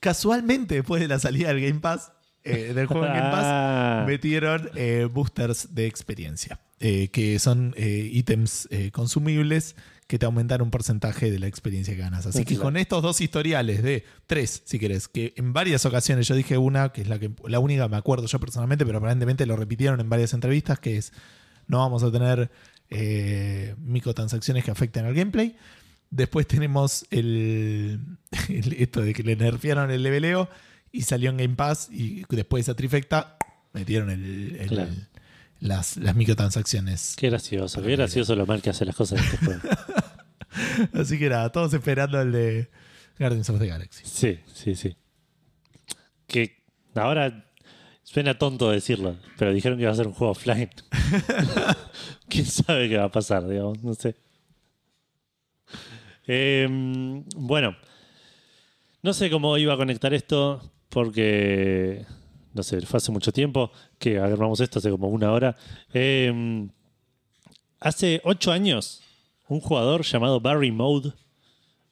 casualmente 0.01 0.75
después 0.77 1.01
de 1.01 1.09
la 1.09 1.19
salida 1.19 1.49
del 1.49 1.61
Game 1.61 1.81
Pass, 1.81 2.11
eh, 2.45 2.73
del 2.75 2.87
juego 2.87 3.07
en 3.07 3.13
Game 3.13 3.31
Pass, 3.31 3.45
Ah. 3.45 4.05
metieron 4.07 4.69
eh, 4.75 5.09
boosters 5.11 5.75
de 5.75 5.87
experiencia, 5.87 6.61
eh, 6.81 7.09
que 7.09 7.39
son 7.39 7.75
eh, 7.77 8.09
ítems 8.13 8.69
consumibles 8.93 9.77
que 10.07 10.19
te 10.19 10.27
aumentan 10.27 10.61
un 10.61 10.71
porcentaje 10.71 11.31
de 11.31 11.39
la 11.39 11.47
experiencia 11.47 11.95
que 11.95 12.01
ganas. 12.03 12.27
Así 12.27 12.39
Sí, 12.41 12.45
que 12.45 12.55
claro. 12.57 12.65
con 12.65 12.77
estos 12.77 13.03
dos 13.03 13.21
historiales 13.23 13.83
de 13.83 14.05
tres, 14.27 14.63
si 14.67 14.79
querés, 14.79 15.09
que 15.09 15.33
en 15.37 15.55
varias 15.55 15.87
ocasiones 15.87 16.29
yo 16.29 16.35
dije 16.35 16.59
una, 16.59 16.91
que 16.91 17.01
es 17.01 17.09
la, 17.09 17.19
que, 17.19 17.31
la 17.49 17.59
única 17.59 17.89
me 17.89 17.97
acuerdo 17.97 18.27
yo 18.27 18.39
personalmente, 18.39 18.85
pero 18.85 18.99
aparentemente 18.99 19.47
lo 19.47 19.57
repitieron 19.57 19.99
en 20.01 20.11
varias 20.11 20.35
entrevistas, 20.35 20.79
que 20.79 20.99
es 20.99 21.13
no 21.69 21.79
vamos 21.79 22.03
a 22.03 22.13
tener 22.13 22.51
microtransacciones 23.79 24.65
que 24.65 24.71
afecten 24.71 25.05
al 25.07 25.15
gameplay. 25.15 25.57
Después 26.11 26.47
tenemos 26.47 27.07
el, 27.11 28.01
el- 28.49 28.75
esto 28.79 29.01
de 29.03 29.13
que 29.15 29.23
le 29.23 29.37
nerfearon 29.37 29.91
el 29.91 30.03
leveleo 30.03 30.49
y 30.95 31.03
salió 31.03 31.31
en 31.31 31.37
Game 31.37 31.55
Pass 31.57 31.89
y 31.91 32.25
después 32.29 32.65
de 32.65 32.71
esa 32.73 32.77
trifecta 32.77 33.37
metieron 33.73 34.11
el- 34.11 34.57
el- 34.61 34.69
Claro. 34.69 34.91
las, 35.61 35.97
las 35.97 36.15
microtransacciones. 36.15 37.15
Qué 37.17 37.29
gracioso, 37.31 37.83
qué 37.83 37.91
gracioso 37.97 38.37
lo 38.37 38.47
mal 38.47 38.63
que 38.63 38.71
hace 38.71 38.85
las 38.85 38.95
cosas 38.95 39.21
de 39.21 39.25
este 39.27 39.39
juego. 39.45 39.61
Así 40.95 41.19
que 41.19 41.29
nada, 41.29 41.51
todos 41.51 41.75
esperando 41.75 42.21
el 42.21 42.31
de 42.33 42.71
Guardians 43.19 43.51
of 43.51 43.59
the 43.59 43.67
Galaxy. 43.67 44.05
Sí, 44.07 44.39
sí, 44.53 44.75
sí. 44.77 44.97
Que 46.29 46.63
ahora 46.95 47.51
suena 48.05 48.39
tonto 48.39 48.71
decirlo, 48.71 49.17
pero 49.39 49.53
dijeron 49.53 49.79
que 49.79 49.83
iba 49.83 49.93
a 49.93 49.97
ser 49.97 50.07
un 50.07 50.13
juego 50.13 50.31
offline. 50.33 50.71
¿Quién 52.29 52.47
sabe 52.47 52.89
qué 52.89 52.97
va 52.99 53.05
a 53.05 53.11
pasar, 53.11 53.47
digamos? 53.49 53.83
No 53.83 53.95
sé. 53.95 54.15
Eh, 56.27 56.67
bueno, 57.37 57.77
no 59.03 59.13
sé 59.13 59.29
cómo 59.31 59.59
iba 59.59 59.75
a 59.75 59.77
conectar 59.77 60.15
esto 60.15 60.71
porque, 60.89 62.05
no 62.53 62.63
sé, 62.63 62.81
fue 62.83 62.99
hace 62.99 63.11
mucho 63.13 63.33
tiempo 63.33 63.71
que 63.99 64.19
agarramos 64.19 64.61
esto, 64.61 64.79
hace 64.79 64.91
como 64.91 65.09
una 65.09 65.33
hora. 65.33 65.57
Eh, 65.93 66.69
hace 67.81 68.21
ocho 68.25 68.53
años, 68.53 69.03
un 69.49 69.61
jugador 69.61 70.03
llamado 70.03 70.41
Barry 70.41 70.73
Mode 70.73 71.13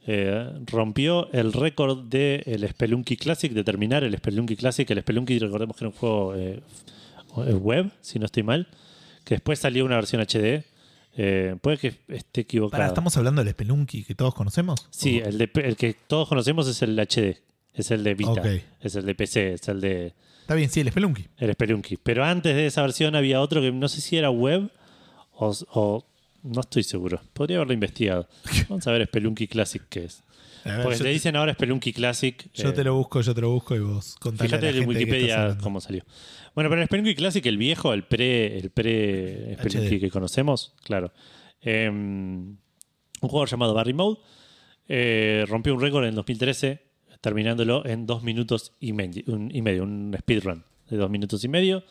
eh, 0.06 0.50
rompió 0.66 1.30
el 1.32 1.52
récord 1.52 2.04
del 2.04 2.68
Spelunky 2.68 3.16
Classic, 3.16 3.52
de 3.52 3.62
terminar 3.64 4.02
el 4.04 4.16
Spelunky 4.16 4.56
Classic. 4.56 4.88
El 4.90 5.00
Spelunky, 5.00 5.38
recordemos 5.38 5.76
que 5.76 5.84
era 5.84 5.88
un 5.90 5.96
juego 5.96 6.34
eh, 6.34 6.60
f- 7.36 7.54
web, 7.54 7.90
si 8.00 8.18
no 8.18 8.26
estoy 8.26 8.42
mal, 8.42 8.66
que 9.24 9.36
después 9.36 9.58
salió 9.58 9.84
una 9.84 9.96
versión 9.96 10.20
HD. 10.22 10.64
Eh, 11.14 11.56
puede 11.60 11.76
que 11.78 11.94
esté 12.08 12.40
equivocado. 12.40 12.70
Pará, 12.80 12.86
¿estamos 12.86 13.16
hablando 13.16 13.44
del 13.44 13.52
Spelunky 13.52 14.02
que 14.02 14.14
todos 14.14 14.34
conocemos? 14.34 14.88
Sí, 14.90 15.20
¿O- 15.20 15.26
el, 15.26 15.38
de- 15.38 15.50
el 15.62 15.76
que 15.76 15.94
todos 15.94 16.28
conocemos 16.28 16.66
es 16.68 16.80
el 16.82 16.98
HD, 16.98 17.36
es 17.74 17.90
el 17.90 18.04
de 18.04 18.14
Vita, 18.14 18.42
es 18.80 18.94
el 18.96 19.06
de 19.06 19.14
PC, 19.14 19.54
es 19.54 19.68
el 19.68 19.80
de 19.80 20.14
Está 20.42 20.54
bien, 20.54 20.68
sí, 20.70 20.80
el 20.80 20.90
Spelunky. 20.90 21.26
el 21.38 21.52
Spelunky. 21.52 21.96
Pero 21.96 22.24
antes 22.24 22.54
de 22.54 22.66
esa 22.66 22.82
versión 22.82 23.14
había 23.14 23.40
otro 23.40 23.60
que 23.60 23.70
no 23.72 23.88
sé 23.88 24.00
si 24.00 24.16
era 24.16 24.30
web 24.30 24.70
o, 25.32 25.52
o- 25.72 26.06
no 26.42 26.60
estoy 26.60 26.82
seguro. 26.82 27.20
Podría 27.32 27.58
haberlo 27.58 27.72
investigado. 27.74 28.28
Vamos 28.68 28.86
a 28.86 28.92
ver 28.92 29.06
Spelunky 29.06 29.46
Classic 29.46 29.82
qué 29.88 30.04
es. 30.06 30.22
Ver, 30.64 30.82
Porque 30.82 30.98
te 30.98 31.08
dicen 31.08 31.34
ahora 31.36 31.54
Spelunky 31.54 31.92
Classic. 31.92 32.48
Yo 32.54 32.68
eh, 32.68 32.72
te 32.72 32.82
lo 32.84 32.94
busco, 32.96 33.20
yo 33.20 33.34
te 33.34 33.40
lo 33.40 33.50
busco 33.50 33.74
y 33.76 33.80
vos 33.80 34.16
contale 34.16 34.48
Fíjate 34.48 34.68
en 34.78 34.88
Wikipedia 34.88 35.56
cómo 35.60 35.80
salió. 35.80 36.04
Bueno, 36.54 36.68
pero 36.70 36.82
el 36.82 36.86
Spelunky 36.88 37.14
Classic, 37.14 37.44
el 37.46 37.56
viejo, 37.56 37.92
el 37.94 38.02
pre, 38.04 38.58
el 38.58 38.70
pre 38.70 39.56
Spelunky 39.60 39.96
HD. 39.96 40.00
que 40.00 40.10
conocemos, 40.10 40.74
claro. 40.84 41.12
Eh, 41.60 41.88
un 41.88 42.58
jugador 43.20 43.48
llamado 43.48 43.74
Barry 43.74 43.92
Mode 43.92 44.18
eh, 44.88 45.44
rompió 45.48 45.74
un 45.74 45.80
récord 45.80 46.04
en 46.04 46.14
2013, 46.14 46.82
terminándolo 47.22 47.86
en 47.86 48.04
dos 48.04 48.22
minutos 48.22 48.72
y, 48.78 48.92
medio, 48.92 49.24
un, 49.28 49.50
y 49.54 49.62
medio, 49.62 49.84
un 49.84 50.14
speedrun 50.18 50.64
de 50.90 50.98
dos 50.98 51.08
minutos 51.08 51.42
y 51.44 51.48
medio. 51.48 51.82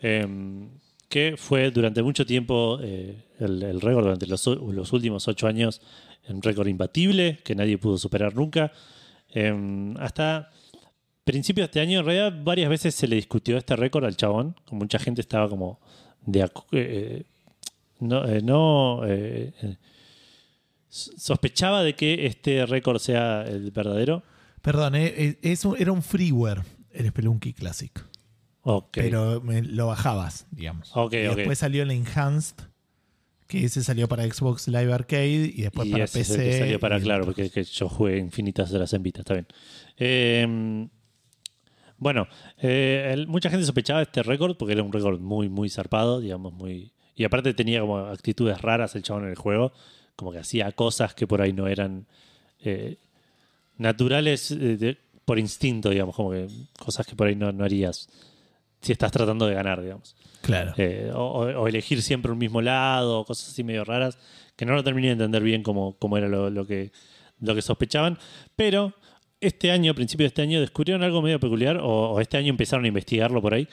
eh, 0.00 0.26
que 1.12 1.34
fue 1.36 1.70
durante 1.70 2.02
mucho 2.02 2.24
tiempo 2.24 2.78
eh, 2.82 3.26
el, 3.38 3.82
récord, 3.82 4.04
durante 4.04 4.26
los, 4.26 4.46
últimos 4.46 5.28
ocho 5.28 5.46
años, 5.46 5.82
un 6.26 6.40
récord 6.40 6.66
imbatible 6.66 7.38
que 7.44 7.54
nadie 7.54 7.76
pudo 7.76 7.98
superar 7.98 8.34
nunca. 8.34 8.72
Eh, 9.34 9.94
hasta 9.98 10.48
principios 11.22 11.64
de 11.64 11.66
este 11.66 11.80
año, 11.80 12.00
en 12.00 12.06
realidad, 12.06 12.32
varias 12.42 12.70
veces 12.70 12.94
se 12.94 13.06
le 13.06 13.16
discutió 13.16 13.58
este 13.58 13.76
récord 13.76 14.06
al 14.06 14.16
chabón. 14.16 14.56
Mucha 14.70 14.98
gente 14.98 15.20
estaba 15.20 15.50
como 15.50 15.80
de 16.24 16.50
eh, 16.72 17.24
no, 18.00 18.26
eh, 18.26 18.40
no 18.42 19.02
eh, 19.06 19.52
sospechaba 20.88 21.82
de 21.82 21.94
que 21.94 22.24
este 22.24 22.64
récord 22.64 22.98
sea 22.98 23.42
el 23.42 23.70
verdadero. 23.70 24.22
Perdón, 24.62 24.94
eh, 24.94 25.12
eh, 25.16 25.38
es 25.42 25.64
un- 25.64 25.76
era 25.78 25.92
un 25.92 26.02
freeware 26.02 26.62
el 26.92 27.08
Spelunky 27.08 27.52
Classic. 27.52 27.92
Ok. 28.62 28.88
Pero 28.92 29.40
me- 29.40 29.62
lo 29.62 29.88
bajabas, 29.88 30.46
digamos. 30.50 30.90
Ok, 30.94 31.14
y 31.14 31.16
después 31.34 31.58
salió 31.58 31.82
el 31.82 31.90
Enhanced, 31.90 32.56
que 33.48 33.64
ese 33.64 33.82
salió 33.82 34.08
para 34.08 34.24
Xbox 34.24 34.68
Live 34.68 34.92
Arcade 34.92 35.52
y 35.54 35.62
después 35.62 35.88
y 35.88 35.92
para 35.92 36.04
ese 36.04 36.20
es 36.20 36.28
PC. 36.28 36.44
el 36.44 36.50
que 36.50 36.58
salió 36.58 36.80
para, 36.80 37.00
claro, 37.00 37.24
porque 37.24 37.50
que 37.50 37.64
yo 37.64 37.88
jugué 37.88 38.18
infinitas 38.18 38.72
horas 38.72 38.92
en 38.92 39.02
Vita, 39.02 39.20
está 39.20 39.34
bien. 39.34 39.46
Eh, 39.98 40.88
bueno, 41.98 42.26
eh, 42.58 43.10
el- 43.12 43.26
mucha 43.28 43.50
gente 43.50 43.64
sospechaba 43.64 43.98
de 44.00 44.04
este 44.04 44.22
récord 44.22 44.56
porque 44.56 44.72
era 44.72 44.82
un 44.82 44.92
récord 44.92 45.20
muy, 45.20 45.48
muy 45.48 45.68
zarpado, 45.68 46.20
digamos, 46.20 46.52
muy. 46.52 46.92
Y 47.14 47.24
aparte 47.24 47.54
tenía 47.54 47.80
como 47.80 47.98
actitudes 47.98 48.60
raras 48.60 48.94
el 48.96 49.02
chabón 49.02 49.24
en 49.24 49.30
el 49.30 49.36
juego, 49.36 49.72
como 50.16 50.32
que 50.32 50.38
hacía 50.38 50.70
cosas 50.72 51.14
que 51.14 51.26
por 51.26 51.42
ahí 51.42 51.52
no 51.52 51.66
eran 51.68 52.06
eh, 52.64 52.96
naturales 53.82 54.50
eh, 54.50 54.76
de- 54.76 54.98
por 55.24 55.38
instinto, 55.38 55.90
digamos, 55.90 56.16
como 56.16 56.30
que 56.30 56.48
cosas 56.78 57.06
que 57.06 57.14
por 57.14 57.26
ahí 57.28 57.36
no, 57.36 57.52
no 57.52 57.64
harías 57.64 58.08
si 58.80 58.90
estás 58.92 59.12
tratando 59.12 59.46
de 59.46 59.54
ganar, 59.54 59.80
digamos. 59.80 60.16
Claro. 60.40 60.74
Eh, 60.76 61.10
o, 61.14 61.20
o 61.42 61.68
elegir 61.68 62.02
siempre 62.02 62.32
un 62.32 62.38
mismo 62.38 62.60
lado, 62.60 63.20
o 63.20 63.24
cosas 63.24 63.50
así 63.50 63.62
medio 63.62 63.84
raras, 63.84 64.18
que 64.56 64.64
no 64.66 64.74
lo 64.74 64.82
terminé 64.82 65.08
de 65.08 65.12
entender 65.12 65.42
bien 65.42 65.62
cómo, 65.62 65.96
cómo 65.98 66.16
era 66.18 66.26
lo, 66.28 66.50
lo 66.50 66.66
que, 66.66 66.90
lo 67.40 67.54
que 67.54 67.62
sospechaban. 67.62 68.18
Pero 68.56 68.92
este 69.40 69.70
año, 69.70 69.92
a 69.92 69.94
principios 69.94 70.24
de 70.24 70.28
este 70.28 70.42
año, 70.42 70.60
descubrieron 70.60 71.04
algo 71.04 71.22
medio 71.22 71.38
peculiar, 71.38 71.76
o, 71.76 72.10
o 72.14 72.20
este 72.20 72.36
año 72.38 72.48
empezaron 72.50 72.84
a 72.84 72.88
investigarlo 72.88 73.40
por 73.40 73.54
ahí. 73.54 73.68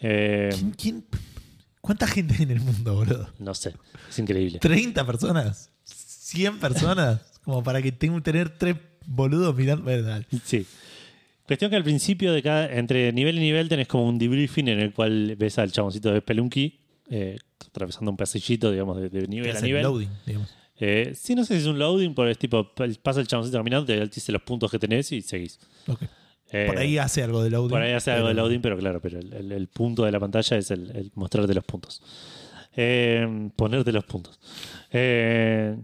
Eh, 0.00 0.50
¿Quién- 0.52 0.72
quién- 0.72 1.04
¿Cuánta 1.80 2.06
gente 2.06 2.34
hay 2.36 2.42
en 2.42 2.50
el 2.50 2.60
mundo, 2.60 2.94
boludo? 2.94 3.30
no 3.38 3.54
sé, 3.54 3.74
es 4.10 4.18
increíble. 4.18 4.60
¿30 4.60 5.06
personas? 5.06 5.70
¿100 5.86 6.58
personas? 6.58 7.40
Como 7.42 7.62
para 7.62 7.80
que 7.80 7.90
tenga 7.90 8.20
tener 8.20 8.50
tres 8.58 8.76
boludos 9.10 9.54
mirando. 9.56 9.84
Bueno, 9.84 10.02
dale. 10.02 10.26
Sí. 10.44 10.66
Cuestión 11.46 11.70
que 11.70 11.76
al 11.76 11.82
principio 11.84 12.32
de 12.32 12.42
cada, 12.42 12.72
entre 12.72 13.12
nivel 13.12 13.36
y 13.36 13.40
nivel 13.40 13.68
tenés 13.68 13.88
como 13.88 14.06
un 14.08 14.18
debriefing 14.18 14.68
en 14.68 14.78
el 14.80 14.92
cual 14.92 15.34
ves 15.36 15.58
al 15.58 15.72
chaboncito 15.72 16.12
de 16.12 16.20
Spelunky 16.20 16.78
eh, 17.10 17.36
atravesando 17.66 18.10
un 18.12 18.16
pasillito, 18.16 18.70
digamos, 18.70 19.00
de, 19.00 19.08
de 19.08 19.26
nivel 19.26 19.56
a 19.56 19.60
nivel. 19.60 19.82
loading, 19.82 20.08
digamos. 20.26 20.48
Eh, 20.78 21.12
sí, 21.14 21.34
no 21.34 21.44
sé 21.44 21.56
si 21.56 21.62
es 21.62 21.66
un 21.66 21.78
loading, 21.78 22.14
pero 22.14 22.30
es 22.30 22.38
tipo, 22.38 22.72
pasa 23.02 23.20
el 23.20 23.26
chaboncito 23.26 23.58
caminando, 23.58 23.84
te 23.84 24.06
dice 24.06 24.30
los 24.32 24.42
puntos 24.42 24.70
que 24.70 24.78
tenés 24.78 25.10
y 25.12 25.20
seguís. 25.22 25.58
Ok. 25.88 26.02
Eh, 26.52 26.66
Por 26.66 26.78
ahí 26.78 26.98
hace 26.98 27.22
algo 27.22 27.42
de 27.42 27.50
loading. 27.50 27.70
por 27.70 27.82
ahí 27.82 27.92
hace 27.92 28.10
algo 28.12 28.28
de 28.28 28.34
loading, 28.34 28.60
pero 28.60 28.78
claro, 28.78 29.00
pero 29.00 29.18
el, 29.18 29.32
el- 29.32 29.52
el 29.52 29.66
punto 29.68 30.04
de 30.04 30.10
la 30.12 30.18
pantalla 30.20 30.56
es 30.56 30.70
el, 30.70 30.90
el 30.96 31.10
mostrarte 31.14 31.52
los 31.54 31.64
puntos. 31.64 32.00
Eh, 32.76 33.50
ponerte 33.56 33.92
los 33.92 34.04
puntos. 34.04 34.38
Eh, 34.92 35.76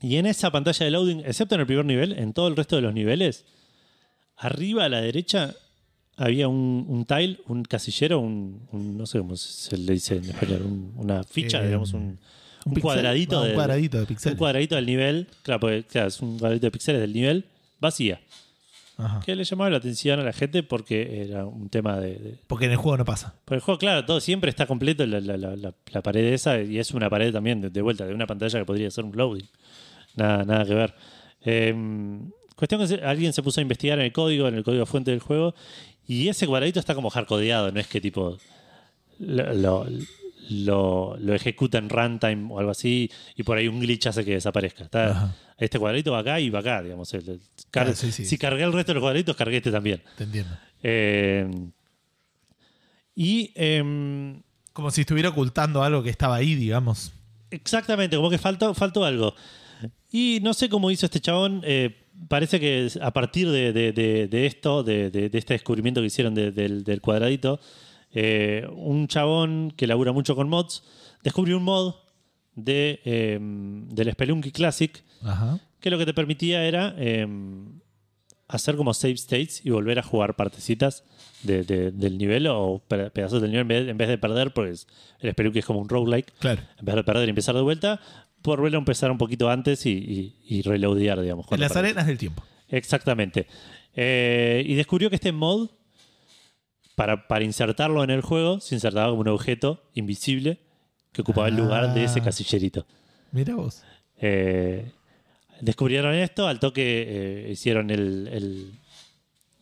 y 0.00 0.16
en 0.16 0.26
esa 0.26 0.50
pantalla 0.50 0.84
de 0.84 0.90
loading, 0.92 1.20
excepto 1.24 1.54
en 1.54 1.62
el 1.62 1.66
primer 1.66 1.84
nivel, 1.84 2.12
en 2.12 2.32
todo 2.32 2.48
el 2.48 2.56
resto 2.56 2.76
de 2.76 2.82
los 2.82 2.94
niveles, 2.94 3.44
arriba 4.36 4.84
a 4.84 4.88
la 4.88 5.00
derecha 5.00 5.54
había 6.16 6.48
un, 6.48 6.84
un 6.88 7.04
tile, 7.04 7.38
un 7.46 7.62
casillero, 7.64 8.18
un, 8.20 8.66
un- 8.72 8.96
no 8.98 9.06
sé 9.06 9.18
cómo 9.18 9.36
se 9.36 9.76
le 9.76 9.92
dice 9.92 10.16
en 10.16 10.24
español, 10.24 10.62
un- 10.62 10.92
una 10.96 11.22
ficha, 11.24 11.60
Eh, 11.62 11.66
digamos, 11.66 11.92
un, 11.92 12.18
pixel? 12.64 12.82
cuadradito, 12.82 13.42
de, 13.42 13.50
un 13.50 13.54
cuadradito 13.54 14.04
de 14.04 14.30
un 14.30 14.36
cuadradito 14.36 14.74
del 14.76 14.86
nivel, 14.86 15.26
claro, 15.42 15.60
porque, 15.60 15.84
claro, 15.84 16.08
es 16.08 16.20
un 16.20 16.38
cuadradito 16.38 16.66
de 16.66 16.70
píxeles 16.72 17.00
del 17.00 17.12
nivel, 17.12 17.44
vacía. 17.80 18.20
Ajá. 18.96 19.20
Que 19.24 19.36
le 19.36 19.44
llamaba 19.44 19.70
la 19.70 19.76
atención 19.76 20.18
a 20.18 20.24
la 20.24 20.32
gente 20.32 20.64
porque 20.64 21.22
era 21.22 21.46
un 21.46 21.68
tema 21.68 22.00
de, 22.00 22.18
de- 22.18 22.38
Porque 22.48 22.64
en 22.64 22.72
el 22.72 22.78
juego 22.78 22.96
no 22.96 23.04
pasa. 23.04 23.34
Por 23.44 23.54
el 23.56 23.60
juego, 23.60 23.78
claro, 23.78 24.04
todo 24.04 24.18
siempre 24.20 24.50
está 24.50 24.66
completo 24.66 25.06
la, 25.06 25.20
la- 25.20 25.36
la- 25.36 25.54
la- 25.54 25.74
la 25.92 26.02
pared 26.02 26.32
esa 26.32 26.60
y 26.60 26.78
es 26.80 26.90
una 26.90 27.08
pared 27.08 27.32
también 27.32 27.60
de, 27.60 27.70
de 27.70 27.80
vuelta, 27.80 28.04
de 28.06 28.12
una 28.12 28.26
pantalla 28.26 28.58
que 28.58 28.64
podría 28.64 28.90
ser 28.90 29.04
un 29.04 29.16
loading. 29.16 29.46
Nada, 30.18 30.44
nada 30.44 30.64
que 30.64 30.74
ver. 30.74 30.94
Eh, 31.44 31.74
cuestión 32.56 32.86
que 32.86 32.94
alguien 33.04 33.32
se 33.32 33.42
puso 33.42 33.60
a 33.60 33.62
investigar 33.62 33.98
en 33.98 34.06
el 34.06 34.12
código, 34.12 34.48
en 34.48 34.54
el 34.56 34.64
código 34.64 34.84
fuente 34.86 35.10
del 35.12 35.20
juego, 35.20 35.54
y 36.06 36.28
ese 36.28 36.46
cuadradito 36.46 36.80
está 36.80 36.94
como 36.94 37.08
hardcodeado, 37.10 37.70
no 37.72 37.78
es 37.80 37.86
que 37.86 38.00
tipo 38.00 38.36
lo, 39.20 39.52
lo, 39.54 39.86
lo- 40.50 41.16
lo 41.18 41.34
ejecuta 41.34 41.78
en 41.78 41.88
runtime 41.90 42.48
o 42.52 42.58
algo 42.58 42.70
así 42.70 43.10
y 43.36 43.42
por 43.42 43.58
ahí 43.58 43.68
un 43.68 43.78
glitch 43.80 44.06
hace 44.06 44.24
que 44.24 44.32
desaparezca. 44.32 44.84
Está, 44.84 45.10
Ajá. 45.10 45.36
este 45.58 45.78
cuadradito 45.78 46.12
va 46.12 46.20
acá 46.20 46.40
y 46.40 46.48
va 46.50 46.60
acá, 46.60 46.82
digamos. 46.82 47.12
el- 47.14 47.28
el- 47.28 47.40
car- 47.70 47.84
Claro, 47.84 47.94
sí, 47.94 48.10
sí. 48.12 48.24
Si 48.24 48.38
cargué 48.38 48.64
el 48.64 48.72
resto 48.72 48.90
de 48.92 48.94
los 48.94 49.02
cuadraditos, 49.02 49.36
cargué 49.36 49.58
este 49.58 49.70
también. 49.70 50.02
Te 50.16 50.24
entiendo. 50.24 50.56
Eh, 50.82 51.46
y 53.14 53.52
em, 53.54 54.42
Como 54.72 54.90
si 54.92 55.00
estuviera 55.00 55.28
ocultando 55.30 55.82
algo 55.82 56.02
que 56.04 56.10
estaba 56.10 56.36
ahí, 56.36 56.54
digamos. 56.54 57.12
Exactamente, 57.50 58.16
como 58.16 58.30
que 58.30 58.38
faltó, 58.38 58.72
faltó 58.74 59.04
algo. 59.04 59.34
Y 60.10 60.40
no 60.42 60.54
sé 60.54 60.68
cómo 60.68 60.90
hizo 60.90 61.06
este 61.06 61.20
chabón. 61.20 61.62
eh, 61.64 62.04
parece 62.28 62.58
que 62.58 62.88
a 63.00 63.12
partir 63.12 63.48
de, 63.50 63.72
de- 63.72 63.92
de- 63.92 64.26
de 64.26 64.46
esto, 64.46 64.82
de, 64.82 65.30
este 65.32 65.54
descubrimiento 65.54 66.00
que 66.00 66.06
hicieron 66.08 66.34
de- 66.34 66.50
del, 66.50 66.82
del 66.82 67.00
cuadradito, 67.00 67.60
eh, 68.12 68.66
un 68.74 69.06
chabón 69.06 69.72
que 69.76 69.86
labura 69.86 70.12
mucho 70.12 70.34
con 70.34 70.48
mods 70.48 70.82
descubrió 71.22 71.58
un 71.58 71.64
mod 71.64 71.94
de, 72.54 73.00
eh, 73.04 73.38
del 73.40 74.10
Spelunky 74.12 74.50
Classic 74.50 75.04
Ajá. 75.22 75.60
que 75.80 75.90
lo 75.90 75.98
que 75.98 76.06
te 76.06 76.14
permitía 76.14 76.64
era 76.64 76.94
eh, 76.98 77.26
hacer 78.48 78.76
como 78.76 78.94
save 78.94 79.14
states 79.14 79.64
y 79.64 79.70
volver 79.70 79.98
a 79.98 80.02
jugar 80.02 80.34
partecitas 80.36 81.04
de- 81.42 81.62
de- 81.64 81.90
del 81.92 82.16
nivel 82.18 82.46
o 82.48 82.82
pe- 82.88 83.10
pedazos 83.10 83.42
del 83.42 83.50
nivel 83.52 83.88
en 83.90 83.96
vez, 83.98 84.08
de 84.08 84.18
perder, 84.18 84.52
pues 84.54 84.86
el 85.20 85.30
Spelunky 85.32 85.58
es 85.60 85.66
como 85.66 85.80
un 85.80 85.88
roguelike 85.88 86.32
Claro. 86.38 86.62
en 86.78 86.84
vez 86.84 86.94
de 86.96 87.04
perder 87.04 87.28
y 87.28 87.30
empezar 87.30 87.54
de 87.54 87.60
vuelta, 87.60 88.00
por 88.42 88.60
volver 88.60 88.74
a 88.74 88.78
empezar 88.78 89.10
un 89.10 89.18
poquito 89.18 89.48
antes 89.50 89.84
y, 89.86 89.90
y, 89.90 90.34
y 90.56 90.62
reloadear, 90.62 91.20
digamos. 91.20 91.46
En 91.50 91.60
las 91.60 91.76
arenas 91.76 92.06
del 92.06 92.18
tiempo. 92.18 92.42
Exactamente. 92.68 93.46
Eh, 93.94 94.62
y 94.66 94.74
descubrió 94.74 95.08
que 95.10 95.16
este 95.16 95.32
mod, 95.32 95.68
para, 96.94 97.26
para 97.28 97.44
insertarlo 97.44 98.02
en 98.04 98.10
el 98.10 98.22
juego, 98.22 98.60
se 98.60 98.74
insertaba 98.74 99.08
como 99.10 99.22
un 99.22 99.28
objeto 99.28 99.82
invisible 99.94 100.58
que 101.12 101.22
ocupaba 101.22 101.48
el 101.48 101.56
lugar 101.56 101.94
de 101.94 102.04
ese 102.04 102.20
Ah. 102.20 102.24
casillerito. 102.24 102.86
Mira 103.32 103.54
vos. 103.56 103.82
Eh, 104.20 104.90
descubrieron 105.60 106.14
esto, 106.14 106.46
al 106.46 106.58
toque 106.60 107.04
eh, 107.08 107.50
hicieron 107.52 107.90
el. 107.90 108.28
el- 108.32 108.72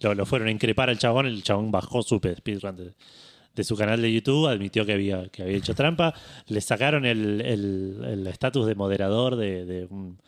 lo, 0.01 0.15
lo 0.15 0.27
fueron 0.27 0.49
a 0.49 0.51
increpar 0.51 0.91
al 0.91 0.99
chabón, 0.99 1.27
el 1.27 1.43
chabón 1.43 1.71
bajó 1.71 2.03
su 2.03 2.17
speedrun 2.19 2.77
de, 2.77 2.93
de 3.57 3.65
su 3.65 3.75
canal 3.77 4.01
de 4.01 4.13
YouTube, 4.13 4.47
admitió 4.47 4.87
que 4.87 4.93
había, 4.93 5.29
que 5.31 5.43
había 5.43 5.57
hecho 5.57 5.75
trampa, 5.75 6.15
le 6.47 6.61
sacaron 6.61 7.05
el 7.05 7.41
el- 7.41 8.05
el 8.07 8.27
estatus 8.29 8.67
de 8.67 8.75
moderador 8.77 9.35
de, 9.35 9.65
de 9.65 9.87
un- 9.87 10.19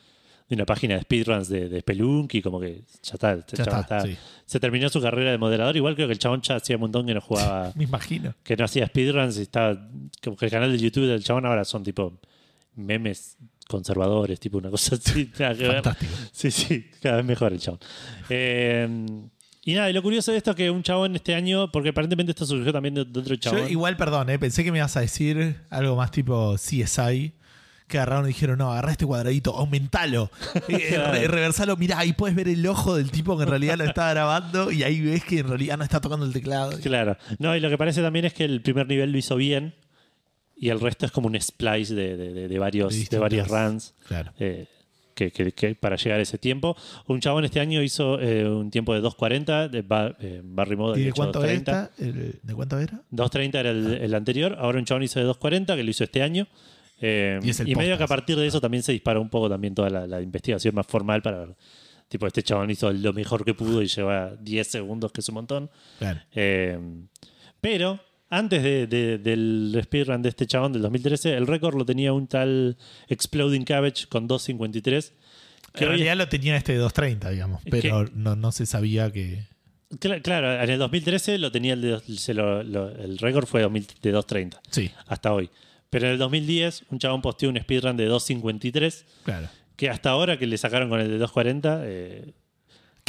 de 0.48 0.54
una 0.54 0.64
página 0.64 0.94
de 0.94 1.02
speedruns 1.02 1.48
de, 1.50 1.68
de 1.68 1.80
Spelunky, 1.80 2.40
como 2.40 2.58
que 2.58 2.80
ya 3.02 3.14
está, 3.14 3.32
el 3.32 3.44
Ya 3.52 3.62
está, 3.64 3.80
está- 3.80 4.00
sí. 4.00 4.16
se 4.46 4.58
terminó 4.58 4.88
su 4.88 4.98
carrera 5.02 5.30
de 5.30 5.36
moderador, 5.36 5.76
igual 5.76 5.94
creo 5.94 6.08
que 6.08 6.14
el 6.14 6.18
chabón 6.18 6.40
ya 6.40 6.56
hacía 6.56 6.76
un 6.76 6.80
montón 6.80 7.06
que 7.06 7.12
no 7.12 7.20
jugaba 7.20 7.70
Me 7.76 7.84
imagino. 7.84 8.34
que 8.42 8.56
no 8.56 8.64
hacía 8.64 8.86
speedruns 8.86 9.36
y 9.38 9.42
estaba. 9.42 9.78
Como 10.24 10.36
que 10.38 10.46
el 10.46 10.50
canal 10.50 10.72
de 10.72 10.78
YouTube 10.78 11.06
del 11.06 11.22
chabón 11.22 11.44
ahora 11.44 11.66
son 11.66 11.82
tipo 11.84 12.18
memes 12.76 13.36
conservadores, 13.68 14.40
tipo 14.40 14.56
una 14.56 14.70
cosa 14.70 14.94
así. 14.94 15.26
Fantástico. 15.26 16.12
Sí, 16.32 16.50
sí, 16.50 16.86
cada 17.02 17.16
vez 17.16 17.26
mejor 17.26 17.52
el 17.52 17.58
chabón. 17.60 17.80
Eh, 18.30 18.88
y 19.70 19.74
nada, 19.74 19.90
y 19.90 19.92
lo 19.92 20.02
curioso 20.02 20.32
de 20.32 20.38
esto 20.38 20.50
es 20.50 20.56
que 20.56 20.70
un 20.70 20.82
chabón 20.82 21.14
este 21.16 21.34
año, 21.34 21.70
porque 21.70 21.90
aparentemente 21.90 22.32
esto 22.32 22.46
surgió 22.46 22.72
también 22.72 22.94
de, 22.94 23.04
de 23.04 23.20
otro 23.20 23.36
chabón. 23.36 23.60
Yo 23.60 23.68
igual, 23.68 23.96
perdón, 23.96 24.30
eh, 24.30 24.38
pensé 24.38 24.64
que 24.64 24.72
me 24.72 24.78
ibas 24.78 24.96
a 24.96 25.00
decir 25.00 25.56
algo 25.70 25.96
más 25.96 26.10
tipo 26.10 26.54
CSI. 26.56 27.32
Que 27.86 27.96
agarraron 27.96 28.26
y 28.26 28.28
dijeron, 28.28 28.58
no, 28.58 28.70
agarrá 28.70 28.92
este 28.92 29.06
cuadradito, 29.06 29.56
aumentalo, 29.56 30.30
eh, 30.68 31.02
re- 31.10 31.26
reversalo, 31.26 31.74
mirá, 31.78 31.98
ahí 32.00 32.12
puedes 32.12 32.36
ver 32.36 32.46
el 32.46 32.66
ojo 32.66 32.94
del 32.94 33.10
tipo 33.10 33.34
que 33.38 33.44
en 33.44 33.48
realidad 33.48 33.78
lo 33.78 33.84
está 33.84 34.10
grabando 34.10 34.70
y 34.70 34.82
ahí 34.82 35.00
ves 35.00 35.24
que 35.24 35.38
en 35.38 35.48
realidad 35.48 35.78
no 35.78 35.84
está 35.84 35.98
tocando 35.98 36.26
el 36.26 36.32
teclado. 36.34 36.78
Claro. 36.82 37.16
No, 37.38 37.56
y 37.56 37.60
lo 37.60 37.70
que 37.70 37.78
parece 37.78 38.02
también 38.02 38.26
es 38.26 38.34
que 38.34 38.44
el 38.44 38.60
primer 38.60 38.86
nivel 38.88 39.10
lo 39.10 39.16
hizo 39.16 39.36
bien 39.36 39.74
y 40.54 40.68
el 40.68 40.80
resto 40.80 41.06
es 41.06 41.12
como 41.12 41.28
un 41.28 41.40
splice 41.40 41.94
de, 41.94 42.16
de- 42.18 42.34
de- 42.34 42.48
de 42.48 42.58
varios, 42.58 43.08
De 43.08 43.18
varios 43.18 43.48
runs. 43.48 43.94
Claro. 44.06 44.34
eh, 44.38 44.66
que, 45.18 45.30
que- 45.32 45.52
que 45.52 45.74
para 45.74 45.96
llegar 45.96 46.20
a 46.20 46.22
ese 46.22 46.38
tiempo. 46.38 46.76
Un 47.08 47.20
chabón 47.20 47.44
este 47.44 47.58
año 47.60 47.82
hizo 47.82 48.20
eh, 48.20 48.48
un 48.48 48.70
tiempo 48.70 48.94
de 48.94 49.00
2.40, 49.02 49.68
de 49.68 49.82
Ba- 49.82 50.16
eh, 50.20 50.40
Barry 50.44 50.76
Mode 50.76 51.00
¿Y 51.00 51.04
de 51.04 51.12
cuánto 51.12 51.42
2.30. 51.42 51.60
era? 51.62 51.90
¿El- 51.98 52.40
¿De 52.42 52.54
cuánto 52.54 52.78
era? 52.78 53.02
2.30 53.10 53.54
era 53.58 53.70
el, 53.70 53.94
el 53.94 54.14
anterior, 54.14 54.56
ahora 54.58 54.78
un 54.78 54.84
chabón 54.84 55.02
hizo 55.02 55.18
de 55.20 55.26
2.40, 55.26 55.74
que 55.76 55.82
lo 55.82 55.90
hizo 55.90 56.04
este 56.04 56.22
año. 56.22 56.46
Eh, 57.00 57.38
Y 57.42 57.46
y 57.46 57.50
es 57.50 57.60
el 57.60 57.76
medio 57.76 57.96
que 57.98 58.04
a 58.04 58.08
partir 58.08 58.36
de 58.36 58.46
eso 58.46 58.60
también 58.60 58.82
se 58.82 58.92
disparó 58.92 59.20
un 59.20 59.28
poco 59.30 59.48
también 59.48 59.74
toda 59.74 59.90
la, 59.90 60.06
la 60.06 60.20
investigación 60.20 60.74
más 60.74 60.86
formal 60.86 61.20
para 61.22 61.38
ver. 61.40 61.56
Tipo, 62.08 62.26
este 62.26 62.42
chabón 62.42 62.70
hizo 62.70 62.90
lo 62.92 63.12
mejor 63.12 63.44
que 63.44 63.54
pudo 63.54 63.82
y 63.82 63.86
lleva 63.86 64.34
10 64.40 64.66
segundos, 64.66 65.12
que 65.12 65.20
es 65.20 65.28
un 65.28 65.34
montón. 65.34 65.70
Claro. 65.98 66.20
Eh, 66.34 66.78
pero 67.60 68.00
antes 68.30 68.62
de- 68.62 68.86
de- 68.86 69.18
del 69.18 69.78
speedrun 69.84 70.22
de 70.22 70.28
este 70.28 70.46
chabón 70.46 70.72
del 70.72 70.82
2013, 70.82 71.34
el 71.34 71.46
récord 71.46 71.76
lo 71.76 71.84
tenía 71.84 72.12
un 72.12 72.26
tal 72.26 72.76
Exploding 73.08 73.64
Cabbage 73.64 74.06
con 74.08 74.28
2.53. 74.28 75.12
Que 75.74 75.84
en 75.84 75.90
hoy 75.90 75.96
realidad 75.96 76.16
lo 76.16 76.28
tenía 76.28 76.56
este 76.56 76.72
de 76.72 76.78
230, 76.78 77.30
digamos, 77.30 77.62
pero 77.70 78.06
no, 78.14 78.36
no 78.36 78.52
se 78.52 78.66
sabía 78.66 79.10
que... 79.12 79.44
Cla- 80.00 80.20
Claro, 80.22 80.62
en 80.62 80.68
el 80.70 80.78
2013 80.78 81.38
lo 81.38 81.50
tenía 81.52 81.74
el, 81.74 81.80
de, 81.82 82.00
se 82.16 82.34
lo- 82.34 82.62
lo- 82.62 82.88
el 82.90 83.18
récord 83.18 83.46
fue 83.46 83.62
2000 83.62 83.86
de 84.02 84.12
2.30 84.14 84.58
Sí, 84.70 84.90
hasta 85.06 85.32
hoy. 85.32 85.50
Pero 85.90 86.06
en 86.06 86.12
el 86.12 86.18
2010 86.18 86.84
un 86.90 86.98
chabón 86.98 87.22
posteó 87.22 87.48
un 87.48 87.58
speedrun 87.58 87.96
de 87.96 88.08
2.53 88.10 89.04
claro. 89.24 89.48
que 89.76 89.88
hasta 89.88 90.10
ahora 90.10 90.38
que 90.38 90.46
le 90.46 90.58
sacaron 90.58 90.88
con 90.90 91.00
el 91.00 91.08
de 91.08 91.18
2.40 91.24 91.80
eh, 91.84 92.32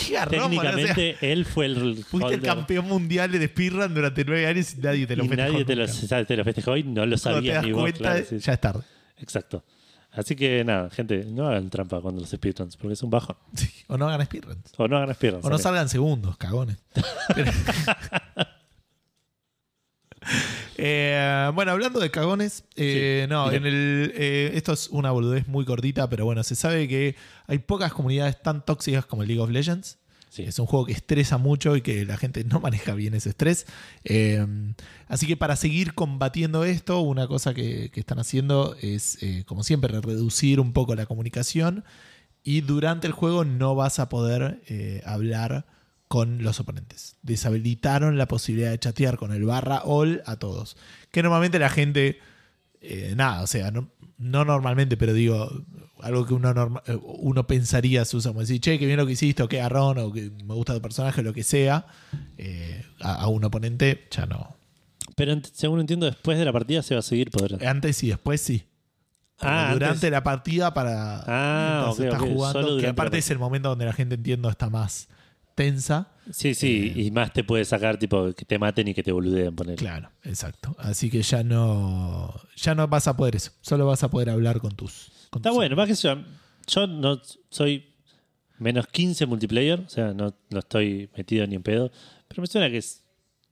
Qué 0.07 0.13
garrón, 0.13 0.39
boludo, 0.55 0.59
o 0.59 0.63
sea, 0.63 0.71
técnicamente 0.75 1.31
él 1.31 1.45
fue 1.45 1.65
el 1.65 2.03
fuiste 2.03 2.33
el 2.35 2.41
campeón 2.41 2.85
mundial 2.87 3.31
de 3.31 3.47
speedrun 3.47 3.93
durante 3.93 4.23
nueve 4.25 4.47
años 4.47 4.73
y 4.75 4.81
nadie 4.81 5.07
te 5.07 5.15
lo 5.15 5.25
y 5.25 5.27
festejó 5.29 5.51
nadie 5.51 5.65
te 5.65 5.75
lo, 5.75 6.25
te 6.25 6.37
lo 6.37 6.43
festejó 6.43 6.77
y 6.77 6.83
no 6.83 6.89
lo 6.89 6.95
Cuando 6.95 7.15
te 7.15 7.17
sabía 7.21 7.53
das 7.55 7.63
ni 7.65 7.71
vos. 7.71 7.81
cuenta, 7.81 7.99
claro, 7.99 8.19
sí, 8.19 8.39
sí. 8.39 8.45
ya 8.45 8.53
es 8.53 8.61
tarde. 8.61 8.83
Exacto. 9.17 9.63
Así 10.11 10.35
que 10.35 10.63
nada, 10.63 10.89
gente, 10.89 11.23
no 11.25 11.47
hagan 11.47 11.69
trampa 11.69 12.01
cuando 12.01 12.21
los 12.21 12.29
speedruns 12.31 12.75
porque 12.77 12.93
es 12.93 13.03
un. 13.03 13.11
Sí, 13.53 13.69
O 13.87 13.97
no 13.97 14.09
hagan 14.09 14.25
speedruns. 14.25 14.73
O 14.77 14.87
no 14.87 14.97
hagan 14.97 15.13
speedruns. 15.13 15.45
O 15.45 15.49
no 15.49 15.57
salgan 15.59 15.87
segundos, 15.87 16.35
cagones. 16.37 16.77
Pero- 17.35 17.51
Eh, 20.81 21.51
bueno, 21.53 21.71
hablando 21.71 21.99
de 21.99 22.09
cagones, 22.09 22.63
eh, 22.75 23.25
Sí, 23.25 23.29
no, 23.29 23.49
dime. 23.49 23.67
en 23.67 23.75
el, 23.75 24.11
eh, 24.15 24.51
esto 24.53 24.71
es 24.73 24.87
una 24.89 25.11
boludez 25.11 25.47
muy 25.47 25.65
cortita, 25.65 26.09
pero 26.09 26.23
bueno, 26.25 26.41
se 26.43 26.55
sabe 26.55 26.87
que 26.87 27.15
hay 27.47 27.59
pocas 27.59 27.91
comunidades 27.91 28.41
tan 28.41 28.63
tóxicas 28.65 29.05
como 29.05 29.23
el 29.23 29.27
League 29.27 29.41
of 29.41 29.49
Legends. 29.49 29.97
Sí. 30.29 30.43
Es 30.43 30.59
un 30.59 30.67
juego 30.67 30.85
que 30.85 30.93
estresa 30.93 31.37
mucho 31.39 31.75
y 31.75 31.81
que 31.81 32.05
la 32.05 32.15
gente 32.15 32.43
no 32.43 32.59
maneja 32.59 32.93
bien 32.93 33.13
ese 33.15 33.29
estrés. 33.29 33.65
Eh, 34.03 34.45
así 35.07 35.25
que 35.27 35.35
para 35.35 35.55
seguir 35.55 35.95
combatiendo 35.95 36.63
esto, 36.63 37.01
una 37.01 37.27
cosa 37.27 37.53
que, 37.53 37.89
que 37.91 37.99
están 37.99 38.19
haciendo 38.19 38.75
es, 38.79 39.21
eh, 39.23 39.43
como 39.45 39.63
siempre, 39.63 39.99
reducir 39.99 40.59
un 40.59 40.71
poco 40.71 40.95
la 40.95 41.07
comunicación. 41.07 41.83
Y 42.43 42.61
durante 42.61 43.07
el 43.07 43.13
juego 43.13 43.43
no 43.43 43.75
vas 43.75 43.99
a 43.99 44.07
poder 44.07 44.61
eh, 44.67 45.01
hablar 45.03 45.65
con 46.09 46.43
los 46.43 46.59
oponentes. 46.59 47.15
Deshabilitaron 47.21 48.17
la 48.17 48.27
posibilidad 48.27 48.71
de 48.71 48.79
chatear 48.79 49.15
con 49.17 49.31
el 49.31 49.45
barra 49.45 49.83
all 49.85 50.21
a 50.25 50.35
todos. 50.35 50.75
Que 51.11 51.23
normalmente 51.23 51.59
la 51.59 51.69
gente, 51.69 52.19
eh, 52.81 53.13
nada, 53.15 53.43
o 53.43 53.47
sea, 53.47 53.71
no, 53.71 53.89
no 54.17 54.43
normalmente, 54.43 54.97
pero 54.97 55.13
digo, 55.13 55.49
algo 56.01 56.25
que 56.25 56.33
uno, 56.33 56.51
norma- 56.53 56.81
eh, 56.87 56.97
uno 57.03 57.45
pensaría 57.45 58.03
se 58.05 58.17
usa 58.17 58.31
como 58.31 58.41
decir, 58.41 58.59
che, 58.59 58.77
que 58.79 58.85
bien 58.87 58.97
lo 58.97 59.05
que 59.05 59.11
hiciste, 59.13 59.43
o 59.43 59.47
qué 59.47 59.57
garrón, 59.57 59.99
o 59.99 60.11
que 60.11 60.31
me 60.45 60.55
gusta 60.55 60.73
tu 60.73 60.81
personaje, 60.81 61.21
lo 61.21 61.31
que 61.31 61.43
sea, 61.43 61.85
eh, 62.37 62.83
a, 63.01 63.13
a 63.13 63.27
un 63.27 63.43
oponente 63.45 64.07
ya 64.11 64.25
no. 64.25 64.55
Pero 65.15 65.39
según 65.53 65.79
entiendo, 65.79 66.07
después 66.07 66.39
de 66.39 66.45
la 66.45 66.51
partida 66.53 66.81
se 66.81 66.95
va 66.95 66.99
a 66.99 67.03
seguir 67.03 67.29
poder. 67.29 67.65
Antes 67.67 68.01
y 68.03 68.09
después 68.09 68.41
sí. 68.41 68.63
Ah, 69.41 69.69
durante 69.73 70.07
antes- 70.07 70.11
la 70.11 70.23
partida 70.23 70.73
para 70.73 71.23
Ah, 71.27 71.93
mientras 71.93 71.99
ok, 71.99 72.05
estás 72.05 72.21
ok, 72.21 72.35
jugando, 72.35 72.77
que 72.79 72.87
aparte 72.87 73.17
es 73.19 73.29
el 73.29 73.37
momento 73.37 73.69
donde 73.69 73.85
la 73.85 73.93
gente 73.93 74.15
entiendo 74.15 74.49
está 74.49 74.69
más 74.71 75.07
tensa. 75.63 76.07
Sí, 76.31 76.53
sí, 76.53 76.93
Eh, 76.95 77.01
y 77.01 77.11
más 77.11 77.33
te 77.33 77.43
puede 77.43 77.65
sacar 77.65 77.97
tipo 77.99 78.33
que 78.33 78.45
te 78.45 78.57
maten 78.57 78.87
y 78.87 78.93
que 78.93 79.03
te 79.03 79.11
boludeen 79.11 79.53
poner. 79.55 79.75
Claro, 79.75 80.09
exacto. 80.23 80.73
Así 80.79 81.09
que 81.09 81.21
ya 81.21 81.43
no 81.43 82.33
ya 82.55 82.75
no 82.75 82.87
vas 82.87 83.07
a 83.07 83.17
poder 83.17 83.35
eso. 83.35 83.51
Solo 83.61 83.85
vas 83.87 84.03
a 84.03 84.09
poder 84.09 84.29
hablar 84.29 84.59
con 84.61 84.71
tus. 84.75 85.11
con 85.29 85.39
Está 85.41 85.49
tus- 85.49 85.57
bueno, 85.57 85.75
más 85.75 85.87
que 85.89 85.95
yo, 85.95 86.15
yo 86.67 86.87
no 86.87 87.19
soy 87.49 87.85
menos 88.57 88.87
15 88.87 89.25
multiplayer, 89.25 89.79
o 89.81 89.89
sea, 89.89 90.13
no, 90.13 90.33
no 90.49 90.59
estoy 90.59 91.09
metido 91.17 91.45
ni 91.47 91.55
en 91.55 91.63
pedo, 91.63 91.91
pero 92.27 92.41
me 92.41 92.47
suena 92.47 92.69
que 92.69 92.77
es 92.77 93.03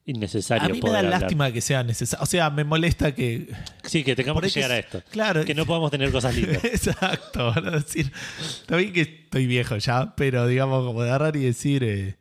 innecesario 0.08 0.66
A 0.66 0.70
mí 0.70 0.80
me 0.82 0.89
da 0.89 0.99
hablar. 0.99 1.22
lástima 1.22 1.51
que 1.51 1.62
sea 1.62 1.84
necesario. 1.84 2.24
O 2.24 2.26
sea, 2.26 2.49
me 2.49 2.64
molesta 2.64 3.14
que. 3.14 3.47
Sí, 3.84 4.03
que 4.03 4.16
tengamos 4.16 4.41
que 4.41 4.49
llegar 4.49 4.72
a 4.72 4.80
es- 4.80 4.86
esto. 4.86 5.03
Claro. 5.12 5.45
Que 5.45 5.53
no 5.53 5.66
podamos 5.68 5.91
tener 5.91 6.12
cosas 6.12 6.36
lindas. 6.36 6.64
Exacto. 6.64 7.53
¿no? 7.62 7.72
decir, 7.72 8.12
está 8.62 8.78
bien 8.78 8.91
que 8.93 9.01
estoy 9.01 9.45
viejo 9.45 9.78
ya, 9.78 10.16
pero 10.16 10.47
digamos, 10.47 10.84
como 10.86 11.03
de 11.03 11.10
agarrar 11.10 11.36
y 11.36 11.41
decir. 11.41 11.84
eh, 11.84 12.16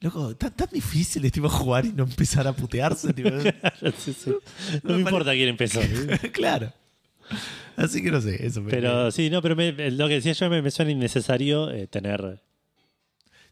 Loco, 0.00 0.36
tan, 0.36 0.54
tan 0.54 0.68
difícil 0.70 1.24
es 1.24 1.32
tipo 1.32 1.48
jugar 1.48 1.86
y 1.86 1.92
no 1.92 2.02
empezar 2.04 2.46
a 2.46 2.52
putearse. 2.52 3.12
tipo, 3.14 3.30
Sí, 3.98 4.12
sí. 4.12 4.34
No 4.82 4.94
me 4.94 5.00
importa 5.00 5.32
quién 5.32 5.48
empezó. 5.48 5.80
claro. 6.32 6.72
Así 7.76 8.02
que 8.02 8.10
no 8.10 8.20
sé, 8.20 8.46
eso 8.46 8.62
me- 8.62 8.70
Pero 8.70 9.10
sí, 9.10 9.30
no, 9.30 9.42
pero 9.42 9.56
me- 9.56 9.72
lo 9.90 10.08
que 10.08 10.14
decía 10.14 10.32
yo 10.32 10.48
me, 10.50 10.62
me 10.62 10.70
suena 10.70 10.90
innecesario 10.92 11.70
eh, 11.70 11.86
tener, 11.86 12.40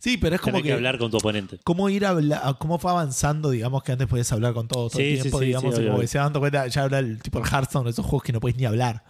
Sí, 0.05 0.19
pero 0.19 0.37
es 0.37 0.41
como 0.43 0.59
que, 0.59 0.65
que. 0.65 0.73
hablar 0.75 0.99
con 0.99 1.11
tu 1.11 1.17
oponente. 1.17 1.59
cómo 1.65 1.89
ir 1.89 2.05
a 2.05 2.11
hablar, 2.11 2.57
cómo 2.59 2.79
fue 2.79 2.91
avanzando, 2.91 3.49
digamos 3.49 3.83
que 3.83 3.93
antes 3.93 4.07
podías 4.07 4.31
hablar 4.33 4.53
con 4.53 4.69
todos 4.69 4.93
todo 4.93 5.01
Sí, 5.01 5.15
el 5.15 5.21
tiempo, 5.23 5.39
sí, 5.41 5.47
digamos, 5.47 5.75
sí, 5.75 5.81
y 5.83 5.87
como 5.87 5.99
que 6.01 6.07
se 6.07 6.19
dan 6.19 6.33
cuenta, 6.35 6.67
ya 6.67 6.83
habla 6.83 6.99
el 6.99 7.23
tipo 7.23 7.39
el 7.39 7.47
Hearthstone, 7.51 7.89
esos 7.89 8.05
juegos 8.05 8.23
que 8.23 8.33
no 8.35 8.39
puedes 8.41 8.59
ni 8.59 8.67
hablar. 8.67 9.03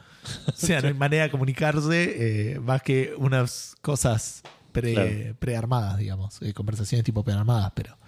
O 0.47 0.53
sea, 0.57 0.81
no 0.81 0.87
hay 0.89 0.95
manera 0.95 1.25
de 1.25 1.31
comunicarse 1.33 2.55
eh, 2.55 2.61
más 2.61 2.81
que 2.83 3.13
unas 3.19 3.75
cosas 3.83 4.43
pre, 4.71 4.95
Claro. 4.95 5.37
prearmadas, 5.41 5.99
digamos, 5.99 6.41
eh, 6.43 6.55
conversaciones 6.55 7.05
tipo 7.05 7.25
prearmadas, 7.25 7.73
pero 7.75 7.99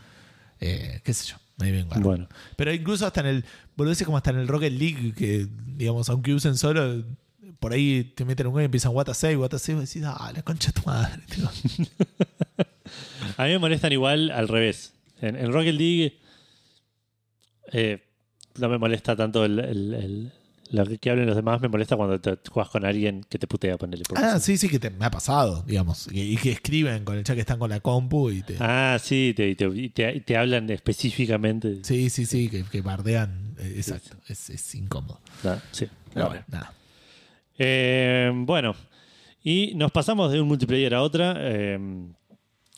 eh, 0.60 1.00
qué 1.04 1.12
sé 1.12 1.26
yo. 1.26 1.36
Ahí 1.58 1.72
vengo. 1.72 1.92
Bueno. 2.00 2.28
Pero 2.56 2.72
incluso 2.72 3.04
hasta 3.04 3.20
en 3.20 3.26
el. 3.26 3.44
Boludeces 3.76 4.04
como 4.06 4.16
hasta 4.16 4.30
en 4.30 4.36
el 4.38 4.46
Rocket 4.46 4.72
League, 4.72 5.12
que 5.14 5.48
digamos, 5.76 6.08
aunque 6.08 6.32
usen 6.34 6.56
solo, 6.56 7.02
por 7.58 7.72
ahí 7.72 8.04
te 8.14 8.24
meten 8.24 8.46
un 8.46 8.52
gol 8.52 8.62
y 8.62 8.66
empiezan 8.66 8.92
what 8.94 9.08
a 9.08 9.14
save, 9.14 9.36
what 9.38 9.52
a 9.54 9.58
save, 9.58 9.78
y 9.78 9.80
decís, 9.86 10.02
ah, 10.06 10.30
la 10.34 10.42
concha 10.42 10.70
de 10.72 10.80
tu 10.80 10.86
madre. 10.86 11.22
tío". 13.36 13.42
A 13.44 13.46
mí 13.46 13.52
me 13.52 13.58
molestan 13.58 13.92
igual 13.92 14.30
al 14.30 14.48
revés. 14.48 14.94
En, 15.20 15.36
en 15.36 15.52
Rocket 15.52 15.74
League 15.74 16.18
eh, 17.72 18.02
no 18.58 18.68
me 18.68 18.78
molesta 18.78 19.16
tanto 19.16 19.44
el, 19.44 19.58
el- 19.58 19.94
el- 19.94 20.32
lo 20.72 20.84
que, 20.84 21.10
hablen 21.10 21.26
los 21.26 21.36
demás, 21.36 21.60
me 21.60 21.68
molesta 21.68 21.94
cuando 21.96 22.20
te 22.20 22.36
juegas 22.50 22.70
con 22.72 22.84
alguien 22.84 23.24
que 23.28 23.38
te 23.38 23.46
putea, 23.46 23.78
ponerle. 23.78 24.04
Ah, 24.16 24.40
sí, 24.40 24.58
sí, 24.58 24.68
que 24.68 24.80
te- 24.80 24.90
me 24.90 25.04
ha 25.06 25.10
pasado, 25.12 25.62
digamos. 25.64 26.08
Y, 26.10 26.22
y 26.22 26.36
que 26.36 26.50
escriben 26.50 27.04
con 27.04 27.16
el 27.16 27.22
chat 27.22 27.36
que 27.36 27.42
están 27.42 27.60
con 27.60 27.70
la 27.70 27.78
compu 27.78 28.30
y 28.30 28.42
te. 28.42 28.56
Ah, 28.58 28.98
sí, 29.00 29.32
te, 29.36 29.54
te, 29.54 29.64
y 29.66 29.90
te- 29.90 30.20
te 30.22 30.36
hablan 30.36 30.68
específicamente. 30.70 31.84
Sí, 31.84 32.10
sí, 32.10 32.26
sí, 32.26 32.48
que, 32.48 32.64
que 32.64 32.80
bardean. 32.80 33.54
Eh, 33.60 33.74
Exacto. 33.76 34.16
Es, 34.26 34.50
es 34.50 34.74
incómodo. 34.74 35.20
Ah, 35.44 35.58
sí. 35.70 35.86
Pero 36.12 36.26
bueno, 36.30 36.44
nada. 36.48 36.72
Eh, 37.58 38.32
bueno, 38.34 38.74
y 39.44 39.72
nos 39.76 39.92
pasamos 39.92 40.32
de 40.32 40.40
un 40.40 40.48
multiplayer 40.48 40.94
a 40.94 41.02
otra. 41.02 41.34
eh, 41.38 41.78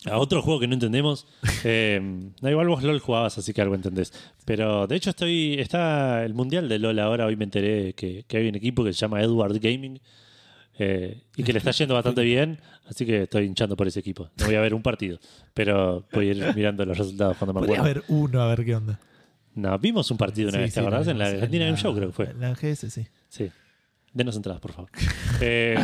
a 0.05 0.17
otro 0.17 0.41
juego 0.41 0.59
que 0.59 0.67
no 0.67 0.73
entendemos. 0.75 1.27
Eh, 1.65 1.99
no, 2.41 2.49
igual 2.49 2.69
vos 2.69 2.83
LOL 2.83 2.99
jugabas, 2.99 3.37
así 3.37 3.51
que 3.53 3.61
algo 3.61 3.75
entendés. 3.75 4.13
Pero 4.45 4.87
de 4.87 4.95
hecho 4.95 5.09
estoy 5.09 5.55
está 5.59 6.23
el 6.23 6.33
mundial 6.33 6.69
de 6.69 6.79
LOL 6.79 6.97
ahora. 6.99 7.25
Hoy 7.25 7.35
me 7.35 7.43
enteré 7.43 7.93
que, 7.95 8.23
que 8.27 8.37
hay 8.37 8.47
un 8.47 8.55
equipo 8.55 8.81
que 8.85 8.93
se 8.93 8.99
llama 8.99 9.21
Edward 9.21 9.59
Gaming 9.59 9.99
eh, 10.77 11.23
y 11.35 11.43
que 11.43 11.51
le 11.51 11.57
está 11.59 11.71
yendo 11.71 11.95
bastante 11.95 12.21
bien. 12.21 12.61
Así 12.87 13.05
que 13.05 13.23
estoy 13.23 13.43
hinchando 13.45 13.75
por 13.75 13.87
ese 13.87 13.99
equipo. 13.99 14.29
No 14.37 14.45
voy 14.45 14.55
a 14.55 14.61
ver 14.61 14.73
un 14.73 14.81
partido, 14.81 15.19
pero 15.53 16.05
voy 16.13 16.29
a 16.29 16.31
ir 16.31 16.55
mirando 16.55 16.85
los 16.85 16.97
resultados 16.97 17.35
cuando 17.35 17.53
me 17.53 17.59
acuerdo. 17.65 17.83
haber 17.83 18.03
uno 18.07 18.41
a 18.41 18.47
ver 18.47 18.63
qué 18.63 18.75
onda. 18.75 18.99
No, 19.55 19.77
vimos 19.79 20.09
un 20.11 20.17
partido 20.17 20.47
una 20.47 20.59
Sí, 20.59 20.61
vez, 20.63 20.73
¿te 20.73 20.79
sí, 20.79 20.85
acordás? 20.85 21.05
lo 21.07 21.11
En 21.11 21.17
la 21.19 21.25
Argentina 21.27 21.65
Game 21.65 21.77
Show 21.77 21.93
creo 21.93 22.07
que 22.07 22.13
fue. 22.13 22.29
en 22.29 22.39
La 22.39 22.53
GS, 22.53 22.89
sí. 22.89 23.05
Sí. 23.27 23.51
Denos 24.13 24.35
entradas, 24.37 24.61
por 24.61 24.71
favor. 24.71 24.89
Eh, 25.41 25.77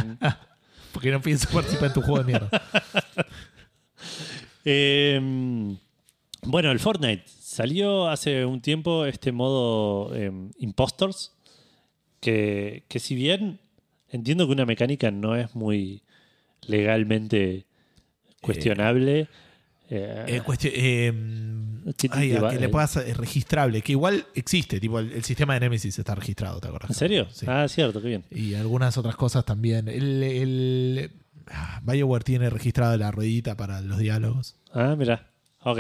Porque 0.94 1.12
no 1.12 1.22
pienso 1.22 1.50
participar 1.50 1.88
en 1.88 1.94
tu 1.94 2.02
juego 2.02 2.20
de 2.20 2.24
mierda. 2.24 2.50
Eh, 4.66 5.78
bueno, 6.44 6.72
el 6.72 6.80
Fortnite 6.80 7.24
salió 7.28 8.08
hace 8.08 8.46
un 8.46 8.62
tiempo 8.62 9.06
este 9.06 9.32
modo 9.32 10.14
eh, 10.16 10.32
Impostors, 10.60 11.34
que, 12.20 12.84
que 12.88 13.00
si 13.00 13.16
bien 13.16 13.60
entiendo 14.10 14.46
que 14.48 14.54
una 14.54 14.66
mecánica 14.66 15.12
no 15.12 15.36
es 15.36 15.54
muy 15.56 16.02
legalmente 16.68 17.66
cuestionable, 18.42 19.28
eh, 19.90 20.26
Eh, 20.28 20.42
cuestión- 20.44 20.74
eh, 20.76 21.14
¿Qué 21.98 22.08
ay, 22.12 22.30
te 22.32 22.38
a 22.38 22.42
va- 22.42 22.50
que 22.50 22.60
le 22.60 22.70
puedas 22.70 22.98
eh, 22.98 23.14
registrable, 23.14 23.82
que 23.84 23.92
igual 23.92 24.26
existe, 24.34 24.80
tipo 24.80 24.98
el, 25.00 25.12
el 25.12 25.24
sistema 25.24 25.54
de 25.54 25.60
Nemesis 25.62 25.98
está 26.00 26.16
registrado, 26.16 26.60
¿te 26.60 26.68
acuerdas? 26.68 26.90
¿en 26.90 26.96
serio? 26.96 27.28
Sí. 27.32 27.46
Ah, 27.48 27.68
cierto, 27.68 28.02
qué 28.02 28.08
bien. 28.08 28.24
Y 28.32 28.56
algunas 28.56 28.98
otras 28.98 29.16
cosas 29.16 29.46
también. 29.46 29.88
El, 29.88 30.24
el- 30.24 31.12
BioWare 31.84 32.24
tiene 32.24 32.50
registrada 32.50 32.98
la 32.98 33.12
ruedita 33.12 33.56
para 33.56 33.82
los 33.82 33.98
diálogos. 34.00 34.56
Ah, 34.74 34.96
mira. 34.98 35.28
Ok. 35.64 35.80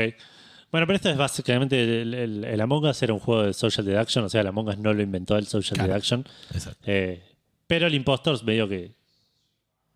Bueno, 0.72 0.88
pero 0.88 0.96
esto 0.98 1.10
es 1.10 1.18
básicamente 1.18 2.02
el, 2.02 2.14
el- 2.14 2.44
el 2.44 2.62
Among 2.62 2.86
Us 2.86 3.02
era 3.02 3.14
un 3.14 3.20
juego 3.20 3.44
de 3.44 3.54
social 3.54 3.86
deduction, 3.86 4.26
o 4.26 4.30
sea, 4.30 4.42
el 4.42 4.48
Among 4.48 4.68
Us 4.70 4.78
no 4.78 4.94
lo 4.94 5.02
inventó 5.02 5.38
el 5.38 5.48
social 5.48 5.76
Claro. 5.76 5.94
deduction. 5.94 6.26
Exacto. 6.54 6.80
Eh, 6.86 7.24
pero 7.68 7.88
el 7.88 7.94
Impostors 7.94 8.44
medio 8.44 8.68
que, 8.68 8.92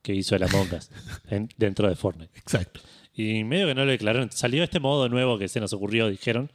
que 0.01 0.13
hizo 0.15 0.35
el 0.35 0.43
Among 0.43 0.71
Us 0.73 0.89
en- 1.29 1.49
dentro 1.57 1.87
de 1.89 1.95
Fortnite. 1.95 2.37
Exacto. 2.39 2.79
Y 3.13 3.43
medio 3.43 3.67
que 3.67 3.75
no 3.75 3.83
lo 3.83 3.91
declararon. 3.91 4.31
Salió 4.31 4.63
este 4.63 4.79
modo 4.79 5.09
nuevo 5.09 5.37
que 5.37 5.47
se 5.49 5.59
nos 5.59 5.73
ocurrió, 5.73 6.07
dijeron. 6.07 6.51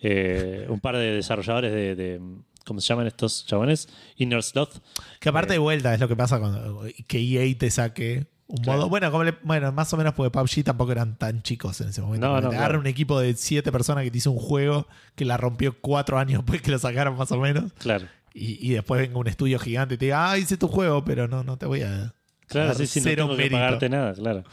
Eh, 0.00 0.66
un 0.68 0.80
par 0.80 0.96
de 0.96 1.12
desarrolladores 1.12 1.72
de, 1.72 1.94
de- 1.94 2.20
¿Cómo 2.64 2.80
se 2.80 2.88
llaman 2.88 3.06
estos 3.06 3.46
chabones? 3.46 3.88
Inner 4.16 4.42
Sloth. 4.42 4.78
Que 5.20 5.28
aparte 5.28 5.52
Eh. 5.52 5.54
de 5.54 5.58
vuelta 5.58 5.94
es 5.94 6.00
lo 6.00 6.08
que 6.08 6.16
pasa 6.16 6.38
cuando 6.40 6.84
que 7.06 7.18
EA 7.20 7.56
te 7.58 7.70
saque 7.70 8.26
un 8.54 8.62
Claro. 8.62 8.78
modo. 8.80 8.88
Bueno, 8.90 9.10
como 9.10 9.24
le- 9.24 9.34
bueno, 9.42 9.72
más 9.72 9.92
o 9.92 9.96
menos 9.96 10.12
porque 10.14 10.30
PUBG 10.30 10.62
tampoco 10.64 10.92
eran 10.92 11.16
tan 11.16 11.42
chicos 11.42 11.80
en 11.80 11.88
ese 11.88 12.02
momento. 12.02 12.26
No, 12.26 12.40
no, 12.40 12.50
claro. 12.50 12.78
un 12.78 12.86
equipo 12.86 13.18
de 13.18 13.34
siete 13.34 13.72
personas 13.72 14.04
que 14.04 14.10
te 14.10 14.18
hizo 14.18 14.30
un 14.30 14.38
juego 14.38 14.86
que 15.14 15.24
la 15.24 15.36
rompió 15.36 15.74
cuatro 15.80 16.18
años 16.18 16.42
después 16.42 16.60
que 16.62 16.70
lo 16.70 16.78
sacaron 16.78 17.16
más 17.16 17.32
o 17.32 17.38
menos. 17.38 17.72
Claro. 17.78 18.06
Y, 18.34 18.58
y 18.66 18.72
después 18.74 19.00
venga 19.00 19.18
un 19.18 19.26
estudio 19.26 19.58
gigante 19.58 19.94
y 19.94 19.98
te 19.98 20.04
diga, 20.06 20.30
ah, 20.30 20.38
hice 20.38 20.56
tu 20.56 20.68
juego, 20.68 21.04
pero 21.04 21.28
no, 21.28 21.44
no 21.44 21.56
te 21.56 21.66
voy 21.66 21.82
a. 21.82 22.14
Claro, 22.46 22.74
sí, 22.74 22.86
sí, 22.86 23.00
no 23.00 23.06
tengo 23.14 23.36
que 23.36 23.50
pagarte 23.50 23.88
nada, 23.88 24.12
claro. 24.14 24.44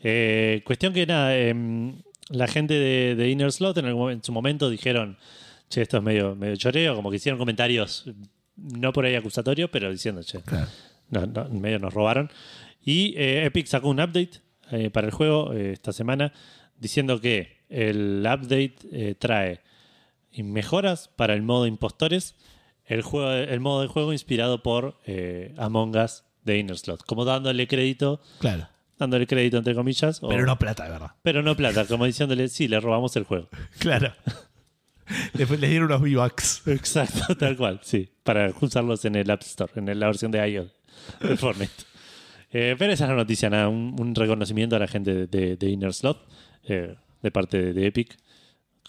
Eh, 0.00 0.62
cuestión 0.64 0.92
que 0.92 1.06
nada, 1.06 1.36
em, 1.36 1.96
la 2.30 2.46
gente 2.46 2.74
de, 2.74 3.14
de 3.16 3.30
Inner 3.30 3.50
Slot 3.52 3.76
en, 3.78 3.86
momen- 3.86 4.12
en 4.12 4.24
su 4.24 4.32
momento 4.32 4.70
dijeron, 4.70 5.16
che, 5.68 5.82
esto 5.82 5.96
es 5.98 6.02
medio, 6.02 6.34
medio 6.36 6.56
choreo, 6.56 6.94
como 6.94 7.10
que 7.10 7.16
hicieron 7.16 7.38
comentarios, 7.38 8.04
no 8.56 8.92
por 8.92 9.04
ahí 9.04 9.14
acusatorios, 9.16 9.70
pero 9.70 9.90
diciendo, 9.90 10.22
che, 10.22 10.40
Claro. 10.42 10.66
no, 11.10 11.26
no, 11.26 11.48
medio 11.50 11.78
nos 11.78 11.92
robaron. 11.94 12.30
Y 12.84 13.14
eh, 13.16 13.44
Epic 13.44 13.66
sacó 13.66 13.88
un 13.88 14.00
update 14.00 14.40
eh, 14.70 14.90
para 14.90 15.06
el 15.06 15.12
juego 15.12 15.52
eh, 15.52 15.72
esta 15.72 15.92
semana 15.92 16.32
diciendo 16.78 17.20
que 17.20 17.58
el 17.68 18.20
update 18.26 19.14
trae 19.18 19.60
mejoras 20.36 21.08
para 21.08 21.34
el 21.34 21.42
modo 21.42 21.66
impostores, 21.66 22.36
el, 22.86 23.02
juego, 23.02 23.32
el 23.32 23.60
modo 23.60 23.82
de 23.82 23.88
juego 23.88 24.12
inspirado 24.12 24.62
por 24.62 24.96
Among 25.56 25.96
Us 25.96 26.24
de 26.44 26.58
Inner 26.58 26.78
Slot, 26.78 27.02
como 27.04 27.24
dándole 27.24 27.66
crédito, 27.66 28.20
Claro. 28.38 28.68
dándole 28.98 29.26
crédito 29.26 29.58
entre 29.58 29.74
comillas, 29.74 30.22
o- 30.22 30.28
Pero 30.28 30.46
no 30.46 30.58
plata, 30.58 30.84
de 30.84 30.90
verdad. 30.90 31.10
pero 31.22 31.42
no 31.42 31.56
plata, 31.56 31.84
como 31.86 32.04
diciéndole, 32.06 32.48
sí, 32.48 32.68
le 32.68 32.78
robamos 32.80 33.16
el 33.16 33.24
juego. 33.24 33.48
Claro. 33.80 34.14
Después 35.32 35.58
les 35.58 35.70
dieron 35.70 35.86
unos 35.90 36.00
V-Bucks. 36.02 36.66
Exacto, 36.68 37.34
tal 37.36 37.56
cual, 37.56 37.80
sí, 37.82 38.08
para 38.22 38.52
usarlos 38.60 39.04
en 39.06 39.16
el 39.16 39.30
App 39.30 39.42
Store, 39.42 39.72
en 39.76 39.98
la 39.98 40.06
versión 40.06 40.30
de 40.30 40.46
iOS 40.48 40.70
de 41.20 41.36
Fortnite. 41.36 41.72
Eh, 42.50 42.76
pero 42.78 42.92
esa 42.92 43.04
es 43.04 43.10
la 43.10 43.16
noticia, 43.16 43.50
nada, 43.50 43.68
un, 43.68 44.14
reconocimiento 44.14 44.76
a 44.76 44.78
la 44.78 44.88
gente 44.88 45.12
de, 45.14 45.26
de- 45.26 45.56
de 45.56 45.68
Inner 45.70 45.92
Slot 45.92 46.26
eh, 46.64 46.94
de 47.22 47.30
parte 47.30 47.58
de, 47.62 47.72
de 47.74 47.86
Epic, 47.86 48.16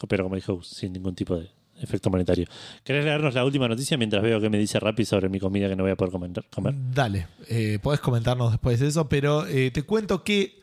pero 0.08 0.24
como 0.24 0.36
dijo, 0.36 0.62
sin 0.64 0.94
ningún 0.94 1.14
tipo 1.16 1.36
de 1.36 1.50
efecto 1.82 2.10
monetario. 2.10 2.46
¿Querés 2.84 3.06
leernos 3.06 3.34
la 3.34 3.44
última 3.46 3.68
noticia 3.68 3.98
mientras 3.98 4.22
veo 4.24 4.40
que 4.40 4.50
me 4.50 4.58
dice 4.58 4.80
Rappi 4.80 5.06
sobre 5.06 5.30
mi 5.30 5.40
comida 5.40 5.68
que 5.70 5.76
no 5.76 5.84
voy 5.84 5.92
a 5.92 5.96
poder 5.96 6.12
comer? 6.50 6.74
Dale, 6.94 7.28
eh, 7.48 7.80
podés 7.82 8.00
comentarnos 8.02 8.52
después 8.52 8.80
de 8.80 8.88
eso, 8.88 9.08
pero 9.10 9.46
eh, 9.48 9.72
te 9.72 9.84
cuento 9.84 10.24
que 10.24 10.60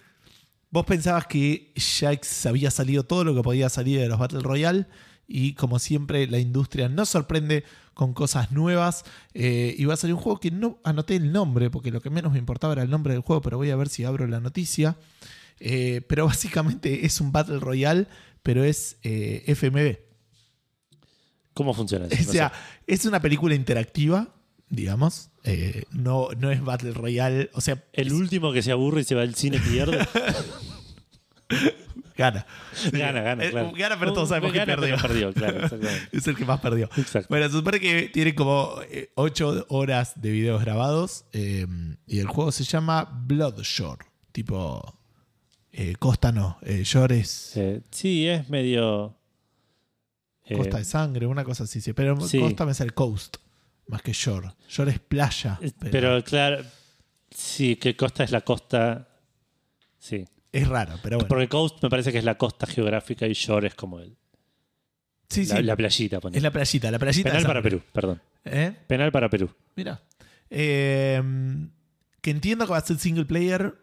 vos 0.70 0.84
pensabas 0.86 1.26
que 1.26 1.72
ya 1.74 2.10
había 2.48 2.70
salido 2.70 3.02
todo 3.04 3.24
lo 3.24 3.34
que 3.34 3.42
podía 3.42 3.68
salir 3.68 4.00
de 4.00 4.08
los 4.08 4.18
Battle 4.18 4.40
Royale 4.40 4.86
y 5.28 5.54
como 5.54 5.78
siempre 5.78 6.26
la 6.28 6.38
industria 6.38 6.88
nos 6.88 7.08
sorprende 7.08 7.64
con 7.96 8.12
cosas 8.12 8.52
nuevas 8.52 9.04
eh, 9.32 9.74
y 9.78 9.86
va 9.86 9.94
a 9.94 9.96
salir 9.96 10.12
un 10.12 10.20
juego 10.20 10.38
que 10.38 10.50
no 10.50 10.78
anoté 10.84 11.16
el 11.16 11.32
nombre 11.32 11.70
porque 11.70 11.90
lo 11.90 12.02
que 12.02 12.10
menos 12.10 12.30
me 12.30 12.38
importaba 12.38 12.74
era 12.74 12.82
el 12.82 12.90
nombre 12.90 13.14
del 13.14 13.22
juego, 13.22 13.40
pero 13.40 13.56
voy 13.56 13.70
a 13.70 13.76
ver 13.76 13.88
si 13.88 14.04
abro 14.04 14.26
la 14.26 14.38
noticia. 14.38 14.98
Eh, 15.60 16.02
pero 16.06 16.26
básicamente 16.26 17.06
es 17.06 17.22
un 17.22 17.32
Battle 17.32 17.58
Royale, 17.58 18.06
pero 18.42 18.64
es 18.64 18.98
eh, 19.02 19.44
FMV. 19.46 19.96
¿Cómo 21.54 21.72
funciona 21.72 22.04
eso? 22.10 22.22
O 22.22 22.26
No 22.26 22.32
sea, 22.32 22.50
sé. 22.50 22.54
es 22.86 23.06
una 23.06 23.22
película 23.22 23.54
interactiva, 23.54 24.28
digamos. 24.68 25.30
Eh, 25.44 25.84
no, 25.90 26.28
no 26.38 26.50
es 26.50 26.62
Battle 26.62 26.92
Royale. 26.92 27.48
O 27.54 27.62
sea, 27.62 27.82
el 27.94 28.12
último 28.12 28.52
que 28.52 28.60
se 28.62 28.72
aburre 28.72 29.00
y 29.00 29.04
se 29.04 29.14
va 29.14 29.22
al 29.22 29.34
cine 29.36 29.58
pierde. 29.58 30.06
gana. 32.16 32.46
gana, 32.92 33.20
gana, 33.20 33.44
Eh, 33.44 33.50
claro. 33.50 33.72
Gana, 33.76 33.98
pero 33.98 34.12
todos 34.12 34.28
sabemos 34.30 34.52
que 34.52 34.58
Gana, 34.58 34.76
pero 34.76 34.96
perdió. 34.96 35.32
perdió, 35.32 35.32
claro. 35.32 35.78
Es 36.12 36.26
el 36.26 36.36
que 36.36 36.44
más 36.44 36.60
perdió. 36.60 36.88
Exacto. 36.96 37.28
Bueno, 37.28 37.46
se 37.46 37.52
supone 37.52 37.78
que 37.80 38.08
tiene 38.08 38.34
como 38.34 38.74
8 39.14 39.66
horas 39.68 40.20
de 40.20 40.30
videos 40.30 40.60
grabados 40.62 41.24
eh, 41.32 41.66
y 42.06 42.18
el 42.18 42.26
juego 42.26 42.50
se 42.52 42.64
llama 42.64 43.04
Bloodshore. 43.26 44.04
Tipo, 44.32 44.98
eh, 45.72 45.94
Costa 45.98 46.32
no, 46.32 46.58
eh, 46.62 46.82
Shore 46.84 47.18
es 47.20 47.56
Eh, 47.56 47.82
sí, 47.90 48.26
es 48.28 48.48
medio. 48.48 49.16
eh, 50.44 50.56
Costa 50.56 50.78
de 50.78 50.84
Sangre, 50.84 51.26
una 51.26 51.44
cosa 51.44 51.64
así. 51.64 51.80
sí, 51.80 51.92
Pero 51.92 52.20
sí. 52.20 52.38
Costa 52.40 52.64
me 52.66 52.74
sale 52.74 52.90
Coast, 52.90 53.36
más 53.88 54.02
que 54.02 54.12
Shore. 54.12 54.50
Shore 54.68 54.90
es 54.92 54.98
playa. 55.00 55.58
eh, 55.62 55.72
Pero, 55.78 55.90
pero 55.90 56.24
claro, 56.24 56.64
sí, 57.30 57.76
que 57.76 57.96
costa 57.96 58.24
es 58.24 58.30
la 58.30 58.40
costa. 58.42 59.08
Sí. 59.98 60.24
Es 60.56 60.68
raro, 60.68 60.94
pero 61.02 61.16
bueno. 61.16 61.28
Porque 61.28 61.48
coast 61.48 61.82
me 61.82 61.88
parece 61.90 62.12
que 62.12 62.18
es 62.18 62.24
la 62.24 62.36
costa 62.38 62.66
geográfica 62.66 63.26
y 63.26 63.32
shore 63.32 63.68
es 63.68 63.74
como 63.74 64.00
el, 64.00 64.16
Sí, 65.28 65.44
la, 65.46 65.56
sí, 65.56 65.62
la 65.64 65.76
playita. 65.76 66.20
es 66.32 66.42
la 66.42 66.50
playita, 66.52 66.90
la 66.90 66.98
playita. 66.98 67.30
Penal 67.30 67.46
para. 67.46 67.62
Perú, 67.62 67.82
perdón. 67.92 68.20
¿Eh? 68.44 68.72
Penal 68.86 69.10
para 69.10 69.28
Perú. 69.28 69.50
Mira. 69.74 70.00
Eh, 70.50 71.20
que 72.20 72.30
entiendo 72.30 72.64
que 72.66 72.72
va 72.72 72.78
a 72.78 72.82
ser 72.84 72.98
single 72.98 73.24
player 73.24 73.74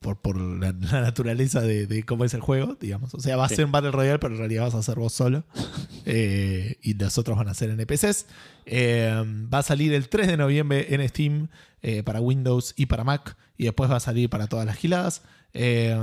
por, 0.00 0.18
por 0.22 0.38
la, 0.40 0.72
la 0.72 1.00
naturaleza 1.02 1.60
de, 1.60 1.86
de 1.86 2.04
cómo 2.04 2.24
es 2.24 2.32
el 2.32 2.40
juego, 2.40 2.76
digamos. 2.80 3.12
O 3.14 3.20
sea, 3.20 3.36
va 3.36 3.44
a 3.44 3.48
Sí. 3.50 3.56
ser 3.56 3.66
un 3.66 3.72
Battle 3.72 3.90
Royale, 3.90 4.18
pero 4.18 4.32
en 4.32 4.38
realidad 4.38 4.62
vas 4.64 4.74
a 4.74 4.82
ser 4.82 4.96
vos 4.96 5.12
solo. 5.12 5.44
Eh, 6.06 6.78
y 6.82 6.94
los 6.94 7.18
otros 7.18 7.36
van 7.36 7.48
a 7.48 7.54
ser 7.54 7.68
NPCs. 7.70 8.24
Eh, 8.64 9.12
va 9.52 9.58
a 9.58 9.62
salir 9.62 9.92
el 9.92 10.08
3 10.08 10.28
de 10.28 10.36
noviembre 10.38 10.94
en 10.94 11.06
Steam 11.08 11.48
eh, 11.82 12.02
para 12.02 12.20
Windows 12.22 12.72
y 12.76 12.86
para 12.86 13.04
Mac. 13.04 13.36
Y 13.58 13.64
después 13.64 13.90
va 13.90 13.96
a 13.96 14.00
salir 14.00 14.30
para 14.30 14.46
todas 14.46 14.64
las 14.64 14.76
giladas. 14.76 15.22
Eh, 15.52 15.96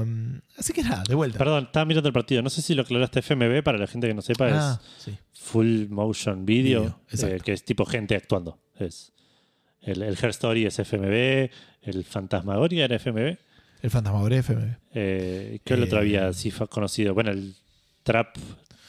así 0.58 0.74
que 0.74 0.84
nada, 0.84 1.04
de 1.08 1.16
vuelta. 1.16 1.38
Perdón, 1.38 1.66
estaba 1.66 1.86
mirando 1.86 2.08
el 2.10 2.14
partido. 2.14 2.42
No 2.42 2.50
sé 2.50 2.62
si 2.62 2.76
lo 2.76 2.82
aclaraste 2.84 3.20
FMV, 3.22 3.64
para 3.64 3.78
la 3.78 3.88
gente 3.88 4.08
que 4.08 4.14
no 4.14 4.22
sepa, 4.22 4.48
Ah, 4.52 4.80
es 4.82 5.04
sí. 5.04 5.18
Full 5.34 5.88
Motion 5.90 6.46
Video, 6.46 7.00
eh, 7.12 7.40
que 7.44 7.54
es 7.54 7.64
tipo 7.64 7.86
gente 7.86 8.16
actuando. 8.16 8.60
Es 8.78 9.14
el, 9.82 10.02
el 10.02 10.18
Her 10.22 10.30
Story 10.32 10.66
es 10.66 10.78
FMV, 10.80 11.50
el 11.84 12.04
Fantasmagoria 12.04 12.86
era 12.86 12.96
FMV. 12.98 13.38
El 13.82 13.90
Fantasmagoria 13.90 14.40
FMV. 14.40 14.76
Eh, 14.94 15.60
¿Qué 15.64 15.74
otro 15.76 15.98
Eh, 15.98 16.02
había 16.02 16.28
así 16.28 16.52
fa- 16.52 16.68
conocido? 16.68 17.14
Bueno, 17.14 17.32
el 17.32 17.56
Trap, 18.04 18.36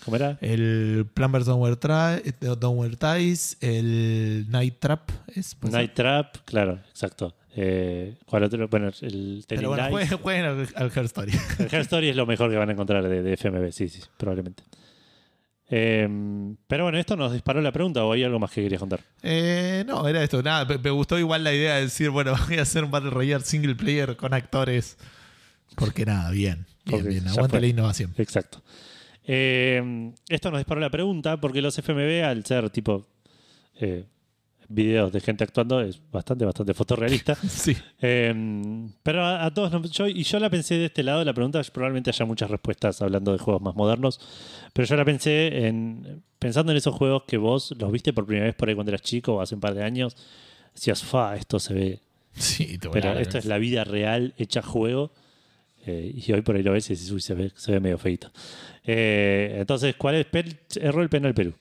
¿cómo 0.04 0.16
era? 0.16 0.38
El 0.40 1.06
Plumbers 1.14 1.46
Downward, 1.46 1.78
eh, 1.84 2.96
Ties, 2.98 3.58
el 3.60 4.46
Night 4.48 4.76
Trap, 4.80 5.10
¿es? 5.34 5.56
Night 5.62 5.92
Trap, 5.94 6.36
claro, 6.44 6.80
exacto. 6.90 7.36
Eh, 7.60 8.14
¿Cuál 8.24 8.44
otro? 8.44 8.68
Bueno, 8.68 8.86
el 9.00 9.44
Telling 9.46 9.46
Pero 9.48 9.68
bueno, 9.70 9.98
Lies. 9.98 10.12
jueguen, 10.14 10.44
al, 10.44 10.68
al 10.76 10.92
Her 10.94 11.04
Story. 11.06 11.32
El 11.58 11.66
Her 11.66 11.80
Story 11.80 12.08
es 12.10 12.14
lo 12.16 12.24
mejor 12.24 12.50
que 12.50 12.56
van 12.56 12.68
a 12.68 12.72
encontrar 12.72 13.08
de, 13.08 13.20
de 13.20 13.32
FMV, 13.36 13.72
sí, 13.72 13.88
sí, 13.88 14.00
probablemente. 14.16 14.62
Eh, 15.70 16.08
pero 16.68 16.84
bueno, 16.84 16.98
esto 16.98 17.16
nos 17.16 17.32
disparó 17.32 17.60
la 17.60 17.72
pregunta 17.72 18.04
o 18.04 18.12
hay 18.12 18.22
algo 18.22 18.38
más 18.38 18.52
que 18.52 18.62
querías 18.62 18.78
contar. 18.78 19.00
Eh, 19.22 19.84
no, 19.88 20.06
era 20.06 20.22
esto. 20.22 20.40
Nada, 20.40 20.64
me, 20.66 20.78
me 20.78 20.90
gustó 20.90 21.18
igual 21.18 21.42
la 21.42 21.52
idea 21.52 21.74
de 21.74 21.82
decir, 21.82 22.10
bueno, 22.10 22.34
voy 22.48 22.58
a 22.58 22.62
hacer 22.62 22.84
un 22.84 22.92
Battle 22.92 23.10
Royale 23.10 23.44
single 23.44 23.74
player 23.74 24.16
con 24.16 24.32
actores. 24.34 24.96
Porque 25.74 26.06
nada, 26.06 26.30
bien. 26.30 26.64
Bien, 26.84 27.06
bien. 27.06 27.24
fue. 27.28 27.60
la 27.60 27.66
innovación. 27.66 28.14
Exacto. 28.18 28.62
Eh, 29.26 30.12
esto 30.28 30.50
nos 30.50 30.60
disparó 30.60 30.80
la 30.80 30.90
pregunta 30.90 31.38
porque 31.38 31.60
los 31.60 31.76
FMV, 31.76 32.24
al 32.24 32.46
ser 32.46 32.70
tipo 32.70 33.06
eh, 33.80 34.04
videos 34.70 35.10
de 35.12 35.20
gente 35.20 35.44
actuando, 35.44 35.80
es 35.80 36.00
bastante, 36.12 36.44
bastante 36.44 36.74
fotorrealista. 36.74 37.34
Sí. 37.48 37.76
Eh, 38.00 38.34
pero 39.02 39.24
a, 39.24 39.44
a 39.46 39.54
todos, 39.54 39.72
nos- 39.72 39.90
yo, 39.90 40.06
y 40.06 40.22
yo 40.22 40.38
la 40.38 40.50
pensé 40.50 40.74
de 40.76 40.86
este 40.86 41.02
lado, 41.02 41.24
la 41.24 41.32
pregunta 41.32 41.60
probablemente 41.72 42.10
haya 42.10 42.24
muchas 42.26 42.50
respuestas 42.50 43.00
hablando 43.02 43.32
de 43.32 43.38
juegos 43.38 43.62
más 43.62 43.74
modernos, 43.74 44.20
pero 44.72 44.86
yo 44.86 44.96
la 44.96 45.04
pensé 45.04 45.66
en 45.66 46.22
pensando 46.38 46.70
en 46.72 46.78
esos 46.78 46.94
juegos 46.94 47.24
que 47.26 47.36
vos 47.36 47.74
los 47.78 47.90
viste 47.90 48.12
por 48.12 48.24
primera 48.26 48.46
vez 48.46 48.54
por 48.54 48.68
ahí 48.68 48.74
cuando 48.74 48.90
eras 48.90 49.02
chico 49.02 49.34
o 49.34 49.40
hace 49.40 49.54
un 49.54 49.60
par 49.60 49.74
de 49.74 49.82
años, 49.82 50.16
decías, 50.74 51.02
fa, 51.02 51.34
esto 51.36 51.58
se 51.58 51.74
ve, 51.74 52.00
Sí, 52.32 52.78
te 52.78 52.88
pero 52.90 53.18
esto 53.18 53.38
es 53.38 53.46
la 53.46 53.58
vida 53.58 53.82
real 53.84 54.34
hecha 54.38 54.62
juego. 54.62 55.10
eh, 55.86 56.12
y 56.14 56.32
hoy 56.32 56.42
por 56.42 56.54
ahí 56.56 56.62
lo 56.62 56.72
ves 56.72 56.90
y 56.90 57.12
uy, 57.12 57.20
se 57.20 57.34
ve, 57.34 57.50
se 57.56 57.72
ve 57.72 57.80
medio 57.80 57.98
feito. 57.98 58.30
Eh, 58.84 59.56
entonces, 59.58 59.96
¿cuál 59.96 60.14
es? 60.16 60.26
Pel- 60.30 60.58
erró 60.80 61.02
el 61.02 61.08
penal 61.08 61.34
Perú. 61.34 61.54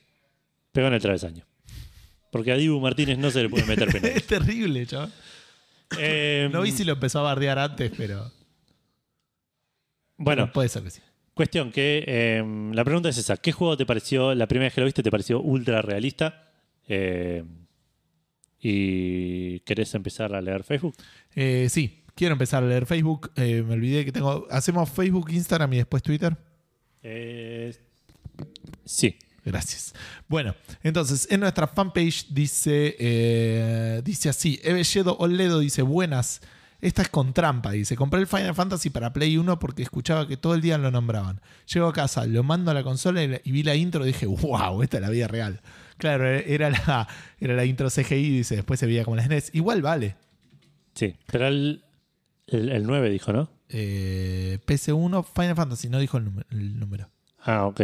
Pegó 0.70 0.86
en 0.88 0.94
el 0.94 1.00
travesaño. 1.00 1.44
Porque 2.30 2.52
a 2.52 2.56
Dibu 2.56 2.78
Martínez 2.80 3.18
no 3.18 3.30
se 3.30 3.42
le 3.42 3.48
puede 3.48 3.64
meter 3.66 3.88
penal. 3.92 4.10
Es 4.14 4.26
terrible, 4.26 4.86
chaval. 4.86 5.12
Eh, 5.98 6.48
No 6.52 6.62
vi 6.62 6.70
si 6.72 6.84
lo 6.84 6.92
empezó 6.92 7.20
a 7.20 7.22
bardear 7.22 7.58
antes, 7.58 7.90
pero. 7.96 8.30
bueno, 10.16 10.52
puede 10.52 10.68
ser 10.68 10.82
que 10.82 10.90
sí. 10.90 11.00
Cuestión 11.34 11.70
que 11.70 12.04
eh, 12.06 12.70
la 12.74 12.84
pregunta 12.84 13.08
es 13.08 13.16
esa. 13.18 13.36
¿Qué 13.36 13.52
juego 13.52 13.76
te 13.76 13.86
pareció, 13.86 14.34
la 14.34 14.46
primera 14.48 14.66
vez 14.66 14.74
que 14.74 14.80
lo 14.80 14.86
viste, 14.86 15.02
te 15.02 15.10
pareció 15.10 15.40
ultra 15.40 15.80
realista? 15.82 16.50
Eh, 16.88 17.44
¿Y 18.60 19.60
querés 19.60 19.94
empezar 19.94 20.34
a 20.34 20.40
leer 20.40 20.64
Facebook? 20.64 20.96
Eh, 21.36 21.68
sí, 21.70 22.02
quiero 22.16 22.32
empezar 22.32 22.64
a 22.64 22.66
leer 22.66 22.86
Facebook. 22.86 23.30
Me 23.36 23.60
olvidé 23.72 24.04
que 24.04 24.10
tengo. 24.12 24.48
Hacemos 24.50 24.90
Facebook, 24.90 25.30
Instagram 25.30 25.72
y 25.74 25.76
después 25.76 26.02
Twitter. 26.02 26.36
Sí. 28.84 29.16
Gracias. 29.44 29.94
Bueno, 30.28 30.54
entonces 30.82 31.26
en 31.30 31.40
nuestra 31.40 31.66
fanpage 31.68 32.26
dice, 32.30 32.96
eh, 32.98 34.02
dice 34.04 34.28
así, 34.28 34.60
Evelledo 34.62 35.16
Oledo 35.18 35.58
dice, 35.60 35.82
buenas, 35.82 36.40
esta 36.80 37.02
es 37.02 37.08
con 37.08 37.32
trampa, 37.32 37.72
dice, 37.72 37.96
compré 37.96 38.20
el 38.20 38.26
Final 38.26 38.54
Fantasy 38.54 38.90
para 38.90 39.12
Play 39.12 39.36
1 39.38 39.58
porque 39.58 39.82
escuchaba 39.82 40.28
que 40.28 40.36
todo 40.36 40.54
el 40.54 40.60
día 40.60 40.76
lo 40.78 40.90
nombraban. 40.90 41.40
Llego 41.72 41.86
a 41.88 41.92
casa, 41.92 42.26
lo 42.26 42.42
mando 42.42 42.70
a 42.70 42.74
la 42.74 42.82
consola 42.82 43.22
y, 43.22 43.28
la- 43.28 43.40
y 43.42 43.52
vi 43.52 43.62
la 43.62 43.74
intro 43.74 44.04
y 44.04 44.08
dije, 44.08 44.26
wow, 44.26 44.82
esta 44.82 44.98
es 44.98 45.02
la 45.02 45.10
vida 45.10 45.28
real. 45.28 45.60
Claro, 45.96 46.28
era 46.28 46.70
la, 46.70 47.08
era 47.40 47.54
la 47.54 47.64
intro 47.64 47.88
CGI, 47.90 48.30
dice, 48.30 48.56
después 48.56 48.78
se 48.78 48.86
veía 48.86 49.04
como 49.04 49.16
la 49.16 49.24
SNES. 49.24 49.50
Igual 49.54 49.82
vale. 49.82 50.16
Sí. 50.94 51.16
Pero 51.26 51.48
el, 51.48 51.84
el, 52.48 52.68
el 52.68 52.86
9 52.86 53.08
dijo, 53.10 53.32
¿no? 53.32 53.50
Eh, 53.70 54.58
PC1 54.66 55.24
Final 55.24 55.56
Fantasy, 55.56 55.88
no 55.88 55.98
dijo 55.98 56.18
el, 56.18 56.24
número- 56.26 56.46
el 56.50 56.78
número. 56.78 57.10
Ah, 57.40 57.64
ok. 57.66 57.80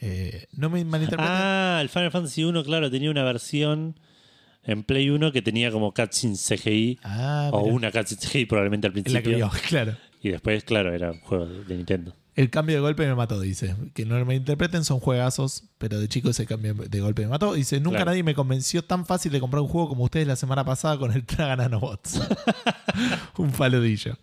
Eh, 0.00 0.46
no 0.52 0.70
me 0.70 0.84
malinterpreten. 0.84 1.34
Ah, 1.36 1.78
el 1.82 1.88
Final 1.88 2.10
Fantasy 2.10 2.44
1, 2.44 2.64
claro, 2.64 2.90
tenía 2.90 3.10
una 3.10 3.24
versión 3.24 3.98
en 4.64 4.82
Play 4.84 5.10
1 5.10 5.32
que 5.32 5.42
tenía 5.42 5.70
como 5.72 5.92
cutscene 5.92 6.36
CGI. 6.36 7.00
Ah, 7.02 7.50
o 7.52 7.62
mirá. 7.62 7.74
una 7.74 7.90
cutscene 7.92 8.20
CGI 8.20 8.46
probablemente 8.46 8.86
al 8.86 8.92
la 8.92 8.96
que 8.96 9.02
principio. 9.10 9.36
vio, 9.36 9.50
claro. 9.68 9.96
Y 10.22 10.30
después, 10.30 10.64
claro, 10.64 10.92
era 10.92 11.12
un 11.12 11.20
juego 11.20 11.46
de, 11.46 11.76
Nintendo. 11.76 12.14
El 12.34 12.50
cambio 12.50 12.76
de 12.76 12.80
golpe 12.80 13.04
me 13.06 13.14
mató, 13.16 13.40
dice. 13.40 13.74
Que 13.94 14.04
no 14.04 14.24
me 14.24 14.36
interpreten, 14.36 14.84
son 14.84 15.00
juegazos, 15.00 15.64
pero 15.78 15.98
de 15.98 16.08
chico 16.08 16.30
ese 16.30 16.46
cambio 16.46 16.74
de 16.74 17.00
golpe 17.00 17.22
me 17.22 17.28
mató. 17.28 17.54
Dice, 17.54 17.80
nunca 17.80 17.98
Claro. 17.98 18.10
nadie 18.12 18.22
me 18.22 18.34
convenció 18.34 18.82
tan 18.84 19.04
fácil 19.06 19.32
de 19.32 19.40
comprar 19.40 19.60
un 19.62 19.68
juego 19.68 19.88
como 19.88 20.04
ustedes 20.04 20.26
la 20.28 20.36
semana 20.36 20.64
pasada 20.64 20.96
con 20.98 21.12
el 21.12 21.24
Traga 21.26 21.56
Nanobots. 21.56 22.20
un 23.38 23.52
faludillo. 23.52 24.16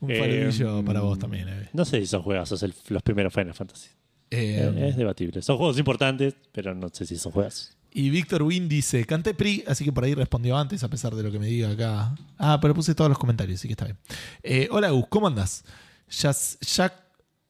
Un 0.00 0.10
Eh, 0.10 0.18
faludillo 0.18 0.84
para 0.84 1.00
vos 1.00 1.18
también, 1.18 1.48
Eve. 1.48 1.68
No 1.72 1.84
sé 1.84 2.00
si 2.00 2.06
son 2.06 2.22
juegazos 2.22 2.62
el- 2.64 2.74
los 2.88 3.02
primeros 3.02 3.32
Final 3.32 3.54
Fantasy. 3.54 3.88
Eh, 4.30 4.72
Eh, 4.74 4.88
es 4.88 4.96
debatible. 4.96 5.42
Son 5.42 5.56
juegos 5.56 5.78
importantes, 5.78 6.34
pero 6.52 6.74
no 6.74 6.88
sé 6.92 7.04
si 7.06 7.16
son 7.16 7.32
juegos. 7.32 7.76
y 7.92 8.08
Víctor 8.10 8.42
Win 8.44 8.68
dice, 8.68 9.04
canté 9.04 9.34
PRI, 9.34 9.64
así 9.66 9.84
que 9.84 9.92
por 9.92 10.04
ahí 10.04 10.14
respondió 10.14 10.56
antes, 10.56 10.84
a 10.84 10.88
pesar 10.88 11.12
de 11.16 11.24
lo 11.24 11.32
que 11.32 11.40
me 11.40 11.46
diga 11.46 11.70
acá. 11.70 12.14
Ah, 12.38 12.58
pero 12.62 12.72
puse 12.72 12.94
todos 12.94 13.08
los 13.10 13.18
comentarios, 13.18 13.58
así 13.58 13.66
que 13.66 13.72
está 13.72 13.86
bien. 13.86 13.98
Eh, 14.44 14.68
hola 14.70 14.90
Gus, 14.90 15.06
¿cómo 15.08 15.26
andás? 15.26 15.64
Ya, 16.08 16.30
ya 16.60 16.94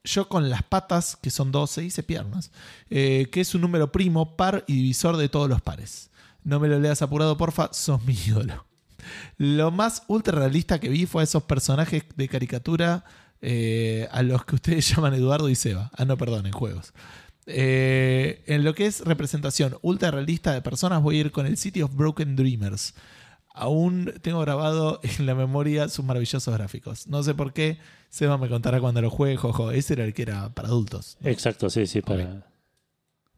yo 0.03 0.28
con 0.31 0.49
las 0.49 0.62
patas, 0.62 1.16
que 1.20 1.28
son 1.28 1.53
12, 1.53 1.85
hice 1.85 2.03
piernas, 2.03 2.53
eh, 2.89 3.28
que 3.31 3.43
es 3.43 3.55
un 3.55 3.61
número 3.61 3.93
primo, 3.93 4.35
par 4.37 4.64
y 4.66 4.74
divisor 4.76 5.18
de 5.18 5.28
todos 5.28 5.47
los 5.51 5.61
pares. 5.61 6.09
No 6.43 6.59
me 6.59 6.68
lo 6.68 6.78
leas 6.81 7.03
apurado, 7.03 7.37
porfa, 7.37 7.68
sos 7.74 8.03
mi 8.07 8.14
ídolo. 8.14 8.64
Lo 9.37 9.70
más 9.70 10.05
ultra 10.09 10.39
realista 10.39 10.78
que 10.81 10.89
vi 10.89 11.05
fue 11.05 11.20
a 11.22 11.24
esos 11.24 11.43
personajes 11.43 12.05
de 12.16 12.28
caricatura 12.28 13.05
eh, 13.43 14.09
a 14.11 14.22
los 14.22 14.45
que 14.45 14.57
ustedes 14.57 14.88
llaman 14.95 15.14
Eduardo 15.14 15.49
y 15.49 15.55
Seba. 15.55 15.91
Ah, 15.97 16.05
no, 16.05 16.16
perdón, 16.16 16.47
en 16.47 16.53
juegos. 16.53 16.93
Eh, 17.47 18.43
en 18.47 18.64
lo 18.64 18.74
que 18.74 18.86
es 18.86 19.01
representación 19.01 19.76
ultra 19.82 20.11
realista 20.11 20.53
de 20.53 20.62
personas, 20.62 21.03
voy 21.03 21.16
a 21.16 21.20
ir 21.20 21.32
con 21.32 21.47
el 21.47 21.57
City 21.57 21.82
of 21.82 21.95
Broken 21.95 22.36
Dreamers. 22.36 22.95
Aún 23.53 24.12
tengo 24.22 24.41
grabado 24.41 25.01
en 25.03 25.26
la 25.26 25.34
memoria 25.34 25.88
sus 25.88 26.05
maravillosos 26.05 26.55
gráficos. 26.55 27.07
No 27.09 27.22
sé 27.22 27.34
por 27.34 27.53
qué, 27.53 27.78
Seba 28.09 28.38
me 28.38 28.49
contará 28.49 28.80
cuando 28.80 29.03
lo 29.03 29.11
juegue, 29.11 29.36
jojo. 29.36 29.70
Ese 29.70 29.95
era 29.95 30.05
el 30.05 30.14
que 30.14 30.22
era 30.22 30.51
para 30.55 30.68
adultos. 30.68 31.18
Exacto, 31.22 31.68
sí, 31.70 31.86
sí, 31.86 32.01
para 32.01 32.47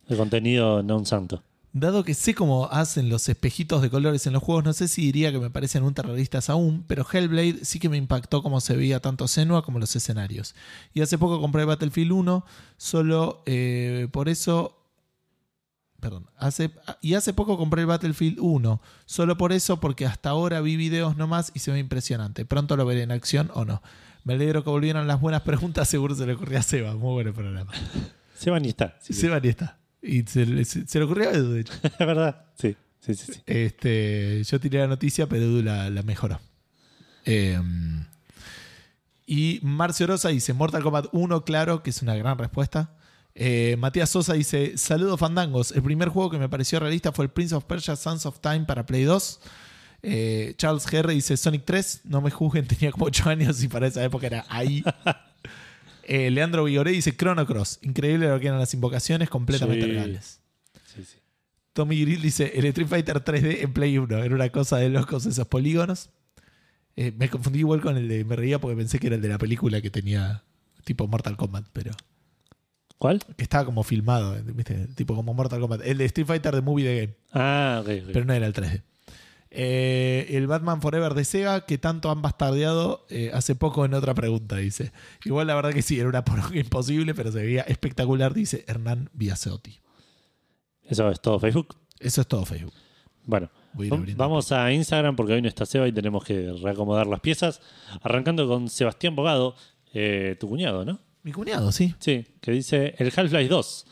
el 0.08 0.16
contenido 0.16 0.82
no 0.82 0.98
un 0.98 1.06
santo. 1.06 1.42
Dado 1.74 2.04
que 2.04 2.12
sé 2.12 2.34
cómo 2.34 2.68
hacen 2.70 3.08
los 3.08 3.30
espejitos 3.30 3.80
de 3.80 3.88
colores 3.88 4.26
en 4.26 4.34
los 4.34 4.42
juegos, 4.42 4.62
no 4.62 4.74
sé 4.74 4.88
si 4.88 5.06
diría 5.06 5.32
que 5.32 5.38
me 5.38 5.48
parecen 5.48 5.82
ultra 5.84 6.04
realistas 6.04 6.50
aún, 6.50 6.84
pero 6.86 7.06
Hellblade 7.10 7.64
sí 7.64 7.78
que 7.78 7.88
me 7.88 7.96
impactó 7.96 8.42
cómo 8.42 8.60
se 8.60 8.76
veía 8.76 9.00
tanto 9.00 9.26
Senua 9.26 9.64
como 9.64 9.78
los 9.78 9.96
escenarios. 9.96 10.54
Y 10.92 11.00
hace 11.00 11.16
poco 11.16 11.40
compré 11.40 11.64
Battlefield 11.64 12.12
1, 12.12 12.44
solo 12.76 13.42
eh, 13.46 14.06
por 14.12 14.28
eso. 14.28 14.78
Perdón, 15.98 16.28
hace, 16.36 16.72
y 17.00 17.14
hace 17.14 17.32
poco 17.32 17.56
compré 17.56 17.82
el 17.82 17.86
Battlefield 17.86 18.38
1, 18.40 18.82
solo 19.06 19.38
por 19.38 19.52
eso, 19.52 19.80
porque 19.80 20.04
hasta 20.04 20.28
ahora 20.28 20.60
vi 20.60 20.76
videos 20.76 21.16
nomás 21.16 21.52
y 21.54 21.60
se 21.60 21.70
ve 21.70 21.78
impresionante. 21.78 22.44
Pronto 22.44 22.76
lo 22.76 22.84
veré 22.84 23.02
en 23.02 23.12
acción 23.12 23.50
o 23.54 23.64
no. 23.64 23.80
Me 24.24 24.34
alegro 24.34 24.62
que 24.62 24.68
volvieran 24.68 25.06
las 25.06 25.22
buenas 25.22 25.40
preguntas, 25.40 25.88
seguro 25.88 26.14
se 26.14 26.26
le 26.26 26.34
ocurría 26.34 26.58
a 26.58 26.62
Seba. 26.62 26.94
Muy 26.96 27.22
buen 27.22 27.32
programa. 27.32 27.72
Seban 28.34 28.64
y 28.66 28.68
está. 28.68 28.98
Sí. 29.00 29.14
Seba 29.14 29.40
ni 29.40 29.48
está. 29.48 29.81
Y 30.02 30.22
se, 30.24 30.44
le- 30.46 30.64
se- 30.64 30.86
se 30.86 30.98
le 30.98 31.04
ocurrió 31.04 31.30
a 31.30 31.32
Edu, 31.32 31.52
de 31.52 31.60
hecho. 31.60 31.72
Es 31.82 31.98
verdad. 31.98 32.46
Sí, 32.58 32.76
sí, 33.00 33.14
sí. 33.14 33.32
sí. 33.34 33.42
Este, 33.46 34.42
yo 34.44 34.58
tiré 34.60 34.80
la 34.80 34.88
noticia, 34.88 35.28
pero 35.28 35.44
Edu 35.44 35.62
la, 35.62 35.88
la 35.90 36.02
mejoró. 36.02 36.40
Eh, 37.24 37.60
y 39.26 39.60
Marcio 39.62 40.06
Rosa 40.06 40.28
dice: 40.30 40.52
Mortal 40.52 40.82
Kombat 40.82 41.06
1, 41.12 41.44
claro, 41.44 41.82
que 41.82 41.90
es 41.90 42.02
una 42.02 42.14
gran 42.16 42.36
respuesta. 42.38 42.96
Eh, 43.34 43.76
Matías 43.78 44.10
Sosa 44.10 44.34
dice: 44.34 44.76
Saludos 44.76 45.20
fandangos. 45.20 45.72
El 45.72 45.82
primer 45.82 46.08
juego 46.08 46.30
que 46.30 46.38
me 46.38 46.48
pareció 46.48 46.80
realista 46.80 47.12
fue 47.12 47.26
el 47.26 47.30
Prince 47.30 47.54
of 47.54 47.64
Persia 47.64 47.96
Sons 47.96 48.26
of 48.26 48.40
Time 48.40 48.64
para 48.66 48.84
Play 48.84 49.04
2. 49.04 49.40
Eh, 50.02 50.54
Charles 50.58 50.84
GR 50.86 51.08
dice: 51.12 51.36
Sonic 51.36 51.64
3. 51.64 52.02
No 52.04 52.20
me 52.20 52.30
juzguen, 52.30 52.66
tenía 52.68 52.90
como 52.90 53.06
8 53.06 53.30
años 53.30 53.62
y 53.62 53.68
para 53.68 53.86
esa 53.86 54.02
época 54.04 54.26
era 54.26 54.44
ahí. 54.48 54.82
Eh, 56.14 56.30
Leandro 56.30 56.64
Vigoré 56.64 56.90
dice: 56.92 57.16
Chrono 57.16 57.46
Cross. 57.46 57.78
Increíble 57.82 58.28
lo 58.28 58.38
que 58.38 58.48
eran 58.48 58.58
las 58.58 58.74
invocaciones, 58.74 59.30
completamente 59.30 59.86
Sí. 59.86 59.90
reales. 59.92 60.40
sí, 60.94 61.04
sí. 61.04 61.18
Tommy 61.72 61.98
Grill 62.02 62.20
dice 62.20 62.52
el 62.54 62.66
Street 62.66 62.86
Fighter 62.88 63.24
3D 63.24 63.62
en 63.62 63.72
Play 63.72 63.96
1. 63.96 64.18
Era 64.22 64.34
una 64.34 64.50
cosa 64.50 64.76
de 64.76 64.90
locos 64.90 65.24
esos 65.24 65.46
polígonos. 65.48 66.10
Eh, 66.96 67.12
me 67.16 67.30
confundí 67.30 67.60
igual 67.60 67.80
con 67.80 67.96
el 67.96 68.08
de. 68.08 68.24
Me 68.26 68.36
reía 68.36 68.60
porque 68.60 68.76
pensé 68.76 68.98
que 68.98 69.06
era 69.06 69.16
el 69.16 69.22
de 69.22 69.28
la 69.28 69.38
película 69.38 69.80
que 69.80 69.88
tenía 69.90 70.42
tipo 70.84 71.06
Mortal 71.08 71.36
Kombat, 71.38 71.66
pero. 71.72 71.92
¿Cuál? 72.98 73.20
Que 73.36 73.42
estaba 73.42 73.64
como 73.64 73.82
filmado, 73.82 74.36
¿viste? 74.54 74.86
Tipo 74.94 75.14
como 75.16 75.32
Mortal 75.34 75.60
Kombat. 75.60 75.80
El 75.84 75.96
de 75.98 76.04
Street 76.04 76.26
Fighter 76.26 76.54
de 76.54 76.60
Movie 76.60 76.84
the 76.84 77.00
Game, 77.00 77.14
Ah, 77.32 77.78
ok, 77.82 77.88
ok. 77.88 78.10
pero 78.12 78.24
no 78.26 78.32
era 78.34 78.46
el 78.46 78.52
3D. 78.52 78.82
Eh, 79.54 80.28
el 80.30 80.46
Batman 80.46 80.80
Forever 80.80 81.12
de 81.12 81.26
Sega, 81.26 81.66
que 81.66 81.76
tanto 81.76 82.10
han 82.10 82.22
bastardeado 82.22 83.04
eh, 83.10 83.30
hace 83.34 83.54
poco 83.54 83.84
en 83.84 83.92
otra 83.92 84.14
pregunta, 84.14 84.56
dice. 84.56 84.92
Igual 85.26 85.46
la 85.46 85.54
verdad 85.54 85.74
que 85.74 85.82
sí, 85.82 86.00
era 86.00 86.08
una 86.08 86.24
poronga 86.24 86.56
imposible, 86.58 87.14
pero 87.14 87.30
se 87.30 87.42
veía 87.42 87.60
espectacular, 87.62 88.32
dice 88.32 88.64
Hernán 88.66 89.10
Biasotti. 89.12 89.78
Eso 90.84 91.10
es 91.10 91.20
todo 91.20 91.38
Facebook. 91.38 91.76
Eso 92.00 92.22
es 92.22 92.26
todo 92.26 92.46
Facebook. 92.46 92.72
Bueno, 93.24 93.50
a 93.78 94.14
vamos 94.16 94.52
a 94.52 94.72
Instagram 94.72 95.16
porque 95.16 95.34
hoy 95.34 95.42
no 95.42 95.48
está 95.48 95.66
Seba 95.66 95.86
y 95.86 95.92
tenemos 95.92 96.24
que 96.24 96.54
reacomodar 96.62 97.06
las 97.06 97.20
piezas. 97.20 97.60
Arrancando 98.00 98.48
con 98.48 98.70
Sebastián 98.70 99.14
Bogado, 99.14 99.54
eh, 99.92 100.36
tu 100.40 100.48
cuñado, 100.48 100.84
¿no? 100.86 100.98
Mi 101.22 101.32
cuñado, 101.32 101.72
sí. 101.72 101.94
Sí, 101.98 102.26
que 102.40 102.52
dice 102.52 102.94
el 102.98 103.12
Half-Life 103.14 103.48
2. 103.48 103.86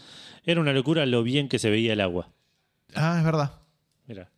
Era 0.46 0.60
una 0.60 0.72
locura 0.72 1.04
lo 1.06 1.22
bien 1.22 1.48
que 1.48 1.58
se 1.58 1.70
veía 1.70 1.92
el 1.92 2.00
agua. 2.00 2.30
Ah, 2.94 3.16
es 3.18 3.24
verdad. 3.24 3.52
Mira. 4.06 4.30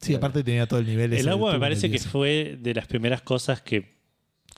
Sí, 0.00 0.14
aparte 0.14 0.42
tenía 0.42 0.66
todo 0.66 0.80
el 0.80 0.86
nivel. 0.86 1.12
El 1.12 1.28
agua 1.28 1.52
me 1.52 1.60
parece 1.60 1.90
que 1.90 1.98
fue 1.98 2.58
de 2.60 2.74
las 2.74 2.86
primeras 2.86 3.20
cosas 3.22 3.60
que, 3.60 3.98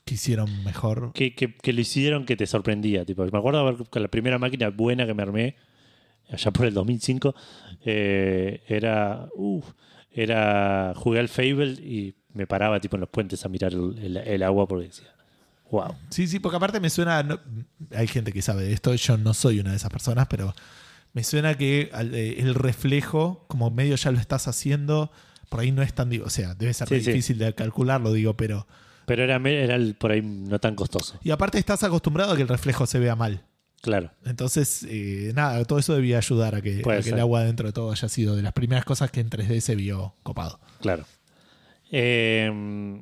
que 0.05 0.13
hicieron 0.15 0.63
mejor. 0.63 1.11
que, 1.13 1.35
que- 1.35 1.55
que 1.55 1.73
lo 1.73 1.81
hicieron 1.81 2.25
que 2.25 2.35
te 2.37 2.45
sorprendía. 2.47 3.03
Tipo, 3.05 3.25
me 3.25 3.37
acuerdo 3.37 3.59
haber- 3.59 3.89
con 3.89 4.01
la 4.01 4.07
primera 4.07 4.37
máquina 4.39 4.69
buena 4.69 5.05
que 5.05 5.13
me 5.13 5.21
armé, 5.23 5.55
allá 6.29 6.51
por 6.51 6.65
el 6.65 6.73
2005, 6.73 7.35
eh, 7.85 8.63
era. 8.67 9.27
uf, 9.35 9.65
era. 10.11 10.93
Jugué 10.95 11.19
al 11.19 11.27
Fable 11.29 11.71
y 11.71 12.15
me 12.33 12.47
paraba 12.47 12.79
tipo 12.79 12.95
en 12.95 13.01
los 13.01 13.09
puentes 13.09 13.43
a 13.45 13.49
mirar 13.49 13.73
el, 13.73 13.97
el- 14.01 14.17
el 14.17 14.43
agua 14.43 14.67
porque 14.67 14.85
decía. 14.87 15.07
Wow. 15.71 15.95
Sí, 16.09 16.27
sí, 16.27 16.39
porque 16.39 16.57
aparte 16.57 16.79
me 16.79 16.89
suena. 16.89 17.23
no- 17.23 17.39
hay 17.91 18.07
gente 18.07 18.31
que 18.31 18.41
sabe 18.41 18.63
de 18.63 18.73
esto, 18.73 18.93
yo 18.95 19.17
no 19.17 19.33
soy 19.33 19.59
una 19.59 19.71
de 19.71 19.77
esas 19.77 19.89
personas, 19.89 20.27
pero 20.29 20.53
me 21.13 21.23
suena 21.23 21.55
que 21.57 21.89
eh, 21.93 22.35
el 22.39 22.55
reflejo, 22.55 23.45
como 23.47 23.69
medio 23.71 23.95
ya 23.95 24.11
lo 24.11 24.19
estás 24.19 24.47
haciendo, 24.47 25.11
por 25.53 25.61
ahí 25.61 25.71
no 25.71 25.83
es 25.83 25.93
tan. 25.93 26.11
O 26.23 26.29
sea, 26.31 26.55
debe 26.55 26.73
ser 26.73 26.87
Sí, 26.87 26.95
difícil 26.95 27.37
de 27.37 27.53
calcularlo, 27.53 28.11
digo, 28.11 28.35
pero. 28.35 28.65
Pero 29.05 29.23
era, 29.23 29.35
era 29.49 29.75
el- 29.75 29.93
por 29.93 30.11
ahí 30.11 30.21
no 30.23 30.57
tan 30.59 30.73
costoso. 30.75 31.19
Y 31.23 31.29
aparte 31.29 31.59
estás 31.59 31.83
acostumbrado 31.83 32.31
a 32.31 32.35
que 32.35 32.41
el 32.41 32.47
reflejo 32.47 32.85
se 32.87 32.97
vea 32.97 33.15
mal. 33.15 33.43
Claro. 33.81 34.11
Entonces, 34.25 34.83
eh, 34.89 35.31
nada, 35.35 35.63
todo 35.65 35.77
eso 35.77 35.93
debía 35.93 36.17
ayudar 36.17 36.55
a 36.55 36.61
que, 36.61 36.81
a 36.87 36.95
el 36.97 37.19
agua 37.19 37.43
dentro 37.43 37.67
de 37.67 37.73
todo 37.73 37.91
haya 37.91 38.09
sido 38.09 38.35
de 38.35 38.41
las 38.41 38.53
primeras 38.53 38.85
cosas 38.85 39.11
que 39.11 39.19
en 39.19 39.29
3D 39.29 39.59
se 39.61 39.75
vio 39.75 40.15
copado. 40.23 40.59
Claro. 40.81 41.05
Eh, 41.91 43.01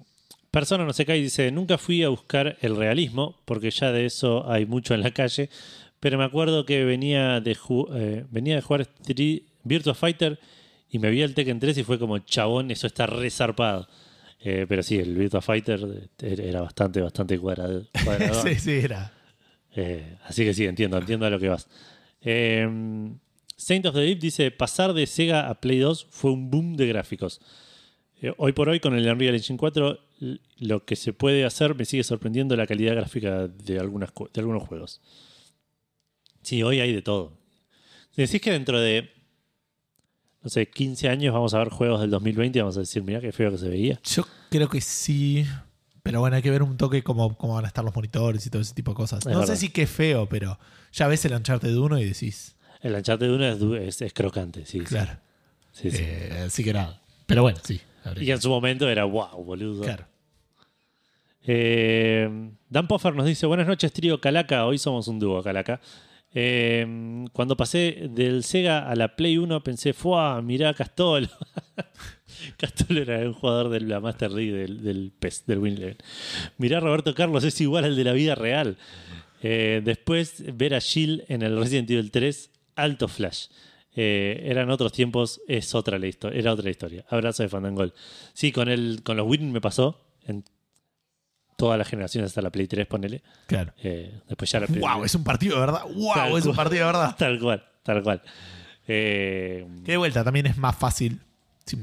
persona 0.50 0.84
no 0.86 0.92
se 0.94 1.06
cae 1.06 1.20
y 1.20 1.24
dice, 1.24 1.52
nunca 1.52 1.78
fui 1.78 2.04
a 2.04 2.10
buscar 2.10 2.58
el 2.62 2.76
realismo, 2.76 3.40
porque 3.46 3.72
ya 3.72 3.92
de 3.92 4.06
eso 4.06 4.50
hay 4.52 4.66
mucho 4.66 4.94
en 4.94 5.02
la 5.02 5.12
calle, 5.12 5.50
pero 6.00 6.18
me 6.18 6.24
acuerdo 6.26 6.66
que 6.66 6.84
venía 6.84 7.40
de, 7.40 7.56
ju- 7.56 7.88
eh, 7.96 8.26
venía 8.32 8.56
de 8.56 8.62
jugar 8.62 8.82
Street- 8.82 9.44
Virtua 9.64 9.94
Fighter 9.94 10.40
y 10.92 11.00
me 11.00 11.10
vi 11.10 11.22
el 11.22 11.34
Tekken 11.34 11.60
3 11.60 11.78
y 11.80 11.84
fue 11.84 11.98
como, 11.98 12.20
chabón, 12.20 12.70
eso 12.72 12.86
está 12.88 13.06
resarpado. 13.08 13.88
Eh, 14.44 14.66
pero 14.68 14.84
sí, 14.84 14.98
el 14.98 15.16
Virtua 15.16 15.42
Fighter 15.42 16.10
era 16.20 16.62
bastante, 16.62 17.02
bastante 17.02 17.38
cuadrado. 17.40 17.86
sí, 18.44 18.56
sí, 18.56 18.72
era. 18.72 19.14
Eh, 19.76 20.18
así 20.26 20.44
que 20.44 20.54
sí, 20.54 20.66
entiendo, 20.66 20.98
entiendo 20.98 21.26
a 21.26 21.30
lo 21.30 21.40
que 21.40 21.48
vas. 21.50 21.68
Eh, 22.22 22.68
Saint 23.56 23.86
of 23.86 23.94
the 23.96 24.02
Deep 24.02 24.20
dice: 24.20 24.52
pasar 24.52 24.94
de 24.94 25.06
Sega 25.08 25.48
a 25.50 25.62
Play 25.62 25.80
2 25.80 26.08
fue 26.10 26.32
un 26.32 26.50
boom 26.50 26.76
de 26.76 26.88
gráficos. 26.88 27.40
Eh, 28.22 28.34
hoy 28.38 28.52
por 28.54 28.68
hoy, 28.70 28.80
con 28.80 28.96
el 28.96 29.08
Unreal 29.08 29.36
Engine 29.36 29.58
4, 29.58 30.00
l- 30.20 30.40
lo 30.60 30.86
que 30.86 30.96
se 30.96 31.14
puede 31.14 31.46
hacer 31.46 31.74
me 31.76 31.86
sigue 31.86 32.04
sorprendiendo 32.04 32.56
la 32.56 32.68
calidad 32.68 32.96
gráfica 32.96 33.48
de, 33.48 33.80
algunas, 33.80 34.12
de 34.34 34.40
algunos 34.42 34.64
juegos. 34.68 35.02
Sí, 36.42 36.64
hoy 36.64 36.80
hay 36.80 36.94
de 36.94 37.02
todo. 37.02 37.38
Decís 38.16 38.42
que 38.42 38.52
dentro 38.52 38.80
de, 38.80 39.10
no 40.44 40.50
sé, 40.50 40.68
15 40.68 41.08
años 41.10 41.34
vamos 41.34 41.54
a 41.54 41.60
ver 41.60 41.70
juegos 41.70 42.02
del 42.02 42.10
2020 42.10 42.58
y 42.58 42.62
vamos 42.62 42.78
a 42.78 42.82
decir, 42.82 43.04
mira 43.04 43.20
qué 43.22 43.32
feo 43.32 43.52
que 43.52 43.58
se 43.58 43.70
veía. 43.70 44.00
Yo 44.04 44.26
creo 44.50 44.70
que 44.70 44.82
sí. 44.82 45.46
Pero 46.04 46.20
bueno, 46.20 46.36
hay 46.36 46.42
que 46.42 46.50
ver 46.50 46.64
un 46.64 46.78
toque 46.78 47.04
cómo, 47.04 47.38
cómo 47.38 47.54
van 47.54 47.66
a 47.66 47.68
estar 47.68 47.84
los 47.86 47.96
monitores 47.96 48.46
y 48.46 48.50
todo 48.50 48.62
ese 48.62 48.74
tipo 48.74 48.92
de 48.92 48.96
cosas. 48.96 49.20
Es 49.20 49.26
no 49.28 49.40
verdad. 49.40 49.54
sé 49.54 49.60
si 49.60 49.70
qué 49.70 49.86
feo, 49.86 50.28
pero 50.28 50.58
ya 50.92 51.08
ves 51.08 51.24
el 51.26 51.34
Uncharted 51.34 51.76
1 51.76 52.00
y 52.00 52.06
decís, 52.06 52.56
El 52.82 52.96
Uncharted 52.96 53.32
1 53.32 53.46
es, 53.46 53.62
es, 53.88 54.02
es 54.02 54.14
crocante, 54.14 54.66
sí. 54.66 54.80
claro. 54.80 55.12
Sí, 55.72 55.90
sí. 55.92 56.00
Eh, 56.02 56.44
así 56.48 56.64
que 56.64 56.74
nada. 56.74 57.00
Pero 57.28 57.44
bueno, 57.44 57.60
sí. 57.64 57.80
habría 58.04 58.24
Y 58.24 58.32
en 58.32 58.42
su 58.42 58.50
momento 58.50 58.90
era 58.90 59.06
wow, 59.06 59.44
boludo. 59.44 59.84
Claro. 59.84 60.06
Eh, 61.44 62.30
Dan 62.70 62.88
Poffer 62.88 63.16
nos 63.16 63.26
dice: 63.26 63.46
Buenas 63.46 63.68
noches, 63.68 63.92
trío 63.94 64.20
Calaca. 64.20 64.66
Hoy 64.66 64.78
somos 64.78 65.08
un 65.08 65.20
dúo, 65.20 65.42
Calaca. 65.42 65.80
Eh, 66.34 67.26
cuando 67.34 67.58
pasé 67.58 68.08
del 68.10 68.44
Sega 68.44 68.90
a 68.90 68.96
la 68.96 69.16
Play 69.16 69.38
1 69.38 69.64
pensé, 69.64 69.94
¡fuah! 69.94 70.42
Mirá 70.42 70.74
Castolo. 70.74 71.28
Castolo 72.58 73.02
era 73.02 73.20
un 73.20 73.34
jugador 73.34 73.70
de 73.70 73.82
la 73.82 74.00
Master 74.00 74.32
League 74.32 74.54
del, 74.54 74.82
del 74.82 75.12
PES, 75.18 75.46
del 75.46 75.60
Win 75.60 75.74
Eleven. 75.76 75.98
Mirá, 76.58 76.80
Roberto 76.80 77.14
Carlos 77.14 77.44
es 77.44 77.60
igual 77.62 77.86
al 77.86 77.96
de 77.96 78.04
la 78.04 78.14
vida 78.14 78.36
real. 78.36 78.78
Eh, 79.44 79.82
después, 79.84 80.44
ver 80.56 80.76
a 80.76 80.82
Jill 80.82 81.26
en 81.28 81.42
el 81.42 81.58
Resident 81.58 81.90
Evil 81.90 82.12
3, 82.12 82.52
alto 82.76 83.08
flash. 83.08 83.48
Eh, 83.94 84.44
eran 84.46 84.70
otros 84.70 84.94
tiempos, 84.94 85.42
es 85.48 85.76
otra 85.76 85.98
historia, 86.06 86.40
era 86.40 86.54
otra 86.54 86.70
historia. 86.70 87.06
Abrazo 87.10 87.44
de 87.44 87.50
Fandangol. 87.50 87.94
Sí, 88.34 88.52
con, 88.52 88.70
el, 88.70 89.02
con 89.04 89.18
los 89.18 89.28
Win 89.28 89.52
me 89.52 89.60
pasó 89.60 90.00
todas 91.62 91.78
las 91.78 91.88
generaciones 91.88 92.32
hasta 92.32 92.42
la 92.42 92.50
Play 92.50 92.66
3, 92.68 92.88
ponele. 92.88 93.22
Claro. 93.46 93.72
Eh, 93.84 94.20
después 94.28 94.50
ya 94.50 94.60
la 94.60 94.66
Play 94.66 94.80
¡Wow! 94.80 95.06
Es 95.06 95.14
un 95.14 95.24
partido 95.24 95.54
de 95.54 95.62
verdad. 95.62 95.84
¡Wow! 95.94 96.14
Tal 96.16 96.38
Es 96.38 96.46
un 96.48 96.56
partido 96.56 96.80
de 96.88 96.92
verdad. 96.92 97.16
Tal 97.16 97.40
cual, 97.40 97.64
tal 97.84 98.02
cual. 98.02 98.24
Eh, 98.88 99.68
Que 99.86 99.92
de 99.92 99.98
vuelta 99.98 100.24
también 100.24 100.48
es 100.48 100.58
más 100.58 100.76
fácil 100.76 101.20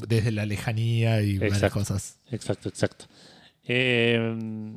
desde 0.08 0.32
la 0.32 0.46
lejanía 0.46 1.22
y 1.22 1.38
varias 1.38 1.72
cosas. 1.72 2.18
exacto, 2.32 2.68
exacto. 2.68 3.04
Eh, 3.68 4.72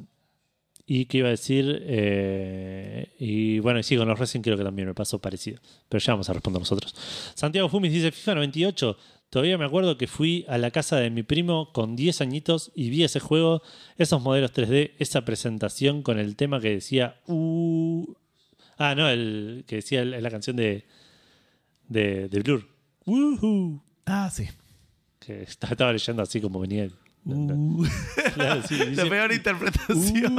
y 0.85 1.05
qué 1.05 1.17
iba 1.17 1.29
a 1.29 1.31
decir, 1.31 1.81
Eh, 1.83 3.15
y 3.17 3.57
bueno, 3.57 3.79
y 3.79 3.83
sí, 3.83 3.97
con 3.97 4.07
los 4.07 4.19
Resident 4.19 4.45
creo 4.45 4.57
que 4.57 4.63
también 4.63 4.87
me 4.87 4.93
pasó 4.93 5.19
parecido. 5.19 5.59
Pero 5.89 5.99
ya 5.99 6.13
vamos 6.13 6.29
a 6.29 6.33
responder 6.33 6.59
nosotros. 6.61 6.93
Santiago 7.33 7.69
Fumis 7.69 7.91
dice, 7.91 8.11
FIFA 8.11 8.35
98, 8.35 8.97
todavía 9.31 9.57
me 9.57 9.65
acuerdo 9.65 9.97
que 9.97 10.05
fui 10.05 10.45
a 10.47 10.59
la 10.59 10.69
casa 10.69 10.97
de 10.97 11.09
mi 11.09 11.23
primo 11.23 11.71
con 11.73 11.95
10 11.95 12.21
añitos 12.21 12.71
y 12.75 12.89
vi 12.91 13.03
ese 13.03 13.19
juego, 13.19 13.63
esos 13.97 14.21
modelos 14.21 14.53
3D, 14.53 14.91
esa 14.99 15.25
presentación 15.25 16.03
con 16.03 16.19
el 16.19 16.35
tema 16.35 16.59
que 16.61 16.69
decía... 16.69 17.19
"Uh". 17.25 18.13
ah, 18.77 18.93
no, 18.93 19.09
el 19.09 19.63
que 19.67 19.77
decía 19.77 20.01
el- 20.03 20.21
la 20.21 20.29
canción 20.29 20.55
de, 20.55 20.85
de, 21.87 22.27
de 22.29 22.39
Blur. 22.41 22.67
Woohoo. 23.05 23.81
Ah, 24.05 24.29
sí. 24.31 24.47
Que 25.19 25.43
estaba, 25.43 25.91
leyendo 25.91 26.21
así 26.21 26.39
como 26.39 26.59
venía. 26.59 26.83
el- 26.83 26.93
Uh. 27.23 27.85
Claro, 28.33 28.63
sí, 28.67 28.73
dice, 28.89 29.03
la 29.03 29.09
peor 29.09 29.31
interpretación. 29.31 30.35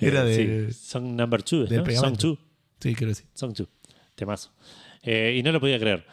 Era 0.00 0.22
Eh, 0.28 0.46
de- 0.46 0.72
sí, 0.72 0.78
Song 0.78 1.16
number 1.16 1.42
two, 1.42 1.64
del 1.64 1.82
¿no? 1.82 1.90
Song 1.92 2.16
two. 2.18 2.38
Sí, 2.80 2.94
creo 2.94 3.08
que 3.10 3.14
sí. 3.14 3.24
Song 3.34 3.54
two. 3.54 3.66
Temazo. 4.14 4.50
Eh, 5.02 5.36
y 5.38 5.42
no 5.42 5.52
lo 5.52 5.60
podía 5.60 5.78
creer. 5.78 6.04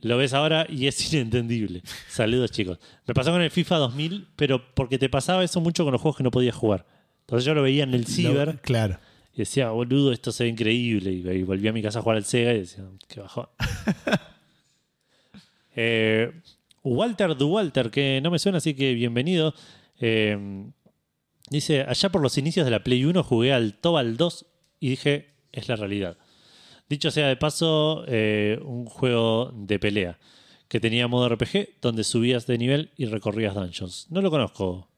Lo 0.00 0.16
ves 0.16 0.34
ahora 0.34 0.66
y 0.68 0.86
es 0.86 1.12
inentendible. 1.12 1.82
Saludos, 2.08 2.50
chicos. 2.50 2.78
Me 3.06 3.14
pasó 3.14 3.30
con 3.30 3.42
el 3.42 3.50
FIFA 3.50 3.76
2000, 3.76 4.28
pero 4.36 4.74
porque 4.74 4.98
te 4.98 5.08
pasaba 5.08 5.44
eso 5.44 5.60
mucho 5.60 5.84
con 5.84 5.92
los 5.92 6.00
juegos 6.00 6.16
que 6.16 6.24
no 6.24 6.30
podías 6.30 6.54
jugar. 6.54 6.86
Entonces 7.20 7.44
yo 7.44 7.54
lo 7.54 7.62
veía 7.62 7.84
en 7.84 7.94
el 7.94 8.06
Ciber 8.06 8.58
claro. 8.60 8.98
y 9.32 9.38
decía, 9.38 9.70
boludo, 9.70 10.12
esto 10.12 10.32
se 10.32 10.44
ve 10.44 10.50
increíble. 10.50 11.12
Y, 11.12 11.42
volví 11.44 11.68
a 11.68 11.72
mi 11.72 11.82
casa 11.82 12.00
a 12.00 12.02
jugar 12.02 12.16
al 12.16 12.24
Sega 12.24 12.52
y 12.52 12.60
decía, 12.60 12.84
qué 13.08 13.20
bajón. 13.20 13.46
eh, 15.76 16.32
Walter 16.82 17.36
Du 17.36 17.48
Walter, 17.48 17.90
que 17.90 18.20
no 18.22 18.30
me 18.30 18.40
suena, 18.40 18.58
así 18.58 18.74
que 18.74 18.92
bienvenido. 18.94 19.54
Eh, 20.00 20.66
dice, 21.48 21.82
allá 21.82 22.10
por 22.10 22.20
los 22.20 22.36
inicios 22.38 22.64
de 22.66 22.72
la 22.72 22.82
Play 22.82 23.04
1 23.04 23.22
jugué 23.22 23.52
al 23.52 23.74
Tobal 23.74 24.16
2 24.16 24.46
y 24.80 24.90
dije, 24.90 25.30
es 25.52 25.68
la 25.68 25.76
realidad. 25.76 26.18
Dicho 26.92 27.10
sea 27.10 27.28
de 27.28 27.36
paso, 27.36 28.04
eh, 28.06 28.60
un 28.62 28.84
juego 28.84 29.50
de 29.56 29.78
pelea 29.78 30.18
que 30.68 30.78
tenía 30.78 31.08
modo 31.08 31.26
RPG 31.26 31.80
donde 31.80 32.04
subías 32.04 32.46
de 32.46 32.58
nivel 32.58 32.90
y 32.98 33.06
recorrías 33.06 33.54
dungeons. 33.54 34.08
No 34.10 34.20
lo 34.20 34.30
conozco. 34.30 34.90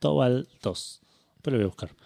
Tobal 0.00 0.48
2. 0.60 1.00
Pero 1.40 1.56
lo 1.56 1.62
voy 1.62 1.64
a 1.64 1.68
buscar. 1.68 1.96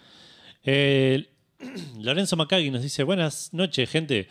Eh, 0.63 1.27
Lorenzo 1.99 2.37
Macagui 2.37 2.71
nos 2.71 2.81
dice: 2.81 3.03
Buenas 3.03 3.53
noches, 3.53 3.89
gente. 3.89 4.29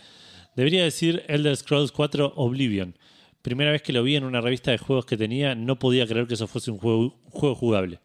Debería 0.56 0.84
decir 0.84 1.22
Elder 1.28 1.54
Scrolls 1.54 1.92
4 1.92 2.32
Oblivion. 2.36 2.96
Primera 3.42 3.72
vez 3.72 3.82
que 3.82 3.92
lo 3.92 4.02
vi 4.02 4.16
en 4.16 4.24
una 4.24 4.40
revista 4.40 4.70
de 4.70 4.78
juegos 4.78 5.04
que 5.04 5.18
tenía, 5.18 5.54
no 5.54 5.78
podía 5.78 6.06
creer 6.06 6.26
que 6.26 6.32
eso 6.32 6.46
fuese 6.46 6.70
un 6.70 6.78
juego, 6.78 7.20
un 7.26 7.30
juego 7.30 7.54
jugable. 7.54 8.00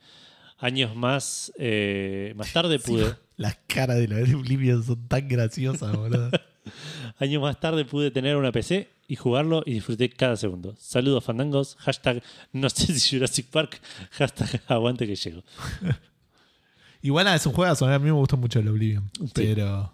Años 0.57 0.97
más, 0.97 1.53
eh, 1.57 2.33
más 2.35 2.51
tarde 2.51 2.77
pude. 2.85 3.15
Las 3.37 3.55
caras 3.67 3.99
de 3.99 4.09
los 4.09 4.33
Oblivion 4.33 4.83
son 4.83 5.07
tan 5.07 5.29
graciosas, 5.29 5.95
boludo. 5.95 6.29
Años 7.19 7.41
más 7.41 7.59
tarde 7.59 7.85
pude 7.85 8.11
tener 8.11 8.35
una 8.35 8.51
PC 8.51 8.89
y 9.07 9.15
jugarlo 9.15 9.63
y 9.65 9.73
disfruté 9.73 10.09
cada 10.09 10.35
segundo. 10.37 10.75
Saludos 10.77 11.23
fandangos, 11.23 11.75
hashtag 11.79 12.23
no 12.51 12.69
sé 12.69 12.93
si 12.97 13.15
Jurassic 13.15 13.47
Park, 13.47 13.81
hashtag 14.11 14.61
aguante 14.67 15.07
que 15.07 15.15
llego. 15.15 15.43
Igual 17.01 17.25
nada, 17.25 17.35
es 17.35 17.45
un 17.45 17.53
juegazo. 17.53 17.85
A 17.85 17.99
mí 17.99 18.05
me 18.05 18.11
gustó 18.11 18.37
mucho 18.37 18.59
el 18.59 18.67
Oblivion. 18.69 19.11
Pero. 19.33 19.93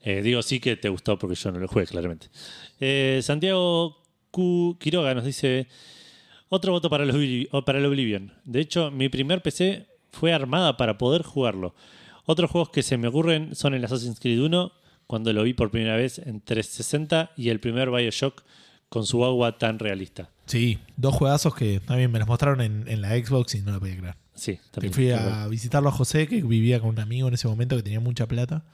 Eh, 0.00 0.22
digo 0.22 0.40
sí 0.42 0.60
que 0.60 0.76
te 0.76 0.88
gustó 0.88 1.18
porque 1.18 1.34
yo 1.34 1.50
no 1.50 1.58
lo 1.58 1.66
jugué, 1.66 1.86
claramente. 1.86 2.28
Eh, 2.78 3.20
Santiago 3.22 4.00
Q 4.30 4.76
Quiroga 4.78 5.14
nos 5.14 5.24
dice: 5.24 5.66
Otro 6.48 6.70
voto 6.70 6.88
para 6.88 7.02
el, 7.02 7.48
para 7.66 7.78
el 7.78 7.86
Oblivion. 7.86 8.32
De 8.44 8.60
hecho, 8.60 8.92
mi 8.92 9.08
primer 9.08 9.42
PC 9.42 9.88
fue 10.12 10.32
armada 10.32 10.76
para 10.76 10.96
poder 10.96 11.22
jugarlo. 11.22 11.74
Otros 12.24 12.50
juegos 12.50 12.70
que 12.70 12.82
se 12.82 12.96
me 12.96 13.08
ocurren 13.08 13.54
son 13.54 13.74
el 13.74 13.84
Assassin's 13.84 14.20
Creed 14.20 14.40
1, 14.40 14.72
cuando 15.06 15.32
lo 15.32 15.42
vi 15.42 15.54
por 15.54 15.70
primera 15.70 15.96
vez 15.96 16.18
en 16.18 16.40
360, 16.40 17.32
y 17.36 17.48
el 17.50 17.60
primer 17.60 17.90
Bioshock 17.90 18.42
con 18.88 19.06
su 19.06 19.24
agua 19.24 19.58
tan 19.58 19.78
realista. 19.78 20.30
Sí, 20.46 20.78
dos 20.96 21.14
juegazos 21.14 21.54
que 21.54 21.80
también 21.80 22.10
me 22.12 22.18
los 22.18 22.28
mostraron 22.28 22.60
en, 22.60 22.84
en 22.88 23.00
la 23.00 23.10
Xbox 23.16 23.54
y 23.54 23.62
no 23.62 23.72
lo 23.72 23.80
podía 23.80 23.96
creer. 23.96 24.14
Sí, 24.34 24.56
Que 24.56 24.62
también. 24.72 24.92
fui 24.92 25.10
a 25.10 25.46
visitarlo 25.48 25.88
a 25.88 25.92
José, 25.92 26.26
que 26.28 26.42
vivía 26.42 26.80
con 26.80 26.90
un 26.90 27.00
amigo 27.00 27.28
en 27.28 27.34
ese 27.34 27.48
momento 27.48 27.76
que 27.76 27.82
tenía 27.82 28.00
mucha 28.00 28.26
plata 28.26 28.64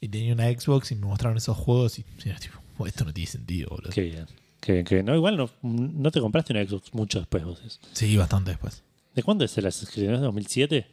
y 0.00 0.08
tenía 0.08 0.32
una 0.32 0.48
Xbox 0.50 0.90
y 0.92 0.94
me 0.96 1.06
mostraron 1.06 1.36
esos 1.36 1.56
juegos 1.56 1.98
y 1.98 2.04
era 2.24 2.38
tipo, 2.38 2.58
"Oh, 2.78 2.86
esto 2.86 3.04
no 3.04 3.12
tiene 3.12 3.28
sentido, 3.30 3.68
boludo. 3.70 3.90
Qué 3.90 4.02
bien. 4.02 4.26
Qué 4.60 4.72
bien, 4.72 4.84
qué 4.84 4.94
bien. 4.96 5.06
No, 5.06 5.14
igual 5.14 5.36
no, 5.36 5.50
no 5.62 6.10
te 6.10 6.20
compraste 6.20 6.52
una 6.52 6.64
Xbox 6.64 6.92
mucho 6.94 7.18
después 7.20 7.44
vos. 7.44 7.60
eso. 7.64 7.78
Sí, 7.92 8.16
bastante 8.16 8.50
después. 8.52 8.82
¿De 9.14 9.22
cuándo 9.22 9.44
es 9.44 9.56
el 9.58 9.66
Assassin's 9.66 9.92
Creed? 9.92 10.08
¿No 10.08 10.14
es 10.14 10.20
de 10.20 10.26
2007? 10.26 10.86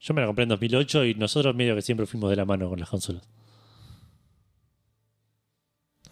Yo 0.00 0.14
me 0.14 0.20
la 0.20 0.26
compré 0.26 0.42
en 0.44 0.48
2008 0.50 1.04
y 1.06 1.14
nosotros 1.14 1.54
medio 1.54 1.74
que 1.76 1.82
siempre 1.82 2.06
fuimos 2.06 2.30
de 2.30 2.36
la 2.36 2.44
mano 2.44 2.68
con 2.68 2.78
las 2.80 2.88
consolas. 2.88 3.22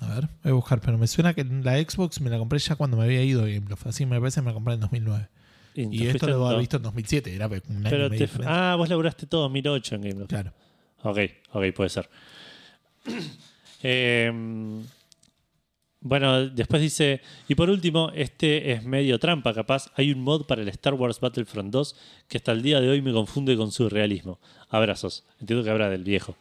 A 0.01 0.15
ver, 0.15 0.29
voy 0.43 0.51
a 0.53 0.55
buscar, 0.55 0.81
pero 0.81 0.97
me 0.99 1.07
suena 1.07 1.35
que 1.35 1.45
la 1.45 1.77
Xbox 1.79 2.21
me 2.21 2.31
la 2.31 2.39
compré 2.39 2.59
ya 2.59 2.75
cuando 2.75 2.97
me 2.97 3.05
había 3.05 3.23
ido 3.23 3.43
a 3.43 3.47
Gameloft. 3.47 3.87
Así 3.87 4.07
me 4.07 4.19
parece 4.19 4.37
que 4.41 4.43
me 4.43 4.49
la 4.51 4.55
compré 4.55 4.75
en 4.75 4.81
2009. 4.81 5.29
te 5.75 5.83
Y 5.91 6.07
esto 6.07 6.27
lo 6.27 6.47
había 6.47 6.59
visto 6.59 6.79
en 6.79 6.83
2007, 6.83 7.35
era 7.35 7.47
un 7.47 7.55
año 7.55 7.91
Pero 7.91 8.11
te- 8.11 8.29
ah, 8.47 8.75
vos 8.79 8.89
laburaste 8.89 9.27
todo 9.27 9.43
2008 9.43 9.95
en 9.97 10.01
Game 10.03 10.15
Loft. 10.21 10.31
Claro. 10.31 10.53
Ok, 11.03 11.19
ok, 11.53 11.65
puede 11.75 11.91
ser. 11.91 12.09
Eh, 13.83 14.33
bueno, 16.01 16.47
después 16.49 16.81
dice, 16.81 17.21
y 17.47 17.55
por 17.55 17.69
último, 17.69 18.11
este 18.15 18.73
es 18.73 18.83
medio 18.85 19.19
trampa, 19.19 19.53
capaz. 19.53 19.91
Hay 19.97 20.13
un 20.13 20.23
mod 20.23 20.47
para 20.47 20.63
el 20.63 20.69
Star 20.69 20.95
Wars 20.95 21.21
Battlefront 21.21 21.71
2 21.71 21.97
que 22.27 22.39
hasta 22.39 22.53
el 22.53 22.63
día 22.63 22.81
de 22.81 22.89
hoy 22.89 23.03
me 23.03 23.13
confunde 23.13 23.57
con 23.57 23.71
su 23.71 23.89
realismo. 23.91 24.41
Abrazos. 24.71 25.25
Entiendo 25.41 25.63
que 25.65 25.71
habrá 25.71 25.91
del 25.91 26.05
viejo 26.05 26.37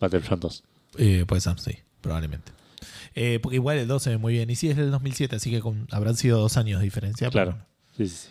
Battlefront 0.00 0.42
2. 0.42 0.64
Eh, 0.98 1.24
puede 1.26 1.40
ser, 1.40 1.58
sí, 1.60 1.78
probablemente. 2.00 2.52
Eh, 3.18 3.40
porque 3.42 3.56
igual 3.56 3.78
el 3.78 3.88
2 3.88 4.02
se 4.02 4.10
ve 4.10 4.18
muy 4.18 4.34
bien. 4.34 4.48
Y 4.50 4.54
sí, 4.56 4.68
es 4.68 4.76
del 4.76 4.90
2007, 4.90 5.36
así 5.36 5.50
que 5.50 5.60
con- 5.60 5.88
habrán 5.90 6.16
sido 6.16 6.38
dos 6.38 6.56
años 6.56 6.78
de 6.80 6.84
diferencia. 6.84 7.30
pero 7.30 7.44
Claro. 7.52 7.66
Sí, 7.96 8.06
sí, 8.08 8.16
sí. 8.16 8.28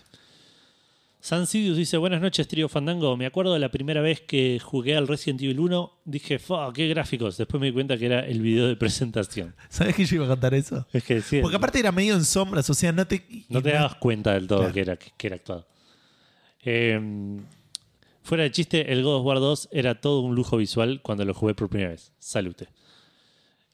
San 1.20 1.48
Sidious 1.48 1.76
dice, 1.76 1.98
buenas 1.98 2.22
noches, 2.22 2.48
Trio 2.48 2.70
Fandango. 2.70 3.18
Me 3.18 3.26
acuerdo 3.26 3.52
de 3.54 3.60
la 3.60 3.70
primera 3.72 4.00
vez 4.00 4.22
que 4.22 4.60
jugué 4.64 4.96
al 4.96 5.08
Resident 5.08 5.42
Evil 5.42 5.60
1, 5.60 5.92
dije, 6.06 6.38
fuck, 6.38 6.72
qué 6.76 6.88
gráficos. 6.88 7.36
Después 7.38 7.60
me 7.60 7.66
di 7.66 7.74
cuenta 7.74 7.98
que 7.98 8.06
era 8.06 8.20
el 8.20 8.42
video 8.42 8.68
de 8.68 8.76
presentación. 8.76 9.56
¿Sabes 9.70 9.96
que 9.96 10.06
yo 10.06 10.18
iba 10.18 10.26
a 10.26 10.28
contar 10.30 10.54
eso? 10.54 10.86
Es 10.94 11.04
que 11.04 11.22
sí, 11.22 11.40
Porque 11.42 11.58
aparte 11.58 11.80
era 11.80 11.92
medio 11.92 12.14
en 12.14 12.24
sombras, 12.24 12.70
o 12.70 12.76
sea, 12.76 12.92
no 12.92 13.08
te. 13.08 13.26
no 13.50 13.60
te 13.64 13.72
dabas 13.72 13.96
cuenta 13.96 14.34
del 14.34 14.46
todo 14.46 14.60
Claro. 14.60 14.74
que, 14.76 14.80
era, 14.82 14.98
que 14.98 15.26
era 15.28 15.36
actuado. 15.38 15.68
Eh, 16.64 17.00
fuera 18.22 18.44
de 18.44 18.52
chiste, 18.52 18.92
el 18.94 19.02
God 19.02 19.16
of 19.22 19.26
War 19.26 19.40
2 19.40 19.70
era 19.72 20.00
todo 20.00 20.20
un 20.20 20.36
lujo 20.36 20.58
visual 20.58 21.02
cuando 21.02 21.26
lo 21.26 21.34
jugué 21.34 21.56
por 21.56 21.70
primera 21.70 21.90
vez. 21.90 22.12
Salute. 22.20 22.68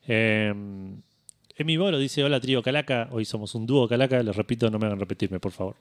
Eh, 0.07 0.53
Emi 1.57 1.78
Boro 1.78 1.99
dice: 1.99 2.23
Hola, 2.23 2.40
trío 2.40 2.61
Calaca. 2.64 3.10
Hoy 3.11 3.26
somos 3.26 3.56
un 3.56 3.65
dúo 3.65 3.88
Calaca. 3.88 4.22
Les 4.23 4.36
repito, 4.36 4.69
no 4.69 4.80
me 4.80 4.88
hagan 4.88 4.99
repetirme, 4.99 5.40
por 5.40 5.52
favor. 5.52 5.76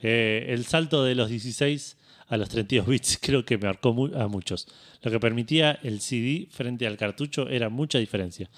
Eh, 0.00 0.46
el 0.48 0.64
salto 0.64 1.04
de 1.04 1.14
los 1.14 1.28
16 1.28 1.96
a 2.28 2.36
los 2.36 2.48
32 2.48 2.86
bits 2.86 3.18
creo 3.22 3.44
que 3.44 3.58
marcó 3.58 3.90
a 4.14 4.28
muchos. 4.28 4.66
Lo 5.02 5.10
que 5.10 5.20
permitía 5.20 5.78
el 5.82 6.00
CD 6.00 6.48
frente 6.50 6.86
al 6.86 6.96
cartucho 6.96 7.48
era 7.48 7.68
mucha 7.68 7.98
diferencia. 7.98 8.50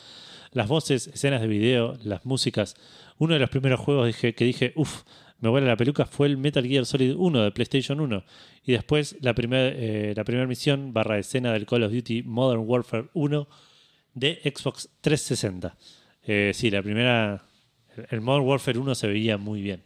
Las 0.52 0.68
voces, 0.68 1.08
escenas 1.08 1.40
de 1.40 1.46
video, 1.46 1.98
las 2.04 2.24
músicas. 2.24 2.76
Uno 3.18 3.34
de 3.34 3.40
los 3.40 3.50
primeros 3.50 3.80
juegos 3.80 4.06
dije, 4.06 4.34
que 4.34 4.44
dije, 4.44 4.72
uff, 4.76 5.02
me 5.40 5.48
vuela 5.48 5.66
la 5.66 5.76
peluca 5.76 6.06
fue 6.06 6.28
el 6.28 6.36
Metal 6.36 6.64
Gear 6.64 6.86
Solid 6.86 7.14
1 7.16 7.42
de 7.42 7.50
PlayStation 7.50 8.00
1. 8.00 8.24
Y 8.64 8.72
después 8.72 9.16
la 9.20 9.34
primera 9.34 10.14
la 10.14 10.24
primera 10.24 10.46
misión 10.46 10.92
barra 10.92 11.18
escena 11.18 11.52
del 11.52 11.66
Call 11.66 11.82
of 11.82 11.92
Duty 11.92 12.22
Modern 12.22 12.62
Warfare 12.64 13.08
1 13.14 13.48
de 14.14 14.40
Xbox 14.44 14.88
360. 15.00 15.76
Eh, 16.24 16.52
sí, 16.54 16.70
la 16.70 16.82
primera. 16.82 17.44
el- 18.10 18.20
Modern 18.20 18.44
Warfare 18.46 18.78
1 18.78 18.94
se 18.94 19.06
veía 19.06 19.36
muy 19.38 19.60
bien. 19.62 19.82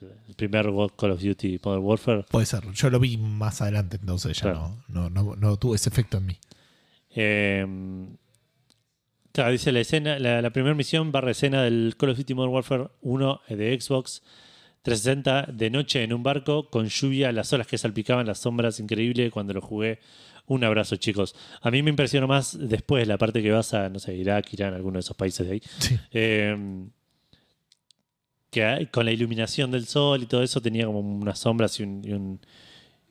El, 0.00 0.12
el 0.28 0.34
primer 0.34 0.66
Call 0.96 1.10
of 1.12 1.20
Duty 1.22 1.60
Modern 1.64 1.82
Warfare. 1.84 2.24
Puede 2.30 2.46
ser. 2.46 2.62
Yo 2.72 2.88
lo 2.90 3.00
vi 3.00 3.16
más 3.16 3.60
adelante, 3.60 3.98
entonces 4.00 4.36
ya 4.36 4.42
Claro. 4.42 4.76
no, 4.88 5.10
no, 5.10 5.24
no, 5.24 5.36
no 5.36 5.56
tuvo 5.56 5.74
ese 5.74 5.88
efecto 5.88 6.18
en 6.18 6.26
mí. 6.26 6.36
Eh, 7.14 7.66
claro, 9.32 9.50
dice 9.50 9.72
la 9.72 9.80
escena, 9.80 10.18
la, 10.18 10.40
la 10.42 10.50
primera 10.50 10.74
misión 10.74 11.10
barra 11.12 11.30
escena 11.32 11.62
del 11.62 11.94
Call 11.98 12.10
of 12.10 12.18
Duty 12.18 12.34
Modern 12.34 12.52
Warfare 12.54 12.88
1 13.02 13.40
de 13.48 13.80
Xbox 13.80 14.22
360 14.82 15.52
de 15.52 15.70
noche 15.70 16.02
en 16.04 16.12
un 16.12 16.22
barco 16.22 16.70
con 16.70 16.86
lluvia, 16.88 17.32
las 17.32 17.52
olas 17.52 17.66
que 17.66 17.76
salpicaban 17.78 18.26
las 18.26 18.38
sombras, 18.38 18.78
increíble 18.80 19.30
cuando 19.30 19.52
lo 19.54 19.60
jugué. 19.60 19.98
Un 20.48 20.64
abrazo, 20.64 20.96
chicos. 20.96 21.34
A 21.60 21.70
mí 21.70 21.82
me 21.82 21.90
impresionó 21.90 22.26
más 22.26 22.56
después 22.58 23.06
la 23.06 23.18
parte 23.18 23.42
que 23.42 23.50
vas 23.52 23.74
a, 23.74 23.88
no 23.88 23.98
sé, 23.98 24.16
Irak, 24.16 24.52
Irán, 24.54 24.74
alguno 24.74 24.94
de 24.94 25.00
esos 25.00 25.16
países 25.16 25.46
de 25.46 25.52
ahí. 25.54 25.62
Sí. 25.78 25.98
Eh, 26.12 26.56
que 28.50 28.88
con 28.90 29.04
la 29.04 29.12
iluminación 29.12 29.70
del 29.70 29.86
sol 29.86 30.22
y 30.22 30.26
todo 30.26 30.42
eso 30.42 30.60
tenía 30.60 30.86
como 30.86 31.00
unas 31.00 31.38
sombras 31.38 31.78
y 31.80 31.82
un, 31.82 32.02
y 32.04 32.12
un- 32.12 32.40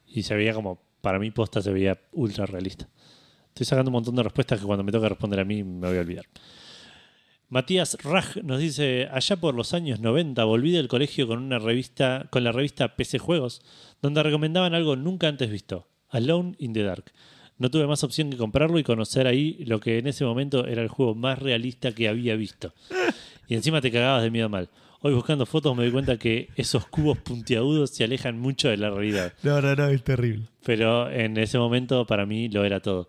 y 0.08 0.24
se 0.24 0.36
veía 0.36 0.54
como 0.54 0.82
para 1.02 1.20
mí 1.20 1.30
posta 1.32 1.62
se 1.62 1.72
veía 1.72 2.00
ultra 2.14 2.46
realista 2.48 2.90
estoy 3.50 3.66
sacando 3.68 3.90
un 3.90 3.94
montón 3.94 4.16
de 4.16 4.24
respuestas 4.24 4.60
que 4.60 4.66
cuando 4.66 4.84
me 4.84 4.92
toca 4.92 5.08
responder 5.10 5.40
a 5.40 5.46
mí 5.46 5.64
me 5.64 5.88
voy 5.88 5.98
a 5.98 6.02
olvidar 6.02 6.26
Matías 7.50 7.98
Raj 8.04 8.38
nos 8.44 8.60
dice 8.60 9.08
allá 9.12 9.36
por 9.36 9.54
los 9.54 9.74
años 9.76 10.00
90 10.00 10.44
volví 10.44 10.72
del 10.72 10.88
colegio 10.88 11.28
con 11.28 11.38
una 11.42 11.60
revista 11.60 12.28
con 12.32 12.44
la 12.44 12.52
revista 12.52 12.96
PC 12.96 13.20
Juegos 13.20 13.62
donde 14.02 14.24
recomendaban 14.24 14.74
algo 14.74 14.96
nunca 14.96 15.28
antes 15.28 15.52
visto 15.52 15.88
Alone 16.10 16.56
in 16.60 16.74
the 16.74 16.84
Dark 16.84 17.12
no 17.58 17.72
tuve 17.72 17.88
más 17.88 18.04
opción 18.04 18.30
que 18.30 18.38
comprarlo 18.38 18.78
y 18.80 18.84
conocer 18.84 19.28
ahí 19.28 19.64
lo 19.66 19.80
que 19.80 19.98
en 19.98 20.08
ese 20.08 20.26
momento 20.26 20.68
era 20.68 20.82
el 20.82 20.90
juego 20.90 21.16
más 21.16 21.40
realista 21.40 21.92
que 21.92 22.08
había 22.08 22.36
visto 22.36 22.74
y 23.48 23.56
encima 23.56 23.82
te 23.82 23.92
cagabas 23.92 24.24
de 24.24 24.32
miedo 24.32 24.50
mal. 24.50 24.70
Hoy 25.02 25.14
buscando 25.14 25.46
fotos 25.46 25.76
me 25.76 25.84
doy 25.84 25.92
cuenta 25.92 26.18
que 26.18 26.50
esos 26.56 26.86
cubos 26.88 27.20
puntiagudos 27.20 27.92
se 27.92 28.04
alejan 28.04 28.40
mucho 28.40 28.68
de 28.70 28.78
la 28.78 28.90
realidad. 28.90 29.34
No, 29.44 29.62
no, 29.62 29.76
no, 29.76 29.88
es 29.88 30.04
terrible. 30.04 30.48
Pero 30.66 31.10
en 31.10 31.38
ese 31.38 31.58
momento 31.58 32.06
para 32.06 32.26
mí 32.26 32.50
lo 32.50 32.66
era 32.66 32.80
todo. 32.80 33.08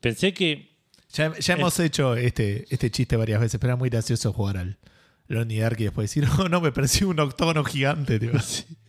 Pensé 0.00 0.34
que... 0.34 0.74
Ya, 1.12 1.32
ya 1.38 1.54
hemos 1.54 1.78
hecho 1.80 2.16
este, 2.16 2.66
este 2.68 2.90
chiste 2.90 3.16
varias 3.16 3.40
veces, 3.40 3.58
pero 3.58 3.72
era 3.72 3.76
muy 3.76 3.88
gracioso 3.88 4.32
jugar 4.32 4.58
al 4.58 4.78
Lonnie 5.26 5.60
Dark 5.60 5.80
y 5.80 5.84
después 5.84 6.10
decir, 6.10 6.28
oh, 6.38 6.48
no, 6.48 6.60
me 6.60 6.70
pareció 6.70 7.08
un 7.08 7.18
octógono 7.18 7.64
gigante. 7.64 8.18
Tío. 8.18 8.32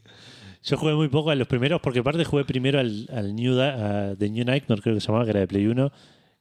Yo 0.66 0.78
jugué 0.78 0.94
muy 0.96 1.08
poco 1.10 1.30
a 1.32 1.36
los 1.36 1.48
primeros, 1.48 1.80
porque 1.82 2.00
aparte 2.00 2.26
jugué 2.26 2.44
primero 2.46 2.80
al, 2.80 3.08
al 3.14 3.36
New, 3.36 3.54
Da- 3.56 4.10
a 4.12 4.16
The 4.16 4.30
New 4.30 4.44
Nightmare, 4.46 4.82
creo 4.82 4.96
que 4.96 5.02
se 5.02 5.08
llamaba, 5.08 5.24
que 5.26 5.32
era 5.32 5.40
de 5.42 5.48
Play 5.48 5.68
1, 5.68 5.92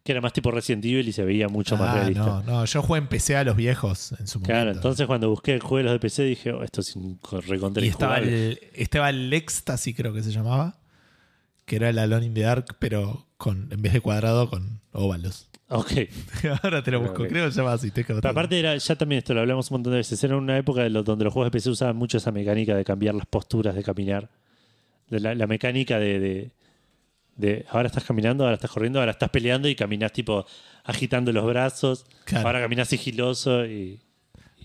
que 0.03 0.13
era 0.13 0.21
más 0.21 0.33
tipo 0.33 0.51
Resident 0.51 0.85
Evil 0.85 1.07
y 1.09 1.13
se 1.13 1.25
veía 1.25 1.49
mucho 1.49 1.77
más 1.77 1.91
Ah, 1.91 1.95
realista. 1.97 2.25
no, 2.25 2.43
no, 2.43 2.65
yo 2.65 2.83
jugué 2.83 2.99
en 2.99 3.07
PC 3.09 3.37
a 3.37 3.45
los 3.45 3.57
viejos 3.57 4.13
en 4.19 4.27
su 4.27 4.39
momento. 4.39 4.47
Claro, 4.53 4.71
entonces 4.73 5.07
cuando 5.07 5.29
busqué 5.31 5.61
juegos 5.61 5.93
de 5.93 5.99
PC 5.99 6.25
dije, 6.25 6.53
oh, 6.53 6.63
esto 6.63 6.81
es 6.81 6.95
un 6.97 7.19
recontra 7.47 7.85
y 7.85 7.89
estaba 7.89 8.19
el, 8.19 8.59
estaba 8.75 9.11
el 9.11 9.33
Ecstasy, 9.33 9.95
creo 9.95 10.13
que 10.13 10.23
se 10.23 10.31
llamaba, 10.33 10.79
que 11.65 11.77
era 11.77 11.89
el 11.91 11.99
Alone 11.99 12.27
in 12.27 12.35
the 12.35 12.43
Dark, 12.43 12.77
pero 12.79 13.27
con 13.37 13.69
en 13.73 13.81
vez 13.83 13.93
de 13.95 14.01
cuadrado, 14.01 14.49
con 14.51 14.81
óvalos. 14.93 15.49
Ok. 15.77 15.93
Ahora 16.63 16.83
te 16.83 16.91
lo 16.91 17.01
busco, 17.01 17.27
creo 17.27 17.47
que 17.47 17.53
se 17.53 17.59
llama 17.59 17.73
así. 17.73 17.91
te- 17.91 18.05
Pero 18.05 18.29
aparte 18.29 18.59
era, 18.59 18.77
ya 18.77 18.97
también 18.97 19.19
esto 19.19 19.35
lo 19.35 19.41
hablamos 19.41 19.71
un 19.71 19.75
montón 19.77 19.93
de 19.93 19.99
veces, 19.99 20.23
era 20.23 20.37
una 20.37 20.57
época 20.57 20.83
de 20.83 20.91
donde 20.91 21.25
los 21.25 21.33
juegos 21.33 21.49
de 21.49 21.57
PC 21.59 21.71
usaban 21.71 21.97
mucho 21.97 22.19
esa 22.19 22.31
mecánica 22.31 22.77
de 22.77 22.85
cambiar 22.85 23.15
las 23.15 23.27
posturas 23.27 23.75
de 23.75 23.83
caminar. 23.83 24.31
De 25.09 25.21
la, 25.21 25.35
la 25.35 25.47
mecánica 25.47 25.99
de, 25.99 26.19
de- 26.21 26.51
de 27.37 27.67
ahora 27.71 27.89
estás 27.89 28.05
caminando, 28.05 28.45
ahora 28.45 28.55
estás 28.55 28.71
corriendo, 28.71 29.01
ahora 29.01 29.11
estás 29.11 29.29
peleando 29.31 29.69
y 29.69 29.75
caminas 29.75 30.13
tipo 30.13 30.47
agitando 30.85 31.33
los 31.33 31.45
brazos. 31.45 32.07
Claro. 32.25 32.47
Ahora 32.47 32.61
caminas 32.61 32.87
sigiloso 32.89 33.67
y, 33.67 34.01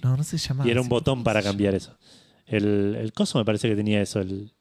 No, 0.03 0.15
no 0.15 0.23
se 0.23 0.37
llama 0.37 0.67
y 0.67 0.69
era 0.69 0.79
un 0.79 0.87
botón 0.89 1.23
para 1.23 1.41
cambiar 1.41 1.73
eso. 1.73 1.97
El, 2.45 2.95
el 2.99 3.11
coso 3.13 3.39
me 3.39 3.45
parece 3.45 3.67
que 3.67 3.75
tenía 3.75 3.99
eso, 4.01 4.19
el 4.19 4.51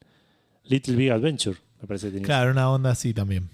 Little 0.65 0.97
Big 0.97 1.11
Adventure, 1.11 1.57
me 1.83 1.87
parece 1.87 2.07
que 2.09 2.13
tenía. 2.15 2.27
Claro, 2.27 2.51
una 2.53 2.71
onda 2.71 2.91
así 2.91 3.13
también. 3.13 3.51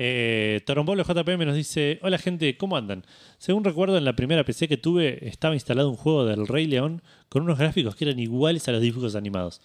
Eh, 0.00 0.60
Torombolo 0.64 1.02
JPM 1.04 1.44
nos 1.44 1.56
dice: 1.56 1.98
Hola 2.02 2.18
gente, 2.18 2.56
¿cómo 2.56 2.76
andan? 2.76 3.04
Según 3.38 3.64
recuerdo, 3.64 3.98
en 3.98 4.04
la 4.04 4.14
primera 4.14 4.44
PC 4.44 4.68
que 4.68 4.76
tuve 4.76 5.26
estaba 5.28 5.54
instalado 5.54 5.90
un 5.90 5.96
juego 5.96 6.24
del 6.24 6.46
Rey 6.46 6.66
León 6.66 7.02
con 7.28 7.42
unos 7.42 7.58
gráficos 7.58 7.96
que 7.96 8.04
eran 8.04 8.18
iguales 8.20 8.68
a 8.68 8.72
los 8.72 8.80
dibujos 8.80 9.16
animados. 9.16 9.60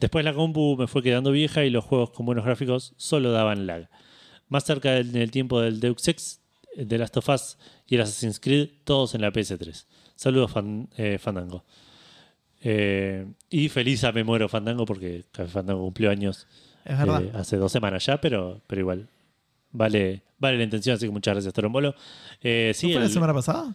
Después 0.00 0.24
la 0.24 0.32
compu 0.32 0.76
me 0.78 0.86
fue 0.86 1.02
quedando 1.02 1.30
vieja 1.32 1.64
y 1.64 1.70
los 1.70 1.84
juegos 1.84 2.10
con 2.10 2.24
buenos 2.24 2.44
gráficos 2.44 2.94
solo 2.96 3.30
daban 3.32 3.66
lag. 3.66 3.88
Más 4.48 4.64
cerca 4.64 4.92
del, 4.92 5.12
del 5.12 5.30
tiempo 5.30 5.60
del 5.60 5.80
Deus 5.80 6.08
Ex, 6.08 6.40
de 6.76 6.96
Last 6.96 7.16
of 7.18 7.28
Us 7.28 7.58
y 7.86 7.96
el 7.96 8.00
Assassin's 8.02 8.40
Creed, 8.40 8.70
todos 8.84 9.14
en 9.14 9.20
la 9.20 9.32
PS3. 9.32 9.84
Saludos, 10.14 10.50
fan- 10.52 10.88
eh, 10.96 11.18
Fandango. 11.18 11.64
Eh, 12.62 13.26
y 13.50 13.68
feliz 13.68 14.02
a 14.04 14.12
me 14.12 14.24
muero 14.24 14.48
Fandango 14.48 14.84
porque 14.84 15.24
Fandango 15.48 15.82
cumplió 15.82 16.10
años 16.10 16.46
eh, 17.24 17.30
hace 17.34 17.56
dos 17.56 17.70
semanas 17.70 18.06
ya, 18.06 18.20
pero, 18.20 18.62
pero 18.66 18.80
igual. 18.80 19.08
Vale, 19.70 20.22
vale 20.38 20.58
la 20.58 20.64
intención, 20.64 20.96
así 20.96 21.06
que 21.06 21.12
muchas 21.12 21.34
gracias, 21.34 21.52
Torombolo. 21.54 21.94
Eh, 22.42 22.72
sí, 22.74 22.88
¿No 22.88 22.92
fue 22.94 23.02
la 23.02 23.08
semana 23.08 23.34
pasada? 23.34 23.74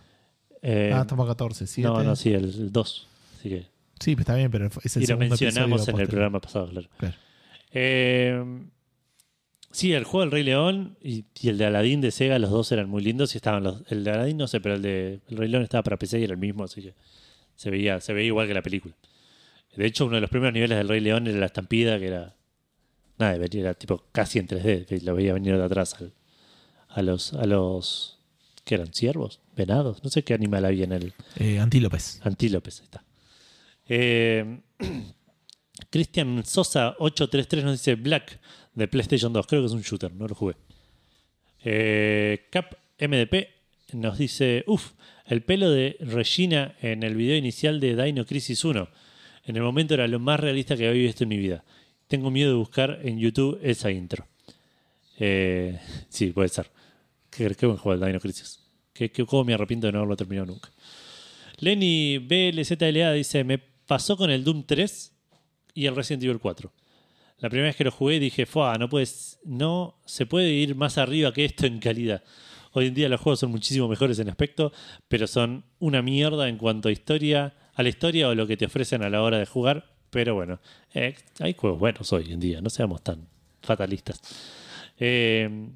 Eh, 0.62 0.92
ah, 0.94 1.02
estamos 1.02 1.26
a 1.26 1.30
14. 1.30 1.68
¿siete? 1.68 1.90
no, 1.90 2.04
no, 2.04 2.16
sí, 2.16 2.34
el 2.34 2.72
2. 2.72 3.08
Así 3.40 3.50
que. 3.50 3.68
Sí, 4.00 4.16
pues 4.16 4.22
está 4.22 4.36
bien, 4.36 4.50
pero 4.52 4.68
es 4.84 4.96
el 4.98 5.04
y 5.04 5.06
lo 5.06 5.08
segundo 5.08 5.30
mencionamos 5.30 5.48
episodio 5.48 5.66
en 5.66 5.72
el 5.72 5.78
posterior. 5.80 6.10
programa 6.10 6.40
pasado, 6.42 6.70
claro. 6.70 6.90
Claro. 6.98 7.16
Eh, 7.72 8.44
sí, 9.72 9.94
el 9.94 10.04
juego 10.04 10.22
del 10.22 10.32
Rey 10.32 10.44
León 10.44 10.98
y, 11.02 11.26
y 11.40 11.50
el 11.50 11.58
de 11.58 11.66
Aladdin 11.66 12.02
de 12.02 12.12
Sega, 12.12 12.40
los 12.40 12.50
dos 12.50 12.72
eran 12.72 12.90
muy 12.90 13.02
lindos 13.04 13.36
y 13.36 13.38
estaban 13.38 13.64
los. 13.64 13.84
El 13.90 14.04
de 14.04 14.12
Aladdin 14.12 14.38
no 14.38 14.48
sé, 14.48 14.60
pero 14.62 14.76
el 14.76 14.82
de 14.82 15.22
el 15.30 15.38
Rey 15.38 15.50
León 15.50 15.64
estaba 15.64 15.84
para 15.84 15.98
PC 15.98 16.20
y 16.20 16.24
era 16.24 16.34
el 16.34 16.40
mismo, 16.40 16.64
así 16.64 16.82
que 16.82 16.94
se 17.56 17.70
veía, 17.70 18.00
se 18.02 18.14
veía 18.14 18.28
igual 18.28 18.48
que 18.48 18.54
la 18.54 18.62
película. 18.62 18.96
De 19.76 19.86
hecho, 19.86 20.06
uno 20.06 20.16
de 20.16 20.22
los 20.22 20.30
primeros 20.30 20.54
niveles 20.54 20.78
del 20.78 20.88
Rey 20.88 21.00
León 21.00 21.28
era 21.28 21.38
la 21.40 21.46
estampida, 21.48 21.98
que 22.00 22.08
era. 22.08 22.36
Nada, 23.18 23.36
era 23.36 23.74
tipo 23.76 24.06
casi 24.12 24.40
en 24.40 24.48
3D, 24.48 24.86
que 24.86 25.00
lo 25.02 25.16
veía 25.16 25.34
venir 25.34 25.56
de 25.58 25.64
atrás 25.64 25.96
al- 26.00 26.14
a 26.90 27.02
los. 27.02 27.34
a 27.34 27.46
los. 27.46 28.20
¿Qué 28.66 28.76
eran? 28.76 28.94
¿Ciervos? 28.94 29.40
¿Venados? 29.56 30.04
No 30.04 30.10
sé 30.10 30.24
qué 30.24 30.34
animal 30.34 30.66
había 30.66 30.86
en 30.86 30.94
el. 30.94 31.14
Eh, 31.38 31.60
Antílopes. 31.60 32.20
Antílopes, 32.24 32.80
ahí 32.80 32.86
está. 32.86 33.04
Eh, 33.88 34.60
Cristian 35.90 36.44
Sosa 36.46 36.96
833 37.00 37.64
nos 37.64 37.74
dice 37.74 37.96
Black 37.96 38.40
de 38.74 38.88
PlayStation 38.88 39.32
2. 39.34 39.46
Creo 39.48 39.62
que 39.62 39.68
es 39.68 39.74
un 39.74 39.82
shooter, 39.82 40.14
no 40.14 40.28
lo 40.28 40.36
jugué. 40.36 40.56
Eh, 41.64 42.48
Cap 42.52 42.74
MDP 43.00 43.48
nos 43.94 44.18
dice, 44.18 44.64
uff, 44.68 44.92
el 45.26 45.44
pelo 45.44 45.70
de 45.72 45.98
Regina 46.00 46.76
en 46.82 47.04
el 47.04 47.16
video 47.16 47.36
inicial 47.38 47.80
de 47.80 47.96
Dino 48.02 48.26
Crisis 48.26 48.64
1. 48.66 48.88
En 49.46 49.56
el 49.56 49.62
momento 49.62 49.94
era 49.94 50.08
lo 50.08 50.20
más 50.20 50.40
realista 50.40 50.76
que 50.78 50.88
había 50.88 51.04
visto 51.04 51.24
en 51.24 51.30
mi 51.30 51.38
vida. 51.38 51.64
Tengo 52.08 52.32
miedo 52.32 52.50
de 52.50 52.58
buscar 52.58 53.00
en 53.04 53.20
YouTube 53.20 53.60
esa 53.64 53.92
intro. 53.92 54.28
Eh, 55.20 55.80
sí, 56.10 56.28
puede 56.28 56.50
ser. 56.50 56.70
Qué, 57.30 57.48
buen 57.62 57.78
juego 57.78 57.94
el 57.94 58.08
Dino 58.08 58.20
Crisis. 58.20 58.60
Qué, 58.94 59.12
qué 59.12 59.26
me 59.46 59.54
arrepiento 59.54 59.88
de 59.88 59.94
no 59.94 60.00
haberlo 60.00 60.16
terminado 60.16 60.48
nunca. 60.48 60.70
Lenny 61.58 62.20
BLZLA 62.20 63.14
dice: 63.14 63.44
Me 63.44 63.58
pasó 63.58 64.18
con 64.18 64.30
el 64.30 64.44
Doom 64.44 64.64
3 64.66 65.14
y 65.74 65.86
el 65.86 65.96
Resident 65.96 66.24
Evil 66.24 66.40
4. 66.40 66.72
La 67.40 67.50
primera 67.50 67.70
vez 67.70 67.76
que 67.76 67.84
lo 67.84 67.92
jugué 67.92 68.20
dije: 68.20 68.46
Fua, 68.46 68.78
no, 68.78 68.90
puedes, 68.90 69.40
no 69.44 70.00
se 70.06 70.26
puede 70.26 70.52
ir 70.52 70.76
más 70.76 70.98
arriba 70.98 71.34
que 71.34 71.46
esto 71.46 71.66
en 71.66 71.80
calidad. 71.80 72.24
Hoy 72.72 72.88
en 72.88 72.96
día 72.96 73.08
los 73.08 73.22
juegos 73.22 73.40
son 73.40 73.52
muchísimo 73.52 73.88
mejores 73.88 74.18
en 74.20 74.30
aspecto, 74.30 74.74
pero 75.08 75.28
son 75.28 75.64
una 75.80 76.02
mierda 76.02 76.50
en 76.50 76.58
cuanto 76.58 76.90
a 76.90 76.92
historia, 76.92 77.54
a 77.76 77.84
la 77.84 77.90
historia 77.90 78.30
o 78.30 78.36
lo 78.36 78.48
que 78.48 78.58
te 78.58 78.66
ofrecen 78.66 79.04
a 79.04 79.10
la 79.10 79.22
hora 79.22 79.38
de 79.38 79.46
jugar. 79.46 79.93
Pero 80.14 80.36
bueno, 80.36 80.60
eh, 80.94 81.16
hay 81.40 81.56
juegos 81.56 81.80
buenos 81.80 82.14
hoy 82.14 82.32
en 82.32 82.40
día, 82.40 82.62
no 82.62 82.70
seamos 82.70 83.02
tan 83.02 83.28
fatalistas. 83.64 84.22
Eh, 85.00 85.70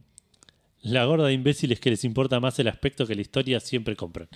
la 0.83 1.05
gorda 1.05 1.25
de 1.25 1.33
imbéciles 1.33 1.79
que 1.79 1.89
les 1.89 2.03
importa 2.03 2.39
más 2.39 2.59
el 2.59 2.67
aspecto 2.67 3.07
que 3.07 3.15
la 3.15 3.21
historia 3.21 3.59
siempre 3.59 3.95
compran. 3.95 4.29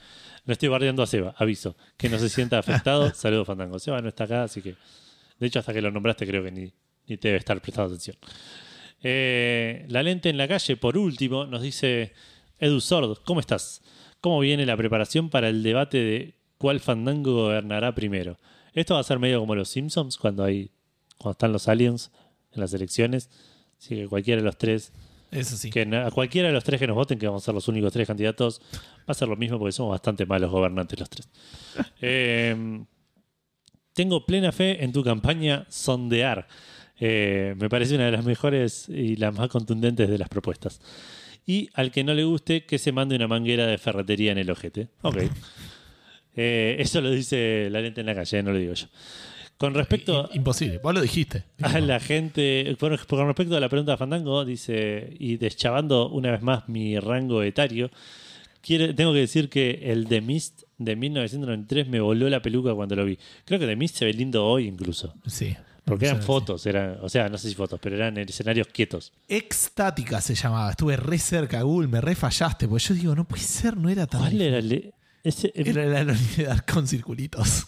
No 0.46 0.54
estoy 0.54 0.70
bardeando 0.70 1.04
a 1.04 1.08
Seba, 1.08 1.36
aviso. 1.38 1.76
Que 1.98 2.10
no 2.10 2.18
se 2.18 2.30
sienta 2.30 2.58
afectado. 2.58 3.12
Saludos, 3.14 3.46
Fandango. 3.46 3.78
Seba 3.78 4.02
no 4.02 4.10
está 4.10 4.24
acá, 4.24 4.44
así 4.44 4.64
que. 4.64 4.76
De 5.40 5.48
hecho, 5.48 5.60
hasta 5.60 5.72
que 5.72 5.82
lo 5.82 5.92
nombraste, 5.92 6.26
creo 6.26 6.44
que 6.44 6.52
ni, 6.52 6.74
ni 7.08 7.18
te 7.18 7.28
debe 7.28 7.38
estar 7.38 7.62
prestando 7.62 7.94
atención. 7.94 8.18
Eh, 9.04 9.86
la 9.88 10.02
lente 10.02 10.30
en 10.30 10.38
la 10.38 10.48
calle, 10.48 10.78
por 10.78 10.98
último, 10.98 11.46
nos 11.46 11.62
dice 11.62 12.14
Edu 12.60 12.82
Sord, 12.82 13.20
¿cómo 13.24 13.40
estás? 13.40 13.84
¿Cómo 14.20 14.40
viene 14.40 14.66
la 14.66 14.76
preparación 14.76 15.30
para 15.30 15.48
el 15.48 15.62
debate 15.62 15.98
de 16.00 16.34
cuál 16.58 16.80
Fandango 16.80 17.34
gobernará 17.34 17.94
primero? 17.94 18.38
Esto 18.74 18.94
va 18.94 19.02
a 19.02 19.04
ser 19.04 19.20
medio 19.20 19.40
como 19.40 19.56
los 19.56 19.70
Simpsons, 19.70 20.18
cuando 20.18 20.44
hay 20.44 20.72
cuando 21.18 21.34
están 21.34 21.52
los 21.52 21.68
aliens 21.68 22.12
en 22.52 22.62
las 22.62 22.74
elecciones. 22.74 23.30
Así 23.78 23.96
que 23.96 24.08
cualquiera 24.08 24.42
de 24.42 24.46
los 24.46 24.58
tres 24.58 24.92
Eso 25.32 25.56
sí. 25.56 25.70
que 25.70 25.82
a 25.82 26.12
cualquiera 26.12 26.48
de 26.48 26.54
los 26.54 26.64
tres 26.64 26.80
que 26.80 26.88
nos 26.88 26.96
voten, 26.96 27.20
que 27.20 27.28
vamos 27.28 27.44
a 27.44 27.46
ser 27.46 27.54
los 27.54 27.68
únicos 27.68 27.94
tres 27.94 28.08
candidatos, 28.08 28.62
va 29.00 29.06
a 29.08 29.14
ser 29.14 29.28
lo 29.28 29.36
mismo 29.36 29.60
porque 29.60 29.72
somos 29.72 29.92
bastante 29.92 30.26
malos 30.26 30.52
gobernantes 30.52 31.00
los 31.00 31.10
tres. 31.10 31.30
Eh, 32.02 32.84
tengo 33.94 34.26
plena 34.26 34.52
fe 34.52 34.84
en 34.84 34.92
tu 34.92 35.04
campaña 35.04 35.66
Sondear. 35.70 36.48
Eh, 37.00 37.56
me 37.58 37.70
parece 37.70 37.96
una 37.96 38.06
de 38.06 38.12
las 38.12 38.26
mejores 38.26 38.88
y 38.90 39.16
las 39.16 39.36
más 39.36 39.50
contundentes 39.50 40.10
de 40.10 40.18
las 40.18 40.30
propuestas. 40.30 40.80
Y 41.46 41.70
al 41.74 41.92
que 41.92 42.04
no 42.04 42.14
le 42.14 42.24
guste, 42.24 42.66
que 42.66 42.78
se 42.78 42.92
mande 42.92 43.16
una 43.16 43.28
manguera 43.28 43.66
de 43.66 43.78
ferretería 43.78 44.32
en 44.32 44.38
el 44.38 44.50
ojete. 44.50 44.90
Ok. 45.02 45.18
Eh, 46.36 46.76
eso 46.80 47.02
lo 47.02 47.12
dice 47.12 47.68
la 47.70 47.82
lente 47.82 48.02
en 48.02 48.08
la 48.08 48.16
calle, 48.16 48.42
no 48.44 48.52
lo 48.52 48.58
digo 48.58 48.74
yo. 48.74 48.88
Con 49.58 49.74
respecto 49.76 50.28
Imposible. 50.34 50.80
Vos 50.80 50.94
lo 50.94 51.02
dijiste. 51.02 51.44
a 51.62 51.80
la 51.80 52.00
gente, 52.00 52.76
con 52.80 52.98
con 53.08 53.28
respecto 53.28 53.56
a 53.56 53.60
la 53.60 53.70
pregunta 53.70 53.92
de 53.92 53.98
Fandango, 53.98 54.44
dice, 54.44 55.16
y 55.20 55.38
deschavando 55.38 56.10
una 56.10 56.32
vez 56.32 56.42
más 56.42 56.68
mi 56.68 56.98
rango 57.00 57.44
etario, 57.44 57.92
quiere- 58.62 58.94
tengo 58.96 59.14
que 59.14 59.20
decir 59.20 59.50
que 59.50 59.80
el 59.84 60.08
The 60.08 60.22
Mist 60.22 60.64
de 60.80 60.96
1993 60.96 61.88
me 61.90 62.00
voló 62.00 62.28
la 62.28 62.42
peluca 62.42 62.74
cuando 62.74 62.96
lo 62.96 63.06
vi. 63.06 63.20
Creo 63.46 63.60
que 63.60 63.68
The 63.68 63.76
Mist 63.76 63.98
se 63.98 64.06
ve 64.06 64.14
lindo 64.14 64.44
hoy 64.48 64.66
incluso, 64.68 65.14
Sí. 65.28 65.56
porque 65.86 66.06
eran 66.08 66.24
fotos, 66.24 66.66
eran, 66.66 66.98
o 67.04 67.10
sea, 67.10 67.30
no 67.30 67.38
sé 67.38 67.48
si 67.50 67.54
fotos, 67.54 67.80
pero 67.80 67.96
eran 67.98 68.18
escenarios 68.18 68.66
quietos. 68.68 69.14
Extática 69.28 70.22
se 70.22 70.34
llamaba. 70.34 70.72
Estuve 70.72 70.96
re 70.98 71.20
cerca, 71.20 71.62
Google. 71.62 71.88
Me 71.88 72.02
re 72.02 72.16
fallaste. 72.16 72.68
Porque 72.68 72.84
yo 72.86 72.96
digo, 72.96 73.16
no 73.16 73.28
puede 73.28 73.44
ser, 73.44 73.78
no 73.78 73.90
era 73.90 74.08
tan. 74.08 74.22
¿Cuál 74.22 74.42
era 74.42 74.58
el...? 74.58 74.92
Ese, 75.24 75.52
Era 75.56 75.86
la 76.04 76.14
unidad 76.14 76.60
con 76.72 76.88
circulitos. 76.88 77.68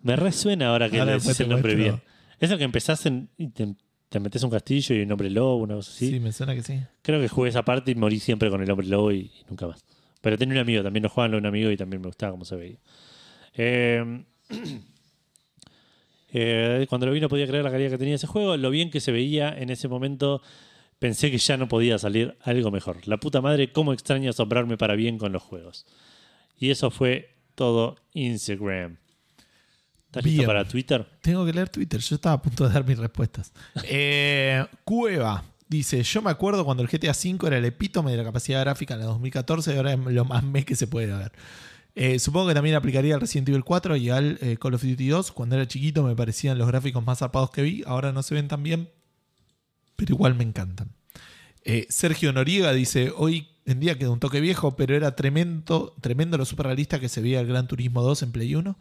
Me 0.00 0.16
resuena 0.16 0.68
ahora 0.68 0.88
que 0.90 0.98
Ahora 0.98 1.12
le 1.12 1.14
después 1.18 1.36
decís 1.36 1.38
te 1.38 1.42
el 1.44 1.48
nombre 1.50 1.74
muestro. 1.76 1.96
bien. 1.96 2.08
Es 2.38 2.50
el 2.50 2.58
que 2.58 2.64
empezás 2.64 3.06
en, 3.06 3.30
y 3.36 3.48
te, 3.48 3.74
te 4.08 4.20
metes 4.20 4.42
un 4.42 4.50
castillo 4.50 4.94
y 4.94 5.02
un 5.02 5.10
hombre 5.12 5.30
lobo, 5.30 5.56
una 5.56 5.74
cosa 5.74 5.90
así. 5.90 6.10
Sí. 6.10 6.20
me 6.20 6.32
suena 6.32 6.54
que 6.54 6.62
sí. 6.62 6.80
Creo 7.02 7.20
que 7.20 7.28
jugué 7.28 7.48
esa 7.50 7.64
parte 7.64 7.90
y 7.90 7.94
morí 7.94 8.20
siempre 8.20 8.48
con 8.50 8.62
el 8.62 8.70
hombre 8.70 8.86
lobo 8.86 9.10
y, 9.12 9.18
y 9.18 9.44
nunca 9.48 9.66
más. 9.66 9.84
Pero 10.20 10.36
tenía 10.38 10.54
un 10.54 10.60
amigo, 10.60 10.82
también 10.82 11.02
lo 11.02 11.08
jugaban 11.08 11.34
un 11.34 11.46
amigo 11.46 11.70
y 11.70 11.76
también 11.76 12.00
me 12.00 12.08
gustaba 12.08 12.32
cómo 12.32 12.44
se 12.44 12.56
veía. 12.56 12.78
Eh, 13.54 14.24
eh, 16.32 16.86
cuando 16.88 17.06
lo 17.06 17.12
vi 17.12 17.20
no 17.20 17.28
podía 17.28 17.46
creer 17.46 17.64
la 17.64 17.70
calidad 17.70 17.90
que 17.90 17.98
tenía 17.98 18.14
ese 18.16 18.26
juego, 18.26 18.56
lo 18.56 18.70
bien 18.70 18.90
que 18.90 19.00
se 19.00 19.12
veía 19.12 19.50
en 19.56 19.70
ese 19.70 19.88
momento, 19.88 20.42
pensé 20.98 21.30
que 21.30 21.38
ya 21.38 21.56
no 21.56 21.68
podía 21.68 21.98
salir 21.98 22.36
algo 22.42 22.70
mejor. 22.70 23.06
La 23.06 23.18
puta 23.18 23.40
madre, 23.40 23.72
cómo 23.72 23.92
extraño 23.92 24.30
asombrarme 24.30 24.76
para 24.76 24.94
bien 24.94 25.18
con 25.18 25.32
los 25.32 25.42
juegos. 25.42 25.86
Y 26.58 26.70
eso 26.70 26.90
fue 26.90 27.36
todo 27.54 27.96
Instagram. 28.12 28.98
¿Estás 30.06 30.24
listo 30.24 30.46
para 30.46 30.66
Twitter? 30.66 31.06
Tengo 31.20 31.44
que 31.44 31.52
leer 31.52 31.68
Twitter. 31.68 32.00
Yo 32.00 32.14
estaba 32.14 32.36
a 32.36 32.42
punto 32.42 32.66
de 32.66 32.72
dar 32.72 32.86
mis 32.86 32.98
respuestas. 32.98 33.52
Eh, 33.84 34.64
Cueva 34.84 35.44
dice: 35.68 36.02
Yo 36.02 36.22
me 36.22 36.30
acuerdo 36.30 36.64
cuando 36.64 36.82
el 36.82 36.88
GTA 36.88 37.12
V 37.12 37.46
era 37.46 37.58
el 37.58 37.64
epítome 37.64 38.10
de 38.10 38.16
la 38.16 38.24
capacidad 38.24 38.60
gráfica 38.60 38.94
en 38.94 39.00
el 39.00 39.06
2014 39.06 39.74
y 39.74 39.76
ahora 39.76 39.92
es 39.92 39.98
lo 39.98 40.24
más 40.24 40.42
me 40.42 40.64
que 40.64 40.76
se 40.76 40.86
puede 40.86 41.06
ver. 41.06 41.32
Eh, 41.94 42.18
supongo 42.18 42.48
que 42.48 42.54
también 42.54 42.76
aplicaría 42.76 43.14
al 43.14 43.20
Resident 43.20 43.48
Evil 43.48 43.64
4 43.64 43.96
y 43.96 44.08
al 44.10 44.38
eh, 44.40 44.56
Call 44.56 44.74
of 44.74 44.82
Duty 44.82 45.08
2. 45.08 45.32
Cuando 45.32 45.56
era 45.56 45.66
chiquito 45.68 46.02
me 46.02 46.16
parecían 46.16 46.56
los 46.56 46.68
gráficos 46.68 47.04
más 47.04 47.18
zarpados 47.18 47.50
que 47.50 47.62
vi. 47.62 47.82
Ahora 47.86 48.12
no 48.12 48.22
se 48.22 48.34
ven 48.34 48.48
tan 48.48 48.62
bien, 48.62 48.88
pero 49.96 50.14
igual 50.14 50.34
me 50.34 50.44
encantan. 50.44 50.90
Sergio 51.90 52.32
Noriega 52.32 52.72
dice: 52.72 53.12
Hoy 53.14 53.46
en 53.68 53.80
día 53.80 53.98
queda 53.98 54.10
un 54.10 54.18
toque 54.18 54.40
viejo, 54.40 54.76
pero 54.76 54.96
era 54.96 55.14
tremendo, 55.14 55.94
tremendo 56.00 56.38
lo 56.38 56.46
super 56.46 56.64
realista 56.64 56.98
que 56.98 57.10
se 57.10 57.20
veía 57.20 57.40
el 57.40 57.46
Gran 57.46 57.68
Turismo 57.68 58.02
2 58.02 58.22
en 58.22 58.32
Play 58.32 58.54
1. 58.54 58.78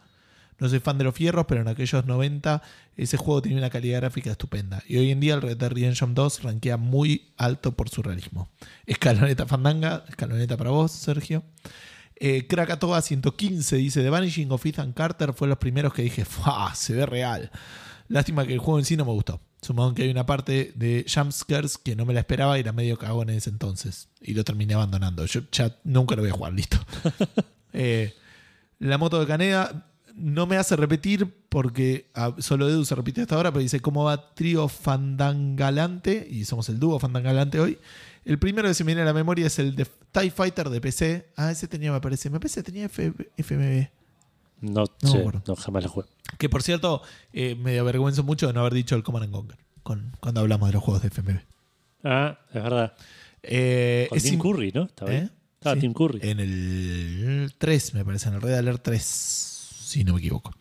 No 0.59 0.69
soy 0.69 0.79
fan 0.79 0.97
de 0.97 1.03
los 1.03 1.13
fierros, 1.13 1.45
pero 1.45 1.59
en 1.59 1.67
aquellos 1.67 2.05
90 2.05 2.61
ese 2.95 3.17
juego 3.17 3.41
tenía 3.41 3.57
una 3.57 3.69
calidad 3.69 3.99
gráfica 3.99 4.31
estupenda. 4.31 4.81
Y 4.87 4.95
hoy 4.95 5.11
en 5.11 5.19
día 5.19 5.35
el 5.35 5.41
Red 5.41 5.57
Dead 5.57 5.69
Redemption 5.69 6.15
2 6.15 6.41
rankea 6.41 6.77
muy 6.77 7.33
alto 7.35 7.73
por 7.73 7.89
su 7.89 8.01
realismo. 8.01 8.49
Escaloneta 8.85 9.45
Fandanga, 9.45 10.05
escaloneta 10.07 10.55
para 10.55 10.69
vos, 10.69 10.93
Sergio. 10.93 11.43
Eh, 12.15 12.47
Krakatoa 12.47 13.01
115 13.01 13.75
dice: 13.75 14.01
The 14.01 14.09
Vanishing 14.09 14.49
of 14.51 14.65
Ethan 14.65 14.93
Carter 14.93 15.33
fue 15.33 15.49
los 15.49 15.57
primeros 15.57 15.93
que 15.93 16.01
dije, 16.01 16.23
¡Fua! 16.23 16.73
Se 16.75 16.93
ve 16.93 17.05
real. 17.05 17.51
Lástima 18.07 18.47
que 18.47 18.53
el 18.53 18.59
juego 18.59 18.79
en 18.79 18.85
sí 18.85 18.95
no 18.95 19.03
me 19.03 19.11
gustó. 19.11 19.41
Sumado 19.61 19.93
que 19.95 20.03
hay 20.03 20.09
una 20.11 20.25
parte 20.25 20.71
de 20.75 21.05
jumpscares 21.11 21.77
que 21.77 21.95
no 21.95 22.05
me 22.05 22.13
la 22.13 22.19
esperaba 22.21 22.57
y 22.57 22.61
era 22.61 22.71
medio 22.73 22.97
cagón 22.97 23.29
en 23.29 23.37
ese 23.37 23.49
entonces. 23.49 24.07
Y 24.21 24.33
lo 24.33 24.43
terminé 24.43 24.75
abandonando. 24.75 25.25
Yo 25.25 25.41
ya 25.51 25.75
nunca 25.83 26.15
lo 26.15 26.21
voy 26.21 26.29
a 26.31 26.33
jugar, 26.33 26.53
listo. 26.53 26.77
Eh, 27.73 28.15
la 28.79 28.97
moto 28.97 29.19
de 29.19 29.27
Caneda 29.27 29.85
no 30.15 30.47
me 30.47 30.57
hace 30.57 30.75
repetir 30.75 31.31
porque 31.49 32.09
ah, 32.15 32.33
solo 32.39 32.67
Edu 32.67 32.85
se 32.85 32.95
repite 32.95 33.21
hasta 33.21 33.35
ahora, 33.35 33.51
pero 33.51 33.61
dice 33.61 33.81
cómo 33.81 34.03
va 34.05 34.33
trío 34.33 34.67
Fandangalante, 34.67 36.27
y 36.29 36.45
somos 36.45 36.69
el 36.69 36.79
dúo 36.79 36.99
Fandangalante 36.99 37.59
hoy. 37.59 37.77
El 38.25 38.39
primero 38.39 38.67
que 38.67 38.73
se 38.73 38.83
me 38.83 38.89
viene 38.89 39.01
a 39.03 39.05
la 39.05 39.13
memoria 39.13 39.45
es 39.47 39.59
el 39.59 39.75
de 39.75 39.85
TIE 40.11 40.31
Fighter 40.31 40.69
de 40.69 40.81
PC. 40.81 41.27
Ah, 41.35 41.51
ese 41.51 41.67
tenía, 41.67 41.91
me 41.91 42.01
parece. 42.01 42.29
Me 42.29 42.39
parece 42.39 42.61
que 42.61 42.71
tenía 42.71 42.85
F- 42.85 43.13
FMV. 43.37 43.89
No, 44.61 44.85
No, 45.01 45.09
sé, 45.11 45.21
bueno. 45.21 45.43
no, 45.47 45.55
jamás 45.55 45.83
lo 45.83 45.89
jugué. 45.89 46.07
Que 46.37 46.49
por 46.49 46.63
cierto, 46.63 47.01
eh, 47.33 47.55
me 47.55 47.77
avergüenzo 47.79 48.23
mucho 48.23 48.47
de 48.47 48.53
no 48.53 48.61
haber 48.61 48.73
dicho 48.73 48.95
el 48.95 49.03
Command 49.03 49.25
and 49.25 49.33
Conquer 49.33 49.57
con- 49.83 50.11
cuando 50.19 50.41
hablamos 50.41 50.67
de 50.69 50.73
los 50.73 50.83
juegos 50.83 51.01
de 51.03 51.09
FMV. 51.09 51.39
Ah, 52.03 52.39
es 52.53 52.63
verdad. 52.63 52.93
Eh, 53.43 54.07
Con 54.09 54.17
es 54.17 54.23
Tim 54.23 54.35
im- 54.35 54.41
Curry, 54.41 54.71
¿no? 54.73 54.83
Estaba. 54.83 55.13
¿Eh? 55.13 55.29
Estaba 55.55 55.75
Sí. 55.75 55.81
Tim 55.81 55.93
Curry. 55.93 56.19
En 56.23 56.39
el 56.39 57.53
3, 57.57 57.93
me 57.93 58.03
parece, 58.05 58.29
en 58.29 58.35
el 58.35 58.41
Red 58.41 58.55
Alert 58.55 58.83
3, 58.83 59.01
si 59.03 60.03
no 60.03 60.13
me 60.13 60.19
equivoco. 60.19 60.51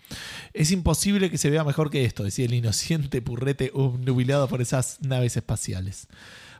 Es 0.52 0.70
imposible 0.70 1.30
que 1.30 1.38
se 1.38 1.50
vea 1.50 1.64
mejor 1.64 1.90
que 1.90 2.04
esto, 2.04 2.22
decía 2.22 2.44
el 2.44 2.54
inocente 2.54 3.20
purrete 3.22 3.70
obnubilado 3.74 4.46
por 4.48 4.60
esas 4.62 4.98
naves 5.00 5.36
espaciales. 5.36 6.06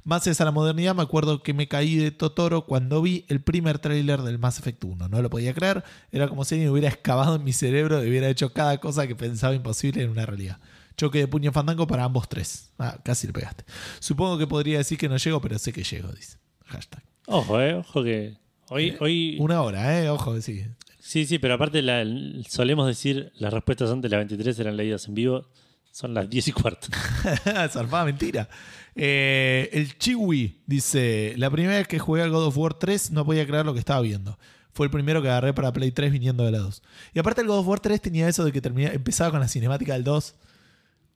Más 0.06 0.24
es 0.28 0.40
a 0.40 0.44
la 0.44 0.52
modernidad, 0.52 0.94
me 0.94 1.02
acuerdo 1.02 1.42
que 1.42 1.52
me 1.52 1.66
caí 1.66 1.96
de 1.96 2.12
Totoro 2.12 2.64
cuando 2.64 3.02
vi 3.02 3.24
el 3.26 3.40
primer 3.42 3.80
tráiler 3.80 4.22
del 4.22 4.38
Mass 4.38 4.60
Effect 4.60 4.84
1. 4.84 5.08
No 5.08 5.20
lo 5.20 5.28
podía 5.28 5.52
creer, 5.52 5.82
era 6.12 6.28
como 6.28 6.44
si 6.44 6.54
alguien 6.54 6.70
hubiera 6.70 6.88
excavado 6.88 7.34
en 7.34 7.42
mi 7.42 7.52
cerebro 7.52 8.04
y 8.04 8.08
hubiera 8.08 8.28
hecho 8.28 8.52
cada 8.52 8.78
cosa 8.78 9.08
que 9.08 9.16
pensaba 9.16 9.52
imposible 9.52 10.04
en 10.04 10.10
una 10.10 10.24
realidad. 10.24 10.60
Choque 10.96 11.18
de 11.18 11.26
puño 11.26 11.50
fandango 11.50 11.88
para 11.88 12.04
ambos 12.04 12.28
tres. 12.28 12.70
Ah, 12.78 12.98
casi 13.04 13.26
le 13.26 13.32
pegaste. 13.32 13.64
Supongo 13.98 14.38
que 14.38 14.46
podría 14.46 14.78
decir 14.78 14.96
que 14.96 15.08
no 15.08 15.16
llego, 15.16 15.40
pero 15.40 15.58
sé 15.58 15.72
que 15.72 15.82
llego, 15.82 16.12
dice. 16.12 16.38
Hashtag. 16.66 17.02
Ojo, 17.26 17.60
eh, 17.60 17.74
ojo 17.74 18.04
que. 18.04 18.36
Hoy, 18.68 18.96
hoy 19.00 19.36
Una 19.40 19.60
hora, 19.62 20.00
¿eh? 20.00 20.08
Ojo, 20.08 20.40
sí. 20.40 20.64
Sí, 21.00 21.26
sí, 21.26 21.38
pero 21.40 21.54
aparte 21.54 21.82
la- 21.82 22.04
solemos 22.48 22.86
decir 22.86 23.32
las 23.38 23.52
respuestas 23.52 23.90
antes 23.90 24.08
de 24.10 24.16
las 24.16 24.20
23 24.28 24.58
eran 24.60 24.76
leídas 24.76 25.08
en 25.08 25.14
vivo. 25.14 25.48
Son 25.90 26.14
las 26.14 26.28
10 26.30 26.48
y 26.48 26.52
cuarto. 26.52 26.88
Zarpada 27.70 28.04
mentira. 28.04 28.48
Eh, 28.96 29.68
el 29.72 29.98
Chiwi 29.98 30.62
dice: 30.66 31.34
La 31.36 31.50
primera 31.50 31.76
vez 31.76 31.86
que 31.86 31.98
jugué 31.98 32.22
al 32.22 32.30
God 32.30 32.46
of 32.46 32.56
War 32.56 32.74
3 32.74 33.10
no 33.12 33.24
podía 33.26 33.46
creer 33.46 33.66
lo 33.66 33.74
que 33.74 33.78
estaba 33.80 34.00
viendo. 34.00 34.38
Fue 34.72 34.86
el 34.86 34.90
primero 34.90 35.22
que 35.22 35.28
agarré 35.28 35.52
para 35.54 35.72
Play 35.72 35.90
3 35.92 36.10
viniendo 36.12 36.44
de 36.44 36.50
la 36.52 36.58
2. 36.58 36.82
Y 37.14 37.18
aparte, 37.18 37.40
el 37.42 37.46
God 37.46 37.58
of 37.60 37.68
War 37.68 37.80
3 37.80 38.00
tenía 38.00 38.28
eso 38.28 38.44
de 38.44 38.52
que 38.52 38.60
terminaba, 38.60 38.94
empezaba 38.94 39.30
con 39.30 39.40
la 39.40 39.48
cinemática 39.48 39.92
del 39.94 40.04
2 40.04 40.34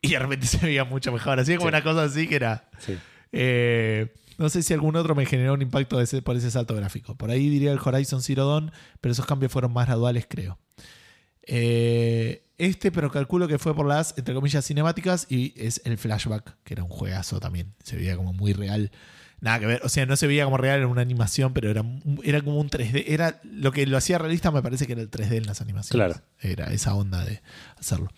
y 0.03 0.11
de 0.11 0.19
repente 0.19 0.47
se 0.47 0.59
veía 0.59 0.85
mucho 0.85 1.11
mejor. 1.13 1.41
Así 1.41 1.53
como 1.57 1.67
Sí. 1.67 1.69
una 1.69 1.83
cosa 1.83 2.05
así 2.05 2.27
que 2.29 2.37
era. 2.37 2.69
Sí. 2.79 2.97
Eh, 3.33 4.13
no 4.39 4.49
sé 4.49 4.63
si 4.63 4.73
algún 4.73 4.97
otro 4.97 5.15
me 5.15 5.27
generó 5.27 5.53
un 5.55 5.61
impacto 5.63 5.99
de 5.99 6.05
ese- 6.05 6.23
por 6.23 6.37
ese 6.37 6.51
salto 6.51 6.75
gráfico. 6.75 7.15
Por 7.17 7.31
ahí 7.31 7.49
diría 7.51 7.73
el 7.73 7.79
Horizon 7.83 8.23
Zero 8.23 8.47
Dawn, 8.47 8.73
pero 9.01 9.13
esos 9.13 9.27
cambios 9.27 9.53
fueron 9.53 9.73
más 9.73 9.87
graduales, 9.87 10.27
creo. 10.29 10.59
Eh, 11.47 12.43
este, 12.61 12.93
pero 12.93 13.11
calculo 13.11 13.49
que 13.49 13.59
fue 13.59 13.75
por 13.75 13.87
las, 13.87 14.15
entre 14.17 14.35
comillas, 14.35 14.67
cinemáticas 14.67 15.27
y 15.29 15.55
es 15.57 15.81
el 15.85 15.99
flashback, 15.99 16.57
que 16.65 16.75
era 16.75 16.85
un 16.85 16.91
juegazo 16.91 17.41
también. 17.41 17.75
Se 17.83 17.97
veía 17.97 18.17
como 18.17 18.33
muy 18.33 18.53
real. 18.53 18.91
Nada 19.41 19.59
que 19.59 19.67
ver, 19.67 19.81
o 19.85 19.89
sea, 19.89 20.05
no 20.05 20.17
se 20.17 20.27
veía 20.27 20.45
como 20.45 20.59
real 20.59 20.81
en 20.81 20.87
una 20.87 21.01
animación, 21.01 21.55
pero 21.55 21.71
era, 21.71 21.83
era 22.23 22.43
como 22.43 22.61
un 22.61 22.69
3D. 22.69 23.05
Era 23.07 23.41
lo 23.43 23.73
que 23.73 23.87
lo 23.87 23.97
hacía 23.97 24.19
realista, 24.19 24.51
me 24.51 24.61
parece 24.63 24.87
que 24.87 24.93
era 24.93 25.01
el 25.01 25.11
3D 25.11 25.39
en 25.39 25.47
las 25.47 25.63
animaciones. 25.63 25.91
Claro. 25.91 26.23
Era 26.41 26.71
esa 26.73 26.95
onda 26.95 27.25
de 27.25 27.41
hacerlo. 27.79 28.13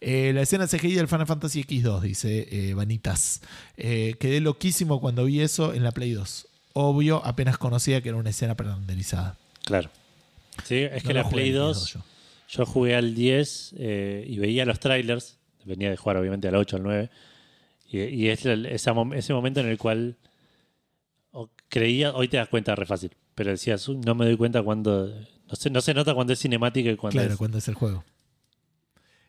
Eh, 0.00 0.32
la 0.34 0.40
escena 0.40 0.66
CGI 0.66 0.94
del 0.94 1.08
Final 1.08 1.26
Fantasy 1.26 1.62
X2, 1.64 2.00
dice 2.00 2.48
eh, 2.50 2.72
Vanitas. 2.72 3.42
Eh, 3.76 4.16
quedé 4.18 4.40
loquísimo 4.40 4.98
cuando 4.98 5.26
vi 5.26 5.42
eso 5.42 5.74
en 5.74 5.84
la 5.84 5.92
Play 5.92 6.12
2. 6.12 6.46
Obvio, 6.72 7.22
apenas 7.26 7.58
conocía 7.58 8.00
que 8.00 8.08
era 8.08 8.16
una 8.16 8.30
escena 8.30 8.56
prerenderizada. 8.56 9.36
Claro. 9.64 9.90
Sí, 10.64 10.76
es 10.76 11.04
No 11.04 11.08
que 11.08 11.14
la 11.14 11.28
Play 11.28 11.50
en 11.50 11.56
2, 11.56 11.98
yo. 12.58 12.66
jugué 12.66 12.94
al 12.94 13.14
10 13.14 13.74
eh, 13.78 14.24
y 14.26 14.38
veía 14.38 14.64
los 14.64 14.78
trailers. 14.80 15.38
Venía 15.64 15.90
de 15.90 15.96
jugar, 15.96 16.16
obviamente, 16.16 16.48
al 16.48 16.56
8, 16.56 16.76
al 16.76 16.82
9. 16.82 17.10
Y, 17.90 18.00
y 18.00 18.28
es 18.28 18.44
el- 18.46 18.66
esa 18.66 18.94
ese 19.14 19.32
momento 19.34 19.60
en 19.60 19.68
el 19.68 19.78
cual 19.78 20.16
creía, 21.68 22.12
hoy 22.14 22.28
te 22.28 22.36
das 22.36 22.48
cuenta 22.48 22.74
re 22.74 22.84
fácil, 22.86 23.10
pero 23.34 23.50
decías, 23.50 23.86
"Uy, 23.88 23.96
no 23.98 24.14
me 24.14 24.24
doy 24.26 24.36
cuenta 24.36 24.62
cuando. 24.62 25.06
No 25.08 25.56
se, 25.56 25.70
no 25.70 25.80
se 25.80 25.94
nota 25.94 26.14
cuando 26.14 26.32
es 26.32 26.38
cinemática 26.38 26.90
y 26.90 26.96
cuando 26.96 27.18
Claro, 27.18 27.32
es. 27.32 27.38
cuando 27.38 27.58
es 27.58 27.68
el 27.68 27.74
juego. 27.74 28.04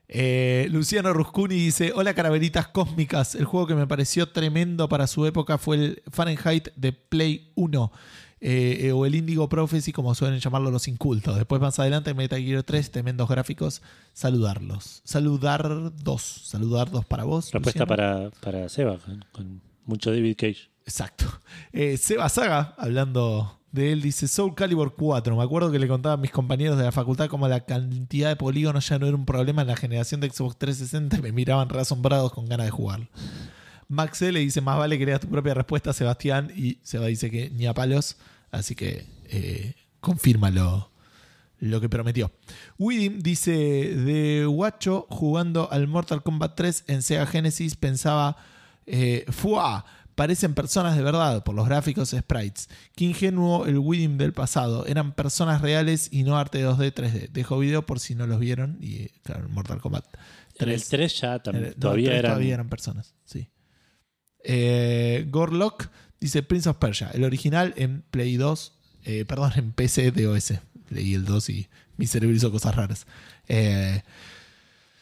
Eh, 0.08 0.68
Luciano 0.72 1.14
Ruscuni 1.14 1.56
dice: 1.56 1.91
Hola, 1.95 2.14
caraveritas 2.14 2.68
cósmicas. 2.68 3.36
El 3.36 3.45
juego 3.45 3.68
que 3.68 3.76
me 3.76 3.88
pareció 3.88 4.30
tremendo 4.30 4.88
para 4.90 5.08
su 5.08 5.26
época 5.26 5.58
fue 5.58 5.76
el 5.78 6.04
Fahrenheit 6.12 6.70
de 6.76 6.91
Play 6.94 7.52
1. 7.56 7.91
Eh, 8.45 8.88
eh, 8.88 8.91
o 8.91 9.06
el 9.06 9.15
Indigo 9.15 9.48
Prophecy, 9.48 9.94
como 9.94 10.14
suelen 10.15 10.41
llamarlo 10.41 10.70
los 10.70 10.90
incultos. 10.90 11.38
Después, 11.38 11.61
más 11.61 11.80
adelante, 11.80 12.14
Metal 12.14 12.41
Gear 12.41 12.61
3, 12.61 12.91
tremendos 12.91 13.30
gráficos. 13.30 13.82
Saludarlos. 14.11 15.02
Saludar 15.06 15.94
dos. 15.95 16.22
Saludar 16.22 16.91
dos 16.91 17.06
para 17.06 17.24
vos. 17.24 17.53
Respuesta 17.53 17.86
para, 17.86 18.32
para 18.41 18.68
Seba, 18.68 18.98
con, 18.98 19.24
con 19.32 19.61
mucho 19.86 20.11
David 20.11 20.36
Cage. 20.38 20.70
Exacto. 20.86 21.24
Eh, 21.72 21.95
Seba 21.95 22.28
Saga, 22.28 22.76
hablando 22.78 23.61
de 23.72 23.94
él, 23.94 24.02
dice 24.02 24.28
Soul 24.28 24.56
Calibur 24.56 24.94
4. 24.94 25.38
Me 25.38 25.44
acuerdo 25.44 25.72
que 25.72 25.80
le 25.80 25.88
contaba 25.88 26.15
a 26.15 26.18
mis 26.18 26.32
compañeros 26.32 26.78
de 26.78 26.84
la 26.84 26.91
facultad 26.91 27.30
como 27.30 27.48
la 27.48 27.61
cantidad 27.61 28.28
de 28.28 28.36
polígonos 28.36 28.90
ya 28.90 28.99
no 28.99 29.07
era 29.07 29.15
un 29.15 29.26
problema 29.26 29.61
en 29.61 29.70
la 29.70 29.78
generación 29.78 30.20
de 30.20 30.30
Xbox 30.30 30.57
360 30.57 31.18
y 31.18 31.22
me 31.22 31.32
miraban 31.32 31.70
re 31.70 31.80
asombrados 31.80 32.34
con 32.34 32.45
ganas 32.45 32.68
de 32.68 32.72
jugar. 32.72 33.07
Max 33.88 34.22
L 34.22 34.39
dice, 34.39 34.61
más 34.61 34.77
vale 34.77 34.97
que 34.97 35.05
leas 35.05 35.19
tu 35.19 35.30
propia 35.30 35.53
respuesta, 35.53 35.93
Sebastián. 35.93 36.51
Y 36.55 36.80
Seba 36.84 37.07
dice 37.07 37.30
que 37.30 37.49
ni 37.49 37.65
a 37.65 37.73
palos. 37.73 38.18
Así 38.51 38.76
que 38.76 39.05
eh, 39.30 39.73
confirma 39.99 40.51
lo, 40.51 40.91
que 41.81 41.89
prometió. 41.89 42.31
Widim 42.77 43.19
dice, 43.19 43.51
de 43.51 44.45
Guacho 44.45 45.07
jugando 45.10 45.72
al 45.72 45.88
Mortal 45.88 46.22
Kombat 46.22 46.55
3 46.55 46.84
en 46.88 47.01
Sega 47.01 47.26
Genesis 47.26 47.76
pensaba, 47.76 48.38
eh, 48.85 49.26
¡fua! 49.30 49.85
Parecen 50.15 50.53
personas 50.53 50.95
de 50.95 51.01
verdad 51.01 51.43
por 51.43 51.55
los 51.55 51.65
gráficos 51.65 52.10
sprites. 52.10 52.69
Qué 52.95 53.05
ingenuo 53.05 53.65
el 53.65 53.80
Widim 53.80 54.19
del 54.19 54.34
pasado. 54.34 54.85
Eran 54.85 55.14
personas 55.14 55.61
reales 55.61 56.10
y 56.11 56.22
no 56.22 56.38
arte 56.38 56.64
2D, 56.64 56.93
3D. 56.93 57.30
Dejo 57.31 57.57
video 57.57 57.84
por 57.88 57.99
si 57.99 58.14
no 58.14 58.27
los 58.27 58.39
vieron. 58.39 58.77
Y 58.80 58.95
eh, 58.97 59.11
claro, 59.23 59.49
Mortal 59.49 59.81
Kombat 59.81 60.05
En 60.60 60.69
el 60.69 60.85
3 60.85 61.19
ya 61.19 61.39
también. 61.39 61.69
no, 61.69 61.73
todavía, 61.73 62.14
eran, 62.14 62.34
todavía 62.34 62.53
eran 62.53 62.69
personas, 62.69 63.15
sí. 63.26 63.49
Eh, 64.44 65.26
Gorlock 65.30 65.90
dice 66.20 66.44
Prince 66.44 66.70
of 66.70 66.78
Persia, 66.78 67.10
el 67.14 67.24
original 67.24 67.74
en 67.78 68.02
Play 68.11 68.38
2, 68.38 68.74
eh, 69.06 69.26
perdón, 69.26 69.52
en 69.56 69.72
PC 69.72 70.11
de 70.11 70.28
OS. 70.28 70.53
Leí 70.90 71.14
el 71.15 71.26
2 71.26 71.49
y 71.49 71.68
mi 71.98 72.07
cerebro 72.07 72.36
hizo 72.36 72.52
cosas 72.52 72.76
raras. 72.76 73.07
Eh, 73.48 74.02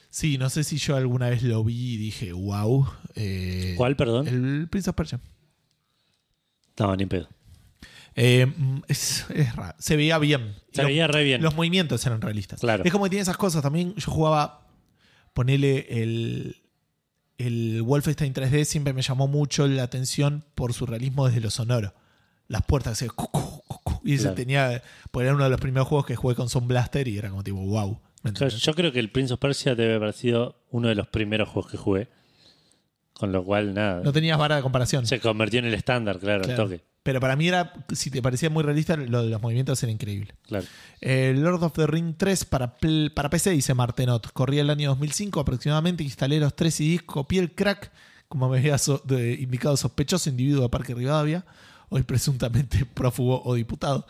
sí, 0.09 0.37
no 0.37 0.49
sé 0.49 0.63
si 0.63 0.77
yo 0.77 0.95
alguna 0.95 1.29
vez 1.29 1.43
lo 1.43 1.63
vi 1.63 1.93
y 1.93 1.97
dije, 1.97 2.33
wow. 2.33 2.87
¿Cuál, 3.77 3.95
perdón? 3.95 4.27
El 4.27 4.67
Prince 4.69 4.89
of 4.89 4.95
Persia. 4.95 5.19
No, 6.79 6.95
ni 6.95 7.05
pedo. 7.05 7.27
Eh, 8.15 8.51
es, 8.87 9.25
es 9.33 9.55
raro. 9.55 9.75
Se 9.79 9.95
veía 9.95 10.17
bien. 10.17 10.55
Se 10.73 10.81
los- 10.81 10.87
veía 10.89 11.07
re 11.07 11.23
bien. 11.23 11.41
Los 11.41 11.55
movimientos 11.55 12.05
eran 12.05 12.21
realistas. 12.21 12.59
Claro. 12.59 12.83
Es 12.83 12.91
como 12.91 13.05
que 13.05 13.11
tiene 13.11 13.21
esas 13.23 13.37
cosas. 13.37 13.61
También 13.61 13.93
yo 13.95 14.11
jugaba, 14.11 14.67
ponele 15.33 15.87
el, 16.01 16.60
el 17.47 17.81
Wolfenstein 17.83 18.33
3D, 18.33 18.63
siempre 18.65 18.93
me 18.93 19.01
llamó 19.01 19.27
mucho 19.27 19.67
la 19.67 19.83
atención 19.83 20.43
por 20.55 20.73
su 20.73 20.85
realismo 20.85 21.27
desde 21.27 21.41
lo 21.41 21.49
sonoro. 21.49 21.93
Las 22.47 22.63
puertas 22.63 23.03
cu, 23.15 23.61
y 24.03 24.17
Claro. 24.17 24.35
tenía, 24.35 24.81
porque 25.11 25.27
era 25.27 25.35
uno 25.35 25.43
de 25.45 25.49
los 25.49 25.59
primeros 25.61 25.87
juegos 25.87 26.05
que 26.05 26.15
jugué 26.15 26.35
con 26.35 26.49
Sound 26.49 26.67
Blaster 26.67 27.07
y 27.07 27.17
era 27.17 27.29
como 27.29 27.43
tipo, 27.43 27.59
wow. 27.59 27.99
¿me 28.23 28.31
Yo, 28.33 28.47
yo 28.47 28.73
creo 28.73 28.91
que 28.91 28.99
el 28.99 29.09
Prince 29.11 29.33
of 29.33 29.39
Persia 29.39 29.75
debe 29.75 29.95
haber 29.95 30.13
sido 30.13 30.61
uno 30.69 30.87
de 30.89 30.95
los 30.95 31.07
primeros 31.07 31.47
juegos 31.49 31.71
que 31.71 31.77
jugué. 31.77 32.09
Con 33.13 33.31
lo 33.31 33.43
cual, 33.43 33.73
nada. 33.73 34.01
No 34.03 34.11
tenías 34.11 34.37
vara 34.37 34.55
de 34.55 34.61
comparación. 34.63 35.05
se 35.05 35.19
convirtió 35.19 35.59
en 35.59 35.65
el 35.65 35.73
estándar, 35.75 36.17
claro, 36.19 36.43
Claro. 36.43 36.63
al 36.63 36.69
toque. 36.69 36.83
Pero 37.03 37.19
para 37.19 37.35
mí 37.35 37.47
era, 37.47 37.73
si 37.93 38.11
te 38.11 38.21
parecía 38.21 38.49
muy 38.51 38.63
realista, 38.63 38.95
lo 38.95 39.23
de 39.23 39.29
los 39.29 39.41
movimientos 39.41 39.81
era 39.81 39.91
increíble. 39.91 40.35
Claro. 40.47 40.65
Eh, 41.01 41.33
Lord 41.35 41.63
of 41.63 41.73
the 41.73 41.87
Ring 41.87 42.13
3 42.15 42.45
para, 42.45 42.77
para 43.15 43.29
PC, 43.29 43.49
dice 43.51 43.73
Martenot. 43.73 44.31
Corría 44.33 44.61
el 44.61 44.69
año 44.69 44.89
2005 44.89 45.39
aproximadamente. 45.39 46.03
Instalé 46.03 46.39
los 46.39 46.55
3 46.55 46.73
CDs, 46.75 47.01
copié 47.01 47.39
el 47.39 47.55
crack, 47.55 47.91
como 48.27 48.49
me 48.49 48.59
había 48.59 48.77
so- 48.77 49.01
de- 49.03 49.33
indicado 49.33 49.75
sospechoso 49.77 50.29
individuo 50.29 50.61
de 50.61 50.69
Parque 50.69 50.93
Rivadavia, 50.93 51.43
hoy 51.89 52.03
presuntamente 52.03 52.85
prófugo 52.93 53.41
o 53.45 53.55
diputado. 53.55 54.05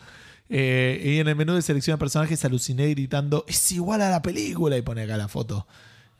Eh, 0.50 1.00
y 1.02 1.18
en 1.18 1.28
el 1.28 1.34
menú 1.36 1.54
de 1.54 1.62
selección 1.62 1.94
de 1.94 1.98
personajes 1.98 2.44
aluciné 2.44 2.88
gritando: 2.90 3.46
Es 3.48 3.72
igual 3.72 4.02
a 4.02 4.10
la 4.10 4.20
película. 4.20 4.76
Y 4.76 4.82
pone 4.82 5.00
acá 5.04 5.16
la 5.16 5.28
foto 5.28 5.66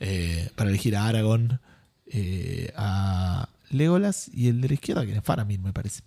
eh, 0.01 0.49
para 0.57 0.71
elegir 0.71 0.97
a 0.97 1.07
Aragorn, 1.07 1.61
eh, 2.07 2.73
a 2.77 3.47
Legolas 3.73 4.31
y 4.33 4.49
el 4.49 4.61
de 4.61 4.69
la 4.69 4.75
izquierda, 4.75 5.07
que 5.07 5.13
es 5.13 5.23
Faramir, 5.23 5.61
me 5.61 5.73
parece. 5.73 6.03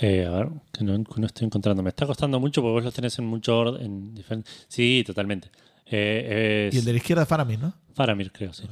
Eh, 0.00 0.26
a 0.26 0.30
ver, 0.30 0.48
que 0.72 0.84
no, 0.84 1.02
que 1.04 1.20
no 1.20 1.26
estoy 1.26 1.46
encontrando. 1.46 1.82
Me 1.82 1.90
está 1.90 2.06
costando 2.06 2.40
mucho 2.40 2.62
porque 2.62 2.72
vos 2.72 2.84
los 2.84 2.94
tenés 2.94 3.18
en 3.18 3.26
mucho 3.26 3.58
orden. 3.58 4.14
En. 4.28 4.44
Sí, 4.68 5.02
totalmente. 5.06 5.50
Eh, 5.86 6.68
es 6.68 6.74
Y 6.74 6.78
el 6.78 6.84
de 6.84 6.92
la 6.92 6.98
izquierda 6.98 7.26
Faramir, 7.26 7.58
¿no? 7.58 7.74
Faramir, 7.94 8.32
creo, 8.32 8.52
sí. 8.52 8.64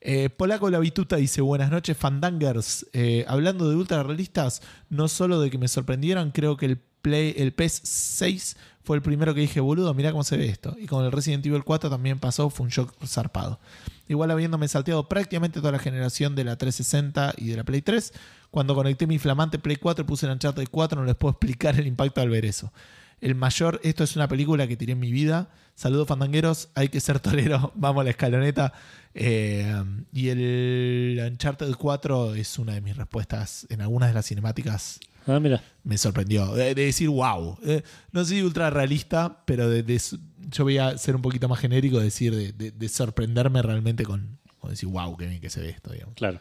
Eh, 0.00 0.30
Polaco 0.30 0.70
La 0.70 0.78
Bituta 0.78 1.16
dice: 1.16 1.40
Buenas 1.40 1.70
noches, 1.70 1.96
Fandangers. 1.96 2.86
Eh, 2.92 3.24
hablando 3.28 3.68
de 3.68 3.76
ultra 3.76 4.02
realistas, 4.02 4.62
no 4.88 5.08
solo 5.08 5.40
de 5.40 5.50
que 5.50 5.58
me 5.58 5.68
sorprendieron, 5.68 6.30
creo 6.30 6.56
que 6.56 6.66
el, 6.66 6.78
Play, 7.02 7.34
el 7.36 7.52
PES 7.52 7.82
6 7.84 8.56
fue 8.82 8.96
el 8.96 9.02
primero 9.02 9.34
que 9.34 9.40
dije, 9.40 9.60
boludo, 9.60 9.92
mirá 9.94 10.12
cómo 10.12 10.24
se 10.24 10.36
ve 10.36 10.46
esto. 10.46 10.76
Y 10.78 10.86
con 10.86 11.04
el 11.04 11.12
Resident 11.12 11.44
Evil 11.46 11.64
4 11.64 11.90
también 11.90 12.18
pasó, 12.18 12.50
fue 12.50 12.64
un 12.64 12.70
shock 12.70 12.94
zarpado. 13.04 13.60
Igual 14.08 14.30
habiéndome 14.30 14.68
salteado 14.68 15.08
prácticamente 15.08 15.60
toda 15.60 15.72
la 15.72 15.78
generación 15.78 16.34
de 16.34 16.44
la 16.44 16.56
360 16.56 17.34
y 17.36 17.48
de 17.48 17.56
la 17.56 17.64
Play 17.64 17.82
3, 17.82 18.12
cuando 18.50 18.74
conecté 18.74 19.06
mi 19.06 19.18
flamante 19.18 19.58
Play 19.58 19.76
4 19.76 20.04
y 20.04 20.06
puse 20.06 20.26
el 20.26 20.32
Uncharted 20.32 20.68
4, 20.70 21.00
no 21.00 21.06
les 21.06 21.16
puedo 21.16 21.32
explicar 21.40 21.78
el 21.78 21.86
impacto 21.86 22.20
al 22.20 22.30
ver 22.30 22.44
eso. 22.44 22.72
El 23.20 23.34
mayor, 23.34 23.80
esto 23.82 24.04
es 24.04 24.14
una 24.14 24.28
película 24.28 24.66
que 24.68 24.76
tiré 24.76 24.92
en 24.92 25.00
mi 25.00 25.10
vida. 25.10 25.48
Saludos 25.74 26.06
fandangueros, 26.08 26.68
hay 26.74 26.88
que 26.88 27.00
ser 27.00 27.18
torero, 27.18 27.72
vamos 27.76 28.02
a 28.02 28.04
la 28.04 28.10
escaloneta. 28.10 28.72
Eh, 29.14 29.82
y 30.12 30.28
el 30.28 31.20
Uncharted 31.32 31.72
4 31.74 32.34
es 32.34 32.58
una 32.58 32.74
de 32.74 32.80
mis 32.82 32.96
respuestas 32.96 33.66
en 33.70 33.80
algunas 33.80 34.10
de 34.10 34.14
las 34.14 34.26
cinemáticas. 34.26 35.00
Ah, 35.26 35.40
mira. 35.40 35.62
Me 35.84 35.98
sorprendió. 35.98 36.54
De, 36.54 36.74
de 36.74 36.84
decir, 36.86 37.08
wow. 37.08 37.58
Eh, 37.64 37.82
no 38.12 38.24
soy 38.24 38.42
ultra 38.42 38.70
realista, 38.70 39.42
pero 39.44 39.68
de, 39.68 39.82
de- 39.82 40.00
yo 40.50 40.64
voy 40.64 40.78
a 40.78 40.96
ser 40.98 41.16
un 41.16 41.22
poquito 41.22 41.48
más 41.48 41.58
genérico, 41.58 41.98
decir, 42.00 42.34
de, 42.34 42.52
de- 42.52 42.70
de 42.70 42.88
sorprenderme 42.88 43.60
realmente 43.62 44.04
con, 44.04 44.38
con 44.58 44.70
decir, 44.70 44.88
wow, 44.88 45.16
qué 45.16 45.26
bien 45.26 45.40
que 45.40 45.50
se 45.50 45.60
ve 45.60 45.70
esto, 45.70 45.92
digamos. 45.92 46.14
Claro. 46.14 46.38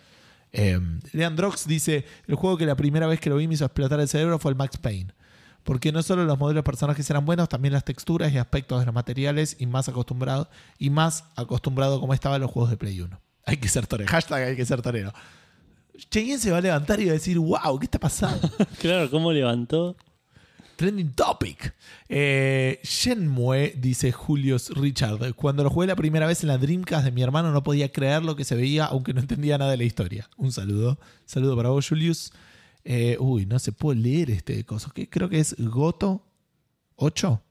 Eh, 0.52 0.80
Leandrox 1.12 1.68
dice: 1.68 2.06
El 2.28 2.36
juego 2.36 2.58
que 2.58 2.66
la 2.66 2.76
primera 2.76 3.08
vez 3.08 3.20
que 3.20 3.30
lo 3.30 3.36
vi 3.38 3.48
me 3.48 3.56
hizo 3.56 3.66
explotar 3.66 4.00
el 4.00 4.08
cerebro 4.08 4.40
fue 4.40 4.52
el 4.52 4.58
Max 4.58 4.78
Payne. 4.78 5.12
Porque 5.64 5.92
no 5.92 6.04
solo 6.04 6.26
los 6.26 6.38
modelos 6.38 6.60
de 6.60 6.64
personajes 6.64 7.10
eran 7.10 7.26
buenos, 7.26 7.50
también 7.50 7.74
las 7.74 7.84
texturas 7.84 8.32
y 8.32 8.38
aspectos 8.38 8.80
de 8.80 8.86
los 8.86 8.94
materiales 8.94 9.56
y 9.60 9.66
más 9.66 9.90
acostumbrado, 9.90 10.48
y 10.78 10.92
más 10.92 11.24
acostumbrado 11.36 12.00
como 12.00 12.14
estaba 12.14 12.36
a 12.36 12.40
los 12.40 12.52
juegos 12.52 12.70
de 12.70 12.78
Play 12.78 13.02
1. 13.02 13.20
Hay 13.48 13.58
que 13.58 13.68
ser 13.68 13.88
torero. 13.88 14.10
Hashtag 14.12 14.44
hay 14.50 14.56
que 14.56 14.64
ser 14.66 14.82
torero. 14.84 15.12
Cheyenne 16.10 16.40
se 16.40 16.52
va 16.52 16.58
a 16.58 16.62
levantar 16.62 17.00
y 17.00 17.06
va 17.06 17.12
a 17.12 17.14
decir, 17.14 17.38
wow, 17.40 17.80
¿qué 17.80 17.86
está 17.86 18.00
pasando? 18.00 18.50
Claro, 18.80 19.10
¿cómo 19.10 19.32
levantó? 19.32 19.96
Trending 20.76 21.14
topic. 21.14 21.74
Eh, 22.10 22.80
Shenmue, 22.84 23.76
dice 23.78 24.12
Julius 24.12 24.70
Richard. 24.72 25.34
Cuando 25.36 25.64
lo 25.64 25.70
jugué 25.70 25.88
la 25.88 25.96
primera 25.96 26.28
vez 26.28 26.42
en 26.44 26.50
la 26.50 26.58
Dreamcast 26.58 27.06
de 27.06 27.12
mi 27.12 27.22
hermano 27.22 27.52
no 27.52 27.64
podía 27.64 27.92
creer 27.92 28.24
lo 28.24 28.36
que 28.36 28.44
se 28.44 28.56
veía, 28.56 28.86
aunque 28.86 29.14
no 29.14 29.22
entendía 29.22 29.58
nada 29.58 29.72
de 29.72 29.78
la 29.78 29.86
historia. 29.86 30.30
Un 30.36 30.52
saludo. 30.52 31.00
Saludo 31.26 31.56
para 31.56 31.70
vos, 31.70 31.88
Julius. 31.88 32.34
Eh, 32.84 33.16
uy, 33.22 33.46
no 33.46 33.58
se 33.58 33.72
puede 33.72 34.02
leer 34.02 34.30
este 34.32 34.64
coso. 34.66 34.92
¿Qué? 34.94 35.10
Creo 35.10 35.30
que 35.30 35.40
es 35.40 35.56
Goto 35.58 36.22
8. 36.98 37.42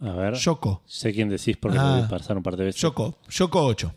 A 0.00 0.12
ver. 0.12 0.34
Shoko. 0.34 0.82
Sé 0.86 1.12
quién 1.12 1.28
decís 1.28 1.56
porque 1.56 1.78
Ah. 1.78 1.96
lo 1.96 2.02
vi 2.04 2.08
pasar 2.08 2.36
un 2.36 2.42
par 2.44 2.56
de 2.56 2.64
veces. 2.66 2.80
Shoko. 2.80 3.18
Shoko 3.28 3.60
8. 3.64 3.92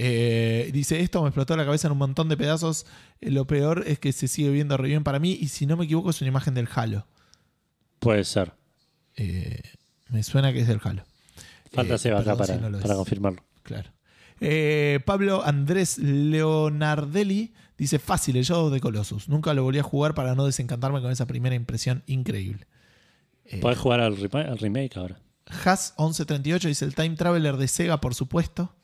Eh, 0.00 0.70
dice, 0.72 1.00
esto 1.00 1.20
me 1.22 1.28
explotó 1.28 1.56
la 1.56 1.64
cabeza 1.64 1.88
en 1.88 1.92
un 1.92 1.98
montón 1.98 2.28
de 2.28 2.36
pedazos. 2.36 2.86
Eh, 3.20 3.32
lo 3.32 3.48
peor 3.48 3.82
es 3.84 3.98
que 3.98 4.12
se 4.12 4.28
sigue 4.28 4.48
viendo 4.50 4.76
re 4.76 4.86
bien 4.86 5.02
para 5.02 5.18
mí 5.18 5.36
y 5.40 5.48
si 5.48 5.66
no 5.66 5.76
me 5.76 5.86
equivoco 5.86 6.10
es 6.10 6.20
una 6.20 6.28
imagen 6.28 6.54
del 6.54 6.68
Halo. 6.72 7.04
Puede 7.98 8.22
ser. 8.22 8.52
Eh, 9.16 9.60
me 10.08 10.22
suena 10.22 10.52
que 10.52 10.60
es 10.60 10.68
del 10.68 10.80
Halo. 10.84 11.02
Falta 11.72 11.98
Seba 11.98 12.20
acá 12.20 12.36
para, 12.36 12.54
si 12.54 12.60
no 12.60 12.70
lo 12.70 12.78
para 12.78 12.94
confirmarlo. 12.94 13.42
Claro. 13.64 13.90
Pablo 15.04 15.42
Andrés 15.44 15.98
Leonardelli 15.98 17.52
dice 17.76 17.98
fácil 17.98 18.36
el 18.36 18.44
Shadow 18.44 18.70
de 18.70 18.78
Colossus. 18.78 19.28
Nunca 19.28 19.52
lo 19.52 19.64
volví 19.64 19.80
a 19.80 19.82
jugar 19.82 20.14
para 20.14 20.36
no 20.36 20.46
desencantarme 20.46 21.02
con 21.02 21.10
esa 21.10 21.26
primera 21.26 21.56
impresión 21.56 22.04
increíble. 22.06 22.68
Podés 23.60 23.78
jugar 23.78 23.98
al, 23.98 24.14
al 24.32 24.58
remake 24.58 24.96
ahora. 24.96 25.18
Has 25.64 25.94
1138 25.98 26.68
dice 26.68 26.84
el 26.84 26.94
Time 26.94 27.16
Traveler 27.16 27.56
de 27.56 27.66
Sega, 27.66 28.00
por 28.00 28.14
supuesto. 28.14 28.77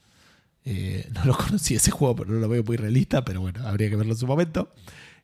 Eh, 0.65 1.09
no 1.13 1.25
lo 1.25 1.37
conocí 1.37 1.75
ese 1.75 1.91
juego, 1.91 2.17
pero 2.17 2.31
no 2.33 2.41
lo 2.41 2.49
veo 2.49 2.63
muy 2.63 2.77
realista, 2.77 3.25
pero 3.25 3.41
bueno, 3.41 3.67
habría 3.67 3.91
que 3.91 3.97
verlo 3.97 4.13
en 4.13 4.19
su 4.19 4.27
momento. 4.27 4.73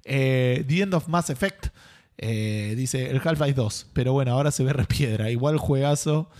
Eh, 0.04 0.64
The 0.66 0.82
End 0.82 0.94
of 0.94 1.08
Mass 1.08 1.30
Effect 1.30 1.68
eh, 2.18 2.74
dice 2.76 3.10
el 3.10 3.20
Half-Life 3.22 3.54
2, 3.54 3.88
pero 3.92 4.12
bueno, 4.12 4.32
ahora 4.32 4.50
se 4.50 4.64
ve 4.64 4.72
repiedra. 4.72 5.30
Igual 5.30 5.58
juegazo. 5.58 6.30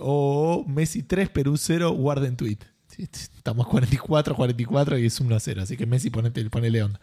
O 0.00 0.64
Messi 0.66 1.04
3, 1.04 1.28
Perú 1.28 1.56
0, 1.56 1.92
Warden 1.92 2.36
Tweet. 2.36 2.58
Estamos 2.98 3.66
44, 3.68 4.34
44 4.34 4.98
y 4.98 5.06
es 5.06 5.20
1 5.20 5.34
a 5.34 5.40
0, 5.40 5.62
así 5.62 5.76
que 5.76 5.86
Messi 5.86 6.10
ponete, 6.10 6.48
ponele 6.50 6.82
onda. 6.82 7.00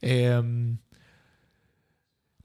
Eh, 0.00 0.76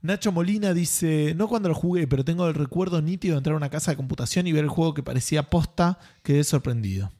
Nacho 0.00 0.32
Molina 0.32 0.74
dice, 0.74 1.34
no 1.36 1.46
cuando 1.46 1.68
lo 1.68 1.76
jugué, 1.76 2.08
pero 2.08 2.24
tengo 2.24 2.48
el 2.48 2.54
recuerdo 2.54 3.00
nítido 3.00 3.34
de 3.34 3.38
entrar 3.38 3.54
a 3.54 3.56
una 3.56 3.70
casa 3.70 3.92
de 3.92 3.96
computación 3.96 4.46
y 4.48 4.52
ver 4.52 4.64
el 4.64 4.70
juego 4.70 4.94
que 4.94 5.02
parecía 5.04 5.48
posta, 5.48 6.00
quedé 6.24 6.42
sorprendido. 6.42 7.12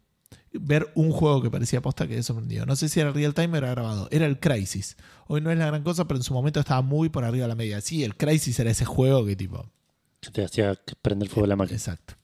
Ver 0.54 0.90
un 0.94 1.12
juego 1.12 1.40
que 1.42 1.50
parecía 1.50 1.80
posta, 1.80 2.06
quedé 2.06 2.22
sorprendido. 2.22 2.66
No 2.66 2.76
sé 2.76 2.88
si 2.88 3.00
era 3.00 3.10
real 3.10 3.34
time 3.34 3.54
o 3.54 3.56
era 3.56 3.70
grabado. 3.70 4.08
Era 4.10 4.26
el 4.26 4.38
Crisis. 4.38 4.96
Hoy 5.26 5.40
no 5.40 5.50
es 5.50 5.58
la 5.58 5.66
gran 5.66 5.82
cosa, 5.82 6.06
pero 6.06 6.18
en 6.18 6.24
su 6.24 6.34
momento 6.34 6.60
estaba 6.60 6.82
muy 6.82 7.08
por 7.08 7.24
arriba 7.24 7.44
de 7.44 7.48
la 7.48 7.54
media. 7.54 7.80
Sí, 7.80 8.04
el 8.04 8.16
Crisis 8.16 8.58
era 8.58 8.70
ese 8.70 8.84
juego 8.84 9.24
que 9.24 9.36
tipo... 9.36 9.66
Que 10.20 10.30
te 10.30 10.44
hacía 10.44 10.78
prender 11.00 11.28
fuego 11.28 11.46
la 11.46 11.56
máquina. 11.56 11.76
Exacto. 11.76 12.14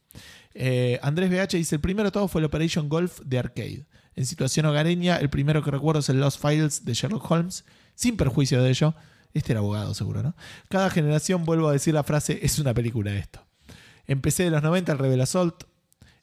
Eh, 0.60 0.98
Andrés 1.02 1.30
BH 1.30 1.56
dice: 1.56 1.76
El 1.76 1.80
primero 1.80 2.08
de 2.08 2.12
todo 2.12 2.26
fue 2.26 2.40
el 2.40 2.46
Operation 2.46 2.88
Golf 2.88 3.20
de 3.24 3.38
arcade. 3.38 3.86
En 4.14 4.26
situación 4.26 4.66
hogareña, 4.66 5.16
el 5.16 5.30
primero 5.30 5.62
que 5.62 5.70
recuerdo 5.70 6.00
es 6.00 6.08
el 6.08 6.18
Lost 6.18 6.40
Files 6.40 6.84
de 6.84 6.94
Sherlock 6.94 7.30
Holmes, 7.30 7.64
sin 7.94 8.16
perjuicio 8.16 8.60
de 8.60 8.70
ello. 8.70 8.94
Este 9.34 9.52
era 9.52 9.60
abogado, 9.60 9.94
seguro, 9.94 10.22
¿no? 10.22 10.34
Cada 10.68 10.90
generación, 10.90 11.44
vuelvo 11.44 11.68
a 11.68 11.72
decir 11.72 11.94
la 11.94 12.02
frase: 12.02 12.40
es 12.42 12.58
una 12.58 12.74
película 12.74 13.14
esto. 13.14 13.46
Empecé 14.06 14.44
de 14.44 14.50
los 14.50 14.62
90 14.62 14.90
el 14.90 14.98
Rebel 14.98 15.20
Assault, 15.20 15.64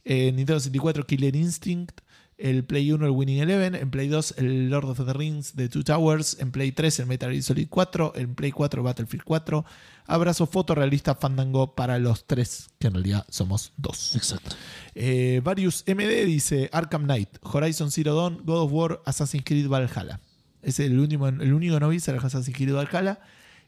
eh, 0.06 0.32
Nintendo 0.32 0.60
64 0.60 1.06
Killer 1.06 1.36
Instinct, 1.36 2.02
el 2.38 2.64
Play 2.66 2.92
1 2.92 3.06
el 3.06 3.12
Winning 3.12 3.40
Eleven, 3.40 3.76
en 3.76 3.90
Play 3.90 4.08
2 4.08 4.36
el 4.38 4.70
Lord 4.70 4.90
of 4.90 5.06
the 5.06 5.14
Rings 5.14 5.56
de 5.56 5.70
Two 5.70 5.84
Towers, 5.84 6.38
en 6.40 6.52
Play 6.52 6.72
3 6.72 7.00
el 7.00 7.06
Metal 7.08 7.32
Gear 7.32 7.44
Solid 7.44 7.68
4, 7.70 8.14
en 8.16 8.36
Play 8.36 8.52
4 8.52 8.84
Battlefield 8.84 9.24
4. 9.24 9.66
Abrazo 10.08 10.46
fotorrealista 10.46 11.16
Fandango 11.16 11.74
para 11.74 11.98
los 11.98 12.26
tres, 12.26 12.70
que 12.78 12.88
en 12.88 12.94
realidad 12.94 13.26
somos 13.30 13.74
dos. 13.78 14.16
Exacto. 14.16 14.56
Eh, 14.94 15.42
Varius 15.44 15.84
MD 15.88 16.26
dice 16.26 16.70
Arkham 16.72 17.06
Knight, 17.06 17.30
Horizon 17.42 17.90
Zero 17.90 18.16
Dawn, 18.16 18.42
God 18.46 18.64
of 18.64 18.72
War, 18.72 19.02
Assassin's 19.06 19.44
Creed 19.44 19.68
Valhalla. 19.68 20.20
Es 20.62 20.80
el 20.80 21.00
único, 21.00 21.28
el 21.28 21.54
único 21.54 21.80
no 21.80 21.90
vi 21.90 21.98
el 22.06 22.18
Assassin's 22.18 22.56
Creed 22.56 22.74
Valhalla. 22.74 23.20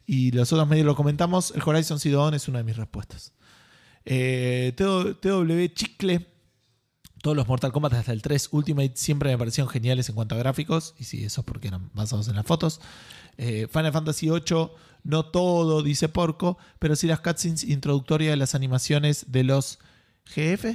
Y 0.05 0.31
los 0.31 0.53
otros 0.53 0.67
medios 0.69 0.85
lo 0.85 0.95
comentamos. 0.95 1.51
El 1.51 1.61
Horizon 1.65 1.99
Zero 1.99 2.19
Dawn 2.19 2.33
es 2.33 2.47
una 2.47 2.59
de 2.59 2.63
mis 2.63 2.77
respuestas. 2.77 3.33
Eh, 4.09 4.73
TW 4.75 5.73
Chicle. 5.73 6.25
Todos 7.21 7.35
los 7.35 7.47
Mortal 7.47 7.73
Kombat 7.73 7.93
hasta 7.93 8.13
el 8.13 8.21
3 8.21 8.49
Ultimate 8.51 8.93
siempre 8.95 9.29
me 9.31 9.37
parecieron 9.37 9.69
geniales 9.69 10.07
en 10.07 10.15
cuanto 10.15 10.35
a 10.35 10.37
gráficos. 10.37 10.95
Y 10.97 11.03
sí, 11.03 11.25
eso 11.25 11.41
es 11.41 11.45
porque 11.45 11.67
eran 11.67 11.91
basados 11.93 12.29
en 12.29 12.35
las 12.35 12.45
fotos. 12.45 12.79
Eh, 13.37 13.67
Final 13.69 13.91
Fantasy 13.91 14.29
VIII, 14.29 14.69
no 15.03 15.25
todo, 15.25 15.83
dice 15.83 16.07
Porco, 16.07 16.57
pero 16.79 16.95
sí 16.95 17.05
las 17.07 17.19
cutscenes 17.19 17.65
introductorias 17.65 18.31
de 18.31 18.37
las 18.37 18.55
animaciones 18.55 19.25
de 19.29 19.43
los 19.43 19.79
GF. 20.35 20.65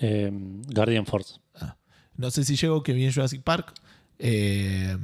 Eh, 0.00 0.30
Guardian 0.72 1.04
Force. 1.04 1.40
No 2.16 2.30
sé 2.30 2.44
si 2.44 2.56
llego 2.56 2.82
que 2.82 2.92
viene 2.92 3.12
Jurassic 3.12 3.42
Park. 3.42 3.74
Eh, 4.18 4.96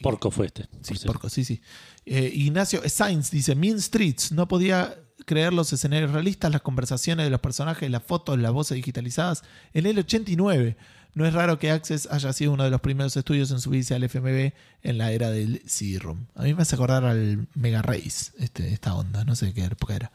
Porco 0.00 0.30
fue 0.30 0.46
este. 0.46 0.68
sí, 0.82 0.94
por 0.94 1.06
porco, 1.06 1.28
sí, 1.28 1.44
sí. 1.44 1.60
Eh, 2.06 2.30
Ignacio 2.34 2.80
Sainz 2.88 3.30
dice: 3.30 3.54
Mean 3.54 3.80
Streets, 3.80 4.32
no 4.32 4.48
podía 4.48 4.96
creer 5.30 5.52
los 5.52 5.72
escenarios 5.72 6.10
realistas, 6.10 6.50
las 6.50 6.60
conversaciones 6.60 7.24
de 7.24 7.30
los 7.30 7.40
personajes, 7.40 7.88
las 7.88 8.02
fotos, 8.02 8.36
las 8.38 8.50
voces 8.52 8.74
digitalizadas. 8.74 9.44
En 9.72 9.86
el 9.86 9.96
89. 9.98 10.76
No 11.14 11.26
es 11.26 11.32
raro 11.34 11.58
que 11.58 11.70
Access 11.72 12.06
haya 12.10 12.32
sido 12.32 12.52
uno 12.52 12.62
de 12.64 12.70
los 12.70 12.80
primeros 12.80 13.16
estudios 13.16 13.50
en 13.50 13.60
subirse 13.60 13.94
al 13.96 14.04
FMV 14.04 14.52
en 14.82 14.96
la 14.98 15.10
era 15.10 15.30
del 15.30 15.60
CD-ROM. 15.66 16.26
A 16.36 16.42
mí 16.44 16.54
me 16.54 16.62
hace 16.62 16.76
acordar 16.76 17.04
al 17.04 17.48
Mega 17.54 17.82
Race, 17.82 18.30
este, 18.38 18.72
esta 18.72 18.94
onda, 18.94 19.24
no 19.24 19.34
sé 19.34 19.52
qué 19.52 19.64
época 19.64 19.96
era. 19.96 20.12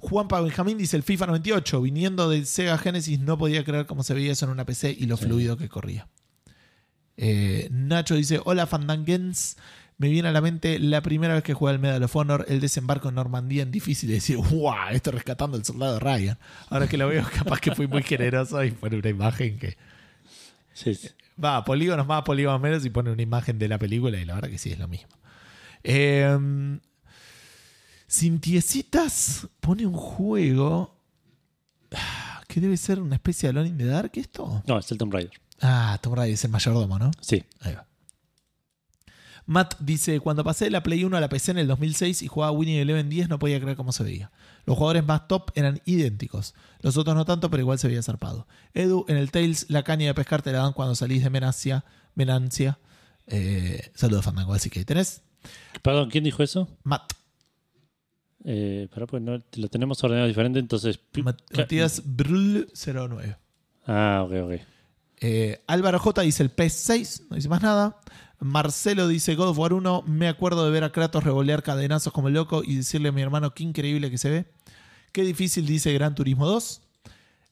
Juan 0.00 0.26
Pablo 0.26 0.46
Benjamín 0.48 0.78
dice 0.78 0.96
el 0.96 1.04
FIFA 1.04 1.26
98, 1.26 1.80
viniendo 1.80 2.28
del 2.28 2.44
Sega 2.46 2.76
Genesis, 2.76 3.20
no 3.20 3.38
podía 3.38 3.62
creer 3.64 3.86
cómo 3.86 4.02
se 4.02 4.14
veía 4.14 4.32
eso 4.32 4.46
en 4.46 4.50
una 4.52 4.64
PC 4.66 4.96
y 4.98 5.06
lo 5.06 5.16
Sí. 5.16 5.26
fluido 5.26 5.56
que 5.56 5.68
corría. 5.68 6.08
Eh, 7.16 7.68
Nacho 7.70 8.14
dice, 8.16 8.40
hola 8.44 8.66
Fandangens, 8.66 9.56
me 9.98 10.08
viene 10.08 10.28
a 10.28 10.32
la 10.32 10.40
mente 10.40 10.78
la 10.78 11.00
primera 11.00 11.34
vez 11.34 11.42
que 11.42 11.54
jugué 11.54 11.72
al 11.72 11.78
Medal 11.78 12.02
of 12.02 12.14
Honor, 12.14 12.44
el 12.48 12.60
desembarco 12.60 13.08
en 13.08 13.14
Normandía 13.14 13.62
en 13.62 13.70
difícil 13.70 14.10
y 14.10 14.14
decir, 14.14 14.36
wow, 14.36 14.74
esto 14.92 15.10
rescatando 15.10 15.56
al 15.56 15.64
soldado 15.64 15.98
Ryan. 15.98 16.38
Ahora 16.68 16.86
que 16.86 16.98
lo 16.98 17.08
veo, 17.08 17.24
capaz 17.34 17.60
que 17.60 17.74
fui 17.74 17.86
muy 17.86 18.02
generoso 18.02 18.62
y 18.62 18.72
pone 18.72 18.98
una 18.98 19.08
imagen 19.08 19.58
que... 19.58 19.76
Sí, 20.74 20.94
sí. 20.94 21.08
Va, 21.42 21.64
polígonos 21.64 22.06
más, 22.06 22.22
polígonos 22.22 22.60
menos 22.60 22.84
y 22.84 22.90
pone 22.90 23.10
una 23.10 23.22
imagen 23.22 23.58
de 23.58 23.68
la 23.68 23.78
película 23.78 24.18
y 24.18 24.24
la 24.24 24.34
verdad 24.34 24.50
que 24.50 24.58
sí 24.58 24.70
es 24.70 24.78
lo 24.78 24.88
mismo. 24.88 25.08
Eh, 25.82 26.78
Cintiecitas 28.08 29.48
pone 29.60 29.86
un 29.86 29.94
juego 29.94 30.98
que 32.48 32.60
debe 32.60 32.76
ser 32.76 33.00
una 33.00 33.16
especie 33.16 33.48
de 33.48 33.50
Alone 33.50 33.68
in 33.68 33.78
the 33.78 33.86
Dark, 33.86 34.12
¿esto? 34.14 34.62
No, 34.66 34.78
es 34.78 34.90
el 34.92 34.98
Tomb 34.98 35.12
Raider. 35.12 35.32
Ah, 35.60 35.98
Tomb 36.02 36.16
Raider 36.16 36.34
es 36.34 36.44
el 36.44 36.50
mayordomo, 36.50 36.98
¿no? 36.98 37.10
Sí. 37.20 37.42
Ahí 37.60 37.74
va. 37.74 37.86
Matt 39.46 39.74
dice, 39.78 40.18
cuando 40.20 40.42
pasé 40.42 40.64
de 40.66 40.70
la 40.72 40.82
Play 40.82 41.04
1 41.04 41.16
a 41.16 41.20
la 41.20 41.28
PC 41.28 41.52
en 41.52 41.58
el 41.58 41.66
2006 41.68 42.22
y 42.22 42.26
jugaba 42.26 42.50
Winning 42.52 42.78
Eleven 42.78 43.08
10 43.08 43.28
no 43.28 43.38
podía 43.38 43.60
creer 43.60 43.76
cómo 43.76 43.92
se 43.92 44.02
veía. 44.02 44.30
Los 44.64 44.76
jugadores 44.76 45.04
más 45.06 45.28
top 45.28 45.50
eran 45.54 45.80
idénticos. 45.84 46.54
Los 46.80 46.96
otros 46.96 47.14
no 47.14 47.24
tanto, 47.24 47.48
pero 47.48 47.60
igual 47.60 47.78
se 47.78 47.86
veía 47.86 48.02
zarpado. 48.02 48.48
Edu, 48.74 49.04
en 49.08 49.16
el 49.16 49.30
Tails, 49.30 49.66
la 49.70 49.84
caña 49.84 50.06
de 50.08 50.14
pescar 50.14 50.42
te 50.42 50.50
la 50.52 50.58
dan 50.58 50.72
cuando 50.72 50.94
salís 50.96 51.22
de 51.22 51.30
Menancia. 51.30 51.84
Menancia. 52.16 52.78
Eh, 53.28 53.90
saludos, 53.94 54.24
Fandango. 54.24 54.52
Así 54.52 54.68
que 54.70 54.84
tenés 54.84 55.22
Perdón, 55.82 56.10
¿quién 56.10 56.24
dijo 56.24 56.42
eso? 56.42 56.68
Matt. 56.82 57.12
Eh, 58.44 58.88
pará, 58.92 59.06
pues 59.06 59.22
no, 59.22 59.42
lo 59.56 59.68
tenemos 59.68 60.02
ordenado 60.04 60.26
diferente, 60.28 60.58
entonces. 60.58 61.00
Mat- 61.22 61.40
Matías 61.56 62.02
Brul 62.04 62.68
09. 62.84 63.36
Ah, 63.86 64.22
ok, 64.26 64.32
ok. 64.44 64.60
Eh, 65.20 65.62
Álvaro 65.66 65.98
J 65.98 66.22
dice 66.22 66.42
el 66.42 66.54
PS6, 66.54 67.22
no 67.30 67.36
dice 67.36 67.48
más 67.48 67.62
nada. 67.62 67.98
Marcelo 68.40 69.08
dice 69.08 69.34
God 69.34 69.48
of 69.48 69.58
War 69.58 69.72
1, 69.72 70.02
me 70.06 70.28
acuerdo 70.28 70.64
de 70.64 70.70
ver 70.70 70.84
a 70.84 70.92
Kratos 70.92 71.24
revolear 71.24 71.62
cadenazos 71.62 72.12
como 72.12 72.28
loco 72.30 72.62
y 72.64 72.76
decirle 72.76 73.08
a 73.08 73.12
mi 73.12 73.22
hermano 73.22 73.54
qué 73.54 73.62
increíble 73.64 74.10
que 74.10 74.18
se 74.18 74.30
ve. 74.30 74.46
Qué 75.12 75.22
difícil 75.22 75.66
dice 75.66 75.92
Gran 75.92 76.14
Turismo 76.14 76.46
2. 76.46 76.82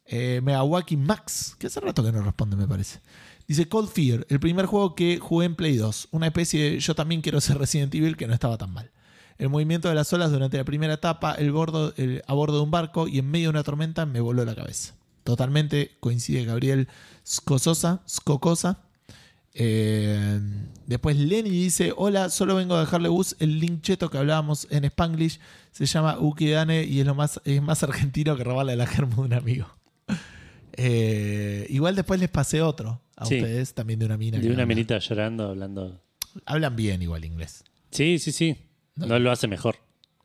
Eh, 0.06 0.40
Megawaki 0.43 0.98
Max, 0.98 1.56
que 1.59 1.69
hace 1.69 1.81
rato 1.81 2.05
que 2.05 2.12
no 2.12 2.20
responde 2.23 2.56
me 2.56 2.69
parece. 2.69 3.01
Dice 3.48 3.69
Cold 3.69 3.89
Fear, 3.89 4.27
el 4.28 4.40
primer 4.40 4.66
juego 4.66 4.94
que 4.94 5.19
jugué 5.19 5.47
en 5.47 5.55
Play 5.56 5.77
2. 5.77 6.09
Una 6.11 6.27
especie 6.27 6.73
de 6.73 6.81
yo 6.81 6.94
también 6.94 7.23
quiero 7.23 7.40
ser 7.40 7.56
Resident 7.59 7.94
Evil 7.94 8.16
que 8.16 8.27
no 8.27 8.35
estaba 8.35 8.59
tan 8.59 8.70
mal. 8.73 8.90
El 9.39 9.48
movimiento 9.48 9.89
de 9.89 9.94
las 9.94 10.12
olas 10.12 10.31
durante 10.31 10.59
la 10.59 10.65
primera 10.65 10.94
etapa, 10.94 11.32
el 11.35 11.51
bordo, 11.52 11.93
el- 11.97 12.23
a 12.27 12.35
bordo 12.35 12.59
de 12.59 12.62
un 12.62 12.70
barco 12.70 13.09
y 13.09 13.19
en 13.19 13.31
medio 13.31 13.47
de 13.47 13.51
una 13.51 13.62
tormenta 13.65 14.05
me 14.06 14.20
voló 14.20 14.44
la 14.44 14.55
cabeza. 14.55 14.94
Totalmente 15.24 15.97
coincide 16.01 16.44
Gabriel 16.44 16.89
Scososa, 17.27 18.02
Scocosa. 18.09 18.82
Eh, 19.56 20.40
después 20.86 21.16
Lenny 21.16 21.48
dice: 21.51 21.93
Hola, 21.97 22.28
solo 22.28 22.56
vengo 22.56 22.74
a 22.74 22.81
dejarle 22.81 23.09
bus 23.09 23.36
el 23.39 23.60
link 23.60 23.82
cheto 23.82 24.10
que 24.10 24.18
hablábamos 24.18 24.66
en 24.70 24.85
Spanglish. 24.85 25.39
Se 25.70 25.86
llama 25.86 26.18
Ukidane 26.18 26.85
y 26.85 27.01
es 27.01 27.06
lo 27.06 27.14
más, 27.14 27.40
es 27.44 27.62
más 27.62 27.82
argentino 27.82 28.36
que 28.36 28.44
robarle 28.44 28.76
la 28.76 28.86
germo 28.86 29.16
de 29.16 29.22
un 29.22 29.35
amigo. 29.35 29.66
Eh, 30.76 31.66
igual 31.70 31.94
después 31.94 32.18
les 32.18 32.28
pasé 32.28 32.60
otro 32.60 33.01
a 33.16 33.26
Sí. 33.26 33.36
ustedes, 33.36 33.74
también 33.74 34.01
de 34.01 34.06
una 34.06 34.16
mina. 34.16 34.39
De 34.39 34.47
una 34.47 34.55
habla- 34.55 34.66
minita 34.66 34.98
llorando, 34.98 35.51
hablando. 35.51 36.02
Hablan 36.47 36.74
bien 36.74 37.01
igual 37.01 37.24
inglés. 37.24 37.62
Sí, 37.93 38.18
sí, 38.18 38.32
sí. 38.32 38.56
No 38.97 39.20
lo 39.20 39.31
hace 39.31 39.47
mejor. 39.47 39.76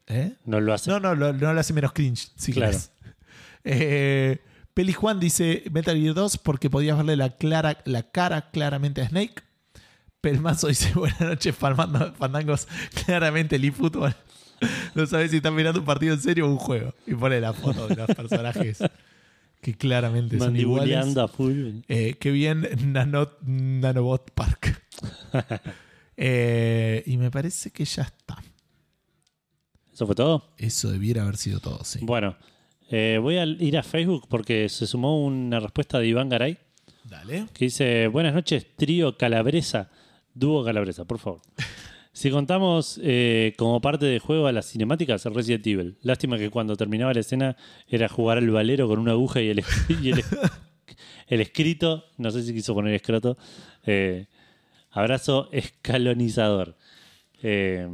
¿Eh? 0.08 0.34
No 0.46 0.60
lo 0.60 0.74
hace. 0.74 0.90
No, 0.90 1.00
no, 1.00 1.14
lo- 1.14 1.34
no 1.34 1.54
lo 1.54 1.60
hace 1.60 1.72
menos 1.74 1.94
cringe, 1.94 2.32
si 2.36 2.52
Claro. 2.54 2.76
Eh, 3.64 4.40
Peli 4.80 4.94
Juan 4.94 5.20
dice 5.20 5.64
Metal 5.74 6.00
Gear 6.00 6.14
2 6.14 6.38
porque 6.38 6.70
podías 6.70 6.96
verle 6.96 7.18
la, 7.18 7.32
clara, 7.32 7.80
la 7.84 8.04
cara 8.04 8.50
claramente 8.50 9.02
a 9.02 9.10
Snake. 9.10 9.44
Pelmazo 10.22 10.68
dice 10.68 10.94
Buenas 10.96 11.20
noches, 11.20 11.54
fandangos. 11.54 12.66
Claramente 13.04 13.58
el 13.58 13.66
eFootball. 13.66 14.16
No 14.96 15.06
sabes 15.06 15.32
si 15.32 15.38
están 15.38 15.54
mirando 15.54 15.82
un 15.82 15.86
partido 15.86 16.14
en 16.14 16.22
serio 16.22 16.48
o 16.48 16.50
un 16.50 16.56
juego. 16.56 16.94
Y 17.06 17.14
pone 17.14 17.42
la 17.42 17.52
foto 17.52 17.90
de 17.90 17.96
los 17.98 18.08
personajes 18.08 18.80
que 19.62 19.74
claramente 19.74 20.40
son 20.40 20.56
iguales. 20.56 21.14
Full. 21.36 21.82
Eh, 21.90 22.16
qué 22.18 22.32
bien 22.32 22.66
Nanot, 22.94 23.42
Nanobot 23.42 24.32
Park. 24.32 24.82
Eh, 26.16 27.04
y 27.06 27.18
me 27.18 27.30
parece 27.32 27.72
que 27.72 27.84
ya 27.84 28.04
está. 28.04 28.42
¿Eso 29.92 30.06
fue 30.06 30.16
todo? 30.16 30.54
Eso 30.58 30.90
debiera 30.90 31.24
haber 31.24 31.36
sido 31.36 31.60
todo, 31.60 31.84
sí. 31.84 32.00
Bueno, 32.02 32.38
eh, 32.90 33.20
voy 33.22 33.38
a 33.38 33.46
ir 33.46 33.78
a 33.78 33.84
Facebook 33.84 34.28
porque 34.28 34.68
se 34.70 34.88
sumó 34.88 35.24
una 35.24 35.60
respuesta 35.60 36.00
de 36.00 36.08
Iván 36.08 36.30
Garay 36.30 36.58
Dale. 37.04 37.46
que 37.54 37.66
dice: 37.66 38.08
Buenas 38.08 38.34
noches, 38.34 38.66
trío 38.76 39.18
Calabresa, 39.18 39.92
dúo 40.34 40.64
Calabresa, 40.64 41.06
por 41.06 41.20
favor. 41.20 41.42
Si 42.12 42.32
contamos 42.32 43.00
eh, 43.02 43.54
como 43.56 43.80
parte 43.80 44.06
del 44.06 44.20
juego 44.20 44.48
a 44.48 44.52
las 44.52 44.66
cinemáticas, 44.66 45.24
Resident 45.26 45.66
Evil. 45.66 45.98
Lástima 46.02 46.38
que 46.38 46.50
cuando 46.50 46.76
terminaba 46.76 47.14
la 47.14 47.22
escena 47.22 47.56
era 47.88 48.10
jugar 48.10 48.40
al 48.40 48.50
valero 48.50 48.90
con 48.90 49.00
una 49.00 49.12
aguja 49.12 49.42
y 49.42 49.50
el, 49.50 49.64
y 50.02 50.10
el, 50.10 50.24
el 51.28 51.40
escrito, 51.40 52.06
no 52.18 52.32
sé 52.32 52.44
si 52.44 52.54
quiso 52.54 52.74
poner 52.74 52.94
escroto, 52.94 53.38
eh, 53.86 54.26
abrazo 54.92 55.48
escalonizador. 55.54 56.76
Eh, 57.42 57.88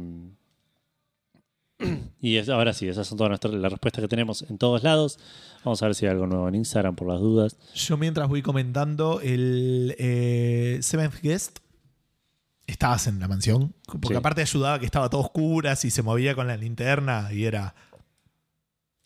y 2.20 2.36
es- 2.36 2.48
ahora 2.48 2.72
sí, 2.72 2.88
esas 2.88 3.06
son 3.06 3.18
todas 3.18 3.28
nuestras, 3.30 3.54
las 3.54 3.70
respuestas 3.72 4.02
que 4.02 4.08
tenemos 4.08 4.42
en 4.42 4.58
todos 4.58 4.82
lados. 4.82 5.18
Vamos 5.64 5.82
a 5.82 5.86
ver 5.86 5.94
si 5.94 6.06
hay 6.06 6.12
algo 6.12 6.26
nuevo 6.26 6.48
en 6.48 6.54
Instagram 6.54 6.94
por 6.96 7.08
las 7.08 7.20
dudas. 7.20 7.56
Yo 7.74 7.96
mientras 7.96 8.28
voy 8.28 8.42
comentando 8.42 9.20
el 9.20 9.94
eh, 9.98 10.78
Seventh 10.82 11.20
Guest, 11.22 11.58
estabas 12.66 13.06
en 13.06 13.20
la 13.20 13.28
mansión, 13.28 13.74
porque 13.86 14.08
Sí. 14.08 14.14
aparte 14.14 14.40
ayudaba 14.42 14.78
que 14.78 14.86
estaba 14.86 15.08
todo 15.10 15.20
oscuras 15.20 15.84
y 15.84 15.90
se 15.90 16.02
movía 16.02 16.34
con 16.34 16.46
la 16.46 16.56
linterna 16.56 17.28
y 17.32 17.44
era 17.44 17.74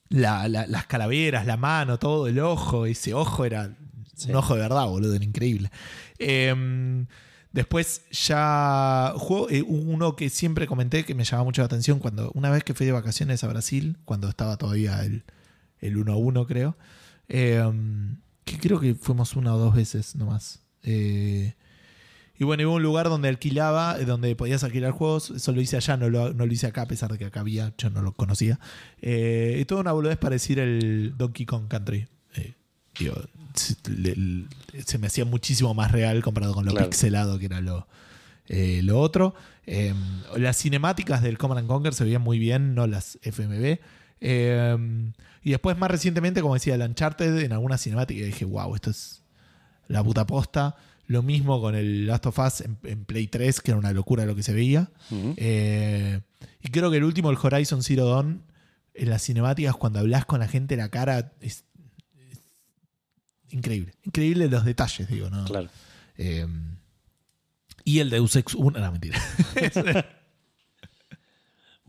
la- 0.09 0.49
la- 0.49 0.67
las 0.67 0.87
calaveras, 0.87 1.47
la 1.47 1.57
mano, 1.57 1.99
todo, 1.99 2.27
el 2.27 2.39
ojo, 2.41 2.87
ese 2.87 3.15
ojo 3.15 3.45
era 3.45 3.77
Sí. 4.17 4.31
un 4.31 4.37
ojo 4.37 4.55
de 4.55 4.61
verdad, 4.61 4.87
boludo, 4.87 5.15
era 5.15 5.25
increíble. 5.25 5.71
Em, 6.19 7.07
después 7.53 8.03
ya 8.11 9.13
jugó 9.17 9.49
eh, 9.51 9.63
uno 9.63 10.17
que 10.17 10.31
siempre 10.31 10.67
comenté 10.67 11.05
que 11.05 11.15
me 11.15 11.25
llamaba 11.25 11.45
mucho 11.45 11.63
la 11.63 11.67
atención 11.67 11.99
cuando 11.99 12.31
una 12.35 12.51
vez 12.51 12.65
que 12.65 12.75
fui 12.75 12.87
de 12.87 12.93
vacaciones 12.93 13.45
a 13.45 13.49
Brasil, 13.49 13.99
cuando 14.05 14.29
estaba 14.29 14.57
todavía 14.57 15.05
el, 15.05 15.25
el 15.81 15.97
1 15.97 16.13
a 16.13 16.17
1 16.17 16.47
creo, 16.47 16.77
em, 17.29 18.19
que 18.45 18.59
creo 18.59 18.81
que 18.81 18.95
fuimos 18.95 19.37
una 19.37 19.55
o 19.55 19.59
dos 19.59 19.75
veces 19.75 20.17
nomás. 20.17 20.63
Eh, 20.83 21.55
y 22.41 22.45
bueno, 22.45 22.63
iba 22.63 22.73
a 22.73 22.77
un 22.77 22.83
lugar 22.83 23.11
donde 23.11 23.29
alquilaba, 23.29 23.99
eh, 24.01 24.07
donde 24.07 24.35
podías 24.35 24.65
alquilar 24.65 24.93
juegos. 24.93 25.31
Eso 25.31 25.53
lo 25.53 25.61
hice 25.61 25.77
allá, 25.77 25.99
no 25.99 26.09
lo, 26.09 26.33
no 26.33 26.47
lo 26.47 26.53
hice 26.53 26.67
acá, 26.67 26.83
a 26.83 26.87
pesar 26.87 27.13
de 27.13 27.19
que 27.19 27.27
acá 27.27 27.41
había, 27.41 27.75
yo 27.77 27.91
no 27.91 28.01
lo 28.01 28.13
conocía. 28.13 28.59
Eh, 29.03 29.59
y 29.61 29.65
toda 29.67 29.83
una 29.83 29.93
boludez 29.93 30.17
para 30.17 30.37
decir 30.37 30.59
el 30.59 31.15
Donkey 31.19 31.45
Kong 31.45 31.69
Country. 31.69 32.09
Digo, 32.99 33.15
se, 33.55 33.75
le- 33.91 34.15
le- 34.17 34.47
se 34.85 34.99
me 34.99 35.07
hacía 35.07 35.25
muchísimo 35.25 35.73
más 35.75 35.91
real 35.93 36.23
comparado 36.23 36.55
con 36.55 36.65
lo 36.65 36.73
Claro. 36.73 36.89
pixelado 36.91 37.39
que 37.39 37.47
era 37.47 37.61
lo, 37.61 37.87
eh, 38.49 38.81
lo 38.83 39.01
otro. 39.01 39.35
Eh, 39.67 39.95
las 40.37 40.57
cinemáticas 40.59 41.23
del 41.23 41.39
Command 41.39 41.61
and 41.61 41.69
Conquer 41.69 41.95
se 41.95 42.05
veían 42.05 42.23
muy 42.23 42.39
bien, 42.39 42.75
no 42.75 42.87
las 42.87 43.19
FMV. 43.23 43.79
Eh, 44.21 45.11
y 45.43 45.51
después, 45.51 45.77
más 45.79 45.91
recientemente, 45.91 46.43
como 46.43 46.55
decía, 46.55 46.75
el 46.75 46.83
Uncharted 46.83 47.39
en 47.39 47.53
alguna 47.53 47.79
cinemática, 47.79 48.25
dije, 48.25 48.45
wow, 48.45 48.75
esto 48.75 48.91
es 48.91 49.23
la 49.89 50.03
puta 50.05 50.27
posta. 50.27 50.77
Lo 51.07 51.23
mismo 51.23 51.61
con 51.61 51.75
el 51.75 52.07
Last 52.07 52.27
of 52.27 52.39
Us 52.39 52.61
en, 52.61 52.77
en 52.85 53.05
Play 53.05 53.27
3, 53.27 53.61
que 53.61 53.71
era 53.73 53.79
una 53.79 53.93
locura 53.93 54.27
lo 54.27 54.37
que 54.37 54.43
se 54.45 54.53
veía. 54.53 54.91
Eh, 55.37 56.21
y 56.63 56.69
creo 56.71 56.91
que 56.91 56.99
el 56.99 57.05
último, 57.05 57.31
el 57.31 57.39
Horizon 57.43 57.83
Zero 57.83 58.05
Dawn, 58.07 58.43
en 58.95 59.11
las 59.11 59.23
cinemáticas, 59.23 59.75
cuando 59.77 59.99
hablas 60.01 60.25
con 60.27 60.41
la 60.41 60.47
gente, 60.49 60.77
la 60.77 60.89
cara 60.91 61.33
es 61.41 61.65
increíble. 63.51 63.93
Increíble 64.05 64.49
los 64.49 64.65
detalles, 64.65 65.09
digo, 65.09 65.31
¿no? 65.31 65.45
Claro. 65.45 65.69
Eh, 66.17 66.47
y 67.85 67.99
el 68.01 68.11
Deus 68.11 68.37
Ex 68.37 68.55
1, 68.55 68.79
no, 68.79 68.93
mentira. 68.93 69.19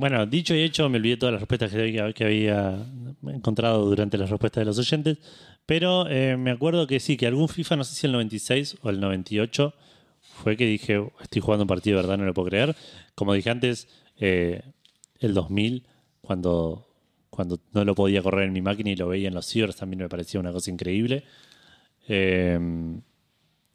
Bueno, 0.01 0.25
dicho 0.25 0.55
y 0.55 0.63
hecho, 0.63 0.89
me 0.89 0.97
olvidé 0.97 1.15
todas 1.15 1.33
las 1.33 1.41
respuestas 1.41 1.69
que 1.69 1.79
había, 1.79 2.11
que 2.11 2.23
había 2.23 2.87
encontrado 3.27 3.85
durante 3.85 4.17
las 4.17 4.31
respuestas 4.31 4.61
de 4.61 4.65
los 4.65 4.79
oyentes. 4.79 5.19
Pero 5.67 6.09
eh, 6.09 6.37
me 6.37 6.49
acuerdo 6.49 6.87
que 6.87 6.99
sí, 6.99 7.17
que 7.17 7.27
algún 7.27 7.47
FIFA, 7.47 7.75
no 7.75 7.83
sé 7.83 7.93
si 7.93 8.07
el 8.07 8.13
96 8.13 8.77
o 8.81 8.89
el 8.89 8.99
98, 8.99 9.75
fue 10.19 10.57
que 10.57 10.65
dije, 10.65 11.07
estoy 11.21 11.41
jugando 11.43 11.65
un 11.65 11.67
partido 11.67 11.97
verdad, 11.97 12.17
no 12.17 12.25
lo 12.25 12.33
puedo 12.33 12.49
creer. 12.49 12.75
Como 13.13 13.33
dije 13.33 13.51
antes, 13.51 13.87
eh, 14.17 14.63
el 15.19 15.35
2000, 15.35 15.85
cuando, 16.21 16.87
cuando 17.29 17.59
no 17.71 17.85
lo 17.85 17.93
podía 17.93 18.23
correr 18.23 18.47
en 18.47 18.53
mi 18.53 18.61
máquina 18.63 18.89
y 18.89 18.95
lo 18.95 19.07
veía 19.07 19.27
en 19.27 19.35
los 19.35 19.45
cibers, 19.45 19.75
también 19.75 19.99
me 19.99 20.09
parecía 20.09 20.39
una 20.39 20.51
cosa 20.51 20.71
increíble. 20.71 21.25
Eh, 22.07 22.59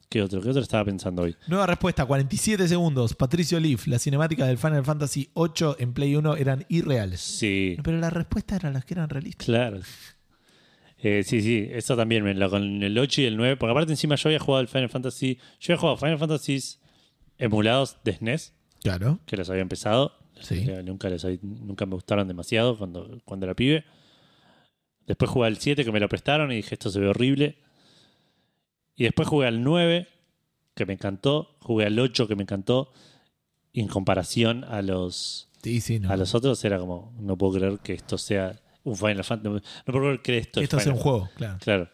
¿Qué 0.08 0.22
otro? 0.22 0.40
¿Qué 0.40 0.50
otro 0.50 0.62
estaba 0.62 0.84
pensando 0.84 1.22
hoy? 1.22 1.34
Nueva 1.48 1.66
respuesta, 1.66 2.04
47 2.06 2.68
segundos. 2.68 3.14
Patricio 3.14 3.58
Leaf, 3.58 3.86
las 3.88 4.02
cinemáticas 4.02 4.46
del 4.46 4.56
Final 4.58 4.84
Fantasy 4.84 5.28
8 5.34 5.76
en 5.80 5.92
Play 5.92 6.14
1 6.14 6.36
eran 6.36 6.64
irreales. 6.68 7.20
Sí, 7.20 7.76
Pero 7.82 7.98
la 7.98 8.10
respuesta 8.10 8.54
eran 8.56 8.72
las 8.74 8.84
que 8.84 8.94
eran 8.94 9.08
realistas. 9.08 9.44
Claro. 9.44 9.80
Eh, 10.98 11.22
sí, 11.24 11.42
sí, 11.42 11.68
eso 11.72 11.96
también, 11.96 12.38
lo- 12.38 12.48
con 12.50 12.82
el 12.82 12.96
8 12.98 13.20
y 13.20 13.24
el 13.24 13.36
9, 13.36 13.56
porque 13.56 13.72
aparte 13.72 13.92
encima 13.92 14.14
yo 14.14 14.28
había 14.28 14.38
jugado 14.38 14.62
el 14.62 14.68
Final 14.68 14.88
Fantasy, 14.88 15.38
yo 15.60 15.72
había 15.74 15.80
jugado 15.80 15.96
Final 15.98 16.18
Fantasy 16.18 16.58
emulados 17.38 17.98
de 18.04 18.12
SNES, 18.14 18.54
Claro. 18.82 19.18
que 19.26 19.36
los 19.36 19.50
había 19.50 19.62
empezado, 19.62 20.12
Sí. 20.40 20.66
Nunca, 20.84 21.08
les 21.08 21.24
nunca 21.42 21.86
me 21.86 21.94
gustaron 21.94 22.28
demasiado 22.28 22.76
cuando, 22.78 23.20
cuando 23.24 23.46
era 23.46 23.54
pibe. 23.54 23.84
Después 25.06 25.30
jugué 25.30 25.46
al 25.46 25.56
7 25.56 25.82
que 25.84 25.90
me 25.92 25.98
lo 26.00 26.08
prestaron 26.10 26.52
y 26.52 26.56
dije 26.56 26.74
esto 26.74 26.90
se 26.90 27.00
ve 27.00 27.08
horrible. 27.08 27.58
Y 28.96 29.04
después 29.04 29.28
jugué 29.28 29.46
al 29.46 29.62
9 29.62 30.08
que 30.74 30.86
me 30.86 30.94
encantó, 30.94 31.56
jugué 31.60 31.86
al 31.86 31.98
8 31.98 32.26
que 32.26 32.36
me 32.36 32.42
encantó, 32.42 32.92
y 33.72 33.80
en 33.80 33.88
comparación 33.88 34.64
a 34.64 34.82
los, 34.82 35.48
Sí, 35.62 35.80
sí, 35.80 36.00
no. 36.00 36.10
a 36.10 36.16
los 36.16 36.34
otros 36.34 36.64
era 36.64 36.78
como, 36.78 37.14
no 37.18 37.36
puedo 37.36 37.54
creer 37.58 37.78
que 37.80 37.94
esto 37.94 38.18
sea 38.18 38.58
un 38.84 38.96
Final 38.96 39.24
Fantasy, 39.24 39.54
no, 39.54 39.92
puedo 39.92 40.00
creer 40.00 40.22
que 40.22 40.38
esto, 40.38 40.60
Esto 40.60 40.76
es 40.76 40.84
Final 40.84 40.96
un 40.96 41.02
juego, 41.02 41.30
claro. 41.36 41.58
Claro. 41.60 41.90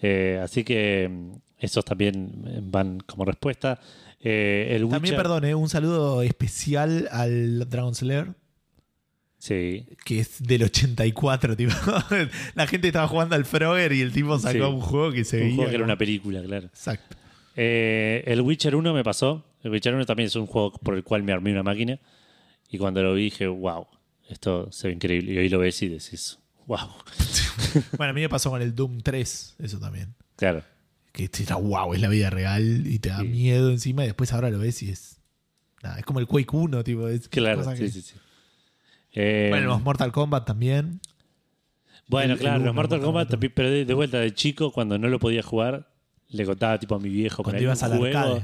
Eh, 0.00 0.40
así 0.42 0.64
que 0.64 1.08
mm, 1.08 1.30
esos 1.58 1.84
también 1.84 2.62
van 2.70 3.00
como 3.00 3.24
respuesta. 3.24 3.80
Eh, 4.20 4.68
el 4.70 4.88
También, 4.88 5.16
perdón, 5.16 5.44
eh, 5.44 5.54
un 5.54 5.68
saludo 5.68 6.22
especial 6.22 7.08
al 7.10 7.68
Dragon 7.68 7.94
Slayer, 7.94 8.34
Sí, 9.46 9.84
que 10.06 10.20
es 10.20 10.42
del 10.42 10.62
84, 10.62 11.54
tipo. 11.58 11.74
La 12.54 12.66
gente 12.66 12.86
estaba 12.86 13.06
jugando 13.08 13.34
al 13.34 13.44
Frogger 13.44 13.92
y 13.92 14.00
el 14.00 14.10
tipo 14.10 14.38
sacó 14.38 14.52
Sí. 14.54 14.60
un 14.60 14.80
juego 14.80 15.12
que 15.12 15.22
se 15.24 15.36
un 15.36 15.42
veía. 15.42 15.54
juego 15.56 15.68
que 15.70 15.76
era 15.76 15.84
una 15.84 15.98
película, 15.98 16.42
claro. 16.42 16.66
Exacto. 16.68 17.14
Eh, 17.54 18.24
el 18.26 18.40
Witcher 18.40 18.74
1 18.74 18.94
me 18.94 19.04
pasó. 19.04 19.44
El 19.62 19.70
Witcher 19.70 19.94
1 19.94 20.06
también 20.06 20.28
es 20.28 20.36
un 20.36 20.46
juego 20.46 20.72
por 20.72 20.94
el 20.94 21.04
cual 21.04 21.22
me 21.24 21.32
armé 21.32 21.52
una 21.52 21.62
máquina. 21.62 21.98
Y 22.70 22.78
cuando 22.78 23.02
lo 23.02 23.12
vi 23.12 23.24
dije, 23.24 23.46
wow, 23.46 23.86
esto 24.30 24.72
se 24.72 24.88
ve 24.88 24.94
increíble. 24.94 25.32
Y 25.34 25.36
hoy 25.38 25.48
lo 25.50 25.58
ves 25.58 25.82
y 25.82 25.88
decís, 25.90 26.38
wow. 26.66 26.78
Bueno, 27.98 28.12
a 28.12 28.14
mí 28.14 28.22
me 28.22 28.28
pasó 28.30 28.48
con 28.48 28.62
el 28.62 28.74
Doom 28.74 29.02
3, 29.02 29.56
eso 29.58 29.78
también. 29.78 30.14
Claro. 30.36 30.62
Que 31.12 31.28
te 31.28 31.44
da 31.44 31.56
wow, 31.56 31.92
es 31.92 32.00
la 32.00 32.08
vida 32.08 32.30
real 32.30 32.86
y 32.86 32.98
te 32.98 33.10
da 33.10 33.20
Sí. 33.20 33.28
miedo 33.28 33.70
encima 33.70 34.04
y 34.04 34.06
después 34.06 34.32
ahora 34.32 34.48
lo 34.48 34.58
ves 34.58 34.82
y 34.82 34.88
es. 34.90 35.18
Nada, 35.82 35.98
es 35.98 36.04
como 36.06 36.18
el 36.20 36.26
Quake 36.26 36.48
1, 36.56 36.82
tipo. 36.82 37.08
Es 37.08 37.28
Claro, 37.28 37.62
que- 37.70 37.76
sí, 37.76 37.90
sí, 37.90 38.00
sí. 38.00 38.14
Eh, 39.14 39.46
Bueno, 39.50 39.68
los 39.68 39.82
Mortal 39.82 40.12
Kombat 40.12 40.44
también. 40.46 41.00
Bueno, 42.08 42.32
El- 42.34 42.38
el 42.38 42.38
claro, 42.40 42.56
uno, 42.56 42.66
los 42.66 42.74
Mortal 42.74 42.98
Mortal 42.98 43.06
Kombat, 43.06 43.30
también, 43.30 43.52
pero 43.54 43.70
de, 43.70 43.84
de 43.84 43.94
vuelta 43.94 44.18
de 44.18 44.34
chico, 44.34 44.72
cuando 44.72 44.98
no 44.98 45.08
lo 45.08 45.18
podía 45.18 45.42
jugar, 45.42 45.88
le 46.28 46.44
contaba 46.44 46.78
tipo 46.78 46.94
a 46.94 46.98
mi 46.98 47.08
viejo 47.08 47.42
Cuando 47.42 47.62
ibas 47.62 47.82
al 47.82 47.92
juego 47.98 48.34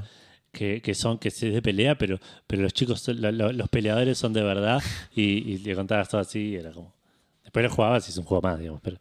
que, 0.53 0.81
que 0.83 0.95
son 0.95 1.19
que 1.19 1.29
es 1.29 1.41
de 1.41 1.61
pelea, 1.63 1.97
pero, 1.99 2.19
pero 2.47 2.63
los 2.63 2.73
chicos, 2.73 3.07
lo- 3.09 3.31
lo- 3.33 3.53
los 3.53 3.69
peleadores 3.69 4.17
son 4.19 4.33
de 4.33 4.43
verdad 4.43 4.83
y, 5.15 5.23
y 5.23 5.59
le 5.59 5.75
contabas 5.75 6.09
todo 6.09 6.21
así 6.21 6.39
y 6.51 6.57
era 6.57 6.73
como... 6.73 6.95
Después 7.43 7.65
lo 7.65 7.71
jugabas 7.71 8.07
y 8.09 8.11
es 8.13 8.17
un 8.19 8.25
juego 8.25 8.43
más, 8.43 8.59
digamos, 8.59 8.81
pero... 8.83 8.97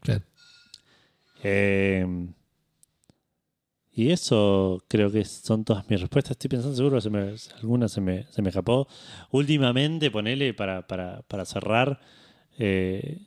Claro. 0.00 0.22
eh, 1.44 2.06
Y 3.94 4.10
eso 4.10 4.82
creo 4.88 5.12
que 5.12 5.24
son 5.24 5.64
todas 5.64 5.88
mis 5.90 6.00
respuestas. 6.00 6.32
Estoy 6.32 6.48
pensando 6.48 6.74
seguro, 6.74 7.00
se 7.00 7.10
me, 7.10 7.34
alguna 7.60 7.88
se 7.88 8.00
me, 8.00 8.24
se 8.30 8.40
me 8.40 8.48
escapó. 8.48 8.88
Últimamente, 9.30 10.10
ponele 10.10 10.54
para, 10.54 10.86
para, 10.86 11.20
para 11.22 11.44
cerrar, 11.44 12.00
eh, 12.58 13.18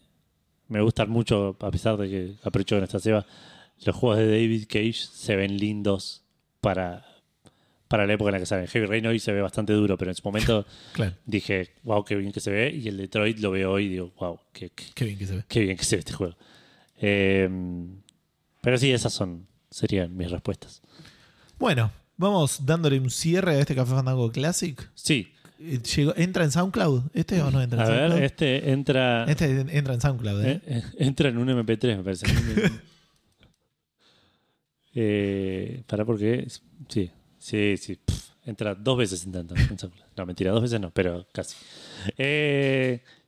me 0.68 0.82
gustan 0.82 1.10
mucho, 1.12 1.56
a 1.60 1.70
pesar 1.70 1.98
de 1.98 2.10
que 2.10 2.36
aprovecho 2.44 2.78
en 2.78 2.84
esta 2.84 3.00
seba, 3.00 3.26
los 3.86 3.96
juegos 3.96 4.18
de 4.18 4.26
David 4.28 4.66
Cage 4.68 4.94
se 4.94 5.36
ven 5.36 5.56
lindos 5.58 6.24
para, 6.62 7.06
para 7.88 8.08
la 8.08 8.14
época 8.14 8.30
en 8.30 8.34
la 8.34 8.40
que 8.40 8.48
salen. 8.48 8.66
Heavy 8.68 8.88
Rain 8.88 9.06
hoy 9.06 9.20
se 9.20 9.32
ve 9.32 9.42
bastante 9.42 9.74
duro, 9.74 9.98
pero 10.00 10.10
en 10.10 10.16
su 10.16 10.24
momento 10.24 10.66
Claro. 10.94 11.14
dije, 11.28 11.74
wow, 11.84 12.04
qué 12.04 12.16
bien 12.16 12.32
que 12.32 12.40
se 12.40 12.50
ve. 12.50 12.72
Y 12.74 12.88
el 12.88 12.98
Detroit 12.98 13.38
lo 13.38 13.52
veo 13.52 13.72
hoy 13.74 13.86
y 13.86 13.90
digo, 13.90 14.12
wow, 14.20 14.40
qué, 14.52 14.72
qué- 14.72 14.86
Qué 14.96 15.06
bien 15.06 15.20
que 15.20 15.28
se 15.28 15.36
ve. 15.36 15.44
qué 15.48 15.60
bien 15.60 15.78
que 15.78 15.84
se 15.84 15.96
ve 15.98 16.00
este 16.00 16.14
juego. 16.14 16.36
Eh, 17.00 17.48
pero 18.62 18.80
sí, 18.80 18.92
esas 18.92 19.14
son 19.14 19.46
serían 19.70 20.16
mis 20.16 20.30
respuestas. 20.32 20.82
Bueno, 21.60 21.92
vamos 22.18 22.66
dándole 22.66 23.00
un 23.00 23.10
cierre 23.10 23.56
a 23.56 23.60
este 23.60 23.76
Café 23.76 23.92
Fandango 23.94 24.32
Classic. 24.32 24.90
Sí, 24.94 25.32
Eh, 25.58 25.80
llegó- 25.96 26.14
¿Entra 26.18 26.44
en 26.44 26.52
SoundCloud? 26.52 27.04
¿Este 27.14 27.42
o 27.42 27.50
no 27.50 27.62
entra 27.62 27.82
en 27.82 27.86
a 27.86 27.90
ver, 27.90 28.00
SoundCloud? 28.02 28.24
este 28.26 28.72
entra, 28.72 29.24
Este 29.26 29.60
entra 29.78 29.94
en 29.94 30.02
SoundCloud, 30.02 30.44
¿eh? 30.46 30.62
eh, 30.66 30.84
entra 31.00 31.30
en 31.30 31.38
un 31.38 31.48
MP3, 31.50 31.96
me 31.98 32.04
parece. 32.04 32.26
eh, 34.94 35.84
para 35.88 36.06
porque 36.06 36.48
sí, 36.90 37.10
sí, 37.40 37.78
sí. 37.78 38.00
entra 38.46 38.76
dos 38.76 38.98
veces 38.98 39.26
en 39.26 39.32
tanto. 39.32 39.56
en 39.56 39.78
SoundCloud. 39.80 40.06
No, 40.18 40.26
mentira, 40.26 40.52
dos 40.52 40.62
veces 40.62 40.80
no, 40.80 40.92
pero 40.92 41.26
casi. 41.34 41.56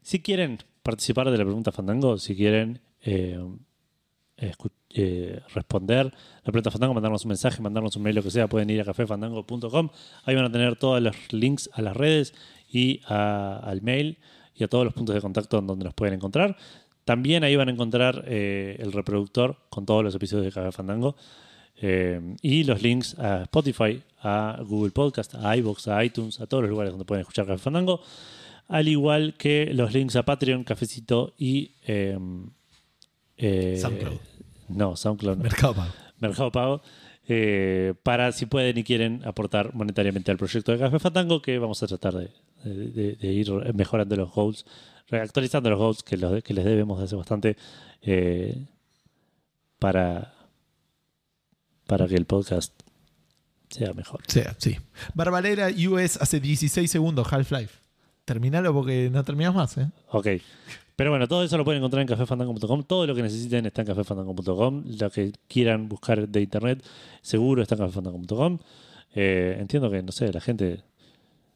Si 0.02 0.20
quieren 0.22 0.60
participar 0.84 1.30
de 1.32 1.38
la 1.38 1.44
pregunta 1.44 1.72
Fandango, 1.72 2.18
si 2.18 2.36
quieren 2.36 2.80
eh, 3.02 3.40
escu- 4.38 4.72
eh, 5.00 5.42
responder 5.54 6.12
la 6.44 6.52
pregunta 6.52 6.72
Fandango, 6.72 6.94
mandarnos 6.94 7.24
un 7.26 7.30
mensaje, 7.30 7.62
mandarnos 7.62 7.96
un 7.96 8.04
mail, 8.04 8.16
lo 8.16 8.24
que 8.24 8.32
sea, 8.32 8.48
pueden 8.48 8.70
ir 8.70 8.82
a 8.82 8.86
cafefandango.com. 8.86 9.90
Ahí 10.26 10.36
van 10.36 10.46
a 10.46 10.52
tener 10.52 10.76
todos 10.76 11.02
los 11.02 11.16
links 11.32 11.70
a 11.74 11.82
las 11.82 11.96
redes 11.96 12.34
y 12.70 13.02
al 13.06 13.82
mail 13.82 14.18
y 14.56 14.64
a 14.64 14.68
todos 14.68 14.86
los 14.86 14.94
puntos 14.94 15.14
de 15.14 15.22
contacto 15.22 15.60
en 15.60 15.68
donde 15.68 15.86
nos 15.86 15.94
pueden 15.94 16.16
encontrar. 16.16 16.58
También 17.06 17.44
ahí 17.44 17.56
van 17.56 17.70
a 17.70 17.72
encontrar 17.72 18.26
eh, 18.28 18.76
el 18.80 18.92
reproductor 18.92 19.58
con 19.70 19.86
todos 19.86 20.04
los 20.04 20.16
episodios 20.16 20.46
de 20.46 20.52
Café 20.52 20.72
Fandango 20.72 21.16
eh, 21.80 22.20
y 22.42 22.64
los 22.64 22.82
links 22.82 23.18
a 23.20 23.44
Spotify, 23.44 24.02
a 24.22 24.60
Google 24.66 24.92
Podcast, 24.92 25.36
a 25.36 25.56
iVoox, 25.58 25.88
a 25.90 26.04
iTunes, 26.04 26.42
a 26.42 26.48
todos 26.48 26.64
los 26.64 26.72
lugares 26.72 26.92
donde 26.92 27.06
pueden 27.06 27.22
escuchar 27.22 27.46
Café 27.46 27.60
Fandango, 27.60 28.02
al 28.68 28.88
igual 28.88 29.36
que 29.38 29.70
los 29.74 29.94
links 29.94 30.16
a 30.16 30.24
Patreon, 30.24 30.64
Cafecito 30.64 31.34
y 31.38 31.72
eh, 31.86 32.18
eh, 33.38 33.78
SoundCloud. 33.80 34.18
No, 34.70 34.96
SoundCloud 34.96 35.38
no. 35.38 35.44
Mercado 35.44 35.74
Pago. 35.74 35.92
Mercado 36.20 36.52
Pago, 36.52 36.82
eh, 37.28 37.94
para 38.04 38.32
si 38.32 38.46
pueden 38.46 38.78
y 38.78 38.84
quieren 38.84 39.22
aportar 39.26 39.74
monetariamente 39.74 40.32
al 40.32 40.38
proyecto 40.38 40.72
de 40.72 40.80
Café 40.80 41.00
Fandango, 41.00 41.42
que 41.42 41.60
vamos 41.60 41.82
a 41.84 41.88
tratar 41.88 42.14
de, 42.16 42.30
de- 42.64 43.16
de 43.16 43.28
ir 43.34 43.52
mejorando 43.74 44.16
los 44.16 44.32
goals, 44.32 44.66
actualizando 45.12 45.70
los 45.70 45.78
goals 45.80 46.04
que, 46.04 46.18
los- 46.18 46.42
que 46.44 46.54
les 46.54 46.66
debemos 46.66 47.00
de 47.00 47.06
hace 47.06 47.16
bastante 47.16 47.58
eh, 48.02 48.66
para, 49.80 50.34
para 51.86 52.08
que 52.08 52.16
el 52.16 52.26
podcast 52.26 52.74
sea 53.70 53.94
mejor. 53.94 54.22
Sí, 54.28 54.42
sí. 54.58 54.78
Barbalera 55.14 55.68
US 55.90 56.18
hace 56.22 56.40
16 56.40 56.90
segundos, 56.90 57.32
Half-Life. 57.32 57.76
Terminalo 58.26 58.74
porque 58.74 59.10
no 59.12 59.24
terminamos 59.24 59.56
más, 59.56 59.78
¿eh? 59.78 59.90
Ok. 60.10 60.28
Pero 60.98 61.12
bueno, 61.12 61.28
todo 61.28 61.44
eso 61.44 61.58
lo 61.58 61.64
pueden 61.64 61.78
encontrar 61.80 62.02
en 62.02 62.08
cafefandango.com. 62.08 62.84
Todo 62.84 63.08
lo 63.08 63.16
que 63.16 63.22
necesiten 63.22 63.66
está 63.68 63.84
en 63.84 63.88
cafefandango.com. 63.88 64.84
Lo 65.00 65.10
que 65.12 65.32
quieran 65.48 65.88
buscar 65.88 66.28
de 66.28 66.42
internet, 66.42 66.84
seguro 67.22 67.62
está 67.62 67.76
en 67.76 67.80
cafefandango.com. 67.82 68.58
Eh, 69.16 69.56
entiendo 69.60 69.90
que, 69.90 70.02
no 70.04 70.12
sé, 70.12 70.34
la 70.34 70.42
gente 70.42 70.82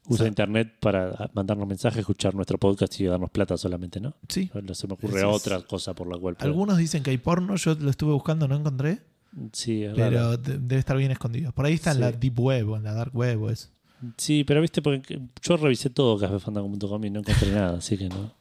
usa 0.08 0.26
Sí. 0.26 0.30
internet 0.30 0.74
para 0.80 1.30
mandarnos 1.34 1.68
mensajes, 1.68 2.00
escuchar 2.00 2.34
nuestro 2.36 2.58
podcast 2.58 3.00
y 3.02 3.06
darnos 3.06 3.30
plata 3.32 3.58
solamente, 3.58 4.00
¿no? 4.00 4.14
Sí. 4.30 4.50
No 4.64 4.74
se 4.76 4.88
me 4.88 4.94
ocurre 4.94 5.20
es. 5.20 5.26
otra 5.26 5.60
cosa 5.62 5.94
por 5.96 6.08
la 6.08 6.18
cual. 6.18 6.36
Algunos 6.40 6.78
dicen 6.78 7.02
que 7.04 7.10
hay 7.10 7.18
porno, 7.18 7.56
yo 7.56 7.76
lo 7.76 7.90
estuve 7.90 8.14
buscando, 8.14 8.48
no 8.48 8.56
encontré, 8.56 9.00
Sí, 9.54 9.84
es 9.84 9.94
pero 9.96 10.10
raro. 10.12 10.38
debe 10.38 10.78
estar 10.78 10.98
bien 10.98 11.12
escondido. 11.12 11.52
Por 11.52 11.66
ahí 11.66 11.74
está 11.74 11.92
en 11.92 11.96
Sí. 11.98 12.02
la 12.02 12.12
Deep 12.12 12.40
Web 12.40 12.70
o 12.70 12.78
en 12.78 12.84
la 12.84 12.94
Dark 12.94 13.16
Web 13.16 13.42
o 13.44 13.50
eso. 13.50 13.70
Sí, 14.18 14.44
pero 14.44 14.62
viste, 14.62 14.82
porque 14.82 15.20
yo 15.42 15.58
revisé 15.58 15.90
todo 15.90 16.18
cafefandango.com 16.20 17.06
y 17.06 17.10
no 17.10 17.20
encontré 17.22 17.52
nada, 17.52 17.78
así 17.78 17.98
que 17.98 18.08
no. 18.10 18.32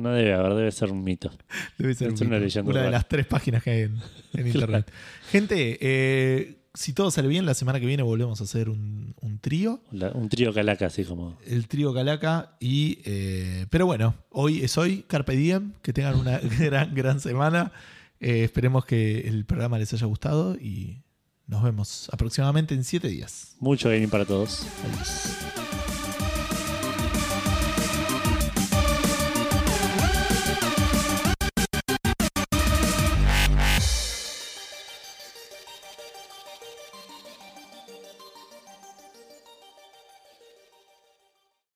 No 0.00 0.12
debe 0.12 0.32
haber, 0.34 0.54
debe 0.54 0.72
ser 0.72 0.90
un 0.90 1.04
mito. 1.04 1.30
Debe 1.78 1.94
ser 1.94 2.08
un 2.08 2.14
una 2.14 2.24
mito. 2.24 2.38
leyenda 2.40 2.70
una 2.70 2.82
de 2.82 2.90
las 2.90 3.08
tres 3.08 3.26
páginas 3.26 3.62
que 3.62 3.70
hay 3.70 3.80
en, 3.82 4.00
en 4.34 4.46
internet. 4.54 4.90
Gente, 5.30 5.78
eh, 5.80 6.56
si 6.74 6.92
todo 6.92 7.10
sale 7.10 7.28
bien, 7.28 7.46
la 7.46 7.54
semana 7.54 7.80
que 7.80 7.86
viene 7.86 8.02
volvemos 8.02 8.40
a 8.40 8.44
hacer 8.44 8.68
un, 8.68 9.14
un 9.20 9.38
trío. 9.38 9.80
La- 9.92 10.10
un 10.12 10.28
trío 10.28 10.52
calaca, 10.52 10.86
así 10.86 11.04
como. 11.04 11.36
El 11.46 11.66
trío 11.68 11.92
Calaca. 11.92 12.56
Y, 12.60 12.98
eh, 13.04 13.66
pero 13.70 13.86
bueno, 13.86 14.14
hoy 14.30 14.62
es 14.62 14.78
hoy. 14.78 15.04
Carpe 15.08 15.34
Diem. 15.36 15.72
Que 15.82 15.92
tengan 15.92 16.14
una 16.16 16.38
gran, 16.58 16.94
gran 16.94 17.20
semana. 17.20 17.72
Eh, 18.20 18.44
esperemos 18.44 18.84
que 18.84 19.20
el 19.28 19.44
programa 19.44 19.78
les 19.78 19.92
haya 19.94 20.06
gustado 20.06 20.54
y 20.56 21.02
nos 21.46 21.62
vemos 21.64 22.08
aproximadamente 22.12 22.74
en 22.74 22.84
siete 22.84 23.08
días. 23.08 23.56
Mucho 23.58 23.88
gaming 23.88 24.10
para 24.10 24.24
todos. 24.24 24.62
Adiós. 24.84 25.59